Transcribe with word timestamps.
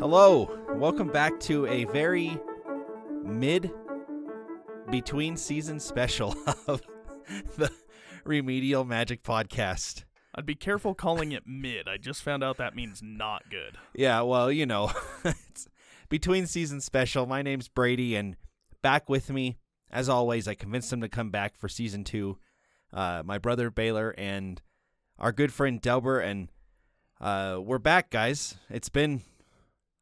Hello, 0.00 0.48
welcome 0.74 1.08
back 1.08 1.40
to 1.40 1.66
a 1.66 1.82
very 1.86 2.38
mid 3.24 3.72
between 4.90 5.36
season 5.36 5.80
special 5.80 6.36
of 6.68 6.82
the 7.56 7.68
Remedial 8.24 8.84
Magic 8.84 9.24
Podcast. 9.24 10.04
I'd 10.34 10.46
be 10.46 10.54
careful 10.54 10.94
calling 10.94 11.32
it 11.32 11.42
mid. 11.46 11.88
I 11.88 11.96
just 11.96 12.22
found 12.22 12.44
out 12.44 12.58
that 12.58 12.76
means 12.76 13.02
not 13.02 13.50
good. 13.50 13.76
Yeah, 13.92 14.20
well, 14.20 14.52
you 14.52 14.66
know, 14.66 14.92
it's 15.24 15.68
between 16.08 16.46
season 16.46 16.80
special. 16.80 17.26
My 17.26 17.42
name's 17.42 17.66
Brady, 17.66 18.14
and 18.14 18.36
back 18.82 19.08
with 19.08 19.30
me, 19.30 19.58
as 19.90 20.08
always, 20.08 20.46
I 20.46 20.54
convinced 20.54 20.92
him 20.92 21.00
to 21.00 21.08
come 21.08 21.30
back 21.30 21.56
for 21.56 21.68
season 21.68 22.04
two. 22.04 22.38
Uh, 22.92 23.22
my 23.24 23.38
brother 23.38 23.68
Baylor 23.68 24.14
and 24.16 24.62
our 25.18 25.32
good 25.32 25.52
friend 25.52 25.80
Delbert, 25.80 26.20
and 26.24 26.48
uh, 27.20 27.58
we're 27.60 27.78
back, 27.78 28.10
guys. 28.10 28.56
It's 28.70 28.88
been, 28.88 29.22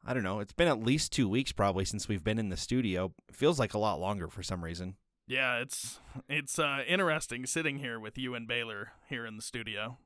I 0.06 0.14
don't 0.14 0.22
know, 0.22 0.40
it's 0.40 0.52
been 0.52 0.68
at 0.68 0.82
least 0.82 1.12
two 1.12 1.28
weeks 1.28 1.52
probably 1.52 1.84
since 1.84 2.08
we've 2.08 2.22
been 2.22 2.38
in 2.38 2.48
the 2.48 2.56
studio. 2.56 3.12
It 3.28 3.34
feels 3.34 3.58
like 3.58 3.74
a 3.74 3.78
lot 3.78 3.98
longer 4.00 4.28
for 4.28 4.42
some 4.42 4.62
reason. 4.62 4.94
Yeah, 5.26 5.58
it's 5.58 5.98
it's 6.28 6.58
uh, 6.58 6.82
interesting 6.86 7.46
sitting 7.46 7.78
here 7.78 7.98
with 7.98 8.16
you 8.16 8.34
and 8.34 8.46
Baylor 8.46 8.92
here 9.08 9.26
in 9.26 9.36
the 9.36 9.42
studio. 9.42 9.98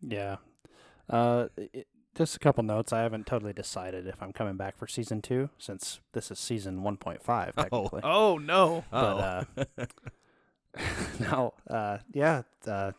Yeah. 0.00 0.36
Uh, 1.10 1.48
it, 1.56 1.86
just 2.14 2.34
a 2.34 2.38
couple 2.38 2.64
notes. 2.64 2.92
I 2.92 3.02
haven't 3.02 3.26
totally 3.26 3.52
decided 3.52 4.06
if 4.06 4.20
I'm 4.22 4.32
coming 4.32 4.56
back 4.56 4.76
for 4.76 4.86
season 4.88 5.22
two, 5.22 5.50
since 5.58 6.00
this 6.14 6.30
is 6.30 6.38
season 6.38 6.80
1.5 6.80 7.22
technically. 7.54 8.00
Oh 8.02 8.38
no! 8.38 8.84
Oh, 8.92 9.44
But 9.54 9.66
uh, 9.78 9.86
no, 11.20 11.54
uh, 11.70 11.98
yeah, 12.12 12.42
uh, 12.66 12.92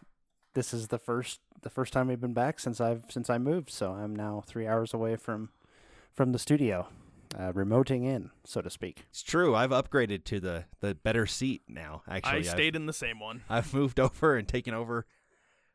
this 0.53 0.73
is 0.73 0.87
the 0.87 0.99
first 0.99 1.41
the 1.61 1.69
first 1.69 1.91
time 1.91 2.07
we've 2.07 2.21
been 2.21 2.33
back 2.33 2.59
since 2.59 2.79
I've 2.79 3.05
since 3.09 3.29
I 3.29 3.37
moved. 3.39 3.71
So 3.71 3.91
I'm 3.91 4.15
now 4.15 4.43
three 4.45 4.67
hours 4.67 4.93
away 4.93 5.15
from 5.15 5.49
from 6.19 6.33
the 6.33 6.37
studio, 6.39 6.85
uh, 7.37 7.53
remoting 7.53 8.03
in, 8.03 8.29
so 8.43 8.61
to 8.61 8.69
speak. 8.69 9.05
it's 9.09 9.23
true. 9.23 9.55
I've 9.55 9.69
upgraded 9.69 10.25
to 10.25 10.41
the 10.41 10.65
the 10.81 10.93
better 10.93 11.25
seat 11.25 11.61
now. 11.65 12.01
I 12.05 12.17
Actually, 12.17 12.39
I've- 12.39 12.49
stayed 12.49 12.75
in 12.75 12.87
the 12.87 12.91
same 12.91 13.21
one. 13.21 13.43
I've 13.49 13.73
moved 13.73 14.01
over 14.01 14.35
and 14.35 14.45
taken 14.45 14.73
over 14.73 15.05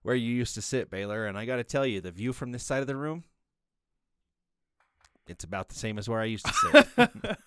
where 0.02 0.14
you 0.14 0.30
used 0.34 0.54
to 0.56 0.60
sit, 0.60 0.90
Baylor, 0.90 1.24
and 1.24 1.38
I 1.38 1.46
got 1.46 1.56
to 1.56 1.64
tell 1.64 1.86
you, 1.86 2.02
the 2.02 2.10
view 2.10 2.34
from 2.34 2.52
this 2.52 2.62
side 2.62 2.82
of 2.82 2.86
the 2.86 2.94
room, 2.94 3.24
it's 5.26 5.44
about 5.44 5.70
the 5.70 5.76
same 5.76 5.98
as 5.98 6.10
where 6.10 6.20
I 6.20 6.26
used 6.26 6.44
to 6.44 6.52
sit. 6.92 7.36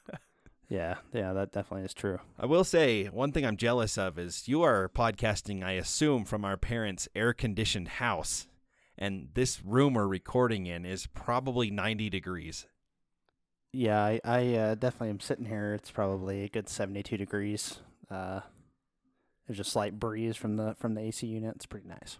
Yeah, 0.69 0.95
yeah, 1.13 1.31
that 1.33 1.53
definitely 1.53 1.85
is 1.85 1.93
true. 1.93 2.19
I 2.39 2.45
will 2.47 2.63
say 2.65 3.05
one 3.05 3.31
thing 3.31 3.45
I'm 3.45 3.55
jealous 3.57 3.95
of 3.97 4.17
is 4.19 4.47
you 4.49 4.63
are 4.63 4.89
podcasting, 4.89 5.63
I 5.63 5.73
assume, 5.73 6.25
from 6.25 6.43
our 6.43 6.57
parents' 6.57 7.07
air-conditioned 7.15 7.87
house, 7.87 8.47
and 8.97 9.29
this 9.33 9.63
room 9.63 9.93
we're 9.93 10.07
recording 10.07 10.65
in 10.65 10.83
is 10.83 11.07
probably 11.07 11.69
90 11.71 12.09
degrees. 12.09 12.65
Yeah, 13.73 14.03
I, 14.03 14.19
I 14.23 14.53
uh, 14.55 14.75
definitely 14.75 15.09
am 15.09 15.19
sitting 15.19 15.45
here. 15.45 15.73
It's 15.73 15.91
probably 15.91 16.43
a 16.43 16.49
good 16.49 16.69
72 16.69 17.17
degrees. 17.17 17.79
Uh, 18.09 18.41
there's 19.47 19.59
a 19.59 19.63
slight 19.63 19.99
breeze 19.99 20.35
from 20.35 20.57
the 20.57 20.75
from 20.79 20.93
the 20.93 21.01
AC 21.01 21.25
unit. 21.25 21.55
It's 21.55 21.65
pretty 21.65 21.87
nice. 21.87 22.17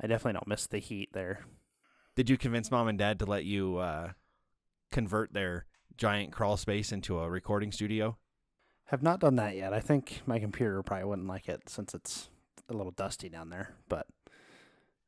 I 0.00 0.06
definitely 0.06 0.34
don't 0.34 0.48
miss 0.48 0.66
the 0.66 0.78
heat 0.78 1.10
there. 1.12 1.44
Did 2.16 2.30
you 2.30 2.38
convince 2.38 2.70
mom 2.70 2.88
and 2.88 2.98
dad 2.98 3.18
to 3.18 3.26
let 3.26 3.44
you 3.44 3.76
uh, 3.76 4.12
convert 4.90 5.32
their 5.32 5.66
giant 5.96 6.32
crawl 6.32 6.56
space 6.56 6.92
into 6.92 7.18
a 7.18 7.30
recording 7.30 7.72
studio? 7.72 8.16
Have 8.86 9.02
not 9.02 9.20
done 9.20 9.36
that 9.36 9.56
yet. 9.56 9.72
I 9.72 9.80
think 9.80 10.22
my 10.26 10.38
computer 10.38 10.82
probably 10.82 11.04
wouldn't 11.04 11.28
like 11.28 11.48
it 11.48 11.68
since 11.68 11.94
it's 11.94 12.28
a 12.68 12.74
little 12.74 12.92
dusty 12.92 13.28
down 13.28 13.50
there. 13.50 13.74
But 13.88 14.06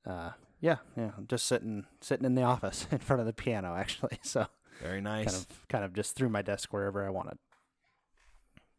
uh, 0.07 0.31
yeah, 0.61 0.77
yeah, 0.97 1.11
I'm 1.17 1.27
just 1.27 1.47
sitting 1.47 1.87
sitting 2.01 2.27
in 2.27 2.35
the 2.35 2.43
office 2.43 2.87
in 2.93 2.99
front 2.99 3.21
of 3.21 3.27
the 3.27 3.33
piano 3.33 3.75
actually. 3.75 4.19
So 4.23 4.47
Very 4.81 5.01
nice. 5.01 5.27
kind 5.27 5.37
of 5.37 5.69
kind 5.69 5.85
of 5.85 5.93
just 5.93 6.15
threw 6.15 6.29
my 6.29 6.43
desk 6.43 6.73
wherever 6.73 7.05
I 7.05 7.11
wanted. 7.11 7.39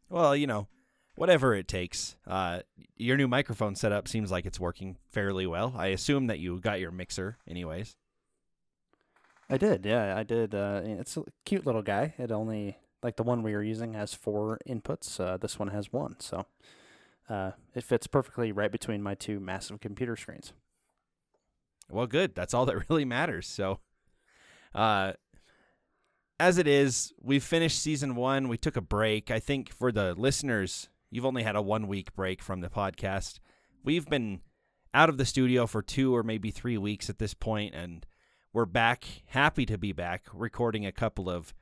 Well, 0.09 0.35
you 0.35 0.47
know, 0.47 0.67
whatever 1.16 1.53
it 1.53 1.67
takes. 1.67 2.16
Uh, 2.28 2.59
your 2.97 3.17
new 3.17 3.28
microphone 3.28 3.75
setup 3.75 4.07
seems 4.07 4.31
like 4.31 4.45
it's 4.45 4.59
working 4.59 4.97
fairly 5.12 5.45
well. 5.45 5.73
I 5.78 5.88
assume 5.88 6.28
that 6.28 6.40
you 6.40 6.59
got 6.59 6.79
your 6.79 6.91
mixer, 6.91 7.38
anyways. 7.47 7.95
I 9.50 9.57
did, 9.57 9.85
yeah, 9.85 10.16
I 10.16 10.23
did. 10.23 10.56
Uh, 10.56 10.81
it's 10.84 11.17
a 11.17 11.23
cute 11.45 11.66
little 11.66 11.81
guy. 11.81 12.13
It 12.17 12.31
only 12.31 12.78
like 13.03 13.17
the 13.17 13.23
one 13.23 13.44
we 13.44 13.53
were 13.53 13.63
using 13.63 13.94
has 13.94 14.13
four 14.13 14.59
inputs. 14.67 15.19
Uh, 15.19 15.38
this 15.38 15.59
one 15.59 15.67
has 15.69 15.91
one, 15.91 16.16
so 16.19 16.46
uh, 17.29 17.51
it 17.75 17.84
fits 17.84 18.07
perfectly 18.07 18.51
right 18.51 18.72
between 18.72 19.03
my 19.03 19.16
two 19.16 19.40
massive 19.40 19.79
computer 19.79 20.16
screens. 20.16 20.53
Well, 21.90 22.07
good. 22.07 22.34
That's 22.35 22.53
all 22.53 22.66
that 22.66 22.85
really 22.90 23.06
matters. 23.06 23.47
So, 23.47 23.79
uh, 24.73 25.13
as 26.43 26.57
it 26.57 26.67
is, 26.67 27.13
we've 27.21 27.41
finished 27.41 27.79
season 27.79 28.15
one. 28.15 28.49
We 28.49 28.57
took 28.57 28.75
a 28.75 28.81
break. 28.81 29.31
I 29.31 29.39
think 29.39 29.73
for 29.73 29.93
the 29.93 30.13
listeners, 30.13 30.89
you've 31.09 31.25
only 31.25 31.43
had 31.43 31.55
a 31.55 31.61
one 31.61 31.87
week 31.87 32.13
break 32.17 32.41
from 32.41 32.59
the 32.59 32.67
podcast. 32.67 33.39
We've 33.81 34.05
been 34.05 34.41
out 34.93 35.07
of 35.07 35.17
the 35.17 35.25
studio 35.25 35.65
for 35.67 35.81
two 35.81 36.13
or 36.13 36.21
maybe 36.21 36.51
three 36.51 36.77
weeks 36.77 37.09
at 37.09 37.17
this 37.17 37.33
point, 37.33 37.73
and 37.73 38.05
we're 38.51 38.65
back. 38.65 39.05
Happy 39.27 39.65
to 39.65 39.77
be 39.77 39.93
back, 39.93 40.25
recording 40.33 40.85
a 40.85 40.91
couple 40.91 41.29
of 41.29 41.53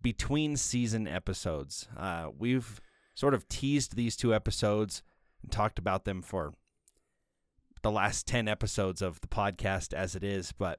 between 0.00 0.56
season 0.56 1.08
episodes. 1.08 1.88
Uh, 1.96 2.28
we've 2.38 2.80
sort 3.14 3.34
of 3.34 3.48
teased 3.48 3.96
these 3.96 4.14
two 4.14 4.32
episodes 4.32 5.02
and 5.42 5.50
talked 5.50 5.80
about 5.80 6.04
them 6.04 6.22
for 6.22 6.54
the 7.82 7.90
last 7.90 8.28
10 8.28 8.46
episodes 8.46 9.02
of 9.02 9.20
the 9.20 9.26
podcast 9.26 9.92
as 9.92 10.14
it 10.14 10.22
is, 10.22 10.52
but 10.52 10.78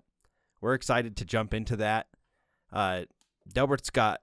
we're 0.62 0.76
excited 0.76 1.18
to 1.18 1.26
jump 1.26 1.54
into 1.54 1.76
that. 1.76 2.08
Uh, 2.72 3.04
Delbert's 3.52 3.90
got 3.90 4.22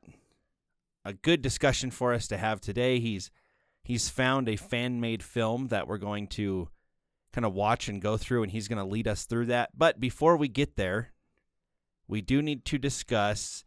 a 1.04 1.12
good 1.12 1.42
discussion 1.42 1.90
for 1.90 2.12
us 2.12 2.28
to 2.28 2.36
have 2.36 2.60
today. 2.60 3.00
He's 3.00 3.30
he's 3.82 4.08
found 4.08 4.48
a 4.48 4.56
fan-made 4.56 5.22
film 5.22 5.68
that 5.68 5.86
we're 5.86 5.98
going 5.98 6.26
to 6.28 6.68
kind 7.32 7.44
of 7.44 7.54
watch 7.54 7.88
and 7.88 8.02
go 8.02 8.16
through 8.16 8.42
and 8.42 8.52
he's 8.52 8.68
going 8.68 8.78
to 8.78 8.84
lead 8.84 9.08
us 9.08 9.24
through 9.24 9.46
that. 9.46 9.70
But 9.76 10.00
before 10.00 10.36
we 10.36 10.48
get 10.48 10.76
there, 10.76 11.12
we 12.08 12.20
do 12.20 12.42
need 12.42 12.64
to 12.66 12.78
discuss 12.78 13.64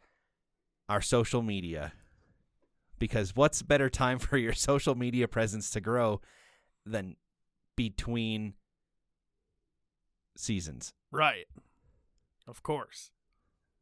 our 0.90 1.02
social 1.02 1.42
media. 1.42 1.94
Because 3.00 3.36
what's 3.36 3.62
a 3.62 3.66
better 3.66 3.90
time 3.90 4.20
for 4.20 4.38
your 4.38 4.54
social 4.54 4.96
media 4.96 5.28
presence 5.28 5.70
to 5.72 5.82
grow 5.82 6.22
than 6.86 7.16
between 7.76 8.54
seasons. 10.36 10.94
Right. 11.12 11.48
Of 12.48 12.64
course. 12.64 13.12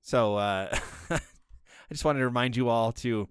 So 0.02 0.36
uh, 0.36 0.78
I 1.92 1.94
just 1.94 2.06
wanted 2.06 2.20
to 2.20 2.26
remind 2.26 2.56
you 2.56 2.70
all 2.70 2.94
to 2.94 3.28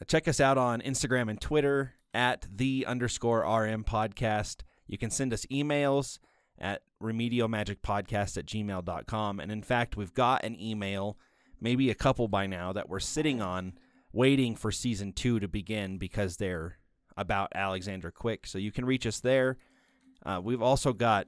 uh, 0.00 0.04
check 0.04 0.28
us 0.28 0.38
out 0.38 0.56
on 0.56 0.80
Instagram 0.82 1.28
and 1.28 1.40
Twitter 1.40 1.94
at 2.14 2.46
the 2.48 2.86
underscore 2.86 3.40
RM 3.40 3.82
podcast. 3.82 4.58
You 4.86 4.96
can 4.96 5.10
send 5.10 5.32
us 5.32 5.44
emails 5.46 6.20
at 6.60 6.82
remedialmagicpodcast 7.02 8.38
at 8.38 8.46
gmail.com. 8.46 9.40
And 9.40 9.50
in 9.50 9.64
fact, 9.64 9.96
we've 9.96 10.14
got 10.14 10.44
an 10.44 10.60
email, 10.60 11.18
maybe 11.60 11.90
a 11.90 11.94
couple 11.96 12.28
by 12.28 12.46
now, 12.46 12.72
that 12.72 12.88
we're 12.88 13.00
sitting 13.00 13.42
on 13.42 13.72
waiting 14.12 14.54
for 14.54 14.70
season 14.70 15.12
two 15.12 15.40
to 15.40 15.48
begin 15.48 15.98
because 15.98 16.36
they're 16.36 16.78
about 17.16 17.50
Alexandra 17.52 18.12
Quick. 18.12 18.46
So 18.46 18.58
you 18.58 18.70
can 18.70 18.84
reach 18.84 19.08
us 19.08 19.18
there. 19.18 19.56
Uh, 20.24 20.40
we've 20.40 20.62
also 20.62 20.92
got 20.92 21.26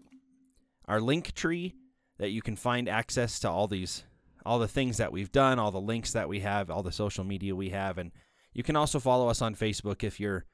our 0.86 1.00
link 1.00 1.32
tree 1.32 1.74
that 2.18 2.30
you 2.30 2.42
can 2.42 2.54
find 2.54 2.88
access 2.88 3.40
to 3.40 3.50
all 3.50 3.66
these 3.66 4.04
all 4.44 4.58
the 4.58 4.68
things 4.68 4.96
that 4.96 5.12
we've 5.12 5.32
done, 5.32 5.58
all 5.58 5.70
the 5.70 5.80
links 5.80 6.12
that 6.12 6.28
we 6.28 6.40
have, 6.40 6.70
all 6.70 6.82
the 6.82 6.92
social 6.92 7.24
media 7.24 7.54
we 7.54 7.70
have, 7.70 7.98
and 7.98 8.12
you 8.52 8.62
can 8.62 8.76
also 8.76 8.98
follow 8.98 9.28
us 9.28 9.40
on 9.40 9.54
Facebook 9.54 10.04
if 10.04 10.20
you're 10.20 10.44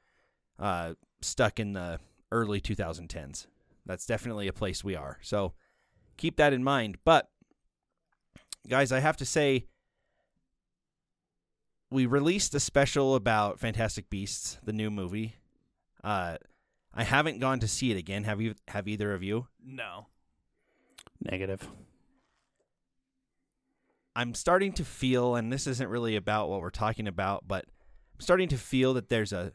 uh, 0.57 0.93
stuck 1.21 1.59
in 1.59 1.73
the 1.73 1.99
early 2.31 2.61
2010s. 2.61 3.47
That's 3.85 4.05
definitely 4.05 4.47
a 4.47 4.53
place 4.53 4.83
we 4.83 4.95
are. 4.95 5.17
So 5.21 5.53
keep 6.17 6.37
that 6.37 6.53
in 6.53 6.63
mind. 6.63 6.97
But 7.03 7.29
guys, 8.67 8.91
I 8.91 8.99
have 8.99 9.17
to 9.17 9.25
say 9.25 9.65
we 11.89 12.05
released 12.05 12.53
a 12.53 12.59
special 12.59 13.15
about 13.15 13.59
Fantastic 13.59 14.09
Beasts, 14.09 14.59
the 14.63 14.73
new 14.73 14.91
movie. 14.91 15.35
Uh, 16.03 16.37
I 16.93 17.03
haven't 17.03 17.39
gone 17.39 17.59
to 17.59 17.67
see 17.67 17.91
it 17.91 17.97
again. 17.97 18.23
Have 18.23 18.41
you? 18.41 18.55
Have 18.67 18.87
either 18.87 19.13
of 19.13 19.23
you? 19.23 19.47
No. 19.63 20.07
Negative. 21.21 21.67
I'm 24.19 24.33
starting 24.33 24.73
to 24.73 24.83
feel, 24.83 25.35
and 25.35 25.49
this 25.49 25.65
isn't 25.65 25.87
really 25.87 26.17
about 26.17 26.49
what 26.49 26.59
we're 26.59 26.71
talking 26.71 27.07
about, 27.07 27.47
but 27.47 27.63
I'm 27.63 28.19
starting 28.19 28.49
to 28.49 28.57
feel 28.57 28.93
that 28.95 29.07
there's 29.07 29.31
a 29.31 29.53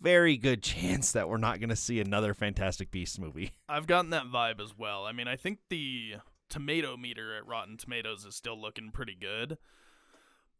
very 0.00 0.38
good 0.38 0.62
chance 0.62 1.12
that 1.12 1.28
we're 1.28 1.36
not 1.36 1.60
going 1.60 1.68
to 1.68 1.76
see 1.76 2.00
another 2.00 2.32
Fantastic 2.32 2.90
Beasts 2.90 3.18
movie. 3.18 3.52
I've 3.68 3.86
gotten 3.86 4.08
that 4.10 4.24
vibe 4.24 4.58
as 4.58 4.72
well. 4.74 5.04
I 5.04 5.12
mean, 5.12 5.28
I 5.28 5.36
think 5.36 5.58
the 5.68 6.14
tomato 6.48 6.96
meter 6.96 7.36
at 7.36 7.46
Rotten 7.46 7.76
Tomatoes 7.76 8.24
is 8.24 8.34
still 8.34 8.58
looking 8.58 8.90
pretty 8.90 9.14
good. 9.14 9.58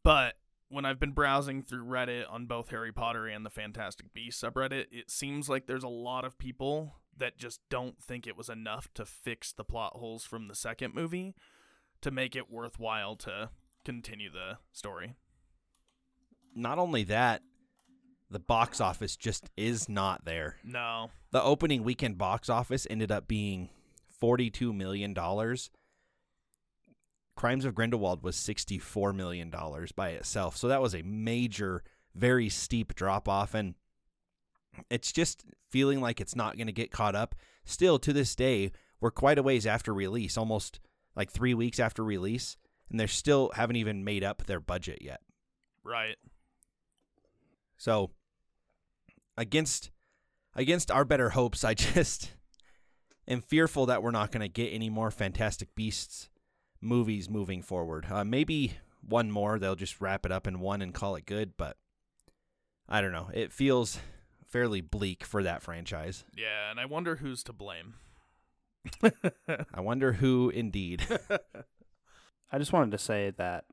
But 0.03 0.35
when 0.69 0.85
I've 0.85 1.01
been 1.01 1.13
browsing 1.13 1.63
through 1.63 1.87
Reddit 1.87 2.31
on 2.31 2.45
both 2.45 2.69
Harry 2.69 2.93
Potter 2.93 3.27
and 3.27 3.47
the 3.47 3.49
Fantastic 3.49 4.13
Beasts 4.13 4.43
subreddit, 4.43 4.89
it 4.93 5.11
seems 5.11 5.49
like 5.49 5.67
there's 5.67 5.83
a 5.83 5.89
lot 5.89 6.27
of 6.27 6.37
people 6.37 6.97
that 7.17 7.39
just 7.39 7.61
don't 7.71 8.03
think 8.03 8.27
it 8.27 8.37
was 8.37 8.51
enough 8.51 8.93
to 8.93 9.07
fix 9.07 9.51
the 9.51 9.65
plot 9.65 9.95
holes 9.95 10.25
from 10.25 10.49
the 10.49 10.55
second 10.55 10.95
movie. 10.95 11.35
To 12.03 12.11
make 12.11 12.37
it 12.37 12.51
worthwhile 12.51 13.17
to 13.17 13.51
continue 13.85 14.31
the 14.31 14.59
story. 14.73 15.15
Not 16.55 16.79
only 16.79 17.05
that, 17.05 17.43
the 18.31 18.39
box 18.39 18.81
office 18.81 19.17
just 19.17 19.51
is 19.57 19.89
not 19.89 20.25
there. 20.25 20.57
No. 20.65 21.11
The 21.31 21.43
opening 21.43 21.85
weekend 21.85 22.19
box 22.19 22.49
office 22.49 22.87
ended 22.91 23.13
up 23.13 23.29
being 23.29 23.69
$42 24.23 24.75
million. 24.75 25.15
Crimes 27.37 27.65
of 27.65 27.75
Grindelwald 27.75 28.23
was 28.23 28.37
$64 28.37 29.15
million 29.15 29.53
by 29.95 30.11
itself. 30.11 30.57
So 30.57 30.69
that 30.69 30.83
was 30.83 30.95
a 30.95 31.03
major, 31.03 31.83
very 32.15 32.49
steep 32.49 32.95
drop 32.95 33.29
off. 33.29 33.55
And 33.55 33.75
it's 34.91 35.13
just 35.13 35.45
feeling 35.71 36.01
like 36.01 36.21
it's 36.21 36.35
not 36.35 36.57
going 36.57 36.67
to 36.67 36.73
get 36.73 36.91
caught 36.91 37.15
up. 37.15 37.35
Still, 37.65 37.99
to 37.99 38.13
this 38.13 38.35
day, 38.35 38.73
we're 39.01 39.11
quite 39.11 39.39
a 39.39 39.43
ways 39.43 39.67
after 39.67 39.93
release, 39.93 40.37
almost 40.39 40.81
like 41.17 41.33
three 41.33 41.55
weeks 41.55 41.81
after 41.81 42.05
release, 42.05 42.57
and 42.91 43.01
they 43.01 43.07
still 43.07 43.51
haven't 43.55 43.77
even 43.77 44.05
made 44.05 44.23
up 44.23 44.45
their 44.47 44.61
budget 44.61 45.01
yet. 45.01 45.21
Right. 45.83 46.17
So 47.77 48.11
against 49.37 49.91
against 50.55 50.91
our 50.91 51.05
better 51.05 51.31
hopes, 51.31 51.65
I 51.65 51.75
just 51.75 52.31
am 53.27 53.41
fearful 53.41 53.87
that 53.87 54.03
we're 54.03 54.11
not 54.11 54.31
going 54.31 54.41
to 54.43 54.49
get 54.49 54.73
any 54.73 54.91
more 54.91 55.11
Fantastic 55.11 55.75
Beasts 55.75 56.29
movies 56.81 57.29
moving 57.29 57.63
forward. 57.63 58.07
Uh, 58.11 58.25
maybe 58.25 58.79
one 59.07 59.31
more. 59.31 59.59
They'll 59.59 59.75
just 59.77 60.01
wrap 60.01 60.27
it 60.27 60.33
up 60.33 60.47
in 60.47 60.61
one 60.61 60.83
and 60.83 60.95
call 60.95 61.17
it 61.17 61.27
good. 61.27 61.57
But 61.57 61.77
I 62.89 63.01
don't 63.01 63.13
know. 63.13 63.31
It 63.33 63.53
feels 63.53 63.99
fairly 64.47 64.81
bleak 64.81 65.25
for 65.25 65.43
that 65.43 65.63
franchise. 65.63 66.25
Yeah, 66.37 66.71
and 66.71 66.79
I 66.81 66.87
wonder 66.87 67.17
who's 67.17 67.43
to 67.45 67.53
blame. 67.53 67.95
I 69.75 69.81
wonder 69.81 70.15
who 70.15 70.51
indeed. 70.51 71.07
I 72.53 72.59
just 72.59 72.73
wanted 72.73 72.93
to 72.93 72.99
say 72.99 73.33
that 73.37 73.65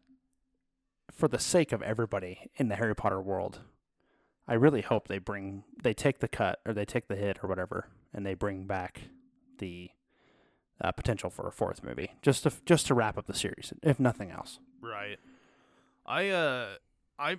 for 1.12 1.28
the 1.28 1.40
sake 1.40 1.72
of 1.72 1.82
everybody 1.82 2.50
in 2.56 2.70
the 2.70 2.76
Harry 2.76 2.96
Potter 2.96 3.22
world, 3.22 3.60
I 4.48 4.56
really 4.56 4.82
hope 4.82 5.08
they 5.08 5.20
bring 5.20 5.64
they 5.82 5.94
take 5.94 6.20
the 6.20 6.28
cut 6.28 6.60
or 6.66 6.74
they 6.74 6.86
take 6.86 7.08
the 7.08 7.16
hit 7.16 7.40
or 7.44 7.48
whatever 7.48 7.88
and 8.14 8.26
they 8.26 8.34
bring 8.34 8.66
back 8.66 9.02
the 9.60 9.90
uh, 10.82 10.92
potential 10.92 11.30
for 11.30 11.48
a 11.48 11.52
fourth 11.52 11.84
movie 11.84 12.12
just 12.22 12.44
to 12.44 12.52
just 12.66 12.88
to 12.88 12.94
wrap 12.94 13.18
up 13.18 13.28
the 13.28 13.34
series 13.34 13.74
if 13.82 14.00
nothing 14.00 14.32
else. 14.32 14.60
Right. 14.82 15.20
I 16.06 16.30
uh 16.30 16.68
I 17.20 17.38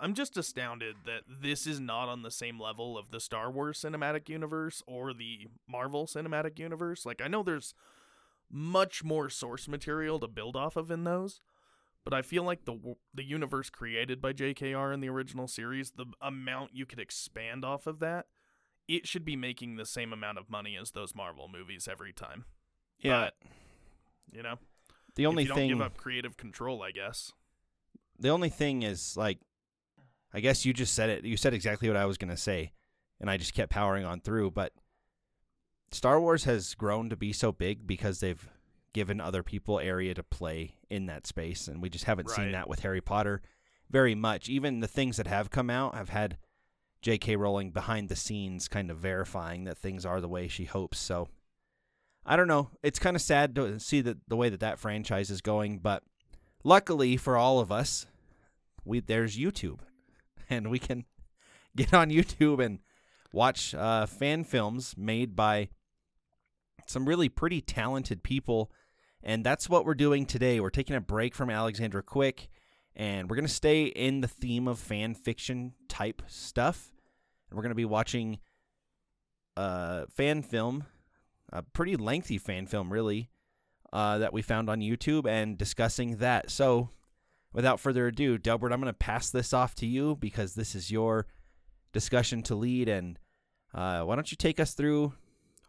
I'm 0.00 0.14
just 0.14 0.36
astounded 0.36 0.96
that 1.06 1.22
this 1.26 1.66
is 1.66 1.80
not 1.80 2.08
on 2.08 2.22
the 2.22 2.30
same 2.30 2.60
level 2.60 2.98
of 2.98 3.10
the 3.10 3.20
Star 3.20 3.50
Wars 3.50 3.80
cinematic 3.80 4.28
universe 4.28 4.82
or 4.86 5.12
the 5.12 5.46
Marvel 5.68 6.06
cinematic 6.06 6.58
universe. 6.58 7.06
Like 7.06 7.22
I 7.22 7.28
know 7.28 7.42
there's 7.42 7.74
much 8.50 9.02
more 9.02 9.30
source 9.30 9.66
material 9.66 10.18
to 10.20 10.28
build 10.28 10.56
off 10.56 10.76
of 10.76 10.90
in 10.90 11.04
those, 11.04 11.40
but 12.04 12.12
I 12.12 12.22
feel 12.22 12.44
like 12.44 12.64
the 12.64 12.96
the 13.14 13.24
universe 13.24 13.70
created 13.70 14.20
by 14.20 14.32
JKR 14.32 14.92
in 14.92 15.00
the 15.00 15.08
original 15.08 15.48
series, 15.48 15.92
the 15.92 16.06
amount 16.20 16.74
you 16.74 16.86
could 16.86 17.00
expand 17.00 17.64
off 17.64 17.86
of 17.86 18.00
that, 18.00 18.26
it 18.86 19.06
should 19.06 19.24
be 19.24 19.36
making 19.36 19.76
the 19.76 19.86
same 19.86 20.12
amount 20.12 20.38
of 20.38 20.50
money 20.50 20.76
as 20.76 20.90
those 20.90 21.14
Marvel 21.14 21.48
movies 21.48 21.88
every 21.90 22.12
time. 22.12 22.44
But, 23.24 23.34
you 24.32 24.42
know, 24.42 24.56
the 25.14 25.26
only 25.26 25.44
if 25.44 25.48
you 25.48 25.54
thing 25.54 25.70
don't 25.70 25.78
give 25.78 25.86
up 25.86 25.96
creative 25.96 26.36
control, 26.36 26.82
I 26.82 26.90
guess. 26.90 27.32
The 28.18 28.30
only 28.30 28.48
thing 28.48 28.82
is 28.82 29.16
like 29.16 29.38
I 30.32 30.40
guess 30.40 30.64
you 30.64 30.72
just 30.72 30.94
said 30.94 31.10
it. 31.10 31.24
You 31.24 31.36
said 31.36 31.54
exactly 31.54 31.88
what 31.88 31.96
I 31.96 32.06
was 32.06 32.18
going 32.18 32.30
to 32.30 32.36
say 32.36 32.72
and 33.20 33.30
I 33.30 33.36
just 33.36 33.54
kept 33.54 33.70
powering 33.70 34.04
on 34.04 34.20
through, 34.20 34.50
but 34.50 34.72
Star 35.92 36.20
Wars 36.20 36.44
has 36.44 36.74
grown 36.74 37.08
to 37.10 37.16
be 37.16 37.32
so 37.32 37.52
big 37.52 37.86
because 37.86 38.18
they've 38.18 38.48
given 38.92 39.20
other 39.20 39.42
people 39.42 39.78
area 39.78 40.14
to 40.14 40.22
play 40.22 40.74
in 40.90 41.06
that 41.06 41.26
space 41.26 41.68
and 41.68 41.80
we 41.80 41.88
just 41.88 42.04
haven't 42.04 42.30
seen 42.30 42.52
that 42.52 42.68
with 42.68 42.80
Harry 42.80 43.00
Potter 43.00 43.42
very 43.90 44.14
much. 44.14 44.48
Even 44.48 44.80
the 44.80 44.88
things 44.88 45.16
that 45.16 45.26
have 45.26 45.50
come 45.50 45.70
out 45.70 45.94
have 45.94 46.08
had 46.08 46.38
J.K. 47.02 47.36
Rowling 47.36 47.70
behind 47.70 48.08
the 48.08 48.16
scenes 48.16 48.66
kind 48.66 48.90
of 48.90 48.98
verifying 48.98 49.64
that 49.64 49.78
things 49.78 50.06
are 50.06 50.20
the 50.20 50.28
way 50.28 50.48
she 50.48 50.64
hopes. 50.64 50.98
So 50.98 51.28
I 52.24 52.34
don't 52.34 52.48
know. 52.48 52.70
It's 52.82 52.98
kind 52.98 53.14
of 53.14 53.22
sad 53.22 53.54
to 53.56 53.78
see 53.78 54.00
that 54.00 54.18
the 54.26 54.36
way 54.36 54.48
that 54.48 54.60
that 54.60 54.78
franchise 54.78 55.30
is 55.30 55.40
going, 55.40 55.78
but 55.78 56.02
luckily 56.64 57.16
for 57.16 57.36
all 57.36 57.60
of 57.60 57.70
us, 57.70 58.06
we 58.84 59.00
there's 59.00 59.36
YouTube, 59.36 59.80
and 60.50 60.70
we 60.70 60.78
can 60.78 61.04
get 61.76 61.94
on 61.94 62.10
YouTube 62.10 62.64
and 62.64 62.80
watch 63.32 63.74
uh, 63.74 64.06
fan 64.06 64.44
films 64.44 64.94
made 64.96 65.36
by 65.36 65.68
some 66.86 67.06
really 67.06 67.28
pretty 67.28 67.60
talented 67.60 68.22
people, 68.22 68.72
and 69.22 69.44
that's 69.44 69.68
what 69.68 69.84
we're 69.84 69.94
doing 69.94 70.26
today. 70.26 70.58
We're 70.58 70.70
taking 70.70 70.96
a 70.96 71.00
break 71.00 71.34
from 71.34 71.50
Alexandra 71.50 72.02
Quick, 72.02 72.48
and 72.96 73.28
we're 73.28 73.36
gonna 73.36 73.48
stay 73.48 73.84
in 73.84 74.20
the 74.20 74.28
theme 74.28 74.66
of 74.66 74.78
fan 74.78 75.14
fiction 75.14 75.74
type 75.88 76.22
stuff, 76.26 76.92
and 77.48 77.56
we're 77.56 77.62
gonna 77.62 77.74
be 77.74 77.84
watching 77.84 78.38
a 79.56 80.06
fan 80.08 80.42
film, 80.42 80.84
a 81.52 81.62
pretty 81.62 81.96
lengthy 81.96 82.38
fan 82.38 82.66
film, 82.66 82.92
really, 82.92 83.30
uh, 83.94 84.18
that 84.18 84.32
we 84.32 84.42
found 84.42 84.68
on 84.68 84.80
YouTube, 84.80 85.26
and 85.26 85.56
discussing 85.56 86.16
that. 86.16 86.50
So 86.50 86.90
without 87.52 87.78
further 87.78 88.08
ado, 88.08 88.36
Delbert, 88.36 88.72
I'm 88.72 88.80
going 88.80 88.92
to 88.92 88.98
pass 88.98 89.30
this 89.30 89.54
off 89.54 89.76
to 89.76 89.86
you 89.86 90.16
because 90.16 90.54
this 90.54 90.74
is 90.74 90.90
your 90.90 91.26
discussion 91.92 92.42
to 92.42 92.56
lead. 92.56 92.88
And 92.88 93.18
uh, 93.72 94.02
why 94.02 94.16
don't 94.16 94.30
you 94.32 94.36
take 94.36 94.58
us 94.58 94.74
through 94.74 95.12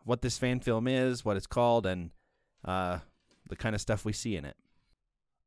what 0.04 0.24
this 0.24 0.40
fan 0.40 0.60
film 0.60 0.88
is, 0.88 1.24
what 1.24 1.38
it's 1.38 1.48
called, 1.48 1.86
and 1.86 2.10
uh, 2.66 2.98
the 3.48 3.56
kind 3.56 3.76
of 3.76 3.82
stuff 3.82 4.04
we 4.04 4.12
see 4.12 4.36
in 4.36 4.44
it? 4.44 4.58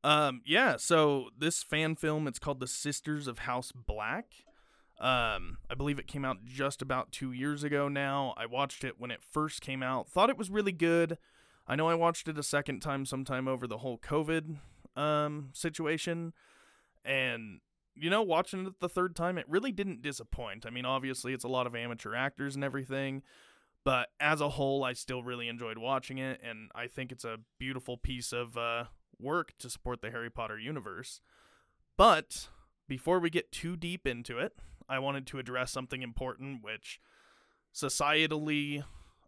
Um, 0.05 0.43
yeah, 0.47 0.77
so 0.77 1.31
this 1.37 1.65
fan 1.65 1.97
film, 1.97 2.29
it's 2.29 2.39
called 2.39 2.61
The 2.61 2.69
Sisters 2.69 3.27
of 3.27 3.41
House 3.41 3.73
Black. 3.73 4.27
Um, 5.01 5.59
I 5.69 5.75
believe 5.77 5.99
it 5.99 6.07
came 6.07 6.25
out 6.25 6.45
just 6.45 6.81
about 6.81 7.11
two 7.11 7.33
years 7.33 7.65
ago 7.65 7.89
now. 7.89 8.35
I 8.37 8.47
watched 8.47 8.85
it 8.85 8.95
when 8.99 9.11
it 9.11 9.23
first 9.23 9.61
came 9.61 9.83
out, 9.83 10.09
thought 10.09 10.31
it 10.31 10.39
was 10.39 10.51
really 10.51 10.73
good. 10.73 11.19
I 11.69 11.77
know 11.77 11.89
I 11.89 11.95
watched 11.95 12.29
it 12.29 12.39
a 12.39 12.43
second 12.43 12.81
time 12.81 13.05
sometime 13.05 13.47
over 13.47 13.67
the 13.67 13.79
whole 13.79 13.99
COVID 13.99 14.57
um 14.97 15.51
situation. 15.53 16.33
And 17.05 17.61
you 17.95 18.11
know, 18.11 18.23
watching 18.23 18.67
it 18.67 18.81
the 18.81 18.89
third 18.89 19.15
time, 19.15 19.39
it 19.39 19.49
really 19.49 19.73
didn't 19.73 20.03
disappoint. 20.03 20.65
I 20.67 20.71
mean, 20.71 20.85
obviously 20.85 21.33
it's 21.35 21.45
a 21.45 21.49
lot 21.49 21.67
of 21.67 21.75
amateur 21.75 22.15
actors 22.15 22.55
and 22.55 22.65
everything, 22.65 23.23
but 23.85 24.09
as 24.19 24.41
a 24.41 24.51
whole 24.51 24.83
I 24.83 24.95
still 24.95 25.23
really 25.23 25.49
enjoyed 25.49 25.79
watching 25.79 26.19
it 26.19 26.41
and 26.43 26.71
I 26.75 26.87
think 26.87 27.13
it's 27.13 27.25
a 27.25 27.39
beautiful 27.59 27.97
piece 27.97 28.33
of 28.33 28.57
uh 28.57 28.85
work 29.21 29.53
to 29.59 29.69
support 29.69 30.01
the 30.01 30.11
Harry 30.11 30.31
Potter 30.31 30.59
universe. 30.59 31.21
But 31.97 32.49
before 32.89 33.19
we 33.19 33.31
get 33.31 33.53
too 33.53 33.77
deep 33.77 34.07
into 34.07 34.39
it, 34.39 34.53
I 34.89 34.99
wanted 34.99 35.27
to 35.29 35.39
address 35.39 35.71
something 35.71 36.03
important, 36.03 36.63
which 36.63 37.01
societally, 37.75 38.85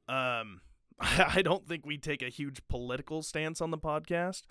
um, 0.08 0.62
I 1.34 1.40
don't 1.42 1.66
think 1.66 1.86
we 1.86 1.96
take 1.96 2.22
a 2.22 2.28
huge 2.28 2.60
political 2.68 3.22
stance 3.22 3.60
on 3.60 3.70
the 3.70 3.78
podcast, 3.78 4.42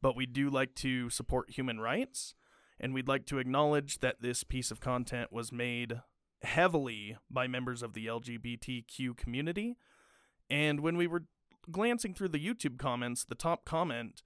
but 0.00 0.16
we 0.16 0.26
do 0.26 0.48
like 0.48 0.74
to 0.76 1.10
support 1.10 1.50
human 1.50 1.80
rights, 1.80 2.34
and 2.78 2.94
we'd 2.94 3.08
like 3.08 3.26
to 3.26 3.38
acknowledge 3.38 3.98
that 3.98 4.22
this 4.22 4.44
piece 4.44 4.70
of 4.70 4.80
content 4.80 5.32
was 5.32 5.50
made 5.50 6.00
heavily 6.42 7.16
by 7.28 7.48
members 7.48 7.82
of 7.82 7.94
the 7.94 8.06
LGBTQ 8.06 9.16
community. 9.16 9.76
And 10.48 10.80
when 10.80 10.96
we 10.96 11.08
were 11.08 11.24
glancing 11.70 12.14
through 12.14 12.28
the 12.28 12.44
YouTube 12.44 12.78
comments, 12.78 13.24
the 13.24 13.34
top 13.34 13.64
comment 13.64 14.22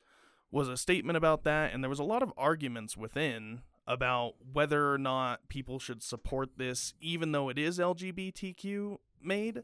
was 0.50 0.68
a 0.68 0.76
statement 0.76 1.16
about 1.16 1.44
that, 1.44 1.72
and 1.72 1.82
there 1.82 1.88
was 1.88 1.98
a 1.98 2.04
lot 2.04 2.22
of 2.22 2.34
arguments 2.36 2.98
within 2.98 3.62
about 3.86 4.34
whether 4.52 4.92
or 4.92 4.98
not 4.98 5.48
people 5.48 5.78
should 5.78 6.02
support 6.02 6.50
this, 6.58 6.92
even 7.00 7.32
though 7.32 7.48
it 7.48 7.58
is 7.58 7.78
LGBTQ 7.78 8.98
made, 9.22 9.62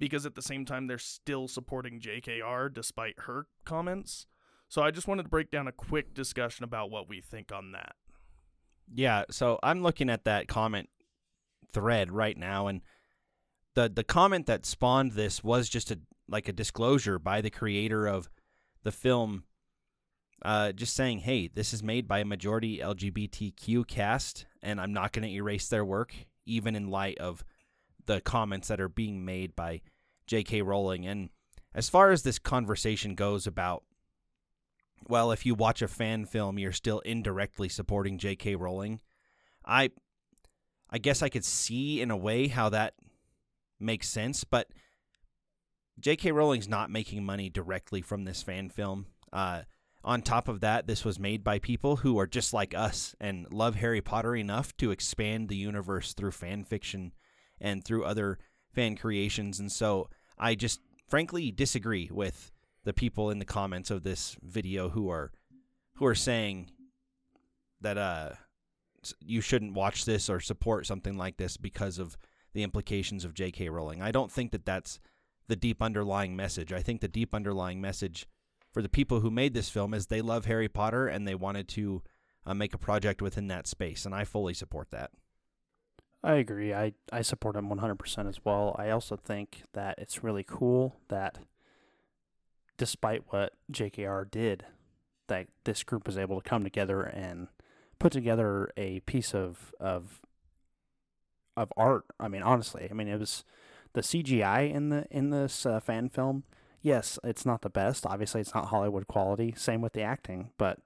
because 0.00 0.26
at 0.26 0.34
the 0.34 0.42
same 0.42 0.64
time 0.64 0.88
they're 0.88 0.98
still 0.98 1.46
supporting 1.46 2.00
JKR 2.00 2.72
despite 2.72 3.14
her 3.20 3.46
comments. 3.64 4.26
So 4.68 4.82
I 4.82 4.90
just 4.90 5.06
wanted 5.06 5.24
to 5.24 5.28
break 5.28 5.50
down 5.50 5.68
a 5.68 5.72
quick 5.72 6.14
discussion 6.14 6.64
about 6.64 6.90
what 6.90 7.08
we 7.08 7.20
think 7.20 7.52
on 7.52 7.72
that. 7.72 7.94
Yeah, 8.92 9.24
so 9.30 9.60
I'm 9.62 9.82
looking 9.82 10.10
at 10.10 10.24
that 10.24 10.48
comment 10.48 10.88
thread 11.72 12.10
right 12.10 12.36
now, 12.36 12.66
and 12.66 12.80
the 13.74 13.88
the 13.88 14.02
comment 14.02 14.46
that 14.46 14.66
spawned 14.66 15.12
this 15.12 15.44
was 15.44 15.68
just 15.68 15.92
a 15.92 16.00
like 16.28 16.48
a 16.48 16.52
disclosure 16.52 17.18
by 17.18 17.40
the 17.40 17.50
creator 17.50 18.06
of 18.06 18.28
the 18.82 18.90
film, 18.90 19.44
uh, 20.42 20.72
just 20.72 20.94
saying, 20.94 21.18
"Hey, 21.18 21.46
this 21.46 21.72
is 21.72 21.84
made 21.84 22.08
by 22.08 22.20
a 22.20 22.24
majority 22.24 22.78
LGBTQ 22.78 23.86
cast, 23.86 24.46
and 24.60 24.80
I'm 24.80 24.92
not 24.92 25.12
going 25.12 25.28
to 25.28 25.34
erase 25.34 25.68
their 25.68 25.84
work, 25.84 26.14
even 26.44 26.74
in 26.74 26.88
light 26.88 27.18
of 27.18 27.44
the 28.06 28.20
comments 28.20 28.68
that 28.68 28.80
are 28.80 28.88
being 28.88 29.24
made 29.24 29.54
by 29.54 29.80
J.K. 30.30 30.62
Rowling." 30.62 31.06
And 31.06 31.30
as 31.74 31.88
far 31.88 32.10
as 32.10 32.22
this 32.22 32.38
conversation 32.38 33.14
goes 33.14 33.46
about 33.46 33.82
well, 35.08 35.32
if 35.32 35.46
you 35.46 35.54
watch 35.54 35.82
a 35.82 35.88
fan 35.88 36.26
film, 36.26 36.58
you're 36.58 36.72
still 36.72 37.00
indirectly 37.00 37.68
supporting 37.68 38.18
J.K. 38.18 38.56
Rowling. 38.56 39.00
I, 39.64 39.90
I 40.90 40.98
guess 40.98 41.22
I 41.22 41.28
could 41.28 41.44
see 41.44 42.00
in 42.00 42.10
a 42.10 42.16
way 42.16 42.48
how 42.48 42.68
that 42.68 42.94
makes 43.78 44.08
sense, 44.08 44.44
but 44.44 44.68
J.K. 45.98 46.32
Rowling's 46.32 46.68
not 46.68 46.90
making 46.90 47.24
money 47.24 47.48
directly 47.48 48.02
from 48.02 48.24
this 48.24 48.42
fan 48.42 48.68
film. 48.68 49.06
Uh, 49.32 49.62
on 50.02 50.22
top 50.22 50.48
of 50.48 50.60
that, 50.60 50.86
this 50.86 51.04
was 51.04 51.18
made 51.18 51.44
by 51.44 51.58
people 51.58 51.96
who 51.96 52.18
are 52.18 52.26
just 52.26 52.54
like 52.54 52.74
us 52.74 53.14
and 53.20 53.52
love 53.52 53.74
Harry 53.76 54.00
Potter 54.00 54.34
enough 54.34 54.74
to 54.78 54.90
expand 54.90 55.48
the 55.48 55.56
universe 55.56 56.14
through 56.14 56.30
fan 56.30 56.64
fiction 56.64 57.12
and 57.60 57.84
through 57.84 58.04
other 58.04 58.38
fan 58.72 58.96
creations. 58.96 59.60
And 59.60 59.70
so 59.70 60.08
I 60.40 60.54
just 60.54 60.80
frankly 61.06 61.52
disagree 61.52 62.08
with 62.10 62.50
the 62.84 62.94
people 62.94 63.30
in 63.30 63.38
the 63.38 63.44
comments 63.44 63.90
of 63.90 64.02
this 64.02 64.36
video 64.42 64.88
who 64.88 65.10
are 65.10 65.30
who 65.96 66.06
are 66.06 66.14
saying 66.14 66.70
that 67.80 67.98
uh 67.98 68.30
you 69.20 69.40
shouldn't 69.40 69.74
watch 69.74 70.04
this 70.04 70.28
or 70.28 70.40
support 70.40 70.86
something 70.86 71.16
like 71.16 71.36
this 71.36 71.56
because 71.56 71.98
of 71.98 72.16
the 72.52 72.62
implications 72.62 73.24
of 73.24 73.34
J.K. 73.34 73.68
Rowling. 73.68 74.02
I 74.02 74.10
don't 74.10 74.32
think 74.32 74.50
that 74.52 74.66
that's 74.66 74.98
the 75.46 75.56
deep 75.56 75.82
underlying 75.82 76.36
message. 76.36 76.72
I 76.72 76.82
think 76.82 77.00
the 77.00 77.08
deep 77.08 77.34
underlying 77.34 77.80
message 77.80 78.26
for 78.72 78.82
the 78.82 78.88
people 78.88 79.20
who 79.20 79.30
made 79.30 79.54
this 79.54 79.68
film 79.68 79.94
is 79.94 80.06
they 80.06 80.22
love 80.22 80.46
Harry 80.46 80.68
Potter 80.68 81.06
and 81.06 81.26
they 81.26 81.34
wanted 81.34 81.68
to 81.68 82.02
uh, 82.46 82.54
make 82.54 82.74
a 82.74 82.78
project 82.78 83.20
within 83.20 83.48
that 83.48 83.66
space, 83.66 84.06
and 84.06 84.14
I 84.14 84.24
fully 84.24 84.54
support 84.54 84.88
that. 84.90 85.10
I 86.22 86.34
agree. 86.34 86.74
I, 86.74 86.92
I 87.12 87.22
support 87.22 87.56
him 87.56 87.68
100% 87.68 88.28
as 88.28 88.44
well. 88.44 88.76
I 88.78 88.90
also 88.90 89.16
think 89.16 89.62
that 89.72 89.98
it's 89.98 90.22
really 90.22 90.44
cool 90.46 90.96
that 91.08 91.38
despite 92.76 93.24
what 93.28 93.54
JKR 93.72 94.30
did, 94.30 94.64
that 95.28 95.46
this 95.64 95.82
group 95.82 96.06
was 96.06 96.18
able 96.18 96.40
to 96.40 96.48
come 96.48 96.62
together 96.62 97.02
and 97.02 97.48
put 97.98 98.12
together 98.12 98.70
a 98.76 99.00
piece 99.00 99.34
of 99.34 99.72
of 99.78 100.20
of 101.56 101.72
art. 101.76 102.04
I 102.18 102.28
mean, 102.28 102.42
honestly, 102.42 102.88
I 102.90 102.94
mean 102.94 103.08
it 103.08 103.18
was 103.18 103.44
the 103.92 104.00
CGI 104.00 104.72
in 104.72 104.88
the 104.88 105.06
in 105.10 105.30
this 105.30 105.64
uh, 105.64 105.80
fan 105.80 106.08
film 106.08 106.44
yes, 106.82 107.18
it's 107.22 107.46
not 107.46 107.62
the 107.62 107.70
best. 107.70 108.06
Obviously, 108.06 108.40
it's 108.40 108.54
not 108.54 108.66
Hollywood 108.66 109.06
quality. 109.06 109.54
Same 109.56 109.80
with 109.80 109.92
the 109.92 110.02
acting, 110.02 110.50
but 110.58 110.78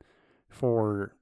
for 0.49 1.14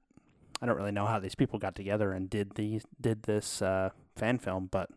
I 0.61 0.65
don't 0.65 0.77
really 0.77 0.91
know 0.91 1.05
how 1.05 1.19
these 1.19 1.35
people 1.35 1.59
got 1.59 1.75
together 1.75 2.11
and 2.11 2.29
did 2.29 2.55
these 2.55 2.83
did 2.99 3.23
this 3.23 3.61
uh, 3.61 3.89
fan 4.15 4.39
film, 4.39 4.67
but 4.71 4.89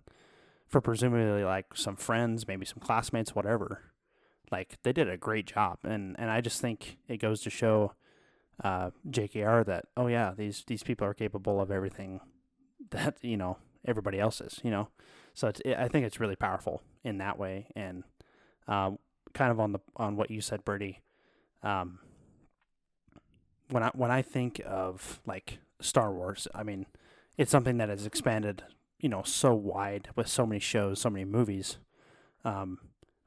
for 0.66 0.80
presumably 0.80 1.44
like 1.44 1.76
some 1.76 1.96
friends, 1.96 2.46
maybe 2.46 2.66
some 2.66 2.80
classmates, 2.80 3.34
whatever, 3.34 3.82
like 4.50 4.78
they 4.82 4.92
did 4.92 5.08
a 5.08 5.16
great 5.16 5.46
job, 5.46 5.78
and 5.84 6.16
and 6.18 6.30
I 6.30 6.40
just 6.40 6.60
think 6.60 6.98
it 7.08 7.18
goes 7.18 7.40
to 7.42 7.50
show 7.50 7.92
uh, 8.62 8.90
JKR 9.08 9.64
that 9.66 9.86
oh 9.96 10.06
yeah, 10.06 10.32
these 10.36 10.64
these 10.66 10.82
people 10.82 11.06
are 11.06 11.14
capable 11.14 11.60
of 11.60 11.70
everything 11.70 12.20
that 12.90 13.16
you 13.22 13.36
know 13.36 13.58
everybody 13.84 14.18
else 14.18 14.40
is, 14.40 14.60
you 14.62 14.70
know. 14.70 14.88
So 15.34 15.48
it's, 15.48 15.60
it, 15.64 15.76
I 15.76 15.88
think 15.88 16.06
it's 16.06 16.20
really 16.20 16.36
powerful 16.36 16.82
in 17.04 17.18
that 17.18 17.38
way, 17.38 17.66
and 17.76 18.04
um, 18.68 18.98
kind 19.34 19.50
of 19.50 19.60
on 19.60 19.72
the 19.72 19.80
on 19.96 20.16
what 20.16 20.30
you 20.30 20.40
said, 20.40 20.64
Bertie. 20.64 21.00
Um, 21.62 21.98
when 23.70 23.82
I 23.82 23.90
when 23.94 24.10
I 24.10 24.22
think 24.22 24.60
of 24.66 25.20
like 25.26 25.58
Star 25.80 26.12
Wars, 26.12 26.48
I 26.54 26.62
mean, 26.62 26.86
it's 27.36 27.50
something 27.50 27.78
that 27.78 27.88
has 27.88 28.06
expanded, 28.06 28.62
you 28.98 29.08
know, 29.08 29.22
so 29.22 29.54
wide 29.54 30.08
with 30.16 30.28
so 30.28 30.46
many 30.46 30.60
shows, 30.60 31.00
so 31.00 31.10
many 31.10 31.24
movies. 31.24 31.78
Um, 32.44 32.78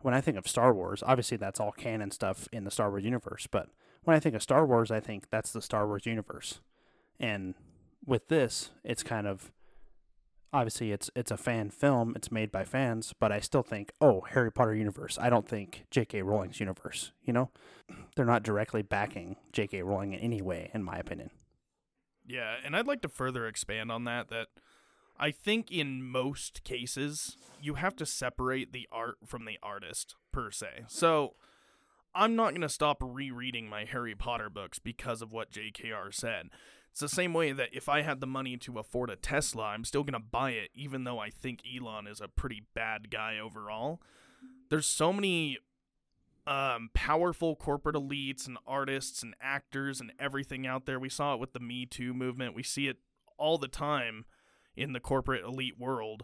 when 0.02 0.14
I 0.14 0.22
think 0.22 0.38
of 0.38 0.48
Star 0.48 0.74
Wars, 0.74 1.04
obviously 1.06 1.38
that's 1.38 1.60
all 1.60 1.72
canon 1.72 2.12
stuff 2.12 2.48
in 2.52 2.64
the 2.64 2.72
Star 2.72 2.90
Wars 2.90 3.04
universe. 3.04 3.48
But 3.50 3.70
when 4.04 4.16
I 4.16 4.20
think 4.20 4.36
of 4.36 4.42
Star 4.42 4.66
Wars, 4.66 4.92
I 4.92 5.00
think 5.00 5.30
that's 5.30 5.52
the 5.52 5.62
Star 5.62 5.86
Wars 5.88 6.06
universe. 6.06 6.62
And 7.20 7.54
with 8.06 8.30
this, 8.30 8.72
it's 8.84 9.04
kind 9.04 9.28
of 9.28 9.52
obviously 10.52 10.92
it's 10.92 11.12
it's 11.16 11.32
a 11.32 11.38
fan 11.38 11.70
film 11.70 12.14
it's 12.16 12.32
made 12.32 12.52
by 12.52 12.64
fans 12.64 13.14
but 13.20 13.32
i 13.32 13.40
still 13.40 13.62
think 13.62 13.92
oh 14.02 14.22
harry 14.22 14.52
potter 14.52 14.74
universe 14.74 15.18
i 15.22 15.30
don't 15.30 15.48
think 15.48 15.86
j.k 15.92 16.22
rowling's 16.22 16.60
universe 16.60 17.12
you 17.24 17.32
know 17.32 17.50
they're 18.16 18.26
not 18.26 18.44
directly 18.44 18.82
backing 18.82 19.36
j.k 19.54 19.82
rowling 19.84 20.14
in 20.14 20.20
any 20.20 20.42
way 20.42 20.72
in 20.74 20.84
my 20.84 20.98
opinion 20.98 21.30
yeah 22.26 22.56
and 22.66 22.76
i'd 22.76 22.88
like 22.88 23.02
to 23.02 23.10
further 23.10 23.48
expand 23.48 23.92
on 23.92 24.06
that 24.06 24.30
that 24.30 24.48
i 25.20 25.32
think 25.32 25.72
in 25.72 26.04
most 26.04 26.64
cases 26.64 27.38
you 27.62 27.76
have 27.76 27.96
to 27.96 28.06
separate 28.06 28.72
the 28.72 28.88
art 28.92 29.18
from 29.26 29.46
the 29.46 29.58
artist 29.62 30.16
per 30.32 30.50
se 30.52 30.84
so 30.88 31.36
i'm 32.16 32.36
not 32.36 32.52
going 32.52 32.62
to 32.62 32.70
stop 32.70 32.98
rereading 33.02 33.68
my 33.68 33.86
harry 33.86 34.16
potter 34.16 34.50
books 34.50 34.80
because 34.80 35.22
of 35.22 35.32
what 35.32 35.52
jkr 35.52 36.14
said 36.14 36.50
it's 36.92 37.00
the 37.00 37.08
same 37.16 37.34
way 37.34 37.52
that 37.52 37.70
if 37.72 37.88
I 37.88 38.02
had 38.02 38.20
the 38.20 38.28
money 38.28 38.58
to 38.58 38.80
afford 38.80 39.10
a 39.10 39.16
Tesla, 39.16 39.66
I'm 39.66 39.86
still 39.86 40.04
going 40.04 40.20
to 40.20 40.28
buy 40.28 40.52
it, 40.52 40.70
even 40.74 41.04
though 41.04 41.20
I 41.20 41.30
think 41.30 41.62
Elon 41.64 42.08
is 42.08 42.20
a 42.20 42.28
pretty 42.28 42.64
bad 42.74 43.12
guy 43.12 43.38
overall. 43.38 44.02
There's 44.70 44.88
so 44.88 45.14
many 45.14 45.60
um, 46.48 46.90
powerful 46.94 47.56
corporate 47.56 47.96
elites 47.96 48.48
and 48.48 48.58
artists 48.66 49.22
and 49.22 49.36
actors 49.40 50.02
and 50.02 50.12
everything 50.20 50.66
out 50.66 50.86
there. 50.86 51.00
We 51.00 51.10
saw 51.10 51.36
it 51.36 51.40
with 51.40 51.54
the 51.54 51.60
Me 51.60 51.86
Too 51.86 52.14
movement. 52.14 52.56
We 52.56 52.64
see 52.64 52.88
it 52.88 52.98
all 53.38 53.58
the 53.58 53.68
time 53.68 54.26
in 54.80 54.94
the 54.94 55.00
corporate 55.00 55.44
elite 55.44 55.78
world 55.78 56.24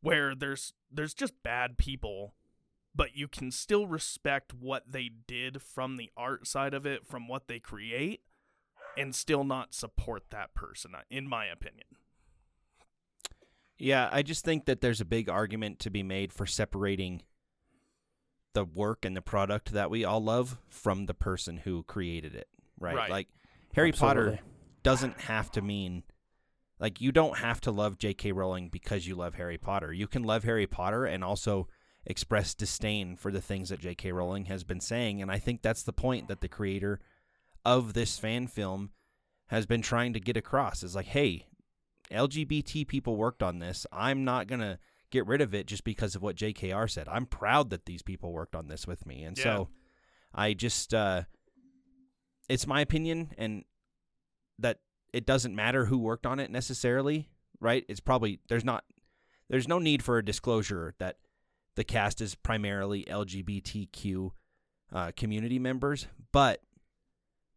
where 0.00 0.34
there's 0.34 0.72
there's 0.90 1.14
just 1.14 1.42
bad 1.42 1.76
people 1.78 2.34
but 2.94 3.16
you 3.16 3.26
can 3.26 3.50
still 3.50 3.86
respect 3.86 4.54
what 4.54 4.84
they 4.90 5.10
did 5.26 5.60
from 5.60 5.96
the 5.96 6.10
art 6.16 6.46
side 6.46 6.74
of 6.74 6.86
it 6.86 7.06
from 7.06 7.26
what 7.26 7.48
they 7.48 7.58
create 7.58 8.20
and 8.96 9.14
still 9.14 9.44
not 9.44 9.74
support 9.74 10.24
that 10.30 10.54
person, 10.54 10.92
in 11.10 11.28
my 11.28 11.46
opinion. 11.46 11.86
Yeah, 13.78 14.08
I 14.12 14.22
just 14.22 14.44
think 14.44 14.66
that 14.66 14.80
there's 14.80 15.00
a 15.00 15.04
big 15.04 15.28
argument 15.28 15.80
to 15.80 15.90
be 15.90 16.02
made 16.02 16.32
for 16.32 16.46
separating 16.46 17.22
the 18.52 18.64
work 18.64 19.04
and 19.04 19.16
the 19.16 19.22
product 19.22 19.72
that 19.72 19.90
we 19.90 20.04
all 20.04 20.22
love 20.22 20.58
from 20.68 21.06
the 21.06 21.14
person 21.14 21.56
who 21.58 21.82
created 21.82 22.36
it, 22.36 22.46
right? 22.78 22.94
right. 22.94 23.10
Like 23.10 23.28
Harry 23.74 23.88
Absolutely. 23.88 24.36
Potter 24.36 24.38
doesn't 24.84 25.20
have 25.22 25.50
to 25.52 25.62
mean 25.62 26.04
like 26.80 27.00
you 27.00 27.12
don't 27.12 27.38
have 27.38 27.60
to 27.62 27.70
love 27.70 27.98
J.K. 27.98 28.32
Rowling 28.32 28.68
because 28.68 29.06
you 29.06 29.14
love 29.14 29.34
Harry 29.34 29.58
Potter. 29.58 29.92
You 29.92 30.06
can 30.06 30.22
love 30.24 30.44
Harry 30.44 30.66
Potter 30.66 31.04
and 31.04 31.22
also 31.24 31.68
express 32.06 32.54
disdain 32.54 33.16
for 33.16 33.30
the 33.30 33.40
things 33.40 33.68
that 33.70 33.80
J.K. 33.80 34.12
Rowling 34.12 34.46
has 34.46 34.64
been 34.64 34.80
saying, 34.80 35.22
and 35.22 35.30
I 35.30 35.38
think 35.38 35.62
that's 35.62 35.82
the 35.82 35.92
point 35.92 36.28
that 36.28 36.40
the 36.40 36.48
creator 36.48 37.00
of 37.64 37.94
this 37.94 38.18
fan 38.18 38.46
film 38.46 38.90
has 39.48 39.66
been 39.66 39.82
trying 39.82 40.12
to 40.12 40.20
get 40.20 40.36
across 40.36 40.82
is 40.82 40.94
like, 40.94 41.06
hey, 41.06 41.46
LGBT 42.10 42.86
people 42.86 43.16
worked 43.16 43.42
on 43.42 43.58
this. 43.58 43.86
I'm 43.92 44.24
not 44.24 44.46
going 44.46 44.60
to 44.60 44.78
get 45.10 45.26
rid 45.26 45.40
of 45.40 45.54
it 45.54 45.66
just 45.66 45.84
because 45.84 46.14
of 46.14 46.22
what 46.22 46.36
JKR 46.36 46.90
said. 46.90 47.08
I'm 47.08 47.26
proud 47.26 47.70
that 47.70 47.86
these 47.86 48.02
people 48.02 48.32
worked 48.32 48.54
on 48.56 48.68
this 48.68 48.86
with 48.86 49.06
me. 49.06 49.22
And 49.24 49.36
Yeah. 49.38 49.44
so 49.44 49.68
I 50.34 50.54
just, 50.54 50.92
uh, 50.92 51.22
it's 52.48 52.66
my 52.66 52.80
opinion 52.80 53.32
and 53.38 53.64
that 54.58 54.80
it 55.14 55.24
doesn't 55.24 55.54
matter 55.54 55.84
who 55.84 55.96
worked 55.96 56.26
on 56.26 56.40
it 56.40 56.50
necessarily, 56.50 57.28
right? 57.60 57.84
It's 57.88 58.00
probably, 58.00 58.40
there's 58.48 58.64
not, 58.64 58.82
there's 59.48 59.68
no 59.68 59.78
need 59.78 60.02
for 60.02 60.18
a 60.18 60.24
disclosure 60.24 60.92
that 60.98 61.18
the 61.76 61.84
cast 61.84 62.20
is 62.20 62.34
primarily 62.34 63.04
LGBTQ 63.04 64.32
uh, 64.92 65.12
community 65.16 65.60
members, 65.60 66.08
but 66.32 66.62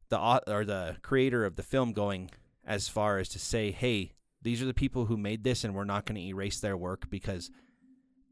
the 0.10 0.20
or 0.48 0.66
the 0.66 0.98
creator 1.02 1.46
of 1.46 1.56
the 1.56 1.64
film 1.64 1.94
going 1.94 2.30
as 2.64 2.88
far 2.88 3.18
as 3.18 3.28
to 3.30 3.40
say, 3.40 3.72
"Hey, 3.72 4.14
these 4.42 4.62
are 4.62 4.66
the 4.66 4.74
people 4.74 5.06
who 5.06 5.18
made 5.18 5.44
this, 5.44 5.64
and 5.64 5.74
we're 5.74 5.84
not 5.84 6.06
going 6.06 6.16
to 6.16 6.28
erase 6.28 6.60
their 6.60 6.78
work 6.78 7.10
because 7.10 7.50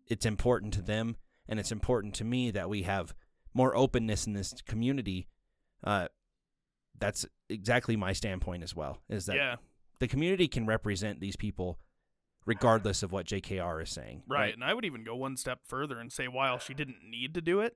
it's 0.08 0.26
important 0.26 0.74
to 0.76 0.82
them, 0.82 1.18
and 1.48 1.60
it's 1.60 1.72
important 1.72 2.14
to 2.16 2.24
me 2.24 2.52
that 2.52 2.70
we 2.70 2.84
have 2.84 3.14
more 3.54 3.76
openness 3.76 4.28
in 4.28 4.34
this 4.34 4.54
community." 4.68 5.28
Uh, 5.84 6.08
that's 7.00 7.26
exactly 7.50 7.96
my 7.96 8.14
standpoint 8.14 8.64
as 8.64 8.76
well. 8.76 9.00
Is 9.10 9.26
that 9.26 9.36
yeah, 9.36 9.56
the 10.00 10.08
community 10.08 10.48
can 10.48 10.66
represent 10.66 11.20
these 11.20 11.36
people 11.36 11.80
regardless 12.46 13.04
of 13.04 13.12
what 13.12 13.26
JKR 13.26 13.82
is 13.82 13.90
saying. 13.90 14.24
right. 14.28 14.54
And 14.54 14.64
I 14.64 14.74
would 14.74 14.86
even 14.86 15.04
go 15.04 15.16
one 15.16 15.36
step 15.36 15.60
further 15.66 16.00
and 16.00 16.12
say, 16.12 16.28
while 16.28 16.60
she 16.60 16.74
didn't 16.74 16.98
need 17.04 17.34
to 17.34 17.42
do 17.42 17.60
it, 17.60 17.76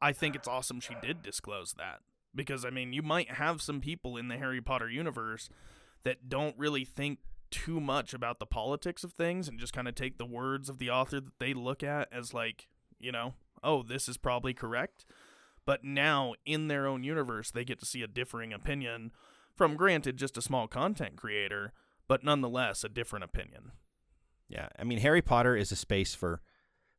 I 0.00 0.12
think 0.12 0.36
it's 0.36 0.48
awesome 0.48 0.80
she 0.80 0.94
did 1.02 1.22
disclose 1.22 1.72
that. 1.78 2.00
Because, 2.34 2.66
I 2.66 2.70
mean, 2.70 2.92
you 2.92 3.02
might 3.02 3.32
have 3.32 3.62
some 3.62 3.80
people 3.80 4.16
in 4.18 4.28
the 4.28 4.36
Harry 4.36 4.60
Potter 4.60 4.90
universe 4.90 5.48
that 6.02 6.28
don't 6.28 6.56
really 6.58 6.84
think 6.84 7.20
too 7.50 7.80
much 7.80 8.12
about 8.12 8.38
the 8.38 8.46
politics 8.46 9.02
of 9.02 9.14
things 9.14 9.48
and 9.48 9.58
just 9.58 9.72
kind 9.72 9.88
of 9.88 9.94
take 9.94 10.18
the 10.18 10.26
words 10.26 10.68
of 10.68 10.78
the 10.78 10.90
author 10.90 11.20
that 11.20 11.38
they 11.38 11.54
look 11.54 11.82
at 11.82 12.08
as, 12.12 12.34
like, 12.34 12.68
you 13.00 13.10
know, 13.10 13.32
oh, 13.64 13.82
this 13.82 14.08
is 14.08 14.18
probably 14.18 14.52
correct. 14.52 15.06
But 15.66 15.84
now, 15.84 16.34
in 16.46 16.68
their 16.68 16.86
own 16.86 17.04
universe, 17.04 17.50
they 17.50 17.64
get 17.64 17.80
to 17.80 17.86
see 17.86 18.02
a 18.02 18.06
differing 18.06 18.52
opinion 18.52 19.10
from, 19.54 19.76
granted, 19.76 20.16
just 20.16 20.38
a 20.38 20.42
small 20.42 20.68
content 20.68 21.16
creator, 21.16 21.72
but 22.08 22.24
nonetheless 22.24 22.84
a 22.84 22.88
different 22.88 23.24
opinion. 23.24 23.72
Yeah, 24.48 24.68
I 24.78 24.84
mean 24.84 24.98
Harry 24.98 25.22
Potter 25.22 25.56
is 25.56 25.72
a 25.72 25.76
space 25.76 26.14
for 26.14 26.40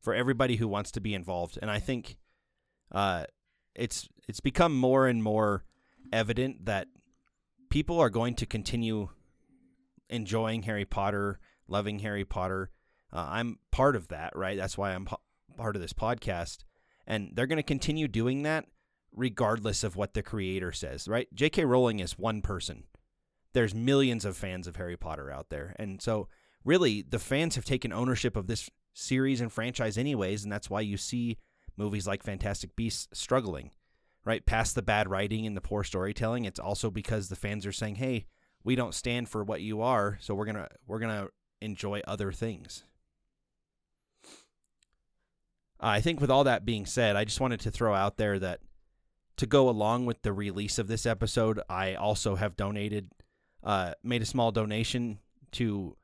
for 0.00 0.14
everybody 0.14 0.56
who 0.56 0.68
wants 0.68 0.90
to 0.92 1.00
be 1.00 1.14
involved, 1.14 1.58
and 1.60 1.70
I 1.70 1.78
think 1.78 2.18
uh, 2.92 3.24
it's 3.74 4.08
it's 4.28 4.40
become 4.40 4.76
more 4.76 5.06
and 5.06 5.22
more 5.22 5.64
evident 6.12 6.66
that 6.66 6.88
people 7.70 7.98
are 7.98 8.10
going 8.10 8.34
to 8.34 8.46
continue 8.46 9.08
enjoying 10.10 10.64
Harry 10.64 10.84
Potter, 10.84 11.38
loving 11.66 12.00
Harry 12.00 12.24
Potter. 12.24 12.70
Uh, 13.12 13.26
I'm 13.30 13.58
part 13.70 13.96
of 13.96 14.08
that, 14.08 14.36
right? 14.36 14.56
That's 14.56 14.76
why 14.76 14.92
I'm 14.92 15.06
po- 15.06 15.20
part 15.56 15.74
of 15.74 15.82
this 15.82 15.94
podcast, 15.94 16.58
and 17.08 17.30
they're 17.32 17.46
going 17.46 17.56
to 17.56 17.62
continue 17.64 18.06
doing 18.06 18.42
that 18.44 18.66
regardless 19.16 19.82
of 19.82 19.96
what 19.96 20.14
the 20.14 20.22
creator 20.22 20.70
says, 20.70 21.08
right? 21.08 21.26
J.K. 21.34 21.64
Rowling 21.64 21.98
is 21.98 22.18
one 22.18 22.42
person. 22.42 22.84
There's 23.54 23.74
millions 23.74 24.26
of 24.26 24.36
fans 24.36 24.66
of 24.66 24.76
Harry 24.76 24.96
Potter 24.96 25.30
out 25.30 25.48
there. 25.48 25.74
And 25.78 26.00
so, 26.02 26.28
really, 26.64 27.02
the 27.02 27.18
fans 27.18 27.56
have 27.56 27.64
taken 27.64 27.92
ownership 27.92 28.36
of 28.36 28.46
this 28.46 28.68
series 28.92 29.40
and 29.40 29.50
franchise, 29.50 29.96
anyways. 29.96 30.44
And 30.44 30.52
that's 30.52 30.68
why 30.68 30.82
you 30.82 30.98
see 30.98 31.38
movies 31.76 32.06
like 32.06 32.22
Fantastic 32.22 32.76
Beasts 32.76 33.08
struggling, 33.12 33.70
right? 34.24 34.44
Past 34.44 34.74
the 34.74 34.82
bad 34.82 35.08
writing 35.08 35.46
and 35.46 35.56
the 35.56 35.62
poor 35.62 35.82
storytelling, 35.82 36.44
it's 36.44 36.60
also 36.60 36.90
because 36.90 37.28
the 37.28 37.36
fans 37.36 37.64
are 37.64 37.72
saying, 37.72 37.96
hey, 37.96 38.26
we 38.62 38.76
don't 38.76 38.94
stand 38.94 39.30
for 39.30 39.42
what 39.42 39.62
you 39.62 39.80
are. 39.80 40.18
So, 40.20 40.34
we're 40.34 40.44
going 40.44 40.56
to, 40.56 40.68
we're 40.86 41.00
going 41.00 41.24
to 41.24 41.30
enjoy 41.62 42.02
other 42.06 42.32
things. 42.32 42.84
I 45.80 46.00
think 46.00 46.20
with 46.20 46.30
all 46.30 46.44
that 46.44 46.64
being 46.64 46.86
said, 46.86 47.16
I 47.16 47.24
just 47.24 47.40
wanted 47.40 47.60
to 47.60 47.70
throw 47.70 47.94
out 47.94 48.16
there 48.16 48.38
that 48.38 48.60
to 49.36 49.46
go 49.46 49.68
along 49.68 50.06
with 50.06 50.22
the 50.22 50.32
release 50.32 50.78
of 50.78 50.88
this 50.88 51.06
episode, 51.06 51.60
I 51.68 51.94
also 51.94 52.34
have 52.34 52.56
donated, 52.56 53.10
uh, 53.62 53.94
made 54.02 54.22
a 54.22 54.26
small 54.26 54.50
donation 54.50 55.20
to, 55.52 55.96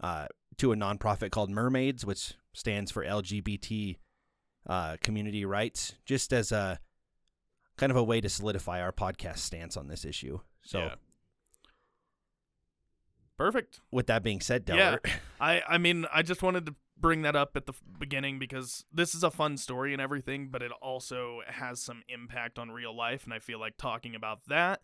uh, 0.00 0.26
to 0.56 0.72
a 0.72 0.76
nonprofit 0.76 1.30
called 1.30 1.50
Mermaids, 1.50 2.06
which 2.06 2.34
stands 2.54 2.90
for 2.90 3.04
LGBT 3.04 3.98
uh, 4.66 4.96
community 5.02 5.44
rights, 5.44 5.94
just 6.06 6.32
as 6.32 6.52
a 6.52 6.80
kind 7.76 7.90
of 7.90 7.96
a 7.96 8.04
way 8.04 8.20
to 8.20 8.28
solidify 8.28 8.80
our 8.80 8.92
podcast 8.92 9.38
stance 9.38 9.76
on 9.76 9.88
this 9.88 10.04
issue. 10.04 10.40
So, 10.62 10.78
Yeah. 10.78 10.94
Perfect. 13.36 13.80
with 13.90 14.06
that 14.06 14.22
being 14.22 14.40
said, 14.40 14.64
Yeah. 14.68 14.96
I 15.40 15.62
I 15.68 15.78
mean, 15.78 16.06
I 16.12 16.22
just 16.22 16.42
wanted 16.42 16.66
to 16.66 16.74
bring 17.02 17.22
that 17.22 17.36
up 17.36 17.56
at 17.56 17.66
the 17.66 17.74
beginning 17.98 18.38
because 18.38 18.86
this 18.90 19.14
is 19.14 19.22
a 19.22 19.30
fun 19.30 19.58
story 19.58 19.92
and 19.92 20.00
everything, 20.00 20.48
but 20.48 20.62
it 20.62 20.72
also 20.80 21.40
has 21.46 21.80
some 21.80 22.02
impact 22.08 22.58
on 22.58 22.70
real 22.70 22.96
life, 22.96 23.24
and 23.24 23.34
I 23.34 23.40
feel 23.40 23.60
like 23.60 23.76
talking 23.76 24.14
about 24.14 24.46
that 24.48 24.80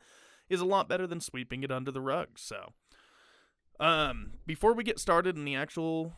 is 0.51 0.61
a 0.61 0.67
lot 0.67 0.89
better 0.89 1.07
than 1.07 1.21
sweeping 1.21 1.63
it 1.63 1.71
under 1.71 1.91
the 1.91 2.01
rug. 2.01 2.39
So, 2.39 2.73
um, 3.81 4.33
before 4.45 4.75
we 4.75 4.85
get 4.85 4.99
started 4.99 5.37
in 5.37 5.45
the 5.45 5.55
actual 5.55 6.13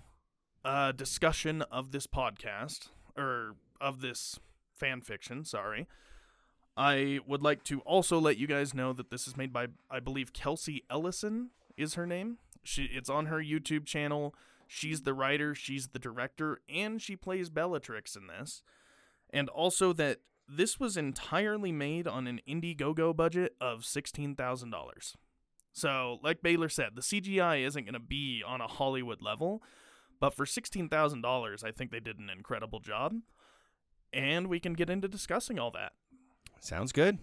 uh, 0.65 0.93
discussion 0.93 1.63
of 1.63 1.93
this 1.93 2.07
podcast 2.07 2.89
or 3.17 3.57
of 3.81 4.01
this 4.01 4.41
fan 4.75 5.03
fiction, 5.03 5.45
sorry. 5.45 5.87
I 6.77 7.19
would 7.27 7.43
like 7.43 7.63
to 7.65 7.81
also 7.81 8.19
let 8.19 8.39
you 8.39 8.47
guys 8.47 8.73
know 8.73 8.93
that 8.95 9.11
this 9.11 9.27
is 9.27 9.37
made 9.37 9.53
by 9.53 9.67
I 9.91 10.01
believe 10.01 10.33
Kelsey 10.33 10.85
Ellison 10.89 11.51
is 11.77 11.95
her 11.95 12.07
name. 12.07 12.39
She 12.63 12.85
it's 12.85 13.11
on 13.11 13.27
her 13.27 13.39
YouTube 13.39 13.85
channel. 13.85 14.35
She's 14.73 15.03
the 15.03 15.15
writer, 15.15 15.53
she's 15.53 15.89
the 15.89 15.99
director, 15.99 16.61
and 16.73 17.03
she 17.03 17.17
plays 17.17 17.51
Bellatrix 17.51 18.15
in 18.15 18.29
this. 18.29 18.63
And 19.31 19.49
also 19.49 19.93
that 19.95 20.19
this 20.47 20.79
was 20.79 20.97
entirely 20.97 21.73
made 21.73 22.07
on 22.07 22.29
an 22.29 22.41
Indiegogo 22.49 23.15
budget 23.17 23.57
of 23.61 23.81
$16,000. 23.81 25.17
So, 25.73 26.21
like 26.23 26.41
Baylor 26.41 26.69
said, 26.69 26.91
the 26.95 27.03
CGI 27.03 27.67
isn't 27.67 27.83
going 27.83 27.95
to 27.95 27.99
be 27.99 28.45
on 28.47 28.61
a 28.61 28.69
Hollywood 28.69 29.21
level, 29.21 29.61
but 30.21 30.35
for 30.35 30.47
$16,000, 30.47 31.65
I 31.65 31.73
think 31.73 31.91
they 31.91 31.99
did 31.99 32.21
an 32.21 32.31
incredible 32.31 32.79
job. 32.79 33.17
And 34.13 34.47
we 34.47 34.61
can 34.61 34.75
get 34.75 34.89
into 34.89 35.09
discussing 35.09 35.59
all 35.59 35.73
that. 35.73 35.95
sounds 36.61 36.93
good. 36.93 37.19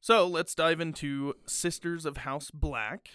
So 0.00 0.26
let's 0.26 0.56
dive 0.56 0.80
into 0.80 1.34
Sisters 1.46 2.04
of 2.04 2.18
House 2.18 2.50
Black. 2.50 3.10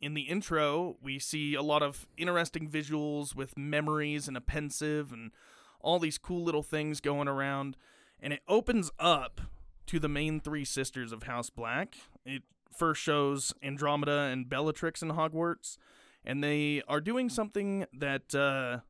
In 0.00 0.14
the 0.14 0.22
intro, 0.22 0.96
we 1.02 1.18
see 1.18 1.54
a 1.54 1.62
lot 1.62 1.82
of 1.82 2.06
interesting 2.16 2.68
visuals 2.68 3.34
with 3.34 3.58
memories 3.58 4.28
and 4.28 4.36
a 4.36 4.40
Pensieve 4.40 5.12
and 5.12 5.32
all 5.80 5.98
these 5.98 6.18
cool 6.18 6.44
little 6.44 6.62
things 6.62 7.00
going 7.00 7.28
around. 7.28 7.76
And 8.20 8.32
it 8.32 8.42
opens 8.48 8.90
up 8.98 9.40
to 9.86 9.98
the 9.98 10.08
main 10.08 10.40
three 10.40 10.64
sisters 10.64 11.12
of 11.12 11.24
House 11.24 11.50
Black. 11.50 11.96
It 12.24 12.42
first 12.76 13.00
shows 13.00 13.52
Andromeda 13.62 14.28
and 14.32 14.48
Bellatrix 14.48 15.02
in 15.02 15.10
Hogwarts, 15.10 15.78
and 16.24 16.44
they 16.44 16.82
are 16.86 17.00
doing 17.00 17.28
something 17.28 17.86
that 17.92 18.34
uh, 18.34 18.80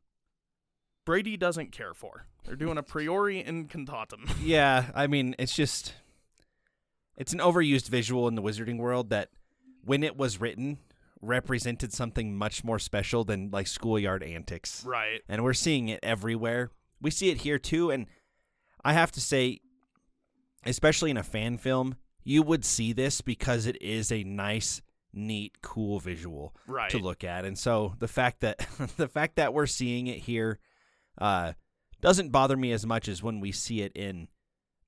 Brady 1.04 1.36
doesn't 1.36 1.72
care 1.72 1.94
for. 1.94 2.26
They're 2.44 2.56
doing 2.56 2.78
a 2.78 2.82
priori 2.82 3.42
incantatum. 3.42 4.30
Yeah, 4.42 4.90
I 4.94 5.06
mean, 5.06 5.34
it's 5.38 5.54
just 5.54 5.94
it's 7.16 7.32
an 7.32 7.38
overused 7.38 7.88
visual 7.88 8.28
in 8.28 8.34
the 8.34 8.42
wizarding 8.42 8.78
world 8.78 9.10
that 9.10 9.30
when 9.84 10.02
it 10.02 10.16
was 10.16 10.40
written 10.40 10.78
represented 11.20 11.92
something 11.92 12.36
much 12.36 12.62
more 12.64 12.78
special 12.78 13.24
than 13.24 13.50
like 13.50 13.66
schoolyard 13.66 14.22
antics. 14.22 14.84
right. 14.86 15.20
And 15.28 15.42
we're 15.42 15.52
seeing 15.54 15.88
it 15.88 16.00
everywhere. 16.02 16.70
We 17.00 17.10
see 17.10 17.30
it 17.30 17.38
here 17.38 17.58
too 17.58 17.90
and 17.90 18.06
I 18.84 18.92
have 18.92 19.10
to 19.12 19.20
say 19.20 19.60
especially 20.64 21.10
in 21.10 21.16
a 21.16 21.22
fan 21.22 21.56
film, 21.58 21.96
you 22.24 22.42
would 22.42 22.64
see 22.64 22.92
this 22.92 23.20
because 23.20 23.66
it 23.66 23.80
is 23.80 24.12
a 24.12 24.22
nice, 24.24 24.82
neat, 25.12 25.58
cool 25.62 25.98
visual 26.00 26.54
Right. 26.66 26.90
to 26.90 26.98
look 26.98 27.24
at. 27.24 27.44
And 27.44 27.58
so 27.58 27.94
the 27.98 28.08
fact 28.08 28.40
that 28.40 28.58
the 28.96 29.08
fact 29.08 29.36
that 29.36 29.54
we're 29.54 29.66
seeing 29.66 30.06
it 30.06 30.18
here 30.18 30.58
uh, 31.20 31.52
doesn't 32.00 32.30
bother 32.30 32.56
me 32.56 32.72
as 32.72 32.86
much 32.86 33.08
as 33.08 33.22
when 33.22 33.40
we 33.40 33.50
see 33.52 33.80
it 33.82 33.92
in 33.94 34.28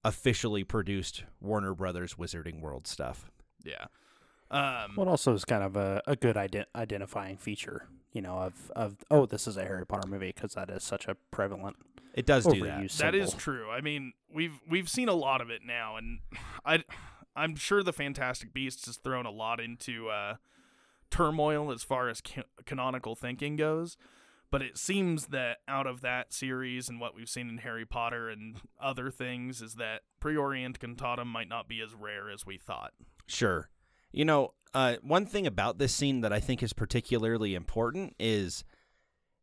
officially 0.04 0.64
produced 0.64 1.24
Warner 1.40 1.74
Brothers 1.74 2.14
Wizarding 2.14 2.60
World 2.60 2.86
stuff. 2.86 3.30
Yeah. 3.64 3.86
Um, 4.50 4.94
Well, 4.96 5.06
it 5.06 5.10
also 5.10 5.32
is 5.34 5.44
kind 5.44 5.62
of 5.62 5.76
a, 5.76 6.02
a 6.06 6.16
good 6.16 6.36
ident- 6.36 6.66
identifying 6.74 7.36
feature, 7.36 7.86
you 8.12 8.20
know, 8.22 8.38
of, 8.38 8.70
of 8.74 8.96
oh, 9.10 9.26
this 9.26 9.46
is 9.46 9.56
a 9.56 9.62
Harry 9.64 9.86
Potter 9.86 10.08
movie 10.08 10.32
because 10.34 10.54
that 10.54 10.70
is 10.70 10.82
such 10.82 11.06
a 11.06 11.14
prevalent 11.30 11.76
It 12.14 12.26
does 12.26 12.44
do 12.44 12.64
that. 12.64 12.80
overused 12.80 12.98
that 12.98 13.14
is 13.14 13.32
true. 13.34 13.70
I 13.70 13.80
mean, 13.80 14.12
we've 14.32 14.60
we've 14.68 14.88
seen 14.88 15.08
a 15.08 15.14
lot 15.14 15.40
of 15.40 15.50
it 15.50 15.62
now, 15.64 15.96
and 15.96 16.18
I 16.64 16.82
I'm 17.36 17.54
sure 17.54 17.82
the 17.82 17.92
Fantastic 17.92 18.52
Beasts 18.52 18.86
has 18.86 18.96
thrown 18.96 19.24
a 19.24 19.30
lot 19.30 19.60
into 19.60 20.08
uh, 20.08 20.34
turmoil 21.10 21.70
as 21.70 21.82
far 21.82 22.08
as 22.08 22.20
ca- 22.20 22.42
canonical 22.66 23.14
thinking 23.14 23.56
goes. 23.56 23.96
But 24.50 24.62
it 24.62 24.76
seems 24.76 25.26
that 25.26 25.58
out 25.68 25.86
of 25.86 26.00
that 26.00 26.32
series 26.32 26.88
and 26.88 26.98
what 26.98 27.14
we've 27.14 27.28
seen 27.28 27.48
in 27.48 27.58
Harry 27.58 27.86
Potter 27.86 28.28
and 28.28 28.56
other 28.80 29.08
things 29.12 29.62
is 29.62 29.74
that 29.74 30.00
priori 30.18 30.64
Incantatum 30.64 31.26
might 31.28 31.48
not 31.48 31.68
be 31.68 31.80
as 31.80 31.94
rare 31.94 32.28
as 32.28 32.44
we 32.44 32.58
thought. 32.58 32.92
Sure. 33.28 33.70
You 34.12 34.24
know, 34.24 34.54
uh, 34.74 34.96
one 35.02 35.26
thing 35.26 35.46
about 35.46 35.78
this 35.78 35.94
scene 35.94 36.20
that 36.20 36.32
I 36.32 36.40
think 36.40 36.62
is 36.62 36.72
particularly 36.72 37.54
important 37.54 38.14
is 38.18 38.64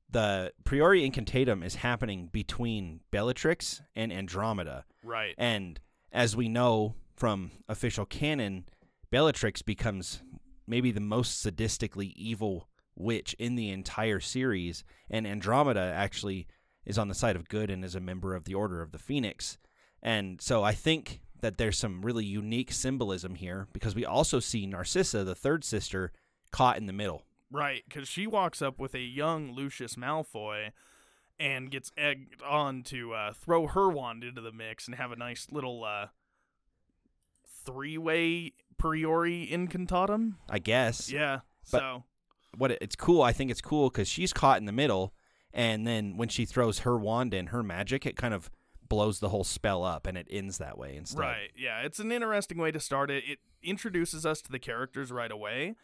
the 0.09 0.53
Priori 0.63 1.09
Incantatum 1.09 1.63
is 1.63 1.75
happening 1.75 2.29
between 2.31 3.01
Bellatrix 3.11 3.81
and 3.95 4.11
Andromeda. 4.11 4.85
Right. 5.03 5.35
And 5.37 5.79
as 6.11 6.35
we 6.35 6.47
know 6.47 6.95
from 7.15 7.51
official 7.67 8.05
canon, 8.05 8.65
Bellatrix 9.11 9.61
becomes 9.61 10.21
maybe 10.65 10.91
the 10.91 11.01
most 11.01 11.45
sadistically 11.45 12.13
evil 12.15 12.67
witch 12.95 13.35
in 13.37 13.55
the 13.55 13.69
entire 13.69 14.19
series, 14.19 14.83
and 15.09 15.27
Andromeda 15.27 15.79
actually 15.79 16.47
is 16.85 16.97
on 16.97 17.09
the 17.09 17.15
side 17.15 17.35
of 17.35 17.49
good 17.49 17.69
and 17.69 17.83
is 17.83 17.95
a 17.95 17.99
member 17.99 18.33
of 18.33 18.45
the 18.45 18.53
Order 18.53 18.81
of 18.81 18.91
the 18.91 18.97
Phoenix. 18.97 19.57
And 20.01 20.41
so 20.41 20.63
I 20.63 20.73
think 20.73 21.21
that 21.41 21.57
there's 21.57 21.77
some 21.77 22.01
really 22.01 22.25
unique 22.25 22.71
symbolism 22.71 23.35
here 23.35 23.67
because 23.73 23.95
we 23.95 24.05
also 24.05 24.39
see 24.39 24.65
Narcissa, 24.65 25.23
the 25.23 25.35
third 25.35 25.63
sister, 25.63 26.11
caught 26.51 26.77
in 26.77 26.85
the 26.85 26.93
middle. 26.93 27.23
Right, 27.51 27.83
because 27.87 28.07
she 28.07 28.27
walks 28.27 28.61
up 28.61 28.79
with 28.79 28.93
a 28.93 28.99
young 28.99 29.53
Lucius 29.53 29.95
Malfoy 29.95 30.71
and 31.39 31.71
gets 31.71 31.91
egged 31.97 32.41
on 32.41 32.83
to 32.83 33.13
uh, 33.13 33.33
throw 33.33 33.67
her 33.67 33.89
wand 33.89 34.23
into 34.23 34.41
the 34.41 34.51
mix 34.51 34.87
and 34.87 34.95
have 34.95 35.11
a 35.11 35.15
nice 35.15 35.47
little 35.51 35.83
uh, 35.83 36.07
three-way 37.65 38.53
priori 38.77 39.47
incantatum. 39.51 40.35
I 40.49 40.59
guess. 40.59 41.11
Yeah. 41.11 41.39
But- 41.71 41.79
so 41.79 42.03
what 42.57 42.71
it, 42.71 42.79
it's 42.81 42.95
cool. 42.95 43.21
I 43.21 43.33
think 43.33 43.51
it's 43.51 43.61
cool 43.61 43.89
because 43.89 44.07
she's 44.07 44.33
caught 44.33 44.57
in 44.57 44.65
the 44.65 44.71
middle, 44.71 45.13
and 45.53 45.85
then 45.85 46.17
when 46.17 46.29
she 46.29 46.45
throws 46.45 46.79
her 46.79 46.97
wand 46.97 47.33
in, 47.33 47.47
her 47.47 47.63
magic, 47.63 48.05
it 48.05 48.15
kind 48.15 48.33
of 48.33 48.49
blows 48.89 49.19
the 49.19 49.29
whole 49.29 49.43
spell 49.43 49.83
up, 49.83 50.07
and 50.07 50.17
it 50.17 50.27
ends 50.29 50.57
that 50.57 50.77
way 50.77 50.95
instead. 50.95 51.19
right, 51.19 51.51
yeah, 51.55 51.81
it's 51.81 51.99
an 51.99 52.11
interesting 52.11 52.57
way 52.57 52.71
to 52.71 52.79
start 52.79 53.11
it. 53.11 53.23
It 53.27 53.39
introduces 53.63 54.25
us 54.25 54.41
to 54.41 54.51
the 54.51 54.59
characters 54.59 55.11
right 55.11 55.31
away. 55.31 55.75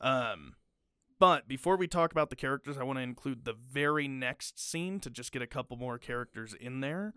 Um, 0.00 0.54
but 1.18 1.46
before 1.46 1.76
we 1.76 1.86
talk 1.86 2.12
about 2.12 2.30
the 2.30 2.36
characters, 2.36 2.78
I 2.78 2.82
want 2.82 2.98
to 2.98 3.02
include 3.02 3.44
the 3.44 3.52
very 3.52 4.08
next 4.08 4.58
scene 4.58 5.00
to 5.00 5.10
just 5.10 5.32
get 5.32 5.42
a 5.42 5.46
couple 5.46 5.76
more 5.76 5.98
characters 5.98 6.54
in 6.58 6.80
there, 6.80 7.12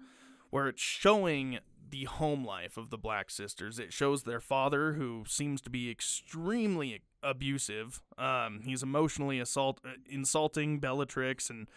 where 0.50 0.68
it's 0.68 0.82
showing 0.82 1.60
the 1.90 2.04
home 2.06 2.44
life 2.44 2.76
of 2.76 2.90
the 2.90 2.98
Black 2.98 3.30
Sisters. 3.30 3.80
It 3.80 3.94
shows 3.94 4.24
their 4.24 4.42
father, 4.42 4.94
who 4.94 5.24
seems 5.28 5.62
to 5.62 5.70
be 5.70 5.90
extremely 5.90 7.02
abusive. 7.22 8.02
Um, 8.18 8.62
he's 8.66 8.84
emotionally 8.84 9.40
assault 9.40 9.80
uh, 9.86 9.92
insulting 10.10 10.80
Bellatrix 10.80 11.50
and 11.50 11.68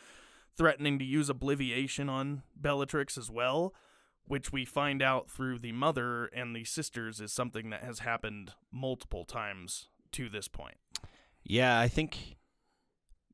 threatening 0.56 0.98
to 0.98 1.04
use 1.04 1.30
obliviation 1.30 2.08
on 2.08 2.42
Bellatrix 2.56 3.18
as 3.18 3.30
well, 3.30 3.74
which 4.24 4.52
we 4.52 4.64
find 4.64 5.02
out 5.02 5.30
through 5.30 5.58
the 5.58 5.72
mother 5.72 6.26
and 6.26 6.54
the 6.54 6.64
sisters 6.64 7.20
is 7.20 7.32
something 7.32 7.70
that 7.70 7.84
has 7.84 8.00
happened 8.00 8.52
multiple 8.72 9.24
times 9.24 9.88
to 10.12 10.28
this 10.28 10.48
point. 10.48 10.76
Yeah, 11.44 11.78
I 11.78 11.88
think 11.88 12.36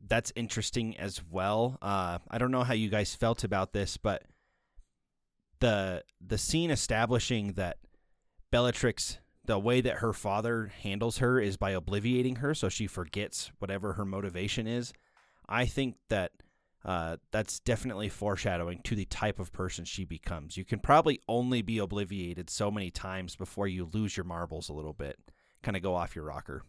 that's 0.07 0.33
interesting 0.35 0.97
as 0.99 1.23
well. 1.31 1.79
Uh, 1.81 2.19
I 2.31 2.39
don't 2.39 2.51
know 2.51 2.65
how 2.65 2.75
you 2.75 2.91
guys 2.91 3.15
felt 3.15 3.45
about 3.45 3.73
this, 3.73 3.97
but 3.97 4.25
the 5.61 6.03
the 6.21 6.39
scene 6.39 6.71
establishing 6.71 7.53
that 7.53 7.79
Bellatrix 8.51 9.19
the 9.45 9.59
way 9.59 9.81
that 9.81 9.97
her 9.97 10.13
father 10.13 10.73
handles 10.83 11.19
her 11.19 11.41
is 11.41 11.57
by 11.57 11.73
obliviating 11.73 12.39
her 12.39 12.55
so 12.55 12.69
she 12.69 12.87
forgets 12.87 13.51
whatever 13.59 13.95
her 13.95 14.05
motivation 14.05 14.67
is. 14.67 14.93
I 15.49 15.67
think 15.67 15.97
that 16.09 16.33
uh, 16.85 17.17
that's 17.31 17.61
definitely 17.61 18.09
foreshadowing 18.09 18.81
to 18.83 18.97
the 18.97 19.05
type 19.05 19.39
of 19.39 19.53
person 19.53 19.85
she 19.85 20.05
becomes. 20.05 20.57
You 20.57 20.65
can 20.65 20.81
probably 20.81 21.21
only 21.29 21.63
be 21.63 21.77
obliviated 21.77 22.51
so 22.51 22.71
many 22.71 22.91
times 22.91 23.37
before 23.37 23.69
you 23.69 23.89
lose 23.93 24.17
your 24.17 24.25
marbles 24.25 24.69
a 24.69 24.73
little 24.73 24.93
bit, 24.93 25.19
kind 25.63 25.77
of 25.77 25.83
go 25.83 25.95
off 25.95 26.17
your 26.17 26.25
rocker. 26.25 26.63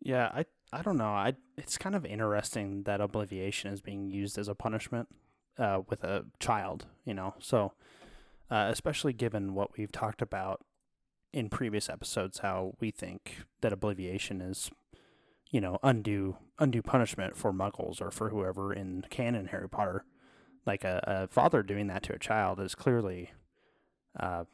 Yeah, 0.00 0.30
I 0.34 0.44
I 0.72 0.82
don't 0.82 0.96
know. 0.96 1.04
I 1.04 1.34
it's 1.56 1.78
kind 1.78 1.94
of 1.94 2.04
interesting 2.04 2.82
that 2.84 3.00
obliviation 3.00 3.72
is 3.72 3.80
being 3.80 4.10
used 4.10 4.38
as 4.38 4.48
a 4.48 4.54
punishment 4.54 5.08
uh, 5.58 5.80
with 5.88 6.02
a 6.04 6.24
child. 6.40 6.86
You 7.04 7.14
know, 7.14 7.34
so 7.38 7.72
uh, 8.50 8.68
especially 8.70 9.12
given 9.12 9.54
what 9.54 9.76
we've 9.76 9.92
talked 9.92 10.22
about 10.22 10.64
in 11.32 11.48
previous 11.48 11.88
episodes, 11.90 12.38
how 12.38 12.74
we 12.80 12.90
think 12.90 13.40
that 13.60 13.72
obliviation 13.72 14.40
is, 14.40 14.70
you 15.54 15.60
know, 15.60 15.78
undue 15.84 16.36
undue 16.58 16.82
punishment 16.82 17.36
for 17.36 17.52
Muggles 17.52 18.02
or 18.02 18.10
for 18.10 18.30
whoever 18.30 18.72
in 18.72 19.04
canon 19.08 19.46
Harry 19.46 19.68
Potter. 19.68 20.04
Like 20.66 20.82
a, 20.82 21.00
a 21.06 21.28
father 21.28 21.62
doing 21.62 21.86
that 21.86 22.02
to 22.04 22.12
a 22.12 22.18
child 22.18 22.58
is 22.58 22.74
clearly 22.74 23.30
uh, 24.18 24.44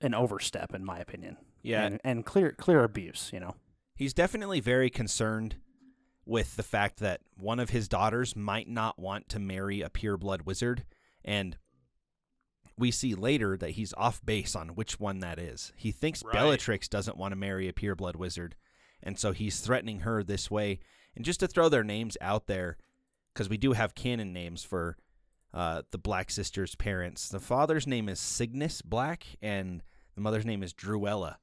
an 0.00 0.14
overstep, 0.14 0.74
in 0.74 0.82
my 0.82 0.98
opinion. 0.98 1.36
Yeah, 1.62 1.84
and, 1.84 2.00
and 2.02 2.24
clear 2.24 2.52
clear 2.52 2.84
abuse. 2.84 3.28
You 3.34 3.40
know. 3.40 3.54
He's 3.94 4.14
definitely 4.14 4.60
very 4.60 4.88
concerned 4.88 5.56
with 6.24 6.56
the 6.56 6.62
fact 6.62 6.98
that 7.00 7.20
one 7.36 7.60
of 7.60 7.68
his 7.68 7.86
daughters 7.86 8.34
might 8.34 8.70
not 8.70 8.98
want 8.98 9.28
to 9.28 9.38
marry 9.38 9.82
a 9.82 9.90
pure 9.90 10.16
blood 10.16 10.42
wizard, 10.42 10.84
and 11.22 11.58
we 12.78 12.90
see 12.90 13.14
later 13.14 13.58
that 13.58 13.70
he's 13.70 13.92
off 13.94 14.24
base 14.24 14.56
on 14.56 14.70
which 14.70 14.98
one 14.98 15.20
that 15.20 15.38
is. 15.38 15.74
He 15.76 15.92
thinks 15.92 16.22
Right. 16.24 16.32
Bellatrix 16.32 16.88
doesn't 16.88 17.18
want 17.18 17.32
to 17.32 17.36
marry 17.36 17.68
a 17.68 17.74
pureblood 17.74 18.16
wizard, 18.16 18.54
and 19.02 19.18
so 19.18 19.32
he's 19.32 19.60
threatening 19.60 20.00
her 20.00 20.22
this 20.22 20.50
way. 20.50 20.78
And 21.14 21.24
just 21.24 21.40
to 21.40 21.48
throw 21.48 21.68
their 21.68 21.84
names 21.84 22.16
out 22.20 22.46
there, 22.46 22.76
because 23.32 23.48
we 23.48 23.56
do 23.56 23.72
have 23.72 23.94
canon 23.94 24.32
names 24.32 24.62
for 24.64 24.96
uh, 25.54 25.82
the 25.90 25.98
Black 25.98 26.30
sisters' 26.30 26.74
parents. 26.74 27.28
The 27.28 27.40
father's 27.40 27.86
name 27.86 28.08
is 28.08 28.20
Cygnus 28.20 28.82
Black, 28.82 29.26
and 29.40 29.82
the 30.14 30.20
mother's 30.20 30.46
name 30.46 30.62
is 30.62 30.74
Druella 30.74 31.36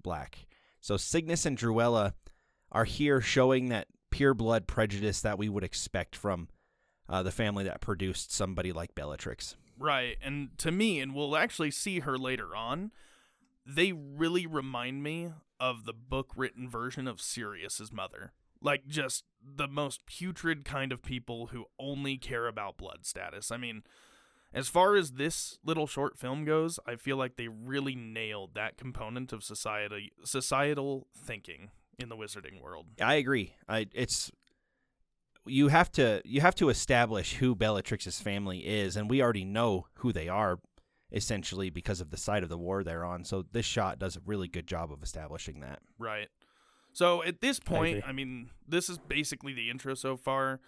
Black. 0.00 0.46
So 0.80 0.96
Cygnus 0.96 1.46
and 1.46 1.56
Druella 1.56 2.12
are 2.70 2.84
here 2.84 3.20
showing 3.20 3.70
that 3.70 3.86
pure 4.10 4.34
blood 4.34 4.66
prejudice 4.66 5.22
that 5.22 5.38
we 5.38 5.48
would 5.48 5.64
expect 5.64 6.14
from 6.14 6.48
uh, 7.08 7.22
the 7.22 7.30
family 7.30 7.64
that 7.64 7.80
produced 7.80 8.32
somebody 8.32 8.72
like 8.72 8.94
Bellatrix. 8.94 9.56
Right. 9.78 10.16
And 10.22 10.50
to 10.58 10.70
me, 10.70 11.00
and 11.00 11.14
we'll 11.14 11.36
actually 11.36 11.70
see 11.70 12.00
her 12.00 12.16
later 12.18 12.54
on, 12.54 12.92
they 13.66 13.92
really 13.92 14.46
remind 14.46 15.02
me 15.02 15.32
of 15.64 15.86
the 15.86 15.94
book 15.94 16.32
written 16.36 16.68
version 16.68 17.08
of 17.08 17.22
Sirius's 17.22 17.90
mother. 17.90 18.32
Like 18.60 18.86
just 18.86 19.24
the 19.42 19.66
most 19.66 20.04
putrid 20.04 20.66
kind 20.66 20.92
of 20.92 21.02
people 21.02 21.46
who 21.46 21.64
only 21.78 22.18
care 22.18 22.46
about 22.46 22.76
blood 22.76 23.06
status. 23.06 23.50
I 23.50 23.56
mean, 23.56 23.82
as 24.52 24.68
far 24.68 24.94
as 24.94 25.12
this 25.12 25.58
little 25.64 25.86
short 25.86 26.18
film 26.18 26.44
goes, 26.44 26.78
I 26.86 26.96
feel 26.96 27.16
like 27.16 27.36
they 27.36 27.48
really 27.48 27.94
nailed 27.94 28.52
that 28.54 28.76
component 28.76 29.32
of 29.32 29.42
society 29.42 30.12
societal 30.22 31.06
thinking 31.16 31.70
in 31.98 32.10
the 32.10 32.16
wizarding 32.16 32.60
world. 32.60 32.84
I 33.00 33.14
agree. 33.14 33.54
I 33.66 33.86
it's 33.94 34.30
you 35.46 35.68
have 35.68 35.90
to 35.92 36.20
you 36.26 36.42
have 36.42 36.54
to 36.56 36.68
establish 36.68 37.36
who 37.36 37.54
Bellatrix's 37.54 38.20
family 38.20 38.58
is, 38.58 38.96
and 38.98 39.08
we 39.08 39.22
already 39.22 39.46
know 39.46 39.86
who 39.94 40.12
they 40.12 40.28
are 40.28 40.58
essentially 41.14 41.70
because 41.70 42.00
of 42.00 42.10
the 42.10 42.16
side 42.16 42.42
of 42.42 42.48
the 42.48 42.58
war 42.58 42.82
they're 42.82 43.04
on. 43.04 43.24
So 43.24 43.44
this 43.52 43.64
shot 43.64 43.98
does 43.98 44.16
a 44.16 44.20
really 44.26 44.48
good 44.48 44.66
job 44.66 44.92
of 44.92 45.02
establishing 45.02 45.60
that. 45.60 45.78
Right. 45.98 46.28
So 46.92 47.22
at 47.22 47.40
this 47.40 47.60
point, 47.60 47.98
agree. 47.98 48.08
I, 48.08 48.12
mean, 48.12 48.50
this 48.66 48.88
is 48.88 48.98
basically 48.98 49.52
the 49.52 49.70
intro 49.70 49.94
so 49.94 50.16
far. 50.16 50.60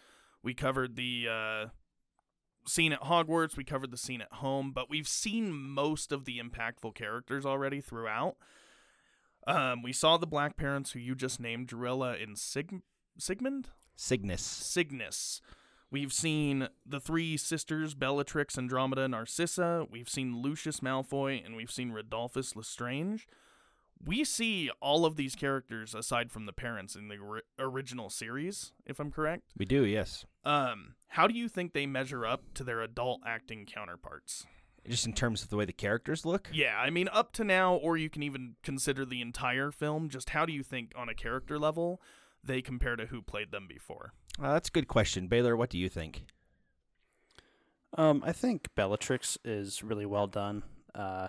We 0.43 0.55
covered 0.55 0.97
the 0.97 1.27
uh, 1.31 1.67
scene 2.67 2.93
at 2.93 3.03
Hogwarts, 3.03 3.57
we 3.57 3.65
covered 3.65 3.91
the 3.91 3.97
scene 3.97 4.21
at 4.21 4.33
home, 4.35 4.71
but 4.73 4.89
we've 4.89 5.09
seen 5.09 5.53
most 5.53 6.13
of 6.13 6.25
the 6.25 6.39
impactful 6.39 6.95
characters 6.95 7.45
already 7.45 7.81
throughout. 7.81 8.37
Um, 9.49 9.83
we 9.83 9.93
saw 9.93 10.17
the 10.17 10.27
black 10.27 10.57
parents 10.57 10.93
who 10.93 10.99
you 11.01 11.15
just 11.15 11.41
named, 11.41 11.69
Drilla 11.69 12.21
and 12.21 12.39
Sig- 12.39 12.83
Sigmund? 13.19 13.69
Cygnus. 13.97 14.43
Cygnus. 14.43 15.41
We've 15.91 16.13
seen 16.13 16.69
the 16.85 17.01
three 17.01 17.37
sisters, 17.37 17.95
Bellatrix, 17.95 18.59
Andromeda, 18.59 19.03
and 19.03 19.13
Narcissa. 19.13 19.87
We've 19.91 20.09
seen 20.09 20.43
Lucius 20.43 20.81
Malfoy, 20.81 21.45
and 21.45 21.55
we've 21.55 21.71
seen 21.71 21.93
Rodolphus 21.93 22.57
Lestrange. 22.57 23.29
We 24.05 24.25
see 24.25 24.71
all 24.81 25.07
of 25.07 25.17
these 25.17 25.35
characters 25.35 25.95
aside 25.95 26.31
from 26.31 26.45
the 26.45 26.53
parents 26.53 26.97
in 26.97 27.09
the 27.09 27.17
ori- 27.17 27.43
original 27.59 28.11
series, 28.11 28.73
if 28.85 29.01
I'm 29.01 29.11
correct. 29.11 29.45
We 29.57 29.65
do, 29.65 29.87
yes. 29.87 30.27
Um, 30.45 30.97
how 31.09 31.27
do 31.27 31.35
you 31.35 31.49
think 31.49 31.73
they 31.73 31.87
measure 31.87 32.27
up 32.27 32.43
to 32.55 32.65
their 32.65 32.83
adult 32.83 33.23
acting 33.25 33.65
counterparts? 33.65 34.45
Just 34.87 35.07
in 35.07 35.15
terms 35.15 35.43
of 35.43 35.49
the 35.49 35.57
way 35.57 35.65
the 35.65 35.73
characters 35.73 36.25
look. 36.27 36.51
Yeah, 36.53 36.79
I 36.79 36.91
mean, 36.91 37.09
up 37.11 37.33
to 37.33 37.45
now, 37.45 37.75
or 37.75 37.97
you 37.97 38.11
can 38.11 38.23
even 38.23 38.57
consider 38.63 39.05
the 39.05 39.21
entire 39.21 39.71
film. 39.71 40.09
Just 40.09 40.31
how 40.31 40.45
do 40.45 40.53
you 40.53 40.63
think, 40.63 40.93
on 40.95 41.09
a 41.09 41.15
character 41.15 41.59
level, 41.59 42.01
they 42.47 42.63
compare 42.63 42.97
to 42.97 43.07
who 43.07 43.23
played 43.23 43.51
them 43.51 43.67
before? 43.69 44.13
Uh, 44.41 44.53
that's 44.53 44.69
a 44.69 44.73
good 44.73 44.89
question. 44.89 45.29
Baylor, 45.29 45.57
what 45.57 45.71
do 45.71 45.79
you 45.79 45.89
think? 45.89 46.27
Um, 47.97 48.23
I 48.27 48.33
think 48.33 48.69
Bellatrix 48.75 49.39
is 49.45 49.83
really 49.83 50.07
well 50.07 50.27
done. 50.27 50.63
Uh, 50.95 51.29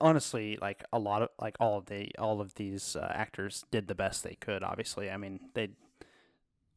honestly, 0.00 0.58
like 0.60 0.84
a 0.92 0.98
lot 0.98 1.22
of 1.22 1.28
like 1.40 1.56
all 1.58 1.78
of 1.78 1.86
the 1.86 2.10
all 2.18 2.40
of 2.40 2.54
these 2.54 2.96
uh, 2.96 3.10
actors 3.14 3.64
did 3.70 3.88
the 3.88 3.94
best 3.94 4.22
they 4.22 4.36
could. 4.40 4.62
Obviously, 4.62 5.10
I 5.10 5.16
mean 5.16 5.40
they. 5.54 5.70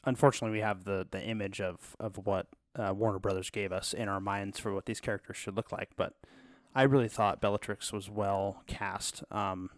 Unfortunately, 0.06 0.58
we 0.58 0.62
have 0.62 0.84
the 0.84 1.08
the 1.10 1.21
image 1.21 1.62
of 1.62 1.95
of 1.99 2.17
what 2.25 2.47
uh, 2.75 2.93
Warner 2.95 3.19
Brothers 3.19 3.49
gave 3.49 3.71
us 3.71 3.93
in 3.93 4.08
our 4.08 4.19
minds 4.19 4.60
for 4.60 4.73
what 4.73 4.86
these 4.86 4.99
characters 4.99 5.38
should 5.38 5.56
look 5.56 5.71
like, 5.71 5.89
but 5.95 6.13
I 6.75 6.84
really 6.84 7.08
thought 7.08 7.41
Bellatrix 7.41 7.93
was 7.93 8.10
well 8.10 8.63
cast. 8.65 9.23
Um, 9.32 9.69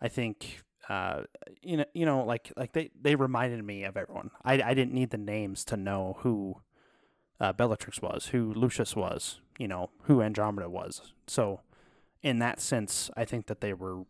I 0.00 0.08
think 0.08 0.62
uh, 0.92 1.22
you 1.62 1.78
know, 1.78 1.84
you 1.94 2.04
know, 2.04 2.22
like 2.22 2.52
like 2.54 2.72
they 2.72 2.90
they 3.00 3.14
reminded 3.14 3.64
me 3.64 3.84
of 3.84 3.96
everyone. 3.96 4.30
I 4.44 4.60
I 4.62 4.74
didn't 4.74 4.92
need 4.92 5.08
the 5.08 5.16
names 5.16 5.64
to 5.66 5.76
know 5.78 6.18
who 6.18 6.60
uh, 7.40 7.54
Bellatrix 7.54 8.02
was, 8.02 8.26
who 8.26 8.52
Lucius 8.52 8.94
was, 8.94 9.40
you 9.58 9.66
know, 9.66 9.88
who 10.02 10.20
Andromeda 10.20 10.68
was. 10.68 11.14
So, 11.26 11.60
in 12.22 12.40
that 12.40 12.60
sense, 12.60 13.10
I 13.16 13.24
think 13.24 13.46
that 13.46 13.62
they 13.62 13.72
were 13.72 14.02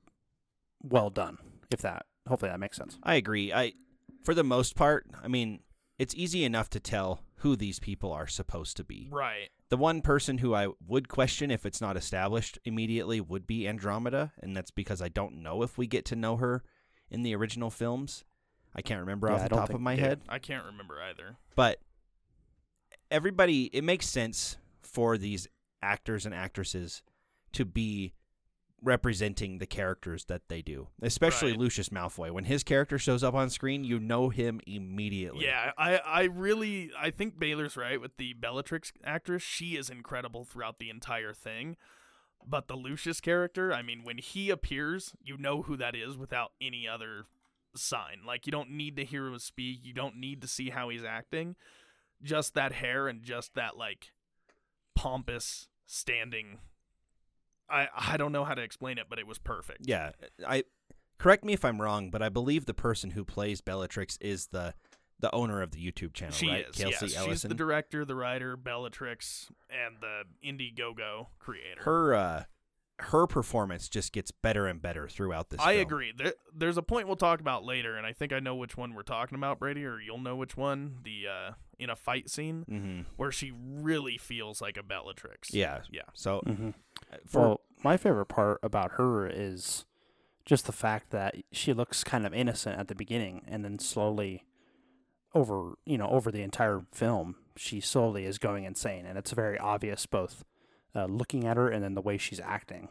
well 0.83 1.09
done. 1.11 1.38
If 1.71 1.81
that, 1.83 2.07
hopefully, 2.29 2.51
that 2.51 2.59
makes 2.59 2.79
sense. 2.79 2.99
I 3.05 3.14
agree. 3.14 3.53
I, 3.53 3.75
for 4.25 4.35
the 4.35 4.42
most 4.42 4.75
part, 4.75 5.07
I 5.23 5.29
mean, 5.29 5.61
it's 6.01 6.16
easy 6.16 6.45
enough 6.45 6.68
to 6.71 6.81
tell 6.81 7.23
who 7.37 7.55
these 7.55 7.79
people 7.79 8.12
are 8.12 8.27
supposed 8.27 8.77
to 8.79 8.85
be. 8.85 9.09
Right. 9.11 9.51
The 9.68 9.77
one 9.77 10.03
person 10.03 10.38
who 10.38 10.53
I 10.53 10.68
would 10.85 11.09
question 11.09 11.53
if 11.53 11.64
it's 11.64 11.81
not 11.81 11.97
established 11.97 12.59
immediately 12.64 13.21
would 13.21 13.47
be 13.47 13.68
Andromeda, 13.68 14.33
and 14.40 14.57
that's 14.57 14.73
because 14.73 15.01
I 15.01 15.09
don't 15.09 15.42
know 15.42 15.62
if 15.62 15.79
we 15.79 15.87
get 15.87 16.05
to 16.07 16.16
know 16.16 16.37
her 16.37 16.64
in 17.12 17.22
the 17.22 17.37
original 17.37 17.70
films. 17.70 18.25
I 18.75 18.83
can't 18.83 19.01
remember 19.01 19.29
Yeah, 19.29 19.35
off 19.35 19.40
I 19.40 19.42
the 19.44 19.48
top 19.55 19.68
think 19.68 19.75
of 19.77 19.81
my 19.83 19.94
we 19.94 20.01
head, 20.01 20.20
I 20.29 20.38
can't 20.40 20.64
remember 20.64 21.01
either. 21.01 21.37
but 21.55 21.79
everybody, 23.11 23.64
it 23.72 23.85
makes 23.85 24.09
sense 24.09 24.57
for 24.81 25.18
these 25.18 25.46
actors 25.83 26.25
and 26.27 26.35
actresses 26.35 27.03
to 27.53 27.64
be 27.64 28.14
representing 28.85 29.59
the 29.59 29.66
characters 29.66 30.25
that 30.25 30.42
they 30.48 30.61
do, 30.62 30.88
especially 31.03 31.51
Right. 31.53 31.61
Lucius 31.61 31.90
Malfoy. 31.90 32.31
When 32.33 32.44
his 32.44 32.64
character 32.64 32.98
shows 32.98 33.22
up 33.22 33.35
on 33.35 33.48
screen, 33.51 33.85
you 33.85 34.01
know 34.01 34.29
him 34.29 34.61
immediately. 34.66 35.44
Yeah, 35.44 35.70
I, 35.79 35.98
I 35.98 36.22
really 36.25 36.90
I 36.98 37.11
think 37.11 37.38
Baylor's 37.38 37.77
right 37.77 38.01
with 38.01 38.16
the 38.16 38.33
Bellatrix 38.33 38.92
actress. 39.05 39.42
She 39.42 39.77
is 39.77 39.88
incredible 39.88 40.44
throughout 40.44 40.79
the 40.81 40.90
entire 40.90 41.33
thing. 41.33 41.77
But 42.46 42.68
the 42.68 42.76
Lucius 42.76 43.20
character, 43.20 43.72
I 43.72 43.83
mean, 43.83 44.02
when 44.05 44.18
he 44.18 44.50
appears, 44.50 45.14
you 45.22 45.38
know 45.38 45.62
who 45.62 45.76
that 45.76 45.94
is 45.94 46.16
without 46.16 46.52
any 46.61 46.88
other 46.88 47.26
sign. 47.74 48.20
Like 48.26 48.46
you 48.46 48.52
don't 48.52 48.70
need 48.70 48.96
to 48.96 49.05
hear 49.05 49.26
him 49.26 49.38
speak, 49.38 49.81
you 49.83 49.92
don't 49.92 50.16
need 50.16 50.42
to 50.42 50.48
see 50.48 50.70
how 50.70 50.88
he's 50.88 51.05
acting. 51.05 51.57
Just 52.22 52.55
that 52.55 52.72
hair 52.72 53.09
and 53.09 53.22
just 53.22 53.55
that 53.55 53.76
like 53.76 54.12
pompous 54.94 55.68
standing 55.87 56.59
I 57.72 57.88
I 57.96 58.16
don't 58.16 58.33
know 58.33 58.44
how 58.44 58.55
to 58.55 58.62
explain 58.62 58.98
it, 58.98 59.07
but 59.09 59.18
it 59.18 59.26
was 59.26 59.38
perfect. 59.38 59.81
Yeah, 59.85 60.12
I 60.46 60.64
correct 61.18 61.44
me 61.44 61.55
if 61.55 61.64
I'm 61.64 61.81
wrong, 61.81 62.11
but 62.11 62.22
I 62.22 62.28
believe 62.28 62.66
the 62.66 62.74
person 62.74 63.11
who 63.11 63.24
plays 63.24 63.61
Bellatrix 63.61 64.18
is 64.20 64.48
the 64.48 64.74
the 65.23 65.35
owner 65.35 65.63
of 65.63 65.71
the 65.71 65.79
YouTube 65.79 66.13
channel, 66.13 66.35
She 66.35 66.49
right? 66.49 66.67
is. 66.69 66.77
Kelsey 66.77 66.91
yes. 66.91 66.99
She's 67.01 67.17
Ellison. 67.17 67.49
the 67.49 67.55
director, 67.55 68.05
the 68.05 68.15
writer, 68.15 68.57
Bellatrix, 68.59 69.51
and 69.71 69.97
the 70.03 70.25
Indiegogo 70.47 71.29
creator. 71.39 71.81
her 71.83 72.15
uh 72.15 72.45
her 72.99 73.27
performance 73.27 73.89
just 73.89 74.13
gets 74.13 74.31
better 74.31 74.67
and 74.69 74.81
better 74.81 75.09
throughout 75.09 75.51
this. 75.51 75.59
I 75.61 75.73
film. 75.73 75.83
agree. 75.83 76.13
There, 76.17 76.35
there's 76.55 76.77
a 76.77 76.83
point 76.83 77.09
we'll 77.09 77.17
talk 77.17 77.41
about 77.41 77.65
later, 77.65 77.97
and 77.97 78.07
I 78.07 78.13
think 78.13 78.33
I 78.33 78.39
know 78.39 78.55
which 78.55 78.77
one 78.77 78.95
we're 78.95 79.03
talking 79.03 79.35
about, 79.35 79.59
Brady, 79.59 79.85
or 79.85 79.99
you'll 80.01 80.21
know 80.21 80.37
which 80.37 80.57
one. 80.57 80.99
The 81.03 81.25
uh, 81.27 81.53
in 81.81 81.91
a 81.91 81.97
fight 81.97 82.31
scene 82.31 82.65
Mm-hmm. 82.71 83.01
where 83.17 83.33
she 83.33 83.51
really 83.57 84.19
feels 84.19 84.61
like 84.61 84.77
a 84.77 84.85
Bellatrix. 84.85 85.53
Yeah. 85.53 85.81
Yeah. 85.91 86.03
So 86.13 86.43
Mm-hmm. 86.47 86.69
uh, 87.13 87.17
for 87.27 87.41
well, 87.41 87.61
my 87.83 87.97
favorite 87.97 88.27
part 88.27 88.61
about 88.63 88.93
her 88.93 89.27
is 89.27 89.85
just 90.47 90.67
the 90.67 90.73
fact 90.73 91.11
that 91.11 91.35
she 91.51 91.73
looks 91.73 92.05
kind 92.05 92.25
of 92.25 92.33
innocent 92.35 92.79
at 92.79 92.87
the 92.87 92.95
beginning, 92.95 93.43
and 93.49 93.65
then 93.65 93.81
slowly, 93.81 94.45
over 95.35 95.75
you 95.87 95.99
know, 95.99 96.09
over 96.09 96.31
the 96.31 96.42
entire 96.42 96.83
film, 96.92 97.37
she 97.57 97.81
slowly 97.81 98.25
is 98.25 98.38
going 98.38 98.64
insane, 98.64 99.07
and 99.07 99.16
it's 99.18 99.31
very 99.33 99.59
obvious 99.59 100.07
both 100.07 100.45
uh, 100.95 101.07
looking 101.07 101.47
at 101.47 101.57
her 101.57 101.68
and 101.68 101.83
then 101.83 101.95
the 101.95 102.03
way 102.03 102.18
she's 102.18 102.40
acting 102.40 102.88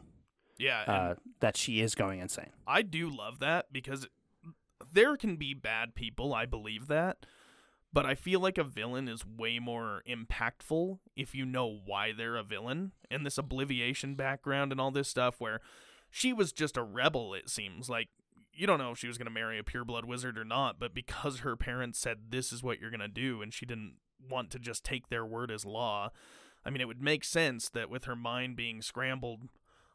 Yeah. 0.57 0.83
uh, 0.87 1.15
that 1.39 1.55
she 1.57 1.81
is 1.81 1.93
going 1.95 2.19
insane. 2.19 2.49
I 2.67 2.81
do 2.81 3.09
love 3.09 3.39
that 3.39 3.71
because 3.71 4.07
there 4.91 5.15
can 5.17 5.35
be 5.35 5.53
bad 5.53 5.93
people. 5.95 6.33
I 6.33 6.45
believe 6.45 6.87
that. 6.87 7.25
But 7.93 8.05
I 8.05 8.15
feel 8.15 8.39
like 8.39 8.57
a 8.57 8.63
villain 8.63 9.07
is 9.09 9.25
way 9.25 9.59
more 9.59 10.01
impactful 10.09 10.99
if 11.15 11.35
you 11.35 11.45
know 11.45 11.81
why 11.85 12.13
they're 12.13 12.37
a 12.37 12.43
villain. 12.43 12.93
And 13.11 13.25
this 13.25 13.37
obliviation 13.37 14.15
background 14.15 14.71
and 14.71 14.79
all 14.79 14.91
this 14.91 15.09
stuff 15.09 15.35
where 15.39 15.59
she 16.09 16.31
was 16.31 16.53
just 16.53 16.77
a 16.77 16.83
rebel, 16.83 17.33
it 17.33 17.49
seems. 17.49 17.89
Like, 17.89 18.07
you 18.53 18.67
don't 18.67 18.79
know 18.79 18.91
if 18.91 18.97
she 18.97 19.07
was 19.07 19.17
going 19.17 19.27
to 19.27 19.31
marry 19.31 19.57
a 19.57 19.63
pureblood 19.63 20.05
wizard 20.05 20.37
or 20.37 20.45
not, 20.45 20.79
but 20.79 20.93
because 20.93 21.39
her 21.39 21.55
parents 21.55 21.99
said 21.99 22.17
this 22.29 22.51
is 22.51 22.63
what 22.63 22.79
you're 22.79 22.89
going 22.89 22.99
to 22.99 23.07
do 23.07 23.41
and 23.41 23.53
she 23.53 23.65
didn't 23.65 23.95
want 24.29 24.49
to 24.51 24.59
just 24.59 24.83
take 24.83 25.09
their 25.09 25.25
word 25.25 25.51
as 25.51 25.65
law, 25.65 26.11
I 26.65 26.69
mean, 26.69 26.81
it 26.81 26.87
would 26.87 27.01
make 27.01 27.23
sense 27.23 27.69
that 27.69 27.89
with 27.89 28.05
her 28.05 28.15
mind 28.15 28.55
being 28.55 28.81
scrambled 28.81 29.49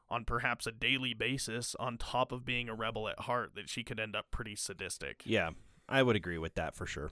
on 0.09 0.25
perhaps 0.25 0.67
a 0.67 0.73
daily 0.73 1.15
basis, 1.15 1.75
on 1.79 1.99
top 1.99 2.33
of 2.33 2.45
being 2.45 2.69
a 2.69 2.75
rebel 2.75 3.09
at 3.09 3.21
heart, 3.21 3.53
that 3.55 3.69
she 3.69 3.83
could 3.83 4.01
end 4.01 4.15
up 4.15 4.31
pretty 4.31 4.57
sadistic. 4.57 5.23
yeah, 5.25 5.51
I 5.89 6.03
would 6.03 6.17
agree 6.17 6.39
with 6.39 6.55
that 6.55 6.75
for 6.75 6.87
sure. 6.87 7.11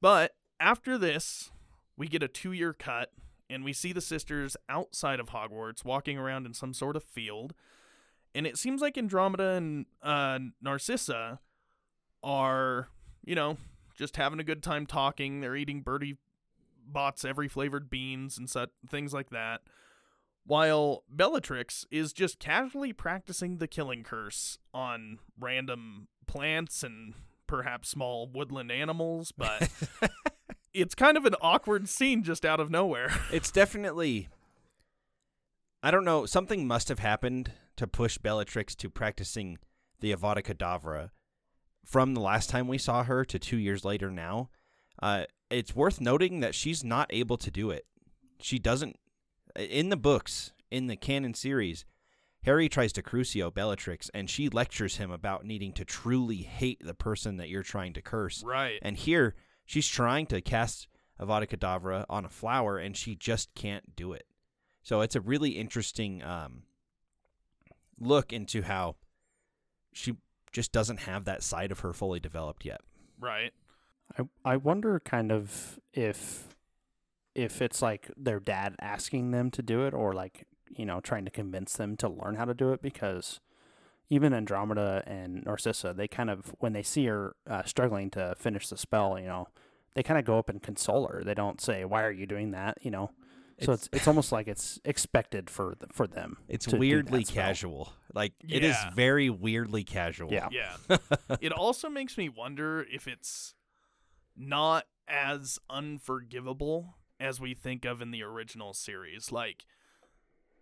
But 0.00 0.34
after 0.58 0.96
this, 0.96 1.50
we 1.96 2.08
get 2.08 2.22
a 2.22 2.28
two 2.28 2.52
year 2.52 2.72
cut, 2.72 3.12
and 3.48 3.64
we 3.64 3.72
see 3.72 3.92
the 3.92 4.00
sisters 4.00 4.56
outside 4.68 5.20
of 5.20 5.30
Hogwarts 5.30 5.84
walking 5.84 6.18
around 6.18 6.46
in 6.46 6.54
some 6.54 6.72
sort 6.72 6.96
of 6.96 7.02
field. 7.04 7.54
And 8.34 8.46
it 8.46 8.56
seems 8.56 8.80
like 8.80 8.96
Andromeda 8.96 9.50
and 9.50 9.86
uh, 10.02 10.38
Narcissa 10.62 11.40
are, 12.22 12.88
you 13.24 13.34
know, 13.34 13.56
just 13.96 14.16
having 14.16 14.40
a 14.40 14.44
good 14.44 14.62
time 14.62 14.86
talking. 14.86 15.40
They're 15.40 15.56
eating 15.56 15.82
Bertie 15.82 16.18
Botts 16.90 17.24
every 17.24 17.48
flavored 17.48 17.90
beans 17.90 18.38
and 18.38 18.48
such 18.48 18.70
things 18.88 19.12
like 19.12 19.30
that. 19.30 19.62
While 20.44 21.04
Bellatrix 21.08 21.86
is 21.90 22.12
just 22.12 22.38
casually 22.38 22.92
practicing 22.92 23.58
the 23.58 23.68
killing 23.68 24.02
curse 24.02 24.58
on 24.72 25.18
random 25.38 26.08
plants 26.26 26.82
and 26.82 27.14
perhaps 27.46 27.88
small 27.90 28.26
woodland 28.26 28.72
animals, 28.72 29.32
but 29.32 29.68
it's 30.74 30.94
kind 30.94 31.16
of 31.16 31.24
an 31.24 31.34
awkward 31.40 31.88
scene 31.88 32.22
just 32.22 32.44
out 32.44 32.60
of 32.60 32.70
nowhere. 32.70 33.12
it's 33.32 33.50
definitely. 33.50 34.28
I 35.82 35.90
don't 35.90 36.04
know. 36.04 36.26
Something 36.26 36.66
must 36.66 36.88
have 36.88 36.98
happened 36.98 37.52
to 37.80 37.86
push 37.86 38.18
Bellatrix 38.18 38.74
to 38.74 38.90
practicing 38.90 39.56
the 40.00 40.14
Avada 40.14 40.42
Kedavra 40.42 41.08
from 41.86 42.12
the 42.12 42.20
last 42.20 42.50
time 42.50 42.68
we 42.68 42.76
saw 42.76 43.04
her 43.04 43.24
to 43.24 43.38
two 43.38 43.56
years 43.56 43.86
later 43.86 44.10
now. 44.10 44.50
Uh, 45.02 45.24
it's 45.48 45.74
worth 45.74 45.98
noting 45.98 46.40
that 46.40 46.54
she's 46.54 46.84
not 46.84 47.06
able 47.08 47.38
to 47.38 47.50
do 47.50 47.70
it. 47.70 47.86
She 48.38 48.58
doesn't. 48.58 48.96
In 49.56 49.88
the 49.88 49.96
books, 49.96 50.52
in 50.70 50.88
the 50.88 50.96
canon 50.96 51.32
series, 51.32 51.86
Harry 52.44 52.68
tries 52.68 52.92
to 52.92 53.02
Crucio 53.02 53.52
Bellatrix, 53.52 54.10
and 54.12 54.28
she 54.28 54.50
lectures 54.50 54.98
him 54.98 55.10
about 55.10 55.46
needing 55.46 55.72
to 55.72 55.84
truly 55.86 56.42
hate 56.42 56.84
the 56.84 56.94
person 56.94 57.38
that 57.38 57.48
you're 57.48 57.62
trying 57.62 57.94
to 57.94 58.02
curse. 58.02 58.44
Right. 58.44 58.78
And 58.82 58.94
here, 58.94 59.34
she's 59.64 59.88
trying 59.88 60.26
to 60.26 60.42
cast 60.42 60.86
Avada 61.18 61.48
Kedavra 61.48 62.04
on 62.10 62.26
a 62.26 62.30
flower, 62.30 62.76
and 62.76 62.94
she 62.94 63.16
just 63.16 63.54
can't 63.54 63.96
do 63.96 64.12
it. 64.12 64.26
So 64.82 65.00
it's 65.00 65.16
a 65.16 65.20
really 65.22 65.52
interesting 65.52 66.22
um, 66.22 66.64
look 68.00 68.32
into 68.32 68.62
how 68.62 68.96
she 69.92 70.16
just 70.52 70.72
doesn't 70.72 71.00
have 71.00 71.24
that 71.24 71.42
side 71.42 71.70
of 71.70 71.80
her 71.80 71.92
fully 71.92 72.20
developed 72.20 72.64
yet. 72.64 72.80
Right. 73.18 73.52
I 74.18 74.24
I 74.44 74.56
wonder 74.56 75.00
kind 75.00 75.30
of 75.30 75.78
if 75.92 76.56
if 77.34 77.62
it's 77.62 77.80
like 77.80 78.10
their 78.16 78.40
dad 78.40 78.74
asking 78.80 79.30
them 79.30 79.50
to 79.52 79.62
do 79.62 79.86
it 79.86 79.94
or 79.94 80.12
like 80.12 80.46
you 80.68 80.84
know 80.84 81.00
trying 81.00 81.24
to 81.24 81.30
convince 81.30 81.74
them 81.74 81.96
to 81.98 82.08
learn 82.08 82.36
how 82.36 82.44
to 82.44 82.54
do 82.54 82.72
it 82.72 82.82
because 82.82 83.40
even 84.08 84.34
Andromeda 84.34 85.04
and 85.06 85.44
Narcissa 85.44 85.94
they 85.96 86.08
kind 86.08 86.30
of 86.30 86.54
when 86.58 86.72
they 86.72 86.82
see 86.82 87.06
her 87.06 87.36
uh, 87.48 87.62
struggling 87.64 88.10
to 88.10 88.34
finish 88.38 88.68
the 88.68 88.76
spell 88.76 89.18
you 89.18 89.26
know 89.26 89.48
they 89.94 90.02
kind 90.02 90.18
of 90.18 90.24
go 90.24 90.38
up 90.38 90.48
and 90.48 90.62
console 90.62 91.06
her 91.06 91.22
they 91.24 91.34
don't 91.34 91.60
say 91.60 91.84
why 91.84 92.02
are 92.02 92.10
you 92.10 92.26
doing 92.26 92.50
that 92.50 92.78
you 92.82 92.90
know 92.90 93.10
so 93.60 93.72
it's 93.72 93.88
it's 93.92 94.08
almost 94.08 94.32
like 94.32 94.48
it's 94.48 94.80
expected 94.84 95.50
for 95.50 95.74
the, 95.78 95.86
for 95.92 96.06
them 96.06 96.38
It's 96.48 96.68
weirdly 96.68 97.24
casual. 97.24 97.92
Like 98.14 98.32
it 98.48 98.64
is 98.64 98.76
very 98.94 99.30
weirdly 99.30 99.84
casual. 99.84 100.32
Yeah. 100.32 100.48
Yeah. 100.50 100.96
it 101.40 101.52
also 101.52 101.88
makes 101.88 102.16
me 102.18 102.28
wonder 102.28 102.86
if 102.90 103.06
it's 103.06 103.54
not 104.36 104.86
as 105.06 105.58
unforgivable 105.68 106.96
as 107.18 107.40
we 107.40 107.54
think 107.54 107.84
of 107.84 108.00
in 108.00 108.10
the 108.10 108.22
original 108.22 108.72
series. 108.72 109.30
Like, 109.30 109.66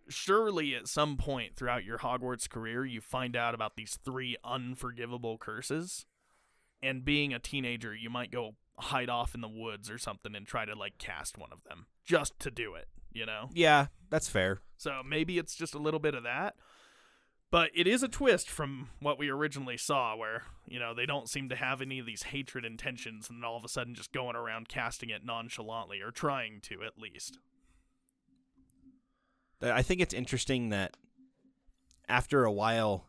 surely 0.09 0.75
at 0.75 0.87
some 0.87 1.15
point 1.15 1.55
throughout 1.55 1.85
your 1.85 1.99
Hogwarts 1.99 2.49
career, 2.49 2.85
you 2.85 2.99
find 2.99 3.35
out 3.35 3.55
about 3.55 3.77
these 3.77 3.97
three 4.03 4.35
unforgivable 4.43 5.37
curses. 5.37 6.05
And 6.81 7.05
being 7.05 7.33
a 7.33 7.39
teenager, 7.39 7.95
you 7.95 8.09
might 8.09 8.31
go 8.31 8.55
hide 8.77 9.09
off 9.09 9.35
in 9.35 9.41
the 9.41 9.49
woods 9.49 9.89
or 9.89 9.97
something 9.97 10.35
and 10.35 10.45
try 10.45 10.65
to, 10.65 10.75
like, 10.75 10.97
cast 10.97 11.37
one 11.37 11.49
of 11.51 11.63
them 11.63 11.87
just 12.09 12.39
to 12.39 12.49
do 12.49 12.73
it, 12.73 12.87
you 13.13 13.25
know? 13.25 13.49
Yeah, 13.53 13.87
that's 14.09 14.27
fair. 14.27 14.61
So 14.77 15.01
maybe 15.07 15.37
it's 15.37 15.55
just 15.55 15.75
a 15.75 15.79
little 15.79 15.99
bit 15.99 16.15
of 16.15 16.23
that. 16.23 16.55
But 17.51 17.69
it 17.75 17.87
is 17.87 18.03
a 18.03 18.07
twist 18.07 18.49
from 18.49 18.89
what 18.99 19.17
we 19.17 19.29
originally 19.29 19.77
saw, 19.77 20.15
where, 20.15 20.43
you 20.67 20.79
know, 20.79 20.93
they 20.93 21.05
don't 21.05 21.29
seem 21.29 21.49
to 21.49 21.55
have 21.55 21.81
any 21.81 21.99
of 21.99 22.05
these 22.05 22.23
hatred 22.23 22.65
intentions 22.65 23.29
and 23.29 23.43
all 23.45 23.57
of 23.57 23.63
a 23.63 23.67
sudden 23.67 23.95
just 23.95 24.11
going 24.11 24.35
around 24.35 24.69
casting 24.69 25.09
it 25.09 25.25
nonchalantly, 25.25 26.01
or 26.01 26.11
trying 26.11 26.61
to 26.61 26.83
at 26.83 26.97
least. 26.97 27.37
I 29.61 29.81
think 29.81 29.99
it's 30.01 30.13
interesting 30.13 30.69
that 30.69 30.95
after 32.07 32.45
a 32.45 32.51
while, 32.51 33.05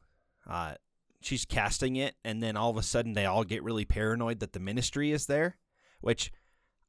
uh, 0.48 0.74
she's 1.20 1.44
casting 1.44 1.96
it, 1.96 2.16
and 2.24 2.42
then 2.42 2.56
all 2.56 2.70
of 2.70 2.76
a 2.76 2.82
sudden 2.82 3.12
they 3.12 3.26
all 3.26 3.44
get 3.44 3.62
really 3.62 3.84
paranoid 3.84 4.40
that 4.40 4.52
the 4.52 4.60
ministry 4.60 5.12
is 5.12 5.26
there, 5.26 5.58
which 6.00 6.32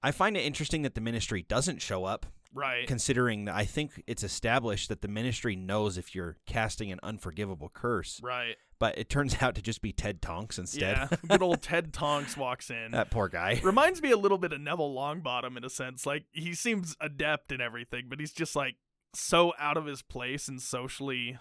I 0.04 0.12
find 0.12 0.36
it 0.36 0.42
interesting 0.42 0.82
that 0.84 0.96
the 0.96 1.02
ministry 1.02 1.44
doesn't 1.48 1.82
show 1.82 2.06
up, 2.06 2.26
Right. 2.54 2.88
considering 2.88 3.46
that 3.46 3.56
I 3.56 3.66
think 3.66 4.04
it's 4.08 4.24
established 4.24 4.90
that 4.90 5.02
the 5.02 5.08
ministry 5.08 5.56
knows 5.56 5.98
if 5.98 6.14
you're 6.16 6.38
casting 6.46 6.92
an 6.92 7.00
unforgivable 7.04 7.70
curse, 7.74 8.20
right. 8.24 8.56
but 8.80 8.98
it 8.98 9.10
turns 9.10 9.38
out 9.42 9.56
to 9.56 9.62
just 9.62 9.82
be 9.82 9.94
Ted 9.94 10.22
Tonks 10.22 10.58
instead. 10.58 10.98
Yeah. 11.12 11.18
Good 11.30 11.42
old 11.44 11.62
Ted 11.62 11.94
Tonks 11.94 12.36
walks 12.36 12.70
in. 12.70 12.92
that 12.92 13.10
poor 13.12 13.30
guy. 13.30 13.62
Reminds 13.64 14.02
me 14.02 14.12
a 14.12 14.18
little 14.18 14.38
bit 14.38 14.52
of 14.52 14.60
Neville 14.60 14.94
Longbottom 14.94 15.56
in 15.56 15.64
a 15.64 15.70
sense. 15.70 16.06
Like, 16.06 16.26
he 16.32 16.54
seems 16.54 16.96
adept 17.00 17.52
in 17.52 17.62
everything, 17.62 18.06
but 18.10 18.20
he's 18.20 18.34
just, 18.34 18.56
like, 18.56 18.76
so 19.16 19.54
out 19.60 19.78
of 19.78 19.86
his 19.86 20.02
place 20.02 20.48
and 20.48 20.62
socially 20.62 21.38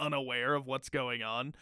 unaware 0.00 0.54
of 0.54 0.66
what's 0.66 0.88
going 0.88 1.22
on. 1.22 1.54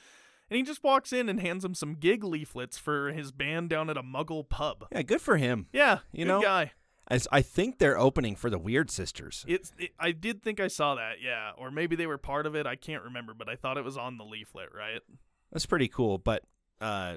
And 0.51 0.57
he 0.57 0.63
just 0.65 0.83
walks 0.83 1.13
in 1.13 1.29
and 1.29 1.41
hands 1.41 1.65
him 1.65 1.75
some 1.75 1.95
gig 1.95 2.25
leaflets 2.25 2.77
for 2.77 3.13
his 3.13 3.31
band 3.31 3.71
down 3.71 3.89
at 3.89 3.97
a 3.97 4.03
muggle 4.03 4.49
pub. 4.49 4.87
Yeah, 4.93 5.03
good 5.03 5.21
for 5.21 5.37
him. 5.37 5.69
Yeah, 5.73 6.01
You 6.13 6.25
good 6.25 6.29
know- 6.29 6.43
guy. 6.43 6.73
As 7.09 7.27
I 7.33 7.43
think 7.43 7.79
they're 7.79 7.99
opening 7.99 8.37
for 8.37 8.51
the 8.51 8.59
Weird 8.59 8.89
Sisters. 8.89 9.45
It's. 9.49 9.73
It, 9.79 9.91
I 9.99 10.13
did 10.13 10.45
think 10.45 10.61
I 10.61 10.69
saw 10.69 10.95
that. 10.95 11.15
Yeah, 11.21 11.51
or 11.59 11.73
maybe 11.73 11.97
they 11.97 12.07
were 12.07 12.19
part 12.19 12.47
of 12.47 12.55
it. 12.55 12.67
I 12.69 12.77
can't 12.77 13.03
remember, 13.03 13.35
but 13.35 13.49
I 13.49 13.57
thought 13.57 13.77
it 13.79 13.83
was 13.85 13.97
on 13.97 14.17
the 14.17 14.23
leaflet. 14.25 14.69
Right? 14.73 15.01
That's 15.51 15.67
pretty 15.67 15.89
cool, 15.89 16.19
but 16.19 16.45
uh, 16.81 17.17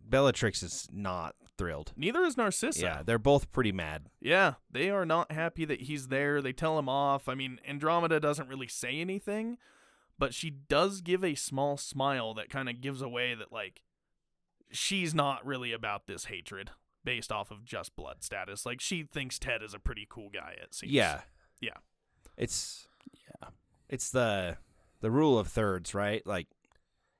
Bellatrix 0.00 0.62
is 0.62 0.88
not 0.92 1.34
thrilled. 1.58 1.92
Neither 1.96 2.22
is 2.22 2.36
Narcissa. 2.36 2.80
Yeah, 2.80 3.02
they're 3.04 3.18
both 3.18 3.50
pretty 3.52 3.72
mad. 3.72 4.06
Yeah, 4.20 4.54
they 4.70 4.90
are 4.90 5.06
not 5.06 5.32
happy 5.32 5.64
that 5.64 5.82
he's 5.82 6.06
there. 6.08 6.40
They 6.40 6.52
tell 6.52 6.78
him 6.78 6.88
off. 6.88 7.28
I 7.28 7.34
mean, 7.34 7.58
Andromeda 7.66 8.20
doesn't 8.20 8.48
really 8.48 8.68
say 8.68 9.00
anything, 9.00 9.58
but 10.18 10.34
she 10.34 10.50
does 10.50 11.00
give 11.00 11.24
a 11.24 11.34
small 11.34 11.76
smile 11.76 12.34
that 12.34 12.48
kind 12.50 12.68
of 12.68 12.80
gives 12.80 13.02
away 13.02 13.34
that, 13.34 13.52
like, 13.52 13.82
she's 14.70 15.14
not 15.14 15.44
really 15.44 15.72
about 15.72 16.06
this 16.06 16.26
hatred 16.26 16.70
based 17.04 17.32
off 17.32 17.50
of 17.50 17.64
just 17.64 17.96
blood 17.96 18.22
status. 18.22 18.64
Like, 18.64 18.80
she 18.80 19.02
thinks 19.02 19.38
Ted 19.38 19.62
is 19.62 19.74
a 19.74 19.78
pretty 19.78 20.06
cool 20.08 20.30
guy, 20.32 20.54
it 20.62 20.74
seems. 20.74 20.92
Yeah. 20.92 21.22
Yeah. 21.60 21.76
It's 22.36 22.86
Yeah. 23.12 23.48
it's 23.88 24.10
the 24.10 24.56
the 25.00 25.10
rule 25.10 25.38
of 25.38 25.48
thirds, 25.48 25.94
right? 25.94 26.24
Like 26.26 26.46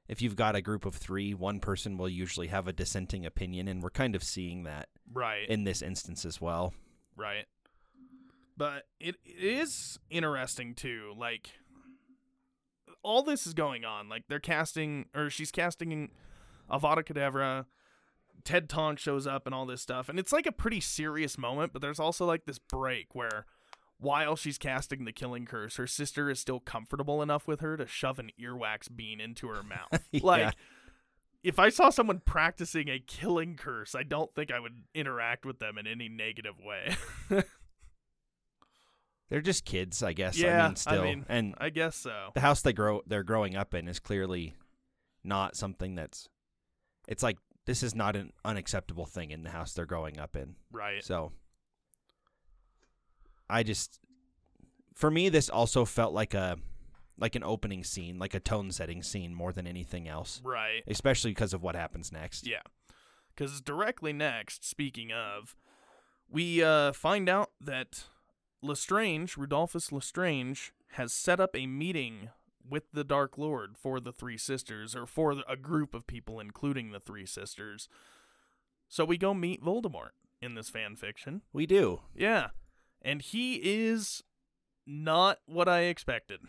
if 0.09 0.23
you've 0.23 0.37
got 0.37 0.55
a 0.57 0.63
group 0.63 0.85
of 0.85 0.95
3, 0.95 1.35
one 1.35 1.59
person 1.61 1.97
will 1.99 2.09
usually 2.09 2.47
have 2.49 2.69
a 2.69 2.73
dissenting 2.73 3.25
opinion 3.27 3.67
and 3.69 3.83
we're 3.83 3.91
kind 3.91 4.15
of 4.15 4.23
seeing 4.23 4.63
that 4.65 4.89
Right. 5.13 5.49
in 5.49 5.65
this 5.65 5.83
instance 5.83 6.25
as 6.25 6.41
well. 6.41 6.73
right. 7.17 7.47
But 8.57 8.87
it, 9.01 9.17
it 9.25 9.43
is 9.43 9.99
interesting, 10.11 10.75
too. 10.75 11.15
Like, 11.17 11.51
all 13.03 13.23
this 13.23 13.47
is 13.47 13.55
going 13.55 13.85
on. 13.85 14.09
Like 14.09 14.25
they're 14.29 14.41
casting, 14.41 15.07
or 15.15 15.31
she's 15.31 15.51
casting 15.51 16.11
Avada 16.71 17.05
Kedavra. 17.05 17.67
Ted 18.45 18.69
Tonk 18.69 18.99
shows 18.99 19.27
up 19.27 19.47
and 19.47 19.55
all 19.55 19.67
this 19.67 19.81
stuff, 19.83 20.09
and 20.09 20.19
it's 20.19 20.33
like 20.33 20.47
a 20.47 20.53
pretty 20.53 20.81
serious 20.81 21.39
moment. 21.39 21.73
But 21.73 21.83
there's 21.83 22.01
also 22.01 22.27
like 22.27 22.45
this 22.45 22.59
break 22.59 23.15
where, 23.15 23.47
while 23.99 24.35
she's 24.35 24.59
casting 24.59 25.05
the 25.05 25.13
Killing 25.13 25.47
Curse, 25.47 25.77
her 25.77 25.87
sister 25.87 26.29
is 26.29 26.41
still 26.41 26.59
comfortable 26.59 27.23
enough 27.23 27.47
with 27.47 27.61
her 27.61 27.77
to 27.77 27.87
shove 27.87 28.19
an 28.19 28.31
earwax 28.41 28.95
bean 28.95 29.21
into 29.21 29.49
her 29.49 29.63
mouth. 29.63 30.03
Yeah. 30.11 30.21
Like, 30.23 30.55
if 31.45 31.59
I 31.59 31.69
saw 31.69 31.91
someone 31.91 32.21
practicing 32.25 32.89
a 32.89 32.99
Killing 32.99 33.57
Curse, 33.57 33.95
I 33.95 34.03
don't 34.03 34.35
think 34.35 34.53
I 34.53 34.61
would 34.61 34.85
interact 34.95 35.45
with 35.45 35.59
them 35.59 35.79
in 35.79 35.87
any 35.87 36.09
negative 36.09 36.55
way. 36.59 36.97
They're 39.33 39.41
just 39.41 39.65
kids, 39.65 40.03
I 40.03 40.13
guess. 40.13 40.37
Yeah, 40.37 40.59
I 40.59 40.65
I 40.65 40.67
mean, 40.69 40.77
still, 40.77 41.03
mean- 41.05 41.27
and 41.27 41.55
I 41.57 41.71
guess 41.71 41.97
so. 41.97 42.33
the 42.35 42.41
house 42.41 42.61
they 42.61 42.75
grow 42.75 43.01
they're 43.07 43.23
growing 43.23 43.57
up 43.57 43.73
in 43.73 43.89
is 43.89 43.99
clearly 43.99 44.55
not 45.25 45.57
something 45.57 45.95
that's. 45.95 46.29
It's 47.09 47.23
like 47.23 47.39
this 47.65 47.83
is 47.83 47.95
not 47.95 48.15
an 48.15 48.35
unacceptable 48.45 49.07
thing 49.07 49.31
in 49.31 49.43
the 49.43 49.49
house 49.49 49.73
they're 49.73 49.87
growing 49.87 50.19
up 50.19 50.37
in. 50.37 50.57
Right. 50.71 51.03
So 51.03 51.33
I 53.49 53.63
just 53.63 54.01
for 54.95 55.11
me 55.11 55.31
this 55.31 55.49
also 55.49 55.85
felt 55.87 56.13
like 56.13 56.35
a 56.35 56.59
like 57.19 57.35
an 57.35 57.43
opening 57.45 57.85
scene, 57.85 58.19
like 58.19 58.35
a 58.35 58.41
tone 58.41 58.71
setting 58.71 59.03
scene 59.03 59.35
more 59.35 59.53
than 59.53 59.67
anything 59.67 60.09
else, 60.09 60.41
Right. 60.45 60.83
especially 60.87 61.31
because 61.31 61.55
of 61.55 61.63
what 61.63 61.75
happens 61.75 62.11
next. 62.13 62.47
Yeah. 62.47 62.61
Because 63.35 63.61
directly 63.61 64.13
next, 64.13 64.65
speaking 64.69 65.11
of, 65.13 65.55
we 66.29 66.63
uh, 66.63 66.93
find 66.93 67.29
out 67.29 67.51
that 67.61 68.05
Lestrange, 68.63 69.37
Rodolphus 69.37 69.91
Lestrange, 69.93 70.73
has 70.93 71.13
set 71.13 71.41
up 71.41 71.57
a 71.57 71.67
meeting 71.67 72.31
with 72.69 72.85
the 72.93 73.05
Dark 73.05 73.37
Lord 73.37 73.77
for 73.77 73.99
the 73.99 74.13
Three 74.13 74.39
Sisters, 74.39 74.95
or 74.95 75.07
for 75.07 75.43
a 75.49 75.57
group 75.57 75.95
of 75.95 76.07
people, 76.07 76.39
including 76.39 76.93
the 76.93 77.01
Three 77.01 77.27
Sisters. 77.27 77.89
So 78.89 79.05
we 79.05 79.19
go 79.19 79.35
meet 79.35 79.63
Voldemort 79.63 80.11
in 80.41 80.55
this 80.55 80.69
fan 80.69 80.97
fiction. 80.97 81.43
We 81.53 81.67
do. 81.67 82.01
Yeah. 82.15 82.49
And 83.01 83.23
he 83.23 83.55
is 83.57 84.23
not 84.87 85.39
what 85.47 85.69
I 85.69 85.83
expected. 85.83 86.41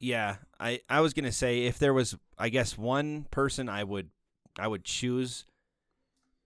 Yeah, 0.00 0.36
I 0.60 0.80
I 0.88 1.00
was 1.00 1.14
going 1.14 1.24
to 1.24 1.32
say 1.32 1.64
if 1.64 1.78
there 1.78 1.94
was 1.94 2.16
I 2.36 2.48
guess 2.48 2.76
one 2.76 3.26
person 3.30 3.68
I 3.68 3.84
would 3.84 4.10
I 4.58 4.68
would 4.68 4.84
choose 4.84 5.46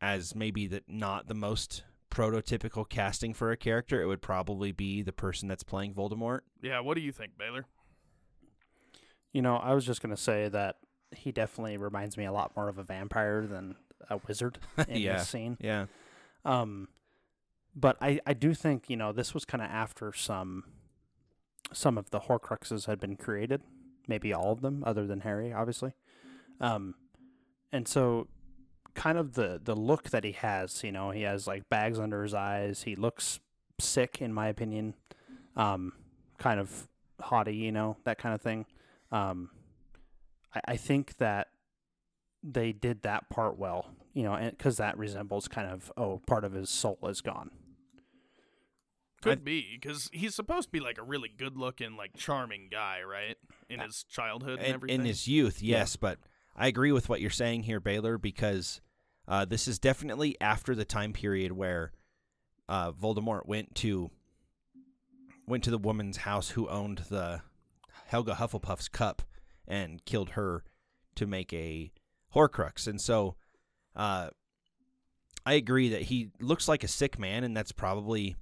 as 0.01 0.35
maybe 0.35 0.67
the 0.67 0.83
not 0.87 1.27
the 1.27 1.35
most 1.35 1.83
prototypical 2.11 2.89
casting 2.89 3.35
for 3.35 3.51
a 3.51 3.57
character, 3.57 4.01
it 4.03 4.07
would 4.07 4.23
probably 4.23 4.73
be 4.73 5.03
the 5.03 5.13
person 5.13 5.49
that's 5.49 5.63
playing 5.63 5.95
Voldemort. 5.95 6.41
Yeah, 6.63 6.81
what 6.81 6.95
do 6.95 7.01
you 7.01 7.13
think, 7.13 7.37
Baylor? 7.39 7.67
You 9.33 9.43
know, 9.43 9.57
I 9.57 9.75
was 9.75 9.85
just 9.85 10.01
gonna 10.03 10.17
say 10.17 10.49
that 10.49 10.77
he 11.15 11.33
definitely 11.33 11.77
reminds 11.77 12.17
me 12.17 12.25
a 12.25 12.33
lot 12.33 12.53
more 12.57 12.69
of 12.69 12.79
a 12.79 12.83
vampire 12.83 13.47
than 13.47 13.77
a 14.11 14.19
wizard 14.27 14.59
in 14.89 15.01
Yeah. 15.01 15.19
this 15.19 15.29
scene. 15.29 15.57
Yeah. 15.61 15.87
Um, 16.45 16.89
but 17.75 17.97
I, 18.01 18.21
I 18.27 18.35
do 18.35 18.55
think 18.55 18.89
you 18.89 18.97
know 18.97 19.13
this 19.13 19.35
was 19.35 19.45
kind 19.45 19.63
of 19.63 19.71
after 19.71 20.13
some 20.13 20.65
some 21.73 21.99
of 21.99 22.11
the 22.11 22.21
Horcruxes 22.21 22.87
had 22.87 22.99
been 22.99 23.17
created, 23.17 23.63
maybe 24.07 24.33
all 24.33 24.53
of 24.53 24.63
them, 24.63 24.83
other 24.87 25.07
than 25.07 25.21
Harry, 25.21 25.53
obviously. 25.53 25.93
Um, 26.61 26.95
and 27.71 27.87
so 27.87 28.27
kind 28.99 29.17
of 29.17 29.35
the 29.35 29.61
the 29.63 29.77
look 29.77 30.11
that 30.11 30.25
he 30.25 30.33
has, 30.33 30.83
you 30.83 30.91
know, 30.91 31.11
he 31.13 31.23
has 31.23 31.47
like 31.47 31.69
bags 31.71 32.01
under 32.01 32.23
his 32.25 32.35
eyes. 32.35 32.83
He 32.83 32.97
looks 32.97 33.39
sick, 33.81 34.21
in 34.21 34.33
my 34.33 34.49
opinion. 34.49 34.95
Um, 35.57 35.93
kind 36.37 36.59
of 36.59 36.89
haughty, 37.21 37.55
you 37.55 37.71
know, 37.73 37.97
that 38.05 38.19
kind 38.19 38.35
of 38.35 38.43
thing. 38.43 38.67
Um, 39.13 39.51
I, 40.55 40.61
I 40.73 40.77
think 40.77 41.17
that 41.19 41.49
they 42.43 42.73
did 42.73 43.03
that 43.03 43.31
part 43.31 43.57
well, 43.57 43.91
you 44.15 44.25
know, 44.25 44.37
because 44.51 44.79
that 44.79 44.99
resembles 44.99 45.47
kind 45.47 45.71
of 45.71 45.93
oh, 45.97 46.21
part 46.27 46.45
of 46.45 46.53
his 46.53 46.69
soul 46.69 46.99
is 47.05 47.21
gone. 47.21 47.51
Could 49.23 49.45
be 49.45 49.79
because 49.81 50.09
he's 50.13 50.35
supposed 50.35 50.69
to 50.69 50.73
be 50.73 50.81
like 50.81 50.99
a 50.99 51.03
really 51.03 51.29
good-looking, 51.29 51.97
like 51.97 52.17
charming 52.17 52.69
guy, 52.71 53.03
right? 53.03 53.37
In 53.69 53.81
Uh, 53.81 53.87
his 53.87 54.05
childhood 54.05 54.59
and 54.59 54.69
in, 54.69 54.75
everything. 54.75 55.01
in 55.01 55.07
his 55.07 55.27
youth, 55.27 55.61
yes, 55.63 55.97
but 55.97 56.19
I 56.55 56.67
agree 56.69 56.93
with 56.93 57.09
what 57.09 57.21
you're 57.21 57.31
saying 57.31 57.65
here, 57.65 57.81
Baylor, 57.81 58.17
because 58.17 58.81
uh, 59.29 59.45
this 59.45 59.69
is 59.69 59.79
definitely 59.79 60.37
after 60.41 60.75
the 60.75 60.85
time 60.85 61.13
period 61.13 61.53
where 61.53 61.93
uh, 62.69 62.91
Voldemort 62.93 63.47
went 63.47 63.75
to 63.77 64.11
went 65.47 65.65
to 65.65 65.71
the 65.71 65.79
woman's 65.79 66.19
house 66.19 66.51
who 66.51 66.69
owned 66.69 66.99
the 67.11 67.41
Helga 68.07 68.35
Hufflepuff's 68.35 68.89
cup 68.89 69.23
and 69.67 70.05
killed 70.05 70.31
her 70.31 70.65
to 71.15 71.27
make 71.27 71.53
a 71.53 71.93
Horcrux, 72.35 72.87
and 72.87 73.01
so 73.01 73.37
uh, 73.97 74.29
I 75.47 75.55
agree 75.55 75.89
that 75.89 76.03
he 76.03 76.31
looks 76.41 76.69
like 76.69 76.85
a 76.85 76.89
sick 76.89 77.19
man, 77.19 77.45
and 77.45 77.57
that's 77.57 77.73
probably 77.73 78.37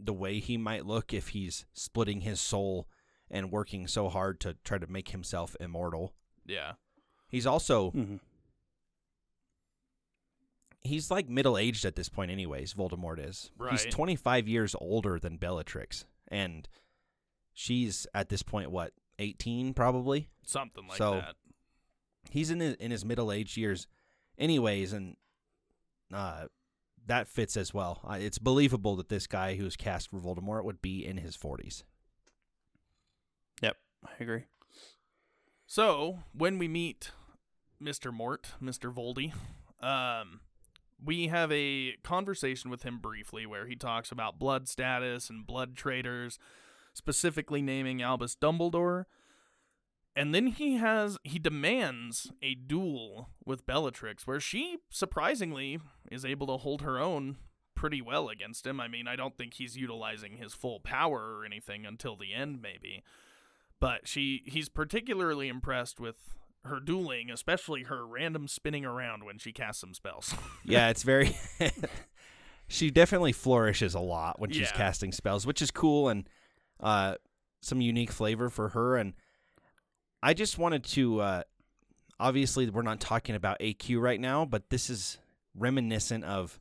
the 0.00 0.12
way 0.12 0.40
he 0.40 0.56
might 0.56 0.84
look 0.84 1.14
if 1.14 1.28
he's 1.28 1.64
splitting 1.72 2.22
his 2.22 2.40
soul 2.40 2.88
and 3.30 3.52
working 3.52 3.86
so 3.86 4.08
hard 4.08 4.40
to 4.40 4.56
try 4.64 4.78
to 4.78 4.86
make 4.88 5.10
himself 5.10 5.56
immortal. 5.60 6.12
yeah, 6.44 6.72
He's 7.28 7.46
also 7.46 7.90
Mm-hmm. 7.92 8.16
He's 10.84 11.10
like 11.10 11.28
middle 11.28 11.58
aged 11.58 11.84
at 11.84 11.96
this 11.96 12.08
point 12.08 12.30
anyways, 12.30 12.74
Voldemort 12.74 13.18
is. 13.26 13.50
He's 13.70 13.86
25 13.86 14.46
years 14.48 14.76
older 14.80 15.18
than 15.18 15.36
Bellatrix 15.38 16.04
and 16.28 16.68
she's 17.52 18.06
at 18.14 18.28
this 18.28 18.42
point 18.42 18.70
what, 18.70 18.92
18 19.18 19.74
probably? 19.74 20.28
something 20.46 20.86
like 20.86 20.98
So- 20.98 21.14
that. 21.14 21.34
He's 22.30 22.50
in 22.50 22.60
his, 22.60 22.74
in 22.76 22.90
his 22.90 23.04
middle 23.04 23.30
aged 23.32 23.56
years 23.56 23.86
anyways 24.38 24.92
and 24.92 25.16
uh 26.12 26.46
that 27.06 27.28
fits 27.28 27.56
as 27.56 27.74
well. 27.74 28.00
Uh, 28.08 28.16
it's 28.18 28.38
believable 28.38 28.96
that 28.96 29.10
this 29.10 29.26
guy 29.26 29.56
who's 29.56 29.76
cast 29.76 30.08
for 30.08 30.18
Voldemort 30.18 30.64
would 30.64 30.80
be 30.80 31.04
in 31.04 31.18
his 31.18 31.36
40s. 31.36 31.82
Yep, 33.60 33.76
I 34.06 34.10
agree. 34.20 34.44
So 35.66 36.20
when 36.32 36.58
we 36.58 36.66
meet 36.68 37.10
Mr. 37.82 38.12
Mort, 38.12 38.52
Mr. 38.62 38.92
Voldy, 38.92 39.32
um, 39.86 40.40
we 41.04 41.28
have 41.28 41.50
a 41.52 41.94
conversation 42.02 42.70
with 42.70 42.82
him 42.82 42.98
briefly 42.98 43.46
where 43.46 43.66
he 43.66 43.76
talks 43.76 44.10
about 44.10 44.38
blood 44.38 44.68
status 44.68 45.30
and 45.30 45.46
blood 45.46 45.76
traitors, 45.76 46.38
specifically 46.92 47.62
naming 47.62 48.02
Albus 48.02 48.36
Dumbledore. 48.36 49.04
And 50.16 50.34
then 50.34 50.46
he 50.48 50.76
has 50.76 51.18
he 51.24 51.38
demands 51.38 52.30
a 52.40 52.54
duel 52.54 53.30
with 53.44 53.66
Bellatrix, 53.66 54.26
where 54.26 54.40
she 54.40 54.78
surprisingly 54.88 55.80
is 56.10 56.24
able 56.24 56.46
to 56.46 56.56
hold 56.56 56.82
her 56.82 56.98
own 56.98 57.36
pretty 57.74 58.00
well 58.00 58.28
against 58.28 58.64
him. 58.64 58.80
I 58.80 58.86
mean, 58.86 59.08
I 59.08 59.16
don't 59.16 59.36
think 59.36 59.54
he's 59.54 59.76
utilizing 59.76 60.36
his 60.36 60.54
full 60.54 60.78
power 60.78 61.36
or 61.36 61.44
anything 61.44 61.84
until 61.84 62.16
the 62.16 62.32
end, 62.32 62.62
maybe 62.62 63.02
but 63.84 64.08
she 64.08 64.42
he's 64.46 64.70
particularly 64.70 65.48
impressed 65.48 66.00
with 66.00 66.16
her 66.64 66.80
dueling, 66.80 67.30
especially 67.30 67.84
her 67.84 68.06
random 68.06 68.48
spinning 68.48 68.84
around 68.84 69.24
when 69.24 69.38
she 69.38 69.52
casts 69.52 69.80
some 69.80 69.94
spells. 69.94 70.34
yeah, 70.64 70.88
it's 70.88 71.02
very. 71.02 71.36
she 72.68 72.90
definitely 72.90 73.32
flourishes 73.32 73.94
a 73.94 74.00
lot 74.00 74.40
when 74.40 74.50
she's 74.50 74.70
Yeah. 74.70 74.76
casting 74.76 75.12
spells, 75.12 75.46
which 75.46 75.60
is 75.62 75.70
cool 75.70 76.08
and 76.08 76.28
uh, 76.80 77.16
some 77.60 77.80
unique 77.80 78.10
flavor 78.12 78.48
for 78.50 78.70
her. 78.70 78.96
And 78.96 79.14
I 80.22 80.34
just 80.34 80.58
wanted 80.58 80.84
to. 80.84 81.20
Uh, 81.20 81.42
obviously, 82.18 82.68
we're 82.70 82.82
not 82.82 83.00
talking 83.00 83.34
about 83.34 83.60
AQ 83.60 84.00
right 84.00 84.20
now, 84.20 84.44
but 84.44 84.70
this 84.70 84.88
is 84.88 85.18
reminiscent 85.56 86.24
of 86.24 86.60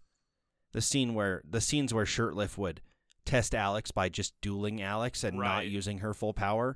the 0.74 0.82
scene 0.82 1.14
where 1.14 1.42
the 1.50 1.62
scenes 1.62 1.94
where 1.94 2.06
Shirtlift 2.06 2.58
would 2.58 2.82
test 3.26 3.56
Alex 3.56 3.92
by 3.92 4.10
just 4.10 4.34
dueling 4.42 4.82
Alex 4.82 5.24
and 5.24 5.38
not 5.38 5.68
using 5.68 6.00
her 6.00 6.14
full 6.14 6.34
power. 6.34 6.76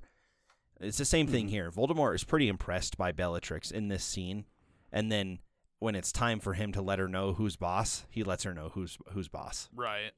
It's 0.79 0.97
the 0.97 1.05
same 1.05 1.27
thing 1.27 1.47
Mhm. 1.47 1.51
here. 1.51 1.71
Voldemort 1.71 2.15
is 2.15 2.23
pretty 2.23 2.47
impressed 2.47 2.97
by 2.97 3.11
Bellatrix 3.11 3.71
in 3.71 3.87
this 3.87 4.03
scene, 4.03 4.45
and 4.91 5.11
then 5.11 5.39
when 5.79 5.95
it's 5.95 6.11
time 6.11 6.39
for 6.39 6.53
him 6.53 6.71
to 6.73 6.81
let 6.81 6.99
her 6.99 7.07
know 7.07 7.33
who's 7.33 7.55
boss, 7.55 8.05
he 8.09 8.23
lets 8.23 8.43
her 8.43 8.53
know 8.53 8.69
who's 8.69 8.97
who's 9.11 9.27
boss. 9.27 9.69
right. 9.73 10.11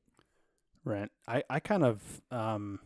Right. 0.85 1.09
I, 1.27 1.43
I 1.49 1.59
kind 1.59 1.83
of, 1.83 2.21
um, 2.31 2.79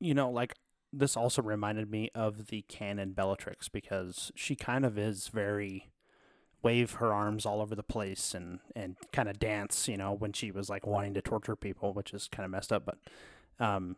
you 0.00 0.14
know, 0.14 0.30
like 0.30 0.54
this 0.92 1.16
also 1.16 1.42
reminded 1.42 1.90
me 1.90 2.08
of 2.14 2.46
the 2.46 2.62
canon 2.62 3.12
Bellatrix 3.12 3.68
because 3.68 4.32
she 4.34 4.56
kind 4.56 4.86
of 4.86 4.98
is 4.98 5.28
very 5.28 5.90
wave 6.62 6.92
her 6.94 7.12
arms 7.12 7.44
all 7.44 7.60
over 7.60 7.74
the 7.76 7.82
place 7.82 8.34
and, 8.34 8.60
and 8.74 8.96
kind 9.12 9.28
of 9.28 9.38
dance, 9.38 9.86
you 9.88 9.96
know, 9.98 10.12
when 10.12 10.32
she 10.32 10.50
was 10.50 10.70
like 10.70 10.86
wanting 10.86 11.14
to 11.14 11.22
torture 11.22 11.54
people, 11.54 11.92
which 11.92 12.14
is 12.14 12.26
kind 12.28 12.44
of 12.46 12.50
messed 12.50 12.72
up. 12.72 12.84
But, 12.86 12.98
um, 13.64 13.96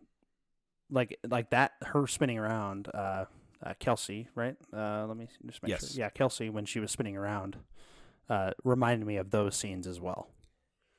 like, 0.91 1.19
like 1.29 1.51
that, 1.51 1.73
her 1.83 2.07
spinning 2.07 2.39
around, 2.39 2.89
uh, 2.93 3.25
uh, 3.65 3.75
Kelsey, 3.79 4.29
right? 4.35 4.57
Uh, 4.73 5.07
let 5.07 5.17
me 5.17 5.29
just 5.47 5.63
make 5.63 5.71
Yes. 5.71 5.93
sure. 5.93 6.01
Yeah, 6.01 6.11
Kelsey, 6.11 6.49
when 6.51 6.65
she 6.65 6.81
was 6.81 6.91
spinning 6.91 7.17
around, 7.17 7.57
uh, 8.29 8.53
reminded 8.65 9.07
me 9.07 9.17
of 9.17 9.31
those 9.31 9.57
scenes 9.57 9.87
as 9.87 10.01
well. 10.01 10.29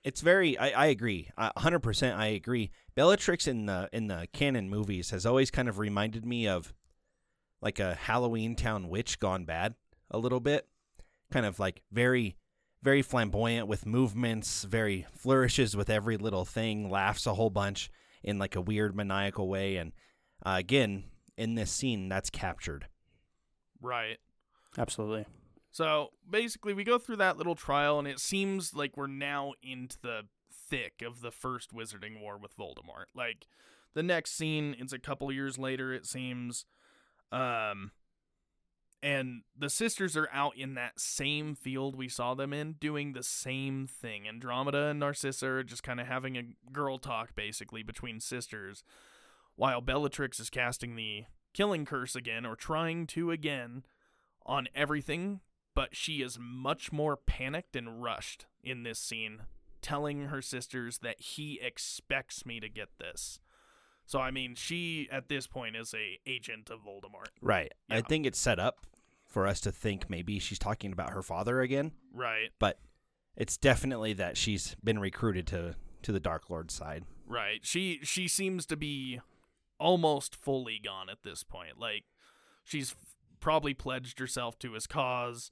It's 0.04 0.22
very. 0.22 0.58
I, 0.58 0.70
I 0.70 0.86
agree. 0.88 1.30
A 1.38 1.60
hundred 1.60 1.80
percent. 1.80 2.18
I 2.20 2.28
agree. 2.28 2.72
Bellatrix 2.96 3.48
in 3.48 3.68
the 3.68 3.88
in 3.94 4.08
the 4.08 4.28
canon 4.34 4.68
movies 4.68 5.12
has 5.12 5.28
always 5.28 5.52
kind 5.52 5.70
of 5.70 5.78
reminded 5.78 6.26
me 6.26 6.48
of 6.48 6.74
like 7.62 7.80
a 7.80 7.96
Halloweentown 8.08 8.89
witch 8.89 9.20
gone 9.20 9.46
bad 9.46 9.76
a 10.10 10.18
little 10.18 10.39
bit. 10.39 10.68
Kind 11.32 11.46
of 11.46 11.60
like 11.60 11.84
very 11.92 12.36
very 12.82 13.04
flamboyant 13.04 13.68
with 13.68 13.86
movements, 13.86 14.64
very 14.64 15.06
flourishes 15.16 15.78
with 15.78 15.88
every 15.88 16.18
little 16.18 16.46
thing, 16.46 16.89
laughs 16.89 17.28
a 17.28 17.36
whole 17.36 17.52
bunch 17.52 17.92
in 18.24 18.38
like 18.38 18.55
a 18.55 18.61
weird 18.61 18.95
maniacal 18.95 19.47
way 19.47 19.78
and 19.78 19.91
uh, 20.45 20.55
again, 20.57 21.05
in 21.38 21.55
this 21.55 21.72
scene 21.72 22.09
that's 22.09 22.30
captured. 22.30 22.88
Right. 23.82 24.17
Absolutely. 24.78 25.26
So 25.72 26.09
basically, 26.30 26.74
we 26.74 26.84
go 26.84 26.97
through 26.97 27.17
that 27.17 27.38
little 27.38 27.55
trial, 27.55 27.97
and 27.97 28.07
it 28.07 28.19
seems 28.19 28.74
like 28.74 28.97
we're 28.97 29.07
now 29.07 29.53
into 29.63 29.97
the 30.01 30.24
thick 30.51 31.01
of 31.05 31.22
the 31.22 31.32
first 31.32 31.74
Wizarding 31.74 32.19
War 32.19 32.38
with 32.38 32.57
Voldemort. 32.57 33.05
Like 33.15 33.47
the 33.93 34.03
next 34.03 34.32
scene, 34.32 34.76
it's 34.80 34.93
a 34.93 34.99
couple 34.99 35.32
years 35.32 35.57
later, 35.57 35.93
it 35.93 36.05
seems. 36.05 36.65
Um, 37.32 37.91
and 39.04 39.41
the 39.58 39.70
sisters 39.70 40.16
are 40.16 40.30
out 40.32 40.56
in 40.58 40.76
that 40.76 40.99
same 40.99 41.56
field 41.56 41.95
we 41.95 42.08
saw 42.08 42.34
them 42.34 42.54
in, 42.54 42.74
doing 42.74 43.14
the 43.14 43.24
same 43.24 43.88
thing. 43.88 44.28
Andromeda 44.28 44.88
and 44.88 44.99
Narcissa 44.99 45.47
are 45.47 45.64
just 45.64 45.84
kind 45.84 45.99
of 45.99 46.08
having 46.08 46.38
a 46.38 46.72
girl 46.72 46.97
talk, 46.97 47.36
basically, 47.36 47.84
between 47.84 48.20
sisters, 48.20 48.84
while 49.56 49.82
Bellatrix 49.82 50.39
is 50.39 50.49
casting 50.49 50.95
the 50.95 51.26
killing 51.54 51.86
curse 51.86 52.16
again, 52.16 52.45
or 52.45 52.56
trying 52.56 53.08
to 53.08 53.32
again, 53.32 53.84
on 54.45 54.68
everything 54.76 55.41
but 55.74 55.95
she 55.95 56.22
is 56.22 56.38
much 56.39 56.91
more 56.91 57.16
panicked 57.16 57.76
and 57.76 58.04
rushed 58.04 58.45
in 58.64 58.84
this 58.84 58.99
scene, 58.99 59.43
telling 59.82 60.26
her 60.26 60.41
sisters 60.41 60.99
that 60.99 61.20
he 61.20 61.60
expects 61.62 62.45
me 62.45 62.60
to 62.60 62.70
get 62.70 62.89
this. 62.99 63.39
So 64.06 64.20
I 64.20 64.32
mean, 64.32 64.56
she 64.56 65.08
at 65.12 65.30
this 65.30 65.47
point 65.47 65.76
is 65.76 65.93
a 65.93 66.20
agent 66.26 66.70
of 66.70 66.80
Voldemort. 66.80 67.30
Right. 67.41 67.72
I 67.89 68.02
think 68.02 68.26
it's 68.26 68.39
set 68.39 68.60
up 68.60 68.86
for 69.32 69.47
us 69.47 69.59
to 69.61 69.71
think 69.71 70.09
maybe 70.09 70.38
she's 70.39 70.59
talking 70.59 70.91
about 70.91 71.11
her 71.11 71.21
father 71.23 71.61
again, 71.61 71.93
Right. 72.13 72.49
but 72.59 72.77
it's 73.36 73.55
definitely 73.57 74.13
that 74.13 74.36
she's 74.38 74.75
been 74.84 74.99
recruited 74.99 75.47
to 75.47 75.75
to 76.03 76.11
the 76.11 76.19
Dark 76.19 76.49
Lord 76.49 76.69
side. 76.71 77.05
Right. 77.25 77.59
She 77.65 77.99
she 78.03 78.27
seems 78.27 78.65
to 78.67 78.75
be 78.75 79.19
almost 79.79 80.36
fully 80.36 80.79
gone 80.84 81.09
at 81.09 81.23
this 81.23 81.43
point. 81.43 81.79
Like 81.79 82.03
she's 82.63 82.91
f- 82.91 83.15
probably 83.39 83.73
pledged 83.73 84.19
herself 84.19 84.59
to 84.59 84.73
his 84.73 84.86
cause 84.86 85.49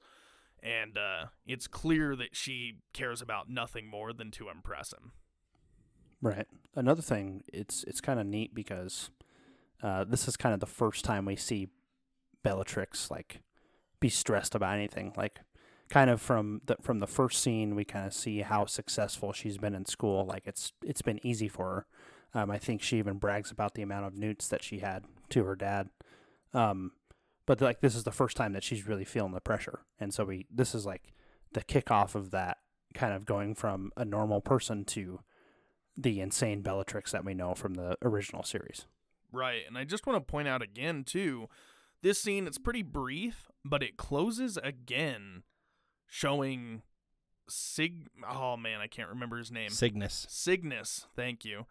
and 0.62 0.98
uh 0.98 1.28
it's 1.48 1.68
clear 1.68 2.16
that 2.18 2.36
she 2.36 2.80
cares 2.94 3.22
about 3.22 3.50
nothing 3.50 3.88
more 3.88 4.12
than 4.12 4.30
to 4.32 4.50
impress 4.50 4.92
him. 4.92 5.14
Right. 6.22 6.48
Another 6.76 7.02
thing, 7.02 7.44
it's 7.54 7.84
it's 7.86 8.02
kind 8.02 8.20
of 8.20 8.26
neat 8.26 8.54
because 8.54 9.10
uh, 9.82 10.04
this 10.04 10.28
is 10.28 10.36
kind 10.36 10.54
of 10.54 10.60
the 10.60 10.66
first 10.66 11.06
time 11.06 11.24
we 11.26 11.38
see 11.38 11.70
Bellatrix 12.44 13.10
like 13.10 13.42
be 14.00 14.10
stressed 14.10 14.56
about 14.56 14.76
anything. 14.76 15.14
Like, 15.16 15.40
kind 15.90 16.10
of 16.10 16.22
from 16.22 16.62
the 16.66 16.78
from 16.82 17.00
the 17.00 17.08
first 17.08 17.42
scene, 17.42 17.76
we 17.76 17.86
kind 17.86 18.06
of 18.06 18.14
see 18.14 18.42
how 18.42 18.66
successful 18.66 19.34
she's 19.34 19.58
been 19.58 19.76
in 19.76 19.86
school. 19.86 20.26
Like, 20.26 20.44
it's 20.46 20.74
it's 20.84 21.02
been 21.02 21.20
easy 21.26 21.48
for 21.48 21.66
her. 21.66 21.86
Um, 22.42 22.52
I 22.52 22.58
think 22.58 22.82
she 22.82 22.98
even 22.98 23.18
brags 23.18 23.52
about 23.52 23.74
the 23.74 23.82
amount 23.82 24.06
of 24.06 24.14
NEWTs 24.14 24.50
that 24.50 24.64
she 24.64 24.80
had 24.80 25.06
to 25.30 25.44
her 25.46 25.56
dad. 25.56 25.90
Um, 26.54 26.92
but 27.50 27.62
like 27.62 27.82
this 27.82 27.96
is 27.96 28.04
the 28.04 28.12
first 28.12 28.38
time 28.38 28.54
that 28.54 28.64
she's 28.64 28.88
really 28.88 29.06
feeling 29.06 29.32
the 29.32 29.42
pressure, 29.42 29.80
and 30.00 30.14
so 30.14 30.24
we 30.24 30.46
this 30.52 30.76
is 30.76 30.86
like 30.86 31.14
the 31.54 31.64
kickoff 31.64 32.14
of 32.14 32.30
that 32.30 32.58
kind 32.94 33.14
of 33.14 33.26
going 33.26 33.56
from 33.56 33.92
a 33.98 34.06
normal 34.06 34.40
person 34.40 34.86
to 34.86 35.22
the 35.98 36.22
insane 36.22 36.62
Bellatrix 36.62 37.12
that 37.12 37.26
we 37.26 37.34
know 37.34 37.56
from 37.56 37.74
the 37.74 37.98
original 38.04 38.44
series. 38.44 38.86
Right, 39.32 39.62
and 39.68 39.78
I 39.78 39.84
just 39.84 40.06
want 40.06 40.18
to 40.18 40.32
point 40.32 40.48
out 40.48 40.62
again 40.62 41.04
too, 41.04 41.50
this 42.02 42.20
scene 42.22 42.48
it's 42.48 42.58
pretty 42.58 42.82
brief, 42.84 43.50
but 43.66 43.84
it 43.84 43.98
closes 43.98 44.58
again 44.58 45.44
showing 46.08 46.82
Sig 47.48 48.08
oh 48.30 48.56
man, 48.58 48.80
I 48.82 48.88
can't 48.88 49.10
remember 49.10 49.38
his 49.38 49.52
name. 49.52 49.70
Cygnus. 49.70 50.26
Cygnus, 50.30 51.08
thank 51.16 51.44
you. 51.44 51.66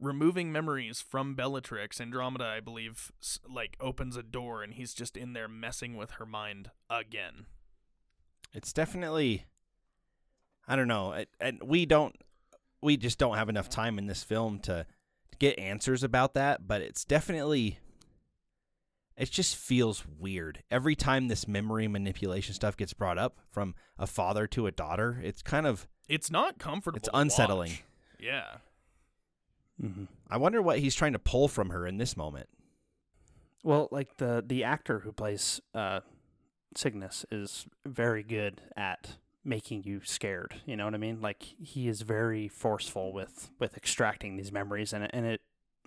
Removing 0.00 0.50
memories 0.50 1.00
from 1.00 1.34
Bellatrix, 1.36 2.00
Andromeda, 2.00 2.44
I 2.44 2.58
believe, 2.60 3.12
like 3.48 3.76
opens 3.80 4.16
a 4.16 4.22
door 4.24 4.62
and 4.62 4.74
he's 4.74 4.92
just 4.92 5.16
in 5.16 5.32
there 5.32 5.46
messing 5.48 5.96
with 5.96 6.12
her 6.12 6.26
mind 6.26 6.70
again. 6.90 7.46
It's 8.52 8.72
definitely 8.72 9.46
I 10.66 10.76
don't 10.76 10.88
know. 10.88 11.12
it- 11.12 11.28
And 11.40 11.60
we 11.62 11.86
don't 11.86 12.16
we 12.82 12.96
just 12.96 13.18
don't 13.18 13.36
have 13.36 13.48
enough 13.48 13.68
time 13.70 13.98
in 13.98 14.06
this 14.08 14.22
film 14.24 14.58
to 14.60 14.84
get 15.38 15.58
answers 15.58 16.02
about 16.02 16.34
that, 16.34 16.66
but 16.66 16.82
it's 16.82 17.04
definitely 17.04 17.78
it 19.16 19.30
just 19.30 19.56
feels 19.56 20.04
weird. 20.18 20.62
Every 20.70 20.94
time 20.96 21.28
this 21.28 21.46
memory 21.48 21.86
manipulation 21.88 22.54
stuff 22.54 22.76
gets 22.76 22.92
brought 22.92 23.18
up 23.18 23.38
from 23.50 23.74
a 23.98 24.06
father 24.06 24.46
to 24.48 24.66
a 24.66 24.72
daughter, 24.72 25.20
it's 25.22 25.42
kind 25.42 25.66
of 25.66 25.86
It's 26.08 26.30
not 26.30 26.58
comfortable. 26.58 26.98
it's 26.98 27.08
unsettling. 27.14 27.70
watch. 27.70 27.84
Yeah. 28.18 28.56
Mm-hmm. 29.82 30.04
I 30.30 30.36
wonder 30.36 30.62
what 30.62 30.78
he's 30.78 30.94
trying 30.94 31.12
to 31.14 31.18
pull 31.18 31.48
from 31.48 31.70
her 31.70 31.86
in 31.86 31.98
this 31.98 32.16
moment. 32.16 32.48
Well, 33.62 33.88
like 33.90 34.16
the 34.18 34.42
the 34.46 34.62
actor 34.64 35.00
who 35.00 35.12
plays 35.12 35.60
uh, 35.74 36.00
Cygnus 36.76 37.24
is 37.30 37.66
very 37.86 38.22
good 38.22 38.60
at 38.76 39.16
making 39.44 39.84
you 39.84 40.00
scared. 40.04 40.56
You 40.66 40.76
know 40.76 40.84
what 40.84 40.94
I 40.94 40.98
mean? 40.98 41.20
Like 41.20 41.42
he 41.42 41.88
is 41.88 42.02
very 42.02 42.46
forceful 42.48 43.12
with 43.12 43.50
with 43.58 43.76
extracting 43.76 44.36
these 44.36 44.52
memories, 44.52 44.92
and 44.92 45.04
it, 45.04 45.10
and 45.14 45.24
it 45.26 45.40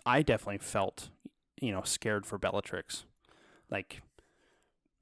I 0.05 0.21
definitely 0.21 0.57
felt 0.59 1.09
you 1.61 1.71
know 1.71 1.81
scared 1.83 2.25
for 2.25 2.37
Bellatrix, 2.37 3.05
like 3.69 4.01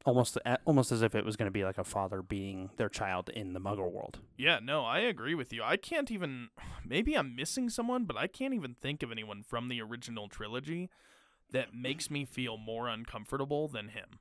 almost 0.05 0.37
almost 0.65 0.91
as 0.91 1.01
if 1.01 1.15
it 1.15 1.25
was 1.25 1.35
going 1.35 1.47
to 1.47 1.51
be 1.51 1.63
like 1.63 1.77
a 1.79 1.83
father 1.83 2.21
beating 2.21 2.69
their 2.77 2.89
child 2.89 3.29
in 3.29 3.53
the 3.53 3.59
Muggle 3.59 3.91
world. 3.91 4.19
Yeah, 4.37 4.59
no, 4.61 4.85
I 4.85 4.99
agree 4.99 5.33
with 5.35 5.51
you. 5.51 5.63
I 5.63 5.77
can't 5.77 6.11
even. 6.11 6.49
Maybe 6.85 7.15
I'm 7.15 7.35
missing 7.35 7.69
someone, 7.69 8.05
but 8.05 8.15
I 8.17 8.27
can't 8.27 8.53
even 8.53 8.75
think 8.75 9.01
of 9.01 9.11
anyone 9.11 9.41
from 9.43 9.67
the 9.69 9.81
original 9.81 10.29
trilogy 10.29 10.89
that 11.51 11.73
makes 11.73 12.09
me 12.11 12.25
feel 12.25 12.57
more 12.57 12.87
uncomfortable 12.87 13.67
than 13.67 13.89
him. 13.89 14.19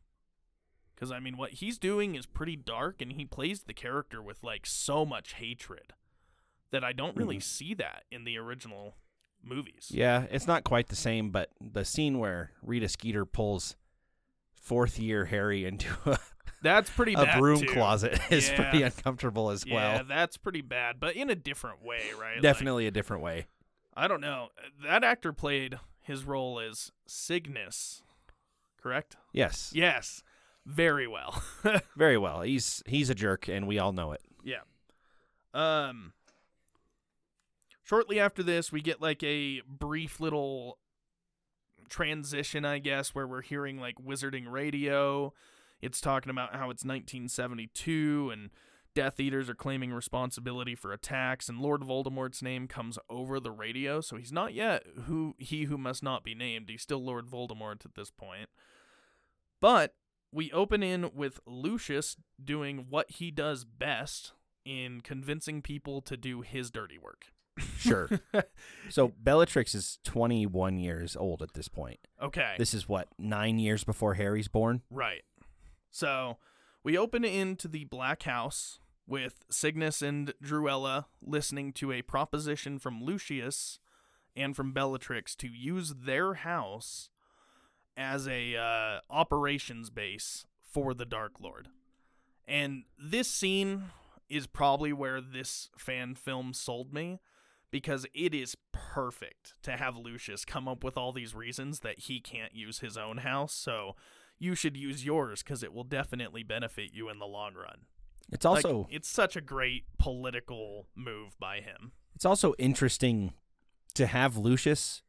Because, 0.94 1.10
I 1.10 1.18
mean, 1.20 1.36
what 1.36 1.54
he's 1.54 1.76
doing 1.78 2.14
is 2.14 2.24
pretty 2.24 2.54
dark, 2.54 3.02
and 3.02 3.12
he 3.12 3.24
plays 3.24 3.64
the 3.64 3.74
character 3.74 4.22
with, 4.22 4.44
like, 4.44 4.64
so 4.64 5.04
much 5.04 5.34
hatred 5.34 5.92
that 6.70 6.84
I 6.84 6.92
don't 6.92 7.16
really 7.16 7.38
Mhm. 7.38 7.42
see 7.42 7.74
that 7.74 8.04
in 8.10 8.24
the 8.24 8.38
original 8.38 8.96
movies. 9.42 9.90
Yeah, 9.92 10.26
it's 10.30 10.46
not 10.46 10.62
quite 10.64 10.88
the 10.88 10.96
same, 10.96 11.30
but 11.30 11.50
the 11.60 11.84
scene 11.84 12.18
where 12.18 12.52
Rita 12.62 12.88
Skeeter 12.88 13.24
pulls 13.26 13.74
fourth 14.64 14.98
year 14.98 15.24
Harry 15.26 15.64
into 15.64 15.88
a, 16.10 16.18
That's 16.62 16.90
pretty 16.90 17.14
a 17.14 17.36
broom 17.38 17.60
too. 17.60 17.66
closet 17.68 18.18
is 18.30 18.48
Yeah. 18.48 18.56
pretty 18.56 18.82
uncomfortable 18.82 19.50
as 19.50 19.64
Yeah, 19.64 19.74
well. 19.74 19.92
Yeah, 19.96 20.02
that's 20.08 20.36
pretty 20.36 20.62
bad, 20.62 20.98
but 20.98 21.14
in 21.14 21.30
a 21.30 21.34
different 21.36 21.82
way, 21.84 22.00
right? 22.20 22.34
Like, 22.34 22.42
Definitely 22.42 22.86
a 22.86 22.90
different 22.90 23.22
way. 23.22 23.46
I 23.96 24.08
don't 24.08 24.20
know. 24.20 24.48
That 24.82 25.04
actor 25.04 25.32
played 25.32 25.78
his 26.00 26.24
role 26.24 26.58
as 26.58 26.90
Cygnus, 27.06 28.02
correct? 28.82 29.16
Yes. 29.32 29.70
Yes, 29.74 30.22
very 30.66 31.06
well. 31.06 31.42
Very 31.96 32.16
well. 32.18 32.40
He's 32.42 32.82
he's 32.86 33.08
a 33.10 33.14
jerk 33.14 33.48
and 33.48 33.66
we 33.68 33.78
all 33.78 33.92
know 33.92 34.12
it. 34.12 34.20
yeah. 34.42 34.62
Um. 35.52 36.12
Shortly 37.82 38.18
after 38.18 38.42
this, 38.42 38.72
we 38.72 38.80
get 38.80 39.00
like 39.02 39.22
a 39.22 39.60
brief 39.68 40.18
little 40.20 40.78
transition, 41.88 42.64
I 42.64 42.78
guess, 42.78 43.14
where 43.14 43.26
we're 43.26 43.42
hearing 43.42 43.78
like 43.78 43.96
Wizarding 43.96 44.50
Radio. 44.50 45.32
It's 45.80 46.00
talking 46.00 46.30
about 46.30 46.52
how 46.52 46.70
it's 46.70 46.84
1972 46.84 48.30
and 48.32 48.50
Death 48.94 49.18
Eaters 49.18 49.50
are 49.50 49.54
claiming 49.54 49.92
responsibility 49.92 50.76
for 50.76 50.92
attacks, 50.92 51.48
and 51.48 51.60
Lord 51.60 51.82
Voldemort's 51.82 52.42
name 52.42 52.68
comes 52.68 52.96
over 53.10 53.40
the 53.40 53.50
radio, 53.50 54.00
so 54.00 54.16
he's 54.16 54.30
not 54.32 54.54
yet 54.54 54.84
who 55.06 55.34
he 55.38 55.64
who 55.64 55.76
must 55.76 56.02
not 56.02 56.22
be 56.22 56.34
named. 56.34 56.68
He's 56.68 56.82
still 56.82 57.02
Lord 57.02 57.26
Voldemort 57.26 57.84
at 57.84 57.94
this 57.96 58.12
point. 58.12 58.48
But 59.60 59.94
we 60.32 60.52
open 60.52 60.82
in 60.82 61.10
with 61.14 61.40
Lucius 61.44 62.16
doing 62.42 62.86
what 62.88 63.10
he 63.10 63.30
does 63.30 63.64
best 63.64 64.32
in 64.64 65.00
convincing 65.00 65.60
people 65.60 66.00
to 66.02 66.16
do 66.16 66.42
his 66.42 66.70
dirty 66.70 66.98
work. 66.98 67.26
Sure. 67.78 68.08
so 68.88 69.12
Bellatrix 69.18 69.74
is 69.74 69.98
21 70.04 70.78
years 70.78 71.16
old 71.16 71.42
at 71.42 71.54
this 71.54 71.68
point. 71.68 72.00
Okay. 72.22 72.54
This 72.58 72.74
is 72.74 72.88
what, 72.88 73.08
nine 73.18 73.58
years 73.58 73.84
before 73.84 74.14
Harry's 74.14 74.48
born? 74.48 74.82
Right. 74.90 75.22
So 75.90 76.38
we 76.82 76.98
open 76.98 77.24
into 77.24 77.68
the 77.68 77.84
Black 77.84 78.24
House 78.24 78.80
with 79.06 79.44
Cygnus 79.50 80.02
and 80.02 80.32
Druella 80.42 81.06
listening 81.22 81.72
to 81.74 81.92
a 81.92 82.02
proposition 82.02 82.78
from 82.78 83.02
Lucius 83.02 83.78
and 84.34 84.56
from 84.56 84.72
Bellatrix 84.72 85.34
to 85.36 85.48
use 85.48 85.94
their 85.94 86.34
house 86.34 87.10
as 87.96 88.26
a 88.26 88.56
uh, 88.56 89.00
operations 89.10 89.90
base 89.90 90.46
for 90.62 90.94
the 90.94 91.04
Dark 91.04 91.34
Lord. 91.40 91.68
And 92.46 92.84
this 92.98 93.28
scene 93.28 93.84
is 94.28 94.46
probably 94.46 94.92
where 94.92 95.20
this 95.20 95.70
fan 95.76 96.14
film 96.14 96.52
sold 96.52 96.92
me 96.92 97.20
because 97.74 98.06
it 98.14 98.32
is 98.32 98.56
perfect 98.70 99.54
to 99.64 99.72
have 99.72 99.96
Lucius 99.96 100.44
come 100.44 100.68
up 100.68 100.84
with 100.84 100.96
all 100.96 101.10
these 101.10 101.34
reasons 101.34 101.80
that 101.80 101.98
he 101.98 102.20
can't 102.20 102.54
use 102.54 102.78
his 102.78 102.96
own 102.96 103.16
house. 103.16 103.52
So 103.52 103.96
you 104.38 104.54
should 104.54 104.76
use 104.76 105.04
yours 105.04 105.42
because 105.42 105.64
it 105.64 105.74
will 105.74 105.82
definitely 105.82 106.44
benefit 106.44 106.90
you 106.92 107.08
in 107.08 107.18
the 107.18 107.26
long 107.26 107.54
run. 107.54 107.78
It's 108.30 108.44
Like, 108.44 108.64
also 108.64 108.86
it's 108.92 109.08
such 109.08 109.34
a 109.34 109.40
great 109.40 109.86
political 109.98 110.86
move 110.94 111.36
by 111.40 111.56
him. 111.56 111.90
it's 112.14 112.24
also 112.24 112.54
interesting 112.60 113.32
to 113.94 114.06
have 114.06 114.36
Lucius 114.36 115.02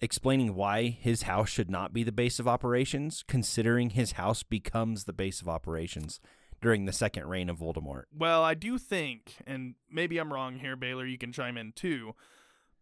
explaining 0.00 0.56
why 0.56 0.88
his 0.88 1.22
house 1.22 1.48
should 1.48 1.70
not 1.70 1.92
be 1.92 2.02
the 2.02 2.10
base 2.10 2.40
of 2.40 2.48
operations, 2.48 3.22
considering 3.28 3.90
his 3.90 4.12
house 4.12 4.42
becomes 4.42 5.04
the 5.04 5.12
base 5.12 5.40
of 5.40 5.48
operations 5.48 6.18
during 6.64 6.86
the 6.86 6.92
second 6.94 7.28
reign 7.28 7.50
of 7.50 7.58
Voldemort. 7.58 8.04
Well, 8.10 8.42
I 8.42 8.54
do 8.54 8.78
think, 8.78 9.34
and 9.46 9.74
maybe 9.90 10.16
I'm 10.16 10.32
wrong 10.32 10.60
here, 10.60 10.76
Baylor, 10.76 11.04
you 11.04 11.18
can 11.18 11.30
chime 11.30 11.58
in 11.58 11.72
too, 11.72 12.14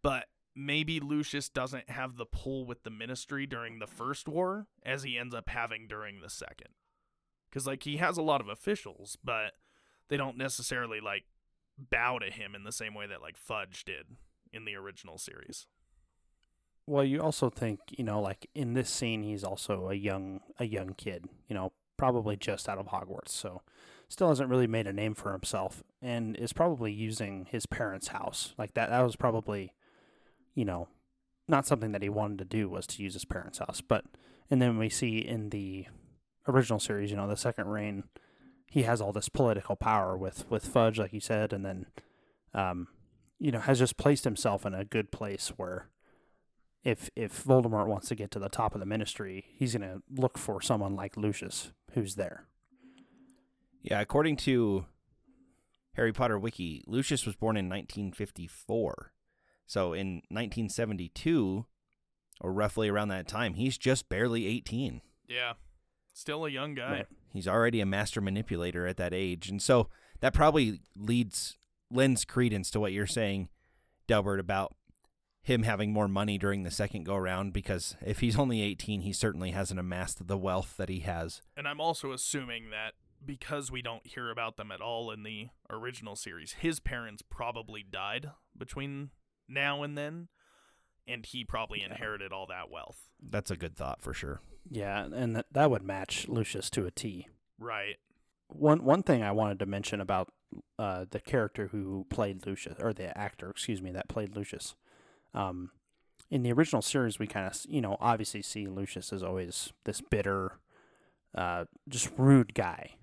but 0.03 0.27
maybe 0.55 1.01
Lucius 1.01 1.49
doesn't 1.49 1.91
have 1.91 2.17
the 2.17 2.25
pull 2.25 2.65
with 2.65 2.85
the 2.85 2.91
ministry 2.91 3.45
during 3.45 3.81
the 3.81 3.89
first 3.89 4.29
war 4.29 4.69
as 4.87 5.03
he 5.03 5.19
ends 5.19 5.35
up 5.35 5.49
having 5.49 5.89
during 5.89 6.21
the 6.21 6.31
second. 6.31 6.69
Because, 7.51 7.67
like, 7.67 7.83
he 7.83 7.97
has 7.97 8.17
a 8.17 8.23
lot 8.23 8.41
of 8.41 8.49
officials, 8.49 9.19
but 9.25 9.55
they 10.09 10.17
don't 10.17 10.39
necessarily, 10.39 11.01
like, 11.01 11.25
bow 11.77 12.21
to 12.21 12.31
him 12.31 12.55
in 12.55 12.63
the 12.63 12.71
same 12.71 12.95
way 12.95 13.09
that, 13.09 13.21
like, 13.21 13.37
Fudge 13.37 13.85
did 13.85 14.17
in 14.53 14.65
the 14.65 14.77
original 14.77 15.19
series. 15.19 15.67
Well, 16.87 17.03
you 17.03 17.21
also 17.21 17.51
think, 17.51 17.81
you 17.91 18.05
know, 18.05 18.21
like 18.21 18.49
in 18.55 18.75
this 18.75 18.91
scene, 18.91 19.25
he's 19.25 19.43
also 19.45 19.89
a 19.89 19.95
young 19.95 20.41
a 20.59 20.67
young 20.67 20.95
kid, 20.95 21.27
you 21.49 21.55
know, 21.55 21.73
probably 22.03 22.35
just 22.35 22.69
out 22.69 22.79
of 22.79 22.89
Hogwarts, 22.89 23.29
so 23.29 23.63
still 24.09 24.27
hasn't 24.27 24.51
really 24.51 24.67
made 24.67 24.89
a 24.89 24.93
name 24.93 25.15
for 25.15 25.31
himself, 25.31 25.85
and 26.03 26.35
is 26.35 26.53
probably 26.53 26.91
using 26.91 27.47
his 27.49 27.65
parents' 27.65 28.09
house 28.09 28.55
like 28.59 28.75
that. 28.75 28.91
That 28.91 29.03
was 29.03 29.15
probably, 29.15 29.73
you 30.57 30.65
know, 30.65 30.89
not 31.47 31.65
something 31.65 31.93
that 31.93 32.03
he 32.03 32.09
wanted 32.09 32.39
to 32.39 32.45
do 32.45 32.69
was 32.69 32.89
to 32.89 33.03
use 33.05 33.13
his 33.13 33.25
parents' 33.25 33.59
house, 33.59 33.81
but 33.81 34.05
and 34.51 34.61
then 34.61 34.79
we 34.79 34.89
see 34.89 35.19
in 35.19 35.51
the 35.51 35.87
original 36.49 36.81
series, 36.81 37.13
you 37.13 37.17
know, 37.17 37.29
the 37.29 37.37
second 37.37 37.69
reign, 37.69 38.03
he 38.69 38.83
has 38.83 39.01
all 39.01 39.13
this 39.13 39.29
political 39.29 39.77
power 39.77 40.17
with 40.17 40.45
with 40.51 40.67
Fudge, 40.67 40.99
like 40.99 41.13
you 41.13 41.21
said, 41.21 41.53
and 41.53 41.65
then, 41.65 41.87
um, 42.53 42.89
you 43.39 43.53
know, 43.53 43.61
has 43.61 43.79
just 43.79 43.97
placed 43.97 44.25
himself 44.25 44.67
in 44.67 44.75
a 44.75 44.85
good 44.85 45.13
place 45.13 45.53
where 45.57 45.87
if 46.85 47.11
if 47.17 47.45
Voldemort 47.45 47.87
wants 47.87 48.09
to 48.09 48.15
get 48.15 48.31
to 48.33 48.39
the 48.39 48.49
top 48.49 48.75
of 48.75 48.81
the 48.81 48.87
ministry, 48.87 49.45
he's 49.57 49.75
going 49.75 49.89
to 49.89 50.03
look 50.11 50.39
for 50.39 50.61
someone 50.61 50.97
like 50.97 51.17
Lucius 51.17 51.73
who's 51.93 52.17
there. 52.17 52.47
Yeah, 53.83 54.01
according 54.01 54.37
to 54.39 54.87
Harry 55.95 56.13
Potter 56.13 56.39
Wiki, 56.39 56.83
Lucius 56.87 57.27
was 57.27 57.37
born 57.37 57.57
in 57.57 57.69
1954. 57.69 59.13
So 59.67 59.93
in 59.93 60.17
1972, 60.29 61.67
or 62.41 62.53
roughly 62.53 62.89
around 62.89 63.09
that 63.09 63.27
time, 63.27 63.55
he's 63.55 63.79
just 63.79 64.09
barely 64.09 64.47
18. 64.47 65.01
Yeah. 65.29 65.55
Still 66.13 66.45
a 66.45 66.51
young 66.51 66.75
guy. 66.75 66.91
Right. 66.91 67.07
He's 67.33 67.49
already 67.49 67.81
a 67.81 67.87
master 67.87 68.21
manipulator 68.21 68.87
at 68.87 68.99
that 68.99 69.15
age. 69.15 69.49
And 69.49 69.63
so 69.63 69.89
that 70.21 70.35
probably 70.35 70.81
leads 70.97 71.57
lends 71.91 72.25
credence 72.25 72.71
to 72.71 72.81
what 72.81 72.93
you're 72.93 73.07
saying, 73.07 73.49
Delbert, 74.07 74.41
about 74.41 74.75
him 75.43 75.65
having 75.65 75.93
more 75.93 76.09
money 76.09 76.39
during 76.39 76.63
the 76.63 76.71
second 76.71 77.05
go 77.05 77.17
around 77.17 77.53
because 77.53 77.97
if 78.01 78.21
he's 78.21 78.39
only 78.39 78.63
18, 78.63 79.01
he 79.01 79.13
certainly 79.13 79.51
hasn't 79.51 79.81
amassed 79.81 80.27
the 80.27 80.39
wealth 80.39 80.77
that 80.77 80.89
he 80.89 81.01
has. 81.01 81.43
And 81.57 81.67
I'm 81.67 81.81
also 81.81 82.13
assuming 82.13 82.71
that 82.71 82.93
because 83.25 83.71
we 83.71 83.83
don't 83.83 84.07
hear 84.07 84.31
about 84.31 84.57
them 84.57 84.71
at 84.71 84.81
all 84.81 85.11
in 85.11 85.25
the 85.25 85.49
original 85.69 86.17
series, 86.17 86.53
his 86.61 86.81
parents 86.81 87.23
probably 87.23 87.83
died 87.83 88.31
between 88.57 89.11
now 89.49 89.83
and 89.83 89.99
then, 89.99 90.29
and 91.07 91.27
he 91.27 91.45
probably 91.45 91.83
inherited 91.83 92.33
all 92.33 92.47
that 92.47 92.71
wealth. 92.71 93.09
That's 93.21 93.51
a 93.51 93.57
good 93.57 93.77
thought 93.77 94.01
for 94.01 94.15
sure. 94.15 94.41
Yeah, 94.69 95.05
and 95.05 95.37
that, 95.37 95.47
that 95.53 95.71
would 95.71 95.83
match 95.83 96.29
Lucius 96.29 96.71
to 96.71 96.87
a 96.87 96.91
T. 96.91 97.29
Right. 97.59 97.97
One 98.49 98.85
one 98.85 99.03
thing 99.03 99.23
I 99.23 99.33
wanted 99.33 99.59
to 99.61 99.67
mention 99.67 100.01
about 100.01 100.31
uh, 100.79 101.07
the 101.11 101.21
character 101.21 101.69
who 101.69 102.07
played 102.11 102.47
Lucius, 102.47 102.79
or 102.79 102.93
the 102.93 103.17
actor, 103.17 103.51
excuse 103.51 103.81
me, 103.81 103.91
that 103.93 104.09
played 104.09 104.37
Lucius. 104.37 104.75
Um, 105.35 105.71
in 106.31 106.43
the 106.43 106.53
original 106.53 106.83
series, 106.83 107.19
we 107.19 107.27
kind 107.27 107.47
of, 107.47 107.61
you 107.69 107.81
know, 107.81 107.97
obviously 108.01 108.43
see 108.43 108.67
Lucius 108.67 109.13
as 109.13 109.23
always 109.23 109.73
this 109.85 110.01
bitter, 110.01 110.59
uh, 111.35 111.67
just 111.89 112.11
rude 112.17 112.55
guy. 112.55 112.95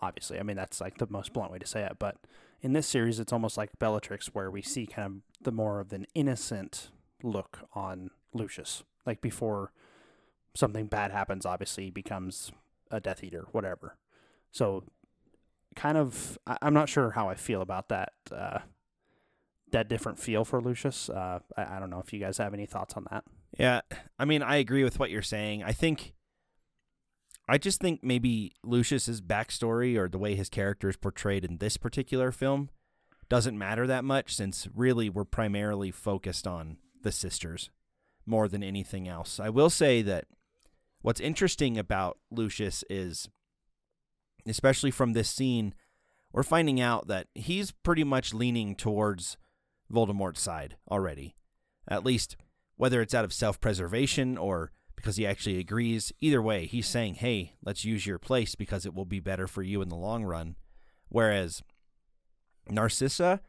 Obviously, 0.00 0.38
I 0.38 0.42
mean 0.42 0.56
that's 0.56 0.80
like 0.80 0.98
the 0.98 1.06
most 1.08 1.32
blunt 1.32 1.52
way 1.52 1.58
to 1.58 1.66
say 1.66 1.82
it. 1.82 1.96
But 1.98 2.16
in 2.60 2.72
this 2.72 2.86
series, 2.86 3.20
it's 3.20 3.32
almost 3.32 3.56
like 3.56 3.78
Bellatrix, 3.78 4.34
where 4.34 4.50
we 4.50 4.60
see 4.60 4.86
kind 4.86 5.06
of 5.06 5.44
the 5.44 5.52
more 5.52 5.80
of 5.80 5.92
an 5.92 6.06
innocent 6.14 6.90
look 7.22 7.60
on 7.74 8.10
Lucius. 8.32 8.82
Like 9.06 9.20
before 9.20 9.72
something 10.54 10.86
bad 10.86 11.10
happens, 11.10 11.46
obviously 11.46 11.84
he 11.84 11.90
becomes 11.90 12.52
a 12.90 13.00
Death 13.00 13.22
Eater, 13.22 13.46
whatever. 13.52 13.96
So, 14.50 14.84
kind 15.74 15.96
of, 15.96 16.38
I, 16.46 16.58
I'm 16.62 16.74
not 16.74 16.88
sure 16.88 17.10
how 17.12 17.28
I 17.28 17.34
feel 17.34 17.60
about 17.60 17.88
that. 17.88 18.12
Uh, 18.30 18.60
that 19.74 19.88
different 19.88 20.18
feel 20.18 20.44
for 20.44 20.60
Lucius. 20.60 21.10
Uh, 21.10 21.40
I, 21.56 21.76
I 21.76 21.78
don't 21.78 21.90
know 21.90 22.00
if 22.00 22.12
you 22.12 22.18
guys 22.18 22.38
have 22.38 22.54
any 22.54 22.66
thoughts 22.66 22.94
on 22.94 23.06
that. 23.10 23.24
Yeah, 23.58 23.82
I 24.18 24.24
mean, 24.24 24.42
I 24.42 24.56
agree 24.56 24.82
with 24.82 24.98
what 24.98 25.10
you're 25.10 25.22
saying. 25.22 25.62
I 25.62 25.72
think, 25.72 26.14
I 27.48 27.58
just 27.58 27.80
think 27.80 28.00
maybe 28.02 28.54
Lucius's 28.64 29.20
backstory 29.20 29.96
or 29.96 30.08
the 30.08 30.18
way 30.18 30.34
his 30.34 30.48
character 30.48 30.88
is 30.88 30.96
portrayed 30.96 31.44
in 31.44 31.58
this 31.58 31.76
particular 31.76 32.32
film 32.32 32.70
doesn't 33.28 33.58
matter 33.58 33.86
that 33.86 34.04
much 34.04 34.34
since 34.34 34.68
really 34.74 35.08
we're 35.08 35.24
primarily 35.24 35.90
focused 35.90 36.46
on 36.46 36.78
the 37.02 37.12
sisters 37.12 37.70
more 38.26 38.48
than 38.48 38.62
anything 38.62 39.08
else. 39.08 39.38
I 39.38 39.50
will 39.50 39.70
say 39.70 40.02
that 40.02 40.26
what's 41.02 41.20
interesting 41.20 41.78
about 41.78 42.18
Lucius 42.30 42.84
is, 42.88 43.28
especially 44.46 44.90
from 44.90 45.12
this 45.12 45.28
scene, 45.28 45.74
we're 46.32 46.42
finding 46.42 46.80
out 46.80 47.06
that 47.06 47.28
he's 47.34 47.70
pretty 47.70 48.04
much 48.04 48.34
leaning 48.34 48.74
towards 48.74 49.36
Voldemort's 49.92 50.40
side 50.40 50.76
already. 50.90 51.36
At 51.88 52.04
least 52.04 52.36
whether 52.76 53.00
it's 53.00 53.14
out 53.14 53.24
of 53.24 53.32
self 53.32 53.60
preservation 53.60 54.36
or 54.36 54.72
because 54.96 55.16
he 55.16 55.26
actually 55.26 55.58
agrees, 55.58 56.12
either 56.20 56.40
way, 56.40 56.66
he's 56.66 56.88
saying, 56.88 57.14
hey, 57.16 57.54
let's 57.62 57.84
use 57.84 58.06
your 58.06 58.18
place 58.18 58.54
because 58.54 58.86
it 58.86 58.94
will 58.94 59.04
be 59.04 59.20
better 59.20 59.46
for 59.46 59.62
you 59.62 59.82
in 59.82 59.88
the 59.90 59.96
long 59.96 60.24
run. 60.24 60.56
Whereas 61.08 61.62
Narcissa, 62.70 63.40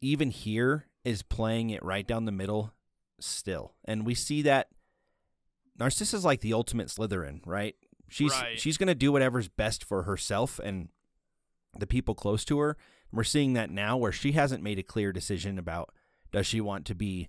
even 0.00 0.30
here, 0.30 0.86
is 1.04 1.22
playing 1.22 1.70
it 1.70 1.82
right 1.82 2.06
down 2.06 2.24
the 2.24 2.32
middle 2.32 2.72
still. 3.20 3.74
And 3.84 4.06
we 4.06 4.14
see 4.14 4.42
that 4.42 4.68
Narcissa's 5.78 6.24
like 6.24 6.40
the 6.40 6.52
ultimate 6.52 6.88
Slytherin, 6.88 7.40
right? 7.44 7.74
She's 8.08 8.32
Right. 8.32 8.58
she's 8.58 8.76
gonna 8.78 8.94
do 8.94 9.12
whatever's 9.12 9.48
best 9.48 9.84
for 9.84 10.04
herself 10.04 10.58
and 10.60 10.88
the 11.78 11.86
people 11.86 12.14
close 12.14 12.44
to 12.46 12.58
her. 12.58 12.76
We're 13.12 13.24
seeing 13.24 13.54
that 13.54 13.70
now 13.70 13.96
where 13.96 14.12
she 14.12 14.32
hasn't 14.32 14.62
made 14.62 14.78
a 14.78 14.82
clear 14.82 15.12
decision 15.12 15.58
about 15.58 15.94
does 16.30 16.46
she 16.46 16.60
want 16.60 16.84
to 16.86 16.94
be 16.94 17.28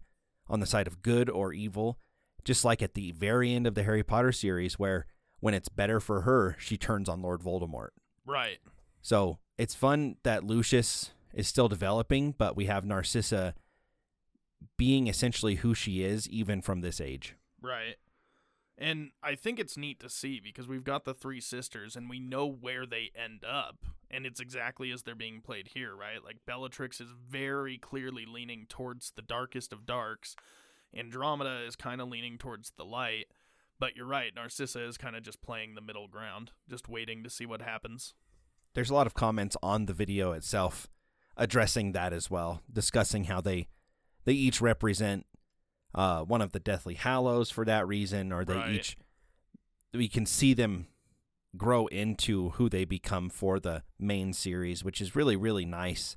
on 0.50 0.60
the 0.60 0.66
side 0.66 0.88
of 0.88 1.02
good 1.02 1.30
or 1.30 1.54
evil, 1.54 2.00
just 2.44 2.66
like 2.66 2.82
at 2.82 2.96
the 2.96 3.12
very 3.12 3.54
end 3.54 3.68
of 3.68 3.76
the 3.76 3.84
Harry 3.84 4.04
Potter 4.04 4.32
series 4.32 4.78
where 4.78 5.06
when 5.40 5.54
it's 5.54 5.70
better 5.70 6.00
for 6.00 6.22
her, 6.22 6.56
she 6.60 6.78
turns 6.78 7.08
on 7.08 7.22
Lord 7.22 7.42
Voldemort. 7.42 7.90
Right. 8.26 8.58
So 9.02 9.40
it's 9.58 9.76
fun 9.76 10.18
that 10.24 10.44
Lucius 10.44 11.12
is 11.34 11.48
still 11.48 11.70
developing, 11.70 12.34
but 12.38 12.56
we 12.56 12.66
have 12.66 12.84
Narcissa 12.84 13.54
being 14.78 15.08
essentially 15.08 15.56
who 15.56 15.74
she 15.74 16.04
is, 16.04 16.28
even 16.30 16.62
from 16.62 16.82
this 16.82 17.00
age. 17.00 17.36
Right. 17.62 17.96
And 18.82 19.12
I 19.22 19.36
think 19.36 19.60
it's 19.60 19.76
neat 19.76 20.00
to 20.00 20.10
see 20.10 20.40
because 20.40 20.68
we've 20.68 20.86
got 20.86 21.04
the 21.04 21.14
three 21.14 21.42
sisters 21.42 21.98
and 21.98 22.10
we 22.10 22.18
know 22.18 22.48
where 22.48 22.86
they 22.86 23.12
end 23.14 23.44
up. 23.44 23.86
And 24.10 24.26
it's 24.26 24.40
exactly 24.40 24.90
as 24.92 25.04
they're 25.04 25.16
being 25.16 25.42
played 25.42 25.72
here, 25.74 25.94
right? 25.94 26.24
Like 26.24 26.38
Bellatrix 26.46 27.02
is 27.02 27.10
very 27.30 27.78
clearly 27.78 28.26
leaning 28.26 28.66
towards 28.70 29.12
the 29.12 29.22
darkest 29.22 29.74
of 29.74 29.86
darks. 29.86 30.38
Andromeda 30.96 31.66
is 31.68 31.76
kind 31.76 32.00
of 32.00 32.08
leaning 32.08 32.38
towards 32.38 32.72
the 32.78 32.86
light. 32.86 33.26
But 33.80 33.98
you're 33.98 34.06
right, 34.06 34.34
Narcissa 34.34 34.82
is 34.86 34.98
kind 34.98 35.16
of 35.16 35.24
just 35.24 35.42
playing 35.42 35.76
the 35.76 35.82
middle 35.82 36.08
ground, 36.08 36.52
just 36.70 36.90
waiting 36.90 37.22
to 37.24 37.30
see 37.30 37.46
what 37.46 37.62
happens. 37.62 38.14
There's 38.76 38.90
a 38.90 38.94
lot 38.94 39.08
of 39.08 39.14
comments 39.14 39.58
on 39.62 39.88
the 39.88 39.94
video 39.94 40.32
itself 40.32 40.88
addressing 41.36 41.94
that 41.94 42.14
as 42.14 42.30
well, 42.30 42.62
discussing 42.72 43.26
how 43.26 43.42
they 43.42 43.68
they 44.26 44.34
each 44.34 44.62
represent 44.62 45.26
uh, 45.96 46.24
one 46.24 46.42
of 46.42 46.52
the 46.52 46.60
Deathly 46.60 46.96
Hallows 46.96 47.50
for 47.52 47.66
that 47.66 47.88
reason, 47.88 48.32
or 48.32 48.46
they 48.46 48.56
Right. 48.56 48.72
each 48.72 48.98
we 49.94 50.08
can 50.08 50.26
see 50.26 50.54
them 50.54 50.88
grow 51.58 51.88
into 51.88 52.50
who 52.52 52.70
they 52.70 52.86
become 52.86 53.28
for 53.30 53.60
the 53.60 53.82
main 53.98 54.34
series, 54.34 54.84
which 54.84 55.02
is 55.02 55.16
really 55.16 55.36
really 55.36 55.66
nice 55.66 56.16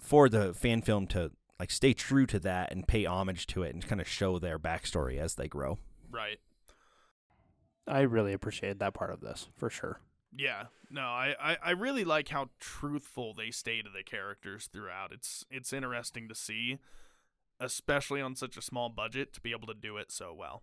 for 0.00 0.28
the 0.28 0.52
fan 0.54 0.80
film 0.82 1.06
to 1.08 1.32
like 1.58 1.70
stay 1.70 1.92
true 1.92 2.26
to 2.26 2.38
that 2.40 2.72
and 2.72 2.88
pay 2.88 3.04
homage 3.04 3.46
to 3.48 3.62
it 3.62 3.72
and 3.74 3.86
kind 3.86 4.00
of 4.00 4.08
show 4.08 4.38
their 4.38 4.58
backstory 4.58 5.18
as 5.18 5.34
they 5.36 5.48
grow. 5.48 5.78
Right. 6.10 6.38
I 7.86 8.00
really 8.00 8.32
appreciated 8.32 8.78
that 8.78 8.94
part 8.94 9.10
of 9.10 9.20
this 9.20 9.48
for 9.56 9.68
sure. 9.70 10.00
Yeah, 10.34 10.66
no, 10.90 11.02
I, 11.02 11.34
I, 11.40 11.56
I 11.62 11.70
really 11.72 12.04
like 12.04 12.28
how 12.28 12.48
truthful 12.58 13.34
they 13.34 13.50
stay 13.50 13.82
to 13.82 13.90
the 13.90 14.02
characters 14.02 14.68
throughout. 14.72 15.12
It's 15.12 15.44
it's 15.50 15.72
interesting 15.72 16.26
to 16.28 16.34
see, 16.34 16.78
especially 17.62 18.20
on 18.20 18.34
such 18.34 18.56
a 18.56 18.62
small 18.62 18.88
budget, 18.88 19.32
to 19.32 19.40
be 19.40 19.52
able 19.52 19.68
to 19.68 19.74
do 19.74 19.96
it 19.96 20.10
so 20.10 20.34
well. 20.34 20.62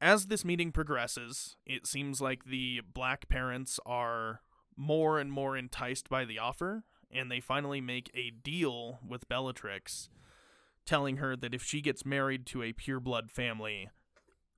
as 0.00 0.26
this 0.26 0.44
meeting 0.44 0.72
progresses, 0.72 1.56
it 1.64 1.86
seems 1.86 2.20
like 2.20 2.44
the 2.44 2.80
black 2.92 3.28
parents 3.28 3.80
are 3.86 4.42
more 4.76 5.18
and 5.18 5.32
more 5.32 5.56
enticed 5.56 6.08
by 6.10 6.24
the 6.24 6.38
offer, 6.38 6.84
and 7.10 7.30
they 7.30 7.40
finally 7.40 7.80
make 7.80 8.10
a 8.14 8.30
deal 8.30 8.98
with 9.06 9.28
Bellatrix, 9.28 10.10
telling 10.84 11.18
her 11.18 11.36
that 11.36 11.54
if 11.54 11.62
she 11.62 11.80
gets 11.80 12.04
married 12.04 12.44
to 12.46 12.62
a 12.62 12.72
pureblood 12.72 13.30
family, 13.30 13.88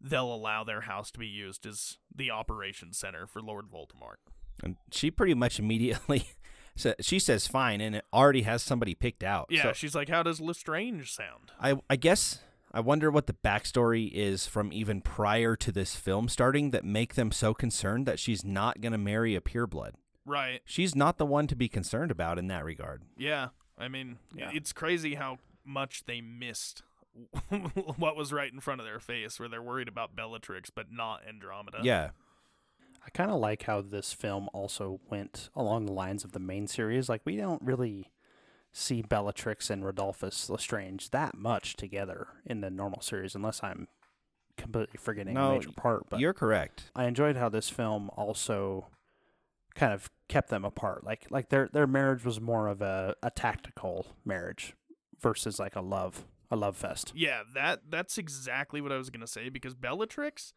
they'll 0.01 0.35
allow 0.35 0.65
their 0.65 0.83
house 0.83 1.11
to 1.13 1.19
be 1.19 1.27
used 1.27 1.67
as 1.67 1.99
the 2.13 2.31
operations 2.31 2.99
center 2.99 3.27
for 3.27 3.41
Lord 3.41 3.67
Voldemort. 3.71 4.17
And 4.63 4.77
she 4.91 5.11
pretty 5.11 5.35
much 5.35 5.59
immediately 5.59 6.29
sa- 6.77 6.95
she 7.01 7.19
says 7.19 7.47
fine, 7.47 7.81
and 7.81 7.97
it 7.97 8.05
already 8.13 8.43
has 8.43 8.63
somebody 8.63 8.95
picked 8.95 9.25
out. 9.25 9.47
Yeah, 9.51 9.63
So 9.65 9.73
she's 9.73 9.95
like, 9.95 10.09
"How 10.09 10.23
does 10.23 10.41
Lestrange 10.41 11.11
sound?" 11.13 11.51
I 11.61 11.77
I 11.91 11.97
guess 11.97 12.41
I 12.73 12.81
wonder 12.81 13.11
what 13.11 13.27
the 13.27 13.33
backstory 13.33 14.11
is 14.13 14.47
from 14.47 14.73
even 14.73 15.01
prior 15.01 15.57
to 15.57 15.73
this 15.73 15.97
film 15.97 16.29
starting 16.29 16.71
that 16.73 16.85
make 16.85 17.15
them 17.15 17.33
so 17.33 17.55
concerned 17.55 18.07
that 18.07 18.19
she's 18.19 18.45
not 18.45 18.81
gonna 18.81 18.99
marry 18.99 19.35
a 19.35 19.41
pureblood. 19.41 19.93
Right. 20.25 20.61
She's 20.65 20.95
not 20.95 21.19
the 21.19 21.27
one 21.27 21.47
to 21.47 21.57
be 21.57 21.69
concerned 21.69 22.11
about 22.11 22.39
in 22.39 22.49
that 22.49 22.65
regard. 22.65 23.03
Yeah. 23.17 23.49
I 23.79 23.89
mean, 23.89 24.19
Yeah. 24.35 24.51
it's 24.53 24.73
crazy 24.73 25.15
how 25.15 25.39
much 25.65 26.05
they 26.05 26.21
missed 26.21 26.83
what 27.97 28.17
was 28.17 28.33
right 28.33 28.53
in 28.53 28.61
front 28.61 28.81
of 28.81 28.87
their 28.87 29.01
face, 29.01 29.39
where 29.41 29.49
they're 29.49 29.63
worried 29.63 29.89
about 29.89 30.15
Bellatrix 30.17 30.69
but 30.71 30.91
not 30.93 31.23
Andromeda. 31.27 31.79
Yeah. 31.83 32.11
I 33.07 33.11
kind 33.11 33.31
of 33.31 33.39
like 33.39 33.63
how 33.65 33.81
this 33.83 34.13
film 34.13 34.49
also 34.53 35.01
went 35.09 35.49
along 35.55 35.87
the 35.87 35.93
lines 35.93 36.25
of 36.25 36.33
the 36.33 36.41
main 36.41 36.67
series. 36.67 37.09
Like 37.09 37.23
we 37.25 37.37
don't 37.37 37.63
really 37.63 38.11
see 38.73 39.01
Bellatrix 39.01 39.71
and 39.71 39.85
Rodolphus 39.85 40.51
Lestrange 40.51 41.11
that 41.11 41.37
much 41.37 41.77
together 41.77 42.27
in 42.45 42.61
the 42.61 42.71
normal 42.71 43.01
series, 43.01 43.35
unless 43.35 43.63
I'm 43.63 43.87
completely 44.57 44.99
forgetting 44.99 45.35
No, 45.35 45.53
a 45.53 45.53
major 45.55 45.71
part. 45.73 46.11
But 46.11 46.21
You're 46.21 46.35
correct. 46.35 46.91
I 46.97 47.05
enjoyed 47.05 47.37
how 47.37 47.49
this 47.49 47.71
film 47.71 48.11
also 48.17 48.89
kind 49.75 49.93
of 49.93 50.11
kept 50.29 50.49
them 50.51 50.65
apart. 50.65 51.05
Like 51.05 51.27
like 51.31 51.49
their 51.51 51.69
their 51.73 51.87
marriage 51.87 52.25
was 52.25 52.41
more 52.41 52.67
of 52.67 52.83
a, 52.83 53.15
a 53.23 53.31
tactical 53.31 54.17
marriage 54.25 54.75
versus 55.21 55.61
like 55.61 55.77
a 55.77 55.81
love 55.81 56.25
a 56.51 56.57
love 56.57 56.77
fest. 56.77 57.13
Yeah, 57.15 57.43
that 57.55 57.83
that's 57.89 58.19
exactly 58.19 58.81
what 58.81 58.91
I 58.91 58.97
was 58.97 59.11
gonna 59.11 59.27
say 59.27 59.49
because 59.49 59.75
Bellatrix 59.75 60.53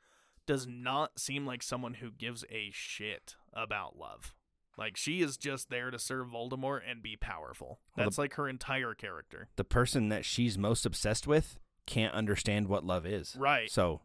does 0.50 0.66
not 0.66 1.20
seem 1.20 1.46
like 1.46 1.62
someone 1.62 1.94
who 1.94 2.10
gives 2.10 2.44
a 2.50 2.72
shit 2.74 3.36
about 3.54 3.96
love. 4.00 4.34
Like 4.80 4.98
she 4.98 5.22
is 5.22 5.38
just 5.38 5.70
there 5.70 5.92
to 5.92 6.00
serve 6.00 6.30
Voldemort 6.30 6.80
and 6.90 7.04
be 7.04 7.16
powerful. 7.16 7.68
Well, 7.68 7.78
the- 7.98 8.04
That's 8.06 8.18
like 8.18 8.34
her 8.34 8.50
entire 8.50 8.96
character. 8.96 9.50
The 9.58 9.64
person 9.64 10.10
that 10.10 10.26
she's 10.26 10.58
most 10.58 10.88
obsessed 10.88 11.28
with 11.28 11.60
can't 11.86 12.16
understand 12.16 12.68
what 12.68 12.84
love 12.84 13.06
is. 13.06 13.36
Right. 13.38 13.70
So 13.70 14.02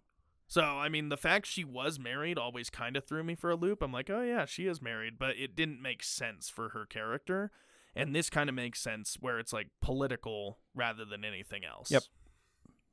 So, 0.46 0.60
I 0.62 0.90
mean, 0.90 1.08
the 1.08 1.16
fact 1.16 1.46
she 1.46 1.64
was 1.64 1.98
married 1.98 2.36
always 2.36 2.68
kind 2.68 2.94
of 2.98 3.04
threw 3.06 3.24
me 3.24 3.34
for 3.34 3.48
a 3.48 3.56
loop. 3.56 3.80
I'm 3.80 3.92
like, 3.92 4.10
oh, 4.10 4.20
yeah, 4.20 4.44
she 4.44 4.66
is 4.66 4.82
married, 4.82 5.14
but 5.18 5.36
it 5.38 5.56
didn't 5.56 5.80
make 5.80 6.02
sense 6.02 6.50
for 6.50 6.68
her 6.70 6.84
character. 6.84 7.50
And 7.96 8.14
this 8.14 8.28
kind 8.28 8.50
of 8.50 8.54
makes 8.54 8.80
sense 8.82 9.16
where 9.18 9.38
it's 9.38 9.52
like 9.54 9.68
political 9.80 10.58
rather 10.74 11.06
than 11.06 11.24
anything 11.24 11.64
else. 11.64 11.90
Yep. 11.90 12.02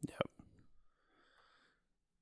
Yep. 0.08 0.30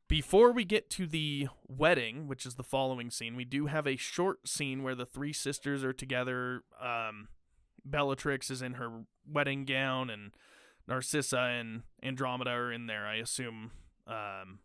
Before 0.10 0.51
we 0.51 0.66
get 0.66 0.89
to 0.91 1.05
the 1.05 1.49
wedding, 1.68 2.28
which 2.28 2.43
is 2.43 2.55
the 2.55 2.64
following 2.64 3.12
scene, 3.12 3.36
we 3.36 3.45
do 3.45 3.68
have 3.68 3.86
a 3.86 3.95
short 3.95 4.47
scene 4.47 4.82
where 4.82 4.95
the 4.95 5.05
three 5.05 5.32
sisters 5.32 5.84
are 5.84 5.93
together. 5.93 6.64
Um, 6.82 7.28
Bellatrix 7.86 8.49
is 8.49 8.64
in 8.64 8.74
her 8.74 9.03
wedding 9.32 9.66
gown, 9.66 10.10
and 10.10 10.32
Narcissa 10.88 11.38
and 11.38 11.84
Andromeda 12.01 12.49
are 12.49 12.72
in 12.72 12.88
there. 12.88 13.05
I 13.05 13.18
assume, 13.18 13.70
um, 14.07 14.60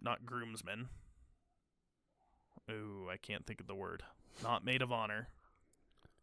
not 0.00 0.24
groomsmen. 0.24 0.90
Ooh, 2.70 3.08
I 3.10 3.16
can't 3.16 3.44
think 3.44 3.60
of 3.60 3.66
the 3.66 3.74
word. 3.74 4.04
Not 4.44 4.64
maid 4.64 4.80
of 4.80 4.92
honor. 4.92 5.28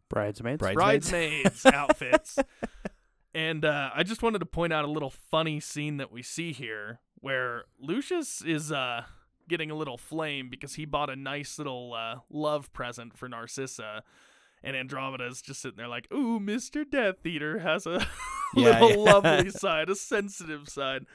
Bridesmaids. 0.08 0.60
Bridesmaids. 0.60 1.12
Bridesmaids 1.12 1.66
outfits. 1.74 2.39
And 3.34 3.66
uh, 3.66 3.89
I 3.93 4.03
just 4.03 4.24
wanted 4.24 4.39
to 4.39 4.45
point 4.45 4.72
out 4.72 4.86
a 4.86 4.89
little 4.89 5.10
funny 5.10 5.60
scene 5.60 5.97
that 5.97 6.10
we 6.10 6.22
see 6.22 6.53
here 6.53 7.01
where 7.26 7.63
Lucius 7.80 8.43
is 8.43 8.71
uh, 8.71 9.03
getting 9.49 9.71
a 9.71 9.76
little 9.76 9.97
flame 9.97 10.47
because 10.47 10.76
he 10.76 10.86
bought 10.86 11.09
a 11.09 11.15
nice 11.15 11.57
little 11.57 11.91
uh, 11.95 12.19
love 12.30 12.71
present 12.71 13.17
for 13.17 13.28
Narcissa. 13.28 14.03
And 14.63 14.76
Andromeda's 14.76 15.41
just 15.41 15.59
sitting 15.59 15.78
there 15.78 15.88
like, 15.88 16.07
ooh, 16.13 16.39
Mr. 16.39 16.88
Death 16.88 17.26
Eater 17.26 17.57
has 17.57 17.88
a 17.88 18.05
Yeah, 18.55 18.80
little 18.80 19.03
yeah. 19.05 19.11
lovely 19.11 19.49
side, 19.63 19.89
a 19.89 19.95
sensitive 19.95 20.69
side. 20.69 21.07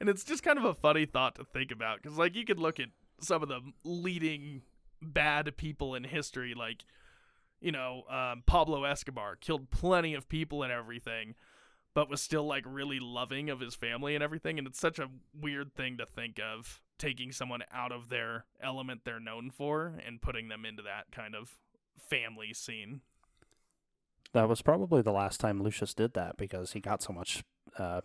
And 0.00 0.08
it's 0.08 0.24
just 0.24 0.42
kind 0.42 0.58
of 0.58 0.64
a 0.64 0.72
funny 0.72 1.04
thought 1.04 1.34
to 1.34 1.44
think 1.44 1.70
about 1.70 2.02
because, 2.02 2.16
like, 2.16 2.34
you 2.34 2.46
could 2.46 2.58
look 2.58 2.80
at 2.80 2.88
some 3.20 3.42
of 3.42 3.50
the 3.50 3.60
leading 3.84 4.62
bad 5.02 5.54
people 5.58 5.94
in 5.94 6.04
history, 6.04 6.54
like, 6.56 6.82
you 7.60 7.72
know, 7.72 8.04
um, 8.08 8.42
Pablo 8.46 8.84
Escobar 8.84 9.36
killed 9.36 9.70
plenty 9.70 10.14
of 10.14 10.30
people 10.30 10.62
and 10.62 10.72
everything, 10.72 11.34
but 11.98 12.08
was 12.08 12.22
still 12.22 12.44
like 12.46 12.62
really 12.64 13.00
loving 13.00 13.50
of 13.50 13.58
his 13.58 13.74
family 13.74 14.14
and 14.14 14.22
everything. 14.22 14.56
And 14.56 14.68
it's 14.68 14.78
such 14.78 15.00
a 15.00 15.08
weird 15.34 15.74
thing 15.74 15.96
to 15.96 16.06
think 16.06 16.38
of 16.38 16.80
taking 16.96 17.32
someone 17.32 17.62
out 17.72 17.90
of 17.90 18.08
their 18.08 18.44
element 18.62 19.00
they're 19.04 19.18
known 19.18 19.50
for 19.50 19.94
and 20.06 20.22
putting 20.22 20.46
them 20.46 20.64
into 20.64 20.80
that 20.80 21.10
kind 21.10 21.34
of 21.34 21.56
family 22.08 22.54
scene. 22.54 23.00
That 24.32 24.48
was 24.48 24.62
probably 24.62 25.02
the 25.02 25.10
last 25.10 25.40
time 25.40 25.60
Lucius 25.60 25.92
did 25.92 26.14
that 26.14 26.36
because 26.36 26.70
he 26.70 26.78
got 26.78 27.02
so 27.02 27.12
much. 27.12 27.42
Uh, 27.76 28.02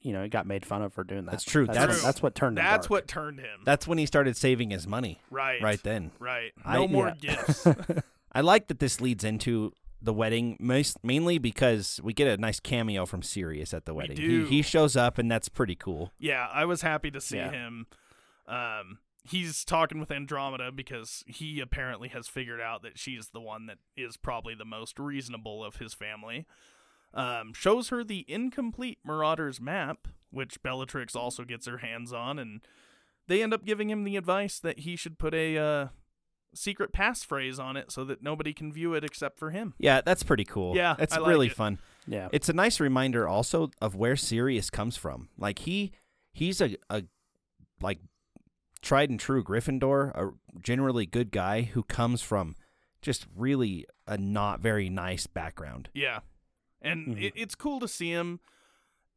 you 0.00 0.12
know, 0.12 0.22
he 0.22 0.28
got 0.28 0.46
made 0.46 0.64
fun 0.64 0.82
of 0.82 0.92
for 0.92 1.02
doing 1.02 1.24
that. 1.24 1.32
That's 1.32 1.42
true. 1.42 1.66
That's, 1.66 1.78
That's- 1.78 1.96
what, 1.98 2.06
that's 2.06 2.22
what 2.22 2.34
turned 2.36 2.58
him 2.60 2.64
That's 2.64 2.88
what 2.88 3.08
turned 3.08 3.40
him. 3.40 3.62
that's 3.64 3.88
when 3.88 3.98
he 3.98 4.06
started 4.06 4.36
saving 4.36 4.70
his 4.70 4.86
money. 4.86 5.18
right. 5.32 5.60
Right 5.60 5.82
then. 5.82 6.12
Right. 6.20 6.52
I- 6.64 6.76
No 6.76 6.86
more 6.86 7.08
yeah. 7.20 7.34
gifts. 7.34 7.66
I 8.32 8.42
like 8.42 8.68
that 8.68 8.78
this 8.78 9.00
leads 9.00 9.24
into 9.24 9.72
the 10.00 10.12
wedding, 10.12 10.56
most, 10.60 10.98
mainly 11.02 11.38
because 11.38 12.00
we 12.02 12.12
get 12.12 12.28
a 12.28 12.36
nice 12.40 12.60
cameo 12.60 13.06
from 13.06 13.22
Sirius 13.22 13.72
at 13.74 13.84
the 13.86 13.94
We 13.94 13.98
wedding. 14.02 14.16
do. 14.16 14.44
He, 14.46 14.56
he 14.56 14.62
shows 14.62 14.96
up, 14.96 15.18
and 15.18 15.30
that's 15.30 15.48
pretty 15.48 15.74
cool. 15.74 16.12
Yeah, 16.18 16.48
I 16.52 16.64
was 16.64 16.82
happy 16.82 17.10
to 17.10 17.20
see 17.20 17.36
Yeah. 17.38 17.50
him. 17.50 17.86
Um, 18.46 18.98
he's 19.28 19.64
talking 19.64 19.98
with 19.98 20.10
Andromeda 20.10 20.70
because 20.70 21.24
he 21.26 21.60
apparently 21.60 22.08
has 22.10 22.28
figured 22.28 22.60
out 22.60 22.82
that 22.82 22.98
she's 22.98 23.30
the 23.30 23.40
one 23.40 23.66
that 23.66 23.78
is 23.96 24.16
probably 24.16 24.54
the 24.54 24.64
most 24.64 24.98
reasonable 24.98 25.64
of 25.64 25.76
his 25.76 25.94
family. 25.94 26.46
Um, 27.14 27.54
shows 27.54 27.88
her 27.88 28.04
the 28.04 28.24
incomplete 28.28 28.98
Marauders 29.04 29.60
map, 29.60 30.06
which 30.30 30.62
Bellatrix 30.62 31.16
also 31.16 31.44
gets 31.44 31.66
her 31.66 31.78
hands 31.78 32.12
on, 32.12 32.38
and 32.38 32.60
they 33.26 33.42
end 33.42 33.54
up 33.54 33.64
giving 33.64 33.88
him 33.90 34.04
the 34.04 34.16
advice 34.16 34.58
that 34.60 34.80
he 34.80 34.94
should 34.96 35.18
put 35.18 35.32
a 35.34 35.56
uh, 35.56 35.86
secret 36.56 36.92
passphrase 36.92 37.58
on 37.62 37.76
it 37.76 37.90
so 37.92 38.04
that 38.04 38.22
nobody 38.22 38.52
can 38.52 38.72
view 38.72 38.94
it 38.94 39.04
except 39.04 39.38
for 39.38 39.50
him. 39.50 39.74
Yeah, 39.78 40.00
that's 40.04 40.22
pretty 40.22 40.44
cool. 40.44 40.74
Yeah, 40.76 40.96
it's 40.98 41.14
I 41.14 41.18
like 41.18 41.28
really 41.28 41.46
it. 41.48 41.52
fun. 41.54 41.78
yeah. 42.06 42.28
It's 42.32 42.48
a 42.48 42.52
nice 42.52 42.80
reminder 42.80 43.28
also 43.28 43.70
of 43.80 43.94
where 43.94 44.16
Sirius 44.16 44.70
comes 44.70 44.96
from. 44.96 45.28
Like 45.38 45.60
he 45.60 45.92
he's 46.32 46.60
a, 46.60 46.76
a 46.90 47.04
like 47.80 47.98
tried 48.82 49.10
and 49.10 49.18
true 49.20 49.42
Gryffindor, 49.44 50.14
a 50.16 50.30
generally 50.60 51.06
good 51.06 51.30
guy 51.30 51.62
who 51.62 51.82
comes 51.82 52.22
from 52.22 52.54
just 53.02 53.26
really 53.36 53.86
a 54.06 54.16
not 54.18 54.60
very 54.60 54.88
nice 54.88 55.26
background. 55.26 55.88
Yeah. 55.94 56.20
And 56.82 57.16
Mhm. 57.16 57.22
it, 57.22 57.32
it's 57.36 57.54
cool 57.54 57.80
to 57.80 57.88
see 57.88 58.10
him. 58.10 58.40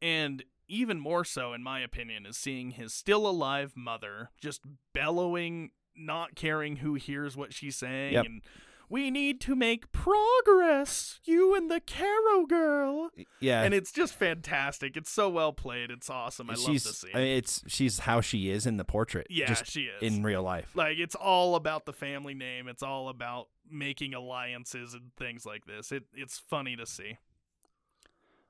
And 0.02 0.44
even 0.68 0.98
more 1.00 1.24
so, 1.24 1.52
in 1.52 1.62
my 1.62 1.80
opinion, 1.80 2.24
is 2.26 2.36
seeing 2.36 2.72
his 2.72 2.94
still 2.94 3.26
alive 3.26 3.72
mother 3.76 4.30
just 4.40 4.62
bellowing, 4.94 5.70
not 5.96 6.34
caring 6.34 6.76
who 6.76 6.94
hears 6.94 7.36
what 7.36 7.52
she's 7.52 7.76
saying. 7.76 8.14
Yep. 8.14 8.26
And 8.26 8.42
we 8.90 9.10
need 9.10 9.40
to 9.42 9.54
make 9.54 9.92
progress, 9.92 11.20
you 11.24 11.54
and 11.54 11.70
the 11.70 11.78
Carrow 11.78 12.44
girl. 12.44 13.10
Yeah. 13.38 13.62
And 13.62 13.72
it's 13.72 13.92
just 13.92 14.14
fantastic. 14.14 14.96
It's 14.96 15.10
so 15.10 15.28
well 15.30 15.52
played. 15.52 15.92
It's 15.92 16.10
awesome. 16.10 16.50
I 16.50 16.54
love 16.54 16.64
she's 16.64 16.84
the 16.84 16.92
scene. 16.92 17.10
I 17.14 17.18
mean, 17.18 17.36
it's 17.36 17.62
she's 17.68 18.00
how 18.00 18.20
she 18.20 18.50
is 18.50 18.66
in 18.66 18.78
the 18.78 18.84
portrait. 18.84 19.28
yeah, 19.30 19.46
just 19.46 19.66
she 19.66 19.82
is. 19.82 20.02
in 20.02 20.24
real 20.24 20.42
life. 20.42 20.72
like 20.74 20.98
it's 20.98 21.14
all 21.14 21.54
about 21.54 21.86
the 21.86 21.92
family 21.92 22.34
name. 22.34 22.66
It's 22.66 22.82
all 22.82 23.08
about 23.08 23.46
making 23.70 24.12
alliances 24.12 24.92
and 24.92 25.12
things 25.16 25.46
like 25.46 25.66
this. 25.66 25.92
It 25.92 26.02
it's 26.12 26.38
funny 26.38 26.74
to 26.74 26.84
see. 26.84 27.18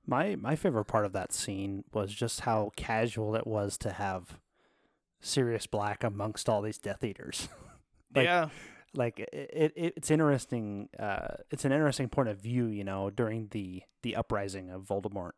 My 0.07 0.37
my 0.37 0.57
favorite 0.57 0.87
part 0.87 1.05
of 1.05 1.13
that 1.13 1.33
scene 1.35 1.85
was 1.93 2.15
just 2.15 2.41
how 2.41 2.73
casual 2.77 3.37
it 3.37 3.47
was 3.47 3.77
to 3.79 3.93
have 3.93 4.39
Sirius 5.21 5.67
Black 5.67 6.03
amongst 6.05 6.49
all 6.49 6.63
these 6.63 6.79
Death 6.79 7.05
Eaters. 7.05 7.49
Like, 8.13 8.25
yeah. 8.25 8.49
like 8.93 9.21
it, 9.21 9.73
it 9.77 9.93
it's 9.97 10.11
interesting. 10.11 10.89
Uh, 10.99 11.37
it's 11.53 11.65
an 11.65 11.71
interesting 11.71 12.09
point 12.09 12.29
of 12.29 12.39
view, 12.39 12.67
you 12.67 12.83
know, 12.83 13.09
during 13.09 13.47
the 13.53 13.85
the 14.03 14.17
uprising 14.17 14.69
of 14.69 14.83
Voldemort. 14.83 15.31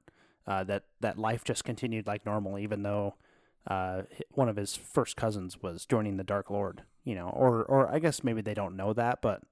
Uh, 0.47 0.64
that 0.64 0.85
that 1.01 1.18
life 1.18 1.45
just 1.45 1.64
continued 1.64 2.07
like 2.07 2.24
normal, 2.24 2.59
even 2.59 2.83
though 2.83 3.16
uh, 3.66 4.05
one 4.30 4.49
of 4.49 4.57
his 4.57 4.74
first 4.74 5.16
cousins 5.18 5.61
was 5.62 5.85
joining 5.85 6.16
the 6.16 6.24
Dark 6.24 6.49
Lord. 6.49 6.85
You 7.05 7.14
know, 7.14 7.28
or 7.28 7.62
or 7.62 7.95
I 7.95 7.99
guess 7.99 8.24
maybe 8.24 8.41
they 8.41 8.55
don't 8.55 8.74
know 8.74 8.95
that, 8.95 9.20
but 9.20 9.43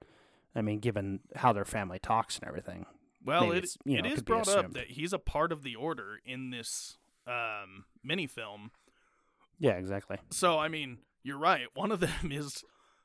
I 0.55 0.61
mean, 0.61 0.79
given 0.79 1.19
how 1.35 1.53
their 1.53 1.65
family 1.65 1.99
talks 1.99 2.37
and 2.39 2.47
everything, 2.47 2.85
Well, 3.23 3.51
it, 3.51 3.59
it's, 3.59 3.77
you 3.85 4.01
know, 4.01 4.09
is 4.09 4.15
could 4.15 4.25
be 4.25 4.31
brought 4.31 4.47
up 4.47 4.73
that 4.73 4.87
he's 4.87 5.13
a 5.13 5.19
part 5.19 5.51
of 5.51 5.63
the 5.63 5.75
order 5.75 6.19
in 6.25 6.49
this 6.49 6.97
um, 7.27 7.85
mini 8.03 8.27
film. 8.27 8.71
Yeah, 9.61 9.73
exactly. 9.73 10.17
So, 10.31 10.57
I 10.57 10.67
mean, 10.67 10.97
you're 11.23 11.37
right. 11.37 11.67
One 11.75 11.91
of 11.91 11.99
them 11.99 12.09
is 12.31 12.63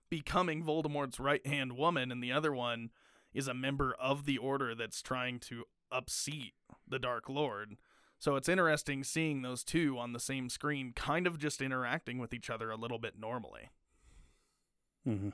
becoming 0.08 0.64
Voldemort's 0.64 1.20
right 1.20 1.46
hand 1.46 1.76
woman, 1.76 2.10
and 2.10 2.22
the 2.22 2.32
other 2.32 2.52
one 2.52 2.90
is 3.34 3.46
a 3.46 3.54
member 3.54 3.94
of 4.00 4.24
the 4.24 4.38
Order 4.38 4.74
that's 4.74 5.02
trying 5.02 5.38
to 5.40 5.64
upseat 5.92 6.52
the 6.88 6.98
Dark 6.98 7.28
Lord. 7.28 7.76
So 8.18 8.36
it's 8.36 8.48
interesting 8.48 9.04
seeing 9.04 9.42
those 9.42 9.62
two 9.62 9.98
on 9.98 10.14
the 10.14 10.18
same 10.18 10.48
screen, 10.48 10.94
kind 10.96 11.26
of 11.26 11.38
just 11.38 11.60
interacting 11.60 12.18
with 12.18 12.32
each 12.32 12.48
other 12.48 12.70
a 12.70 12.76
little 12.76 12.98
bit 12.98 13.14
normally. 13.20 13.68
Mm-hmm. 15.06 15.28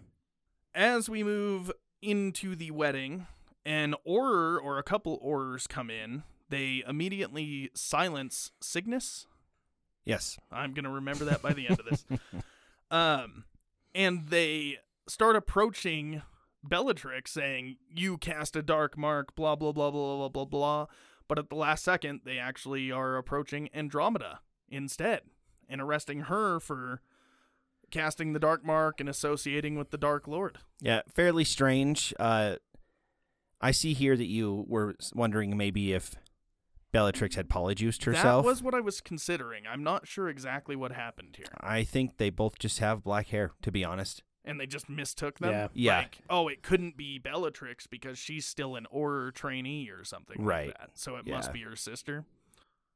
As 0.74 1.08
we 1.08 1.22
move 1.22 1.70
into 2.02 2.56
the 2.56 2.72
wedding, 2.72 3.28
an 3.64 3.94
Auror 4.06 4.58
or 4.60 4.78
a 4.78 4.82
couple 4.82 5.20
Aurors 5.20 5.68
come 5.68 5.88
in. 5.88 6.24
They 6.48 6.82
immediately 6.86 7.70
silence 7.74 8.50
Cygnus. 8.60 9.26
Yes. 10.05 10.38
I'm 10.50 10.74
gonna 10.74 10.90
remember 10.90 11.24
that 11.26 11.42
by 11.42 11.53
the 11.53 11.68
end 11.68 11.80
of 11.80 11.86
this. 11.86 12.05
Um, 12.90 13.44
and 13.94 14.28
they 14.28 14.76
start 15.09 15.34
approaching 15.34 16.20
Bellatrix, 16.62 17.32
saying, 17.32 17.78
"You 17.88 18.18
cast 18.18 18.55
a 18.55 18.61
dark 18.61 18.98
mark." 18.98 19.34
Blah 19.34 19.57
blah 19.57 19.72
blah 19.72 19.90
blah 19.90 20.16
blah 20.16 20.28
blah 20.28 20.44
blah. 20.44 20.86
But 21.26 21.38
at 21.38 21.48
the 21.48 21.55
last 21.57 21.84
second, 21.84 22.20
they 22.26 22.38
actually 22.38 22.92
are 22.92 23.16
approaching 23.16 23.70
Andromeda 23.72 24.40
instead 24.68 25.22
and 25.70 25.80
arresting 25.80 26.22
her 26.22 26.61
for 26.61 27.00
casting 27.90 28.34
the 28.34 28.38
dark 28.38 28.64
mark 28.64 29.00
and 29.00 29.09
associating 29.09 29.76
with 29.76 29.90
the 29.90 29.98
Dark 29.98 30.28
Lord. 30.28 30.59
Yeah, 30.80 31.03
fairly 31.09 31.44
strange. 31.44 32.12
Uh, 32.20 32.57
I 33.61 33.70
see 33.70 33.94
here 33.94 34.16
that 34.16 34.26
you 34.26 34.66
were 34.68 34.96
wondering 35.14 35.57
maybe 35.57 35.92
if 35.92 36.14
Bellatrix 36.93 37.34
had 37.36 37.49
polyjuiced 37.49 38.05
herself. 38.05 38.45
That 38.45 38.49
was 38.49 38.62
what 38.62 38.74
I 38.74 38.80
was 38.80 39.01
considering. 39.01 39.64
I'm 39.66 39.82
not 39.82 40.07
sure 40.07 40.28
exactly 40.28 40.76
what 40.76 40.93
happened 40.93 41.36
here. 41.36 41.47
I 41.61 41.84
think 41.84 42.18
they 42.18 42.30
both 42.30 42.59
just 42.59 42.78
have 42.80 43.03
black 43.03 43.28
hair, 43.28 43.53
to 43.62 43.72
be 43.72 43.84
honest. 43.84 44.22
And 44.45 44.61
they 44.61 44.66
just 44.66 44.88
mistook 44.88 45.38
them? 45.38 45.51
Yeah. 45.53 45.68
Yeah. 45.72 45.99
Like, 45.99 46.18
oh, 46.28 46.49
it 46.49 46.62
couldn't 46.62 46.97
be 46.97 47.18
Bellatrix 47.18 47.86
because 47.86 48.18
she's 48.18 48.45
still 48.45 48.76
an 48.76 48.86
Auror 48.95 49.32
trainee 49.32 49.88
or 49.88 50.05
something 50.05 50.45
Right. 50.45 50.66
like 50.68 50.78
that. 50.78 50.90
So 50.95 51.16
it 51.16 51.26
Yeah. 51.26 51.36
must 51.36 51.53
be 51.53 51.61
her 51.62 51.76
sister. 51.76 52.24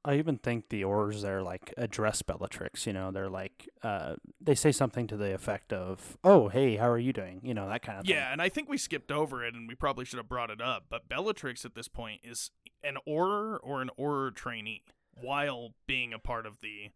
I 0.05 0.19
even 0.19 0.39
think 0.39 0.69
the 0.69 0.83
Aurors 0.83 1.23
there 1.23 1.43
like 1.43 1.73
address 1.77 2.23
Bellatrix. 2.23 2.87
You 2.87 2.93
know, 2.93 3.11
they're 3.11 3.29
like 3.31 3.69
uh, 3.83 4.15
they 4.41 4.55
say 4.55 4.71
something 4.71 5.09
to 5.09 5.17
the 5.17 5.35
effect 5.35 5.73
of, 5.73 6.17
"Oh, 6.23 6.47
hey, 6.49 6.77
how 6.77 6.89
are 6.89 6.99
you 6.99 7.13
doing?" 7.13 7.41
You 7.43 7.55
know, 7.55 7.69
that 7.69 7.83
kind 7.83 7.99
of 7.99 8.07
thing. 8.07 8.15
Yeah, 8.15 8.31
and 8.33 8.41
I 8.41 8.49
think 8.49 8.69
we 8.69 8.79
skipped 8.79 9.11
over 9.11 9.45
it 9.45 9.55
and 9.55 9.67
we 9.67 9.75
probably 9.75 10.05
should 10.05 10.19
have 10.19 10.29
brought 10.29 10.51
it 10.51 10.61
up. 10.61 10.85
But 10.89 11.09
Bellatrix 11.09 11.65
at 11.65 11.75
this 11.75 11.89
point 11.89 12.21
is 12.23 12.53
an 12.83 12.97
Auror 13.09 13.59
or 13.63 13.83
an 13.83 13.91
Auror 13.99 14.35
trainee 14.35 14.83
while 15.21 15.75
being 15.87 16.13
a 16.13 16.19
part 16.19 16.47
of 16.47 16.61
the 16.61 16.91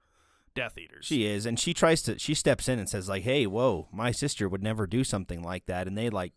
Death 0.54 0.76
Eaters. 0.78 1.06
She 1.06 1.26
is, 1.26 1.46
and 1.46 1.58
she 1.58 1.72
tries 1.72 2.02
to. 2.02 2.18
She 2.18 2.34
steps 2.34 2.68
in 2.68 2.78
and 2.78 2.88
says, 2.88 3.08
"Like, 3.08 3.22
hey, 3.22 3.46
whoa, 3.46 3.88
my 3.92 4.10
sister 4.10 4.48
would 4.48 4.62
never 4.62 4.86
do 4.86 5.04
something 5.04 5.42
like 5.42 5.66
that." 5.66 5.86
And 5.86 5.96
they 5.96 6.10
like 6.10 6.32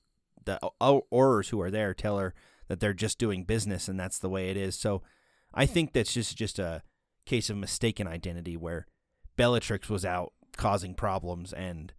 the 0.46 0.60
Aurors 0.82 1.50
who 1.50 1.62
are 1.62 1.72
there 1.72 1.94
tell 1.94 2.20
her 2.20 2.34
that 2.68 2.80
they're 2.80 2.94
just 2.94 3.18
doing 3.18 3.44
business, 3.44 3.88
and 3.88 4.00
that's 4.00 4.20
the 4.20 4.30
way 4.30 4.50
it 4.50 4.58
is. 4.58 4.76
So, 4.78 5.02
I 5.54 5.66
think 5.66 5.94
that's 5.94 6.14
just 6.14 6.38
just 6.38 6.60
a 6.60 6.84
case 7.26 7.50
of 7.50 7.58
mistaken 7.58 8.08
identity 8.08 8.56
where 8.56 8.86
Bellatrix 9.36 9.90
was 9.90 10.06
out 10.06 10.34
causing 10.58 10.94
problems, 10.94 11.52
and 11.52 11.94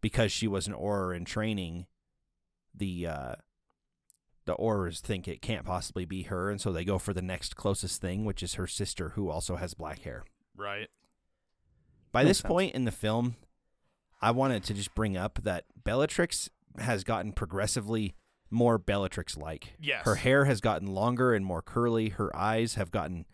because 0.00 0.32
she 0.32 0.48
was 0.48 0.66
an 0.66 0.74
Auror 0.74 1.16
in 1.16 1.24
training, 1.24 1.86
the 2.74 3.06
uh, 3.06 3.34
the 4.44 4.54
Aurors 4.56 5.00
think 5.00 5.28
it 5.28 5.40
can't 5.42 5.64
possibly 5.64 6.04
be 6.04 6.22
her, 6.24 6.50
and 6.50 6.60
so 6.60 6.72
they 6.72 6.84
go 6.84 6.98
for 6.98 7.12
the 7.12 7.22
next 7.22 7.56
closest 7.56 8.00
thing, 8.00 8.24
which 8.24 8.42
is 8.42 8.54
her 8.54 8.66
sister, 8.66 9.10
who 9.10 9.30
also 9.30 9.56
has 9.56 9.74
black 9.74 10.00
hair. 10.00 10.24
Right. 10.56 10.88
By 12.10 12.22
Makes 12.22 12.28
this 12.30 12.38
sense. 12.38 12.48
point 12.48 12.74
in 12.74 12.84
the 12.84 12.90
film, 12.92 13.36
I 14.20 14.30
wanted 14.32 14.64
to 14.64 14.74
just 14.74 14.94
bring 14.94 15.16
up 15.16 15.40
that 15.42 15.64
Bellatrix 15.82 16.50
has 16.78 17.04
gotten 17.04 17.32
progressively 17.32 18.14
more 18.50 18.78
Bellatrix 18.78 19.36
like. 19.36 19.74
Yes. 19.80 20.04
Her 20.04 20.16
hair 20.16 20.44
has 20.44 20.60
gotten 20.60 20.88
longer 20.88 21.32
and 21.32 21.44
more 21.44 21.62
curly. 21.62 22.10
Her 22.10 22.34
eyes 22.36 22.74
have 22.74 22.90
gotten 22.90 23.24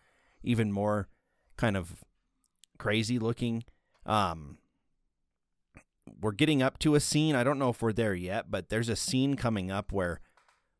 even 0.43 0.71
more 0.71 1.09
kind 1.57 1.75
of 1.75 2.03
crazy 2.77 3.19
looking. 3.19 3.63
Um 4.05 4.57
we're 6.21 6.31
getting 6.31 6.61
up 6.61 6.79
to 6.79 6.95
a 6.95 6.99
scene. 6.99 7.35
I 7.35 7.43
don't 7.43 7.59
know 7.59 7.69
if 7.69 7.81
we're 7.81 7.93
there 7.93 8.15
yet, 8.15 8.49
but 8.49 8.69
there's 8.69 8.89
a 8.89 8.95
scene 8.95 9.35
coming 9.35 9.69
up 9.71 9.91
where 9.91 10.19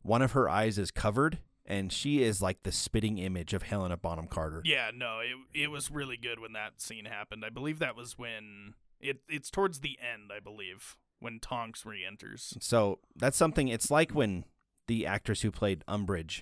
one 0.02 0.22
of 0.22 0.32
her 0.34 0.50
eyes 0.50 0.78
is 0.78 0.92
covered 0.92 1.40
and 1.66 1.92
she 1.94 2.24
is 2.24 2.42
like 2.42 2.64
the 2.64 2.72
spitting 2.72 3.18
image 3.18 3.54
of 3.54 3.64
Helena 3.64 3.98
Bonham 3.98 4.28
Carter. 4.28 4.62
Yeah, 4.66 4.92
no, 4.96 5.20
it 5.20 5.62
it 5.64 5.72
was 5.72 5.92
really 5.92 6.18
good 6.18 6.40
when 6.40 6.54
that 6.54 6.82
scene 6.82 7.06
happened. 7.06 7.44
I 7.46 7.50
believe 7.50 7.80
that 7.80 7.96
was 7.96 8.18
when 8.18 8.74
it 9.00 9.20
it's 9.30 9.50
towards 9.52 9.80
the 9.82 9.98
end, 10.02 10.32
I 10.36 10.40
believe, 10.40 10.98
when 11.20 11.40
Tonks 11.40 11.86
re-enters. 11.86 12.58
So 12.60 13.00
that's 13.16 13.38
something. 13.38 13.68
It's 13.68 13.92
like 13.92 14.12
when 14.12 14.46
the 14.88 15.06
actress 15.06 15.42
who 15.42 15.52
played 15.52 15.84
Umbridge 15.88 16.42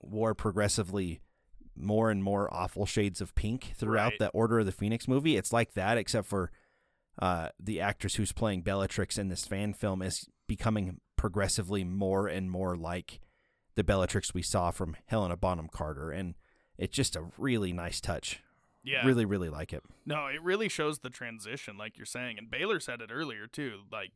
wore 0.00 0.34
progressively 0.34 1.20
more 1.76 2.10
and 2.10 2.22
more 2.22 2.52
awful 2.54 2.86
shades 2.86 3.20
of 3.20 3.34
pink 3.34 3.72
throughout 3.76 4.12
Right. 4.12 4.18
the 4.20 4.28
Order 4.28 4.60
of 4.60 4.66
the 4.66 4.72
Phoenix 4.72 5.08
movie. 5.08 5.36
It's 5.36 5.52
like 5.52 5.74
that, 5.74 5.98
except 5.98 6.26
for 6.28 6.50
uh, 7.20 7.48
the 7.60 7.80
actress 7.80 8.14
who's 8.14 8.32
playing 8.32 8.62
Bellatrix 8.62 9.18
in 9.18 9.28
this 9.28 9.44
fan 9.44 9.74
film 9.74 10.00
is 10.00 10.28
becoming 10.46 11.00
progressively 11.16 11.84
more 11.84 12.26
and 12.26 12.50
more 12.50 12.76
like 12.76 13.20
the 13.74 13.84
Bellatrix 13.84 14.34
we 14.34 14.42
saw 14.42 14.70
from 14.70 14.96
Helena 15.06 15.36
Bonham 15.36 15.68
Carter, 15.68 16.10
and 16.10 16.34
it's 16.78 16.94
just 16.94 17.16
a 17.16 17.26
really 17.38 17.72
nice 17.72 18.00
touch. 18.00 18.40
Yeah. 18.82 19.06
Really, 19.06 19.24
really 19.24 19.48
like 19.48 19.72
it. 19.72 19.82
No, 20.04 20.26
it 20.26 20.42
really 20.42 20.68
shows 20.68 20.98
the 20.98 21.10
transition, 21.10 21.78
like 21.78 21.96
you're 21.96 22.04
saying. 22.04 22.36
And 22.38 22.50
Baylor 22.50 22.80
said 22.80 23.00
it 23.00 23.10
earlier 23.10 23.46
too. 23.46 23.80
Like 23.90 24.10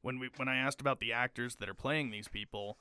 when 0.00 0.18
we 0.18 0.30
when 0.36 0.48
I 0.48 0.56
asked 0.56 0.80
about 0.80 1.00
the 1.00 1.12
actors 1.12 1.56
that 1.56 1.68
are 1.68 1.74
playing 1.74 2.10
these 2.10 2.26
people, 2.26 2.78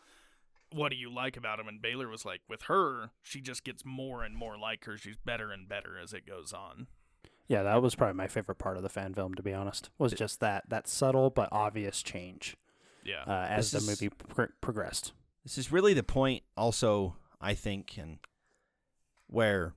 what 0.71 0.91
do 0.91 0.95
you 0.95 1.13
like 1.13 1.35
about 1.35 1.57
them? 1.57 1.67
And 1.67 1.81
Baylor 1.81 2.07
was 2.07 2.25
like, 2.25 2.41
with 2.47 2.63
her, 2.63 3.11
she 3.21 3.41
just 3.41 3.65
gets 3.65 3.83
more 3.83 4.23
and 4.23 4.35
more 4.35 4.57
like 4.57 4.85
her. 4.85 4.97
She's 4.97 5.17
better 5.17 5.51
and 5.51 5.67
better 5.67 5.99
as 6.01 6.13
it 6.13 6.25
goes 6.25 6.53
on. 6.53 6.87
Yeah, 7.47 7.63
that 7.63 7.81
was 7.81 7.95
probably 7.95 8.15
my 8.15 8.27
favorite 8.27 8.57
part 8.57 8.77
of 8.77 8.83
the 8.83 8.89
fan 8.89 9.13
film, 9.13 9.35
to 9.35 9.43
be 9.43 9.53
honest. 9.53 9.89
Was 9.97 10.13
just 10.13 10.39
that 10.39 10.69
that 10.69 10.87
subtle 10.87 11.29
but 11.29 11.49
obvious 11.51 12.01
change 12.01 12.55
Yeah. 13.05 13.23
uh, 13.27 13.45
as 13.49 13.71
This 13.71 13.85
the 13.85 13.91
is- 13.91 14.01
movie 14.01 14.15
pro- 14.15 14.47
progressed. 14.61 15.13
This 15.43 15.57
is 15.57 15.71
really 15.71 15.93
the 15.93 16.03
point, 16.03 16.43
also, 16.57 17.15
I 17.39 17.53
think, 17.53 17.97
and 17.97 18.17
where 19.27 19.75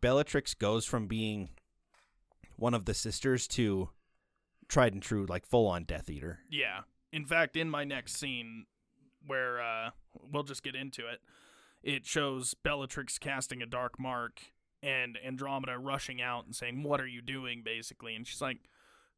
Bellatrix 0.00 0.54
goes 0.54 0.84
from 0.86 1.06
being 1.06 1.50
one 2.56 2.74
of 2.74 2.84
the 2.84 2.94
sisters 2.94 3.46
to 3.48 3.90
tried 4.68 4.92
and 4.94 5.02
true, 5.02 5.26
like 5.26 5.44
full 5.46 5.66
on 5.66 5.84
Death 5.84 6.08
Eater. 6.08 6.40
Yeah. 6.48 6.80
In 7.12 7.24
fact, 7.26 7.56
in 7.56 7.68
my 7.68 7.84
next 7.84 8.16
scene, 8.16 8.66
where 9.26 9.60
uh, 9.60 9.90
we'll 10.32 10.44
just 10.44 10.62
get 10.62 10.74
into 10.74 11.06
it, 11.08 11.20
it 11.82 12.06
shows 12.06 12.54
Bellatrix 12.54 13.18
casting 13.18 13.62
a 13.62 13.66
dark 13.66 13.98
mark 13.98 14.40
and 14.82 15.18
Andromeda 15.26 15.76
rushing 15.78 16.22
out 16.22 16.44
and 16.46 16.54
saying, 16.54 16.82
"What 16.82 17.00
are 17.00 17.06
you 17.06 17.20
doing?" 17.20 17.62
Basically, 17.64 18.14
and 18.14 18.26
she's 18.26 18.40
like, 18.40 18.58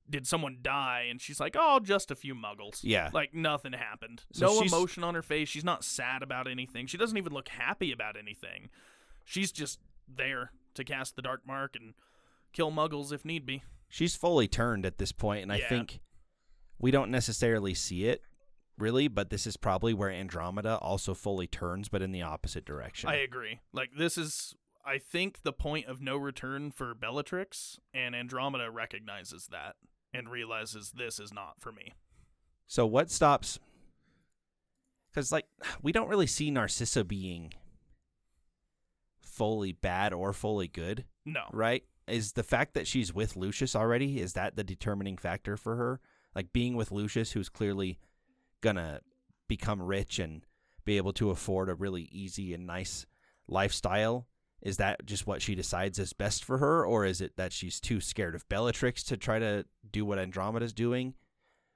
"Did 0.08 0.26
someone 0.26 0.58
die?" 0.62 1.06
And 1.10 1.20
she's 1.20 1.40
like, 1.40 1.56
"Oh, 1.58 1.80
just 1.80 2.10
a 2.10 2.14
few 2.16 2.34
muggles." 2.34 2.80
Yeah. 2.82 3.10
Like 3.12 3.32
nothing 3.34 3.72
happened. 3.72 4.24
So 4.32 4.46
no 4.46 4.60
she's- 4.60 4.72
emotion 4.72 5.04
on 5.04 5.14
her 5.14 5.22
face. 5.22 5.48
She's 5.48 5.64
not 5.64 5.84
sad 5.84 6.22
about 6.22 6.46
anything. 6.48 6.86
She 6.86 6.96
doesn't 6.98 7.16
even 7.18 7.32
look 7.32 7.48
happy 7.48 7.92
about 7.92 8.16
anything. 8.16 8.70
She's 9.24 9.52
just 9.52 9.78
there 10.08 10.52
to 10.74 10.84
cast 10.84 11.16
the 11.16 11.22
dark 11.22 11.46
mark 11.46 11.76
and 11.76 11.94
kill 12.52 12.70
muggles 12.72 13.12
if 13.12 13.24
need 13.24 13.46
be. 13.46 13.62
She's 13.88 14.16
fully 14.16 14.48
turned 14.48 14.84
at 14.86 14.98
this 14.98 15.12
point, 15.12 15.42
and 15.42 15.52
I 15.52 15.56
Yeah. 15.58 15.68
think 15.68 16.00
we 16.78 16.90
don't 16.90 17.10
necessarily 17.10 17.74
see 17.74 18.06
it 18.06 18.22
really, 18.78 19.06
but 19.06 19.30
this 19.30 19.46
is 19.46 19.56
probably 19.56 19.94
where 19.94 20.10
Andromeda 20.10 20.78
also 20.78 21.14
fully 21.14 21.46
turns, 21.46 21.88
but 21.88 22.02
in 22.02 22.10
the 22.10 22.22
opposite 22.22 22.64
direction. 22.64 23.08
I 23.10 23.16
agree. 23.16 23.60
Like 23.72 23.90
this 23.96 24.16
is 24.18 24.54
I 24.84 24.98
think 24.98 25.42
the 25.42 25.52
point 25.52 25.86
of 25.86 26.00
no 26.00 26.16
return 26.16 26.72
for 26.72 26.92
Bellatrix 26.94 27.78
and 27.94 28.16
Andromeda 28.16 28.68
recognizes 28.70 29.46
that 29.52 29.76
and 30.14 30.28
realizes 30.28 30.92
this 30.92 31.18
is 31.18 31.32
not 31.32 31.54
for 31.60 31.72
me. 31.72 31.92
So 32.66 32.86
what 32.86 33.10
stops? 33.10 33.58
Because 35.10 35.30
like 35.32 35.46
we 35.82 35.92
don't 35.92 36.08
really 36.08 36.26
see 36.26 36.50
Narcissa 36.50 37.04
being 37.04 37.52
fully 39.20 39.72
bad 39.72 40.12
or 40.12 40.32
fully 40.32 40.68
good, 40.68 41.04
No. 41.24 41.42
right? 41.52 41.84
Is 42.06 42.32
the 42.32 42.42
fact 42.42 42.74
that 42.74 42.86
she's 42.86 43.14
with 43.14 43.36
Lucius 43.36 43.76
already 43.76 44.20
is 44.20 44.32
that 44.34 44.56
the 44.56 44.64
determining 44.64 45.16
factor 45.16 45.56
for 45.56 45.76
her? 45.76 46.00
Like 46.34 46.52
being 46.52 46.76
with 46.76 46.90
Lucius, 46.92 47.32
who's 47.32 47.48
clearly 47.48 47.98
gonna 48.60 49.00
become 49.48 49.82
rich 49.82 50.18
and 50.18 50.44
be 50.84 50.96
able 50.96 51.12
to 51.14 51.30
afford 51.30 51.68
a 51.68 51.74
really 51.74 52.08
easy 52.10 52.52
and 52.54 52.66
nice 52.66 53.06
lifestyle. 53.46 54.26
Is 54.62 54.76
that 54.76 55.04
just 55.04 55.26
what 55.26 55.42
she 55.42 55.54
decides 55.54 55.98
is 55.98 56.12
best 56.12 56.44
for 56.44 56.58
her, 56.58 56.86
or 56.86 57.04
is 57.04 57.20
it 57.20 57.36
that 57.36 57.52
she's 57.52 57.80
too 57.80 58.00
scared 58.00 58.34
of 58.34 58.48
Bellatrix 58.48 59.02
to 59.04 59.16
try 59.16 59.38
to 59.40 59.64
do 59.90 60.04
what 60.04 60.18
Andromeda's 60.18 60.72
doing? 60.72 61.14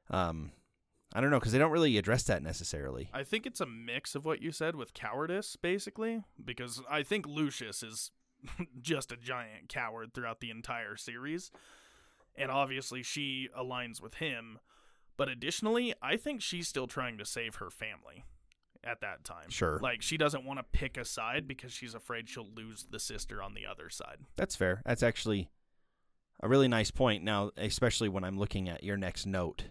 Um, 0.09 0.53
I 1.13 1.21
don't 1.21 1.31
know 1.31 1.41
because 1.41 1.53
they 1.53 1.59
don't 1.59 1.73
really 1.73 1.99
address 1.99 2.23
that 2.25 2.43
necessarily. 2.43 3.11
I 3.13 3.25
think 3.25 3.45
it's 3.45 3.61
a 3.61 3.67
mix 3.67 4.15
of 4.15 4.25
what 4.25 4.41
you 4.41 4.53
said 4.53 4.77
with 4.77 4.95
cowardice 4.95 5.57
basically 5.57 6.23
because 6.45 6.81
I 6.89 7.03
think 7.03 7.27
Lucius 7.27 7.83
is 7.83 8.11
just 8.81 9.11
a 9.11 9.17
giant 9.17 9.69
coward 9.69 10.15
throughout 10.15 10.41
the 10.41 10.51
entire 10.51 10.97
series. 10.97 11.51
and 12.37 12.51
obviously 12.51 13.03
she 13.03 13.49
aligns 13.59 14.01
with 14.01 14.15
him. 14.15 14.59
But 15.17 15.29
additionally, 15.29 15.95
I 16.03 16.17
think 16.17 16.43
she's 16.43 16.69
still 16.69 16.87
trying 16.87 17.17
to 17.19 17.25
save 17.25 17.57
her 17.57 17.71
family 17.71 18.25
at 18.87 19.01
that 19.01 19.25
time. 19.25 19.49
Sure. 19.51 19.79
Like 19.83 20.01
she 20.03 20.17
doesn't 20.17 20.45
want 20.45 20.59
to 20.61 20.65
pick 20.73 20.97
a 20.97 21.05
side 21.05 21.47
because 21.49 21.73
she's 21.73 21.95
afraid 21.95 22.29
she'll 22.29 22.49
lose 22.55 22.87
the 22.91 23.01
sister 23.01 23.43
on 23.43 23.55
the 23.55 23.67
other 23.67 23.91
side. 23.91 24.19
That's 24.37 24.55
fair. 24.57 24.83
That's 24.87 25.03
actually 25.03 25.51
a 26.43 26.49
really 26.49 26.69
nice 26.69 26.91
point. 26.91 27.25
Now, 27.25 27.51
especially 27.57 28.09
when 28.09 28.25
I'm 28.25 28.39
looking 28.39 28.69
at 28.69 28.85
your 28.85 28.97
next 28.97 29.27
note 29.27 29.65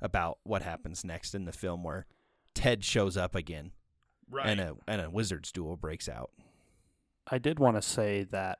about 0.00 0.38
what 0.44 0.62
happens 0.62 1.04
next 1.04 1.34
in 1.34 1.44
the 1.46 1.52
film, 1.52 1.82
where 1.82 2.06
Ted 2.54 2.84
shows 2.84 3.16
up 3.16 3.34
again 3.34 3.72
Right. 4.30 4.46
and 4.46 4.60
a 4.60 4.74
and 4.88 5.00
a 5.00 5.08
wizard's 5.10 5.52
duel 5.52 5.76
breaks 5.76 6.08
out. 6.08 6.30
I 7.30 7.38
did 7.38 7.58
want 7.58 7.76
to 7.76 7.82
say 7.82 8.24
that 8.24 8.58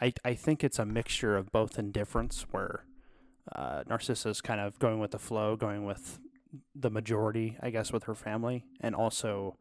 I 0.00 0.12
I 0.24 0.34
think 0.34 0.64
it's 0.64 0.78
a 0.78 0.86
mixture 0.86 1.36
of 1.36 1.52
both 1.52 1.78
indifference, 1.78 2.46
where 2.50 2.84
uh, 3.54 3.82
Narcissa's 3.88 4.40
kind 4.40 4.60
of 4.60 4.78
going 4.78 4.98
with 4.98 5.10
the 5.12 5.18
flow, 5.18 5.56
going 5.56 5.84
with 5.84 6.18
the 6.74 6.90
majority, 6.90 7.56
I 7.60 7.70
guess, 7.70 7.92
with 7.92 8.04
her 8.04 8.14
family, 8.14 8.64
and 8.80 8.94
also 8.94 9.56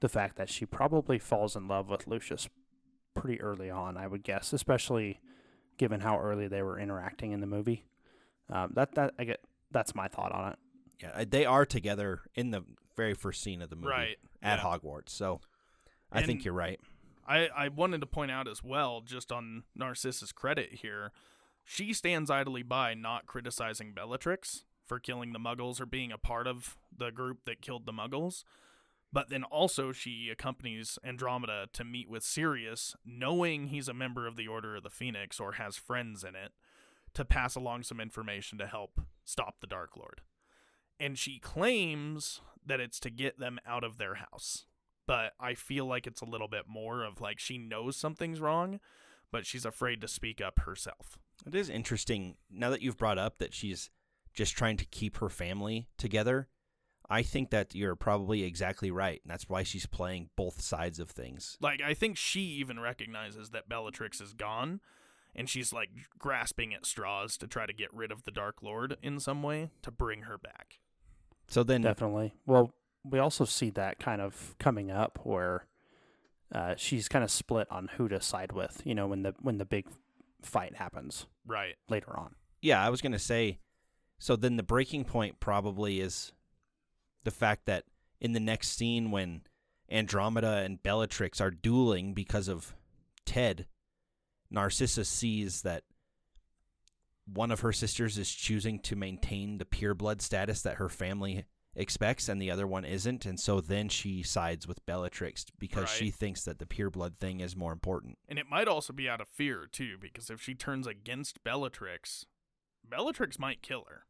the 0.00 0.08
fact 0.08 0.36
that 0.36 0.48
she 0.48 0.66
probably 0.66 1.18
falls 1.18 1.56
in 1.56 1.68
love 1.68 1.88
with 1.88 2.06
Lucius 2.06 2.48
pretty 3.14 3.40
early 3.40 3.70
on. 3.70 3.96
I 3.96 4.06
would 4.06 4.22
guess, 4.22 4.52
especially 4.52 5.20
given 5.78 6.00
how 6.00 6.18
early 6.18 6.48
they 6.48 6.62
were 6.62 6.78
interacting 6.78 7.32
in 7.32 7.40
the 7.40 7.46
movie. 7.46 7.86
Um, 8.50 8.72
that 8.74 8.94
that 8.94 9.14
I 9.18 9.24
get 9.24 9.40
that's 9.70 9.94
my 9.94 10.08
thought 10.08 10.32
on 10.32 10.52
it. 10.52 10.58
Yeah, 11.02 11.24
they 11.28 11.44
are 11.44 11.66
together 11.66 12.20
in 12.34 12.50
the 12.50 12.64
very 12.96 13.14
first 13.14 13.42
scene 13.42 13.62
of 13.62 13.70
the 13.70 13.76
movie 13.76 13.88
right. 13.88 14.16
at 14.42 14.58
yeah. 14.58 14.64
Hogwarts. 14.64 15.10
So 15.10 15.40
I 16.12 16.22
think 16.22 16.44
you're 16.44 16.54
right. 16.54 16.78
I, 17.26 17.48
I 17.56 17.68
wanted 17.68 18.00
to 18.02 18.06
point 18.06 18.30
out 18.30 18.46
as 18.46 18.62
well, 18.62 19.00
just 19.00 19.32
on 19.32 19.64
Narcissa's 19.78 20.30
credit 20.30 20.74
here, 20.82 21.10
she 21.64 21.92
stands 21.92 22.30
idly 22.30 22.62
by 22.62 22.94
not 22.94 23.26
criticizing 23.26 23.92
Bellatrix 23.92 24.64
for 24.86 24.98
killing 24.98 25.32
the 25.32 25.38
Muggles 25.38 25.80
or 25.80 25.86
being 25.86 26.12
a 26.12 26.18
part 26.18 26.46
of 26.46 26.76
the 26.96 27.10
group 27.10 27.44
that 27.46 27.62
killed 27.62 27.86
the 27.86 27.92
Muggles. 27.92 28.44
But 29.12 29.30
then 29.30 29.44
also 29.44 29.92
she 29.92 30.28
accompanies 30.30 30.98
Andromeda 31.04 31.68
to 31.72 31.84
meet 31.84 32.10
with 32.10 32.24
Sirius, 32.24 32.96
knowing 33.04 33.68
he's 33.68 33.88
a 33.88 33.94
member 33.94 34.26
of 34.26 34.36
the 34.36 34.48
Order 34.48 34.76
of 34.76 34.82
the 34.82 34.90
Phoenix 34.90 35.38
or 35.38 35.52
has 35.52 35.76
friends 35.76 36.24
in 36.24 36.34
it, 36.34 36.52
to 37.14 37.24
pass 37.24 37.54
along 37.54 37.84
some 37.84 38.00
information 38.00 38.58
to 38.58 38.66
help 38.66 39.00
stop 39.24 39.60
the 39.60 39.68
Dark 39.68 39.96
Lord. 39.96 40.22
And 40.98 41.16
she 41.16 41.38
claims 41.38 42.40
that 42.66 42.80
it's 42.80 42.98
to 43.00 43.10
get 43.10 43.38
them 43.38 43.60
out 43.66 43.84
of 43.84 43.98
their 43.98 44.14
house 44.14 44.66
but 45.06 45.32
I 45.38 45.54
feel 45.54 45.86
like 45.86 46.06
it's 46.06 46.20
a 46.20 46.26
little 46.26 46.48
bit 46.48 46.64
more 46.66 47.02
of 47.04 47.20
like 47.20 47.38
she 47.38 47.58
knows 47.58 47.96
something's 47.96 48.40
wrong, 48.40 48.80
but 49.30 49.46
she's 49.46 49.64
afraid 49.64 50.00
to 50.00 50.08
speak 50.08 50.40
up 50.40 50.60
herself. 50.60 51.18
It 51.46 51.54
is 51.54 51.68
interesting 51.68 52.36
now 52.50 52.70
that 52.70 52.82
you've 52.82 52.96
brought 52.96 53.18
up 53.18 53.38
that 53.38 53.54
she's 53.54 53.90
just 54.34 54.56
trying 54.56 54.76
to 54.78 54.84
keep 54.84 55.18
her 55.18 55.28
family 55.28 55.88
together. 55.98 56.48
I 57.08 57.22
think 57.22 57.50
that 57.50 57.74
you're 57.74 57.96
probably 57.96 58.44
exactly 58.44 58.90
right. 58.90 59.20
And 59.22 59.30
that's 59.30 59.48
why 59.48 59.62
she's 59.62 59.86
playing 59.86 60.30
both 60.36 60.60
sides 60.62 60.98
of 60.98 61.10
things. 61.10 61.56
Like 61.60 61.80
I 61.82 61.94
think 61.94 62.16
she 62.16 62.40
even 62.40 62.80
recognizes 62.80 63.50
that 63.50 63.68
Bellatrix 63.68 64.20
is 64.20 64.32
gone 64.32 64.80
and 65.36 65.48
she's 65.48 65.72
like 65.72 65.90
grasping 66.18 66.72
at 66.74 66.86
straws 66.86 67.36
to 67.38 67.46
try 67.46 67.66
to 67.66 67.72
get 67.74 67.92
rid 67.92 68.10
of 68.10 68.24
the 68.24 68.30
Dark 68.30 68.62
Lord 68.62 68.96
in 69.02 69.20
some 69.20 69.42
way 69.42 69.70
to 69.82 69.90
bring 69.90 70.22
her 70.22 70.38
back. 70.38 70.78
So 71.48 71.62
then 71.62 71.82
Definitely. 71.82 72.34
Well, 72.46 72.72
we 73.04 73.18
also 73.18 73.44
see 73.44 73.68
that 73.70 73.98
kind 73.98 74.22
of 74.22 74.54
coming 74.58 74.90
up 74.90 75.18
where 75.24 75.66
uh, 76.54 76.74
she's 76.78 77.06
kind 77.08 77.22
of 77.22 77.30
split 77.30 77.66
on 77.70 77.90
who 77.98 78.08
to 78.08 78.20
side 78.22 78.52
with. 78.52 78.80
You 78.84 78.94
know, 78.94 79.06
when 79.08 79.22
the 79.24 79.34
when 79.42 79.58
the 79.58 79.66
big 79.66 79.86
fight 80.42 80.76
happens 80.76 81.26
Right. 81.46 81.74
later 81.90 82.18
on. 82.18 82.34
yeah, 82.62 82.82
I 82.84 82.88
was 82.88 83.02
going 83.02 83.12
to 83.12 83.18
say 83.18 83.58
so 84.24 84.36
then 84.36 84.56
the 84.56 84.62
breaking 84.62 85.04
point 85.04 85.38
probably 85.38 86.00
is 86.00 86.32
the 87.24 87.30
fact 87.30 87.66
that 87.66 87.84
in 88.22 88.32
the 88.32 88.40
next 88.40 88.68
scene 88.68 89.10
when 89.10 89.42
Andromeda 89.90 90.62
and 90.64 90.82
Bellatrix 90.82 91.42
are 91.42 91.50
dueling 91.50 92.14
because 92.14 92.48
of 92.48 92.74
Ted, 93.26 93.66
Narcissa 94.50 95.04
sees 95.04 95.60
that 95.60 95.84
one 97.30 97.50
of 97.50 97.60
her 97.60 97.70
sisters 97.70 98.16
is 98.16 98.30
choosing 98.30 98.78
to 98.78 98.96
maintain 98.96 99.58
the 99.58 99.66
pure 99.66 99.92
blood 99.92 100.22
status 100.22 100.62
that 100.62 100.76
her 100.76 100.88
family 100.88 101.44
expects 101.76 102.26
and 102.26 102.40
the 102.40 102.50
other 102.50 102.66
one 102.66 102.86
isn't 102.86 103.26
and 103.26 103.38
so 103.38 103.60
then 103.60 103.90
she 103.90 104.22
sides 104.22 104.66
with 104.66 104.86
Bellatrix 104.86 105.44
because 105.58 105.90
she 105.90 106.10
thinks 106.10 106.44
that 106.44 106.58
the 106.58 106.66
pure 106.66 106.88
blood 106.88 107.18
thing 107.18 107.40
is 107.40 107.54
more 107.54 107.74
important. 107.74 108.16
And 108.26 108.38
it 108.38 108.48
might 108.48 108.68
also 108.68 108.94
be 108.94 109.06
out 109.06 109.20
of 109.20 109.28
fear 109.28 109.68
too, 109.70 109.98
because 110.00 110.30
if 110.30 110.40
she 110.40 110.54
turns 110.54 110.86
against 110.86 111.44
Bellatrix, 111.44 112.24
Bellatrix 112.88 113.38
might 113.38 113.60
kill 113.60 113.84
her. 113.90 114.06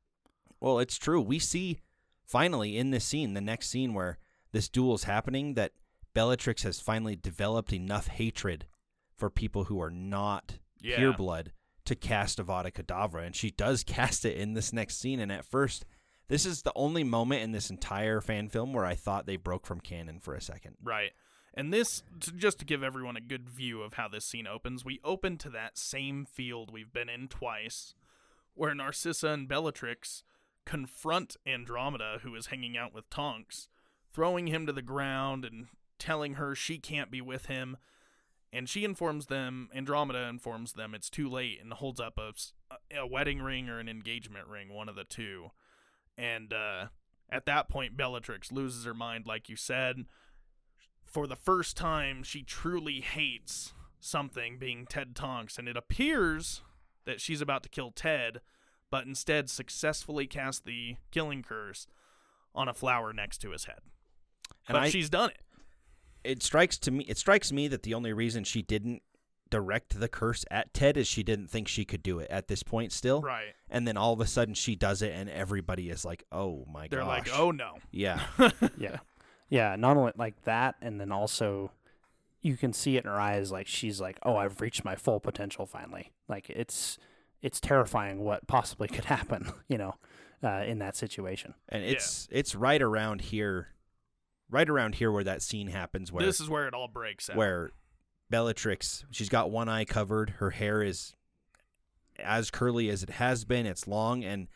Well, 0.64 0.78
it's 0.78 0.96
true. 0.96 1.20
We 1.20 1.38
see 1.38 1.80
finally 2.24 2.78
in 2.78 2.90
this 2.90 3.04
scene, 3.04 3.34
the 3.34 3.42
next 3.42 3.68
scene 3.68 3.92
where 3.92 4.16
this 4.52 4.70
duel 4.70 4.94
is 4.94 5.04
happening, 5.04 5.54
that 5.54 5.72
Bellatrix 6.14 6.62
has 6.62 6.80
finally 6.80 7.16
developed 7.16 7.70
enough 7.70 8.06
hatred 8.06 8.64
for 9.14 9.28
people 9.28 9.64
who 9.64 9.78
are 9.82 9.90
not 9.90 10.58
Yeah. 10.80 10.96
pure 10.96 11.12
blood 11.12 11.52
to 11.84 11.94
cast 11.94 12.38
Avada 12.38 12.72
Kedavra, 12.72 13.26
and 13.26 13.36
she 13.36 13.50
does 13.50 13.84
cast 13.84 14.24
it 14.24 14.38
in 14.38 14.54
this 14.54 14.72
next 14.72 14.96
scene. 14.96 15.20
And 15.20 15.30
at 15.30 15.44
first, 15.44 15.84
this 16.28 16.46
is 16.46 16.62
the 16.62 16.72
only 16.74 17.04
moment 17.04 17.42
in 17.42 17.52
this 17.52 17.68
entire 17.68 18.22
fan 18.22 18.48
film 18.48 18.72
where 18.72 18.86
I 18.86 18.94
thought 18.94 19.26
they 19.26 19.36
broke 19.36 19.66
from 19.66 19.80
canon 19.80 20.18
for 20.18 20.34
a 20.34 20.40
second. 20.40 20.76
Right. 20.82 21.10
And 21.52 21.74
this, 21.74 22.02
just 22.18 22.58
to 22.60 22.64
give 22.64 22.82
everyone 22.82 23.18
a 23.18 23.20
good 23.20 23.50
view 23.50 23.82
of 23.82 23.94
how 23.94 24.08
this 24.08 24.24
scene 24.24 24.46
opens, 24.46 24.82
we 24.82 24.98
open 25.04 25.36
to 25.38 25.50
that 25.50 25.76
same 25.76 26.24
field 26.24 26.72
we've 26.72 26.90
been 26.92 27.10
in 27.10 27.28
twice, 27.28 27.94
where 28.54 28.74
Narcissa 28.74 29.28
and 29.28 29.46
Bellatrix 29.46 30.24
confront 30.64 31.36
Andromeda, 31.46 32.20
who 32.22 32.34
is 32.34 32.46
hanging 32.46 32.76
out 32.76 32.94
with 32.94 33.10
Tonks, 33.10 33.68
throwing 34.12 34.46
him 34.46 34.66
to 34.66 34.72
the 34.72 34.82
ground 34.82 35.44
and 35.44 35.66
telling 35.98 36.34
her 36.34 36.54
she 36.54 36.78
can't 36.78 37.10
be 37.10 37.20
with 37.20 37.46
him. 37.46 37.76
And 38.52 38.68
she 38.68 38.84
informs 38.84 39.26
them, 39.26 39.68
Andromeda 39.74 40.24
informs 40.28 40.74
them 40.74 40.94
it's 40.94 41.10
too 41.10 41.28
late 41.28 41.60
and 41.60 41.72
holds 41.72 42.00
up 42.00 42.18
a, 42.18 42.32
a 42.96 43.06
wedding 43.06 43.42
ring 43.42 43.68
or 43.68 43.80
an 43.80 43.88
engagement 43.88 44.46
ring, 44.46 44.72
one 44.72 44.88
of 44.88 44.94
the 44.94 45.04
two. 45.04 45.50
And 46.16 46.52
uh, 46.52 46.86
at 47.28 47.46
that 47.46 47.68
point, 47.68 47.96
Bellatrix 47.96 48.52
loses 48.52 48.84
her 48.84 48.94
mind, 48.94 49.26
like 49.26 49.48
you 49.48 49.56
said 49.56 50.04
for 51.14 51.28
the 51.28 51.36
first 51.36 51.76
time, 51.76 52.24
she 52.24 52.42
truly 52.42 53.00
hates 53.00 53.72
something 54.00 54.58
being 54.58 54.84
Ted 54.84 55.14
Tonks, 55.14 55.58
and 55.58 55.68
it 55.68 55.76
appears 55.76 56.62
that 57.04 57.20
she's 57.20 57.40
about 57.40 57.62
to 57.62 57.68
kill 57.68 57.92
Ted, 57.92 58.40
but 58.94 59.06
instead 59.06 59.50
successfully 59.50 60.24
cast 60.24 60.64
the 60.64 60.94
killing 61.10 61.42
curse 61.42 61.88
on 62.54 62.68
a 62.68 62.72
flower 62.72 63.12
next 63.12 63.38
to 63.38 63.50
his 63.50 63.64
head. 63.64 63.80
And 64.68 64.74
but 64.74 64.82
I, 64.82 64.88
she's 64.88 65.10
done 65.10 65.30
it. 65.30 65.40
it 66.22 66.44
strikes 66.44 66.78
to 66.78 66.92
me 66.92 67.04
it 67.08 67.18
strikes 67.18 67.50
me 67.50 67.66
that 67.66 67.82
the 67.82 67.92
only 67.92 68.12
reason 68.12 68.44
she 68.44 68.62
didn't 68.62 69.02
direct 69.50 69.98
the 69.98 70.06
curse 70.06 70.44
at 70.48 70.72
Ted 70.72 70.96
is 70.96 71.08
she 71.08 71.24
didn't 71.24 71.48
think 71.48 71.66
she 71.66 71.84
could 71.84 72.04
do 72.04 72.20
it 72.20 72.30
at 72.30 72.46
this 72.46 72.62
point 72.62 72.92
still. 72.92 73.20
Right. 73.20 73.54
And 73.68 73.84
then 73.88 73.96
all 73.96 74.12
of 74.12 74.20
a 74.20 74.28
sudden 74.28 74.54
she 74.54 74.76
does 74.76 75.02
it 75.02 75.12
and 75.12 75.28
everybody 75.28 75.90
is 75.90 76.04
like, 76.04 76.22
"Oh 76.30 76.64
my 76.72 76.82
god!" 76.82 76.90
They're 76.90 77.00
gosh." 77.00 77.26
like, 77.26 77.36
oh 77.36 77.50
no. 77.50 77.78
Yeah. 77.90 78.20
yeah. 78.78 78.98
Yeah. 79.48 79.74
Not 79.74 79.96
only 79.96 80.12
like 80.16 80.40
that, 80.44 80.76
and 80.80 81.00
then 81.00 81.10
also 81.10 81.72
you 82.42 82.56
can 82.56 82.72
see 82.72 82.96
it 82.96 83.02
in 83.04 83.10
her 83.10 83.18
eyes 83.18 83.50
like 83.50 83.66
she's 83.66 84.00
like, 84.00 84.20
Oh, 84.22 84.36
I've 84.36 84.60
reached 84.60 84.84
my 84.84 84.94
full 84.94 85.18
potential 85.18 85.66
finally. 85.66 86.12
Like 86.28 86.48
it's 86.48 86.96
it's 87.44 87.60
terrifying 87.60 88.24
what 88.24 88.46
possibly 88.46 88.88
could 88.88 89.04
happen, 89.04 89.52
you 89.68 89.76
know, 89.76 89.94
uh, 90.42 90.64
in 90.66 90.78
that 90.78 90.96
situation. 90.96 91.52
And 91.68 91.84
Yeah. 91.84 91.90
it's 91.90 92.26
it's 92.32 92.54
right 92.54 92.80
around 92.80 93.20
here 93.20 93.68
right 94.50 94.68
around 94.68 94.94
here 94.96 95.10
where 95.12 95.24
that 95.24 95.42
scene 95.42 95.68
happens 95.68 96.10
where 96.12 96.24
this 96.24 96.40
is 96.40 96.48
where 96.48 96.66
it 96.66 96.74
all 96.74 96.88
breaks 96.88 97.28
out. 97.28 97.36
where 97.36 97.70
Bellatrix, 98.30 99.04
she's 99.10 99.28
got 99.28 99.50
one 99.50 99.68
eye 99.68 99.84
covered, 99.84 100.30
her 100.38 100.50
hair 100.50 100.82
is 100.82 101.14
as 102.18 102.50
curly 102.50 102.88
as 102.88 103.02
it 103.02 103.10
has 103.10 103.44
been, 103.44 103.66
it's 103.66 103.86
long 103.86 104.24
and 104.24 104.48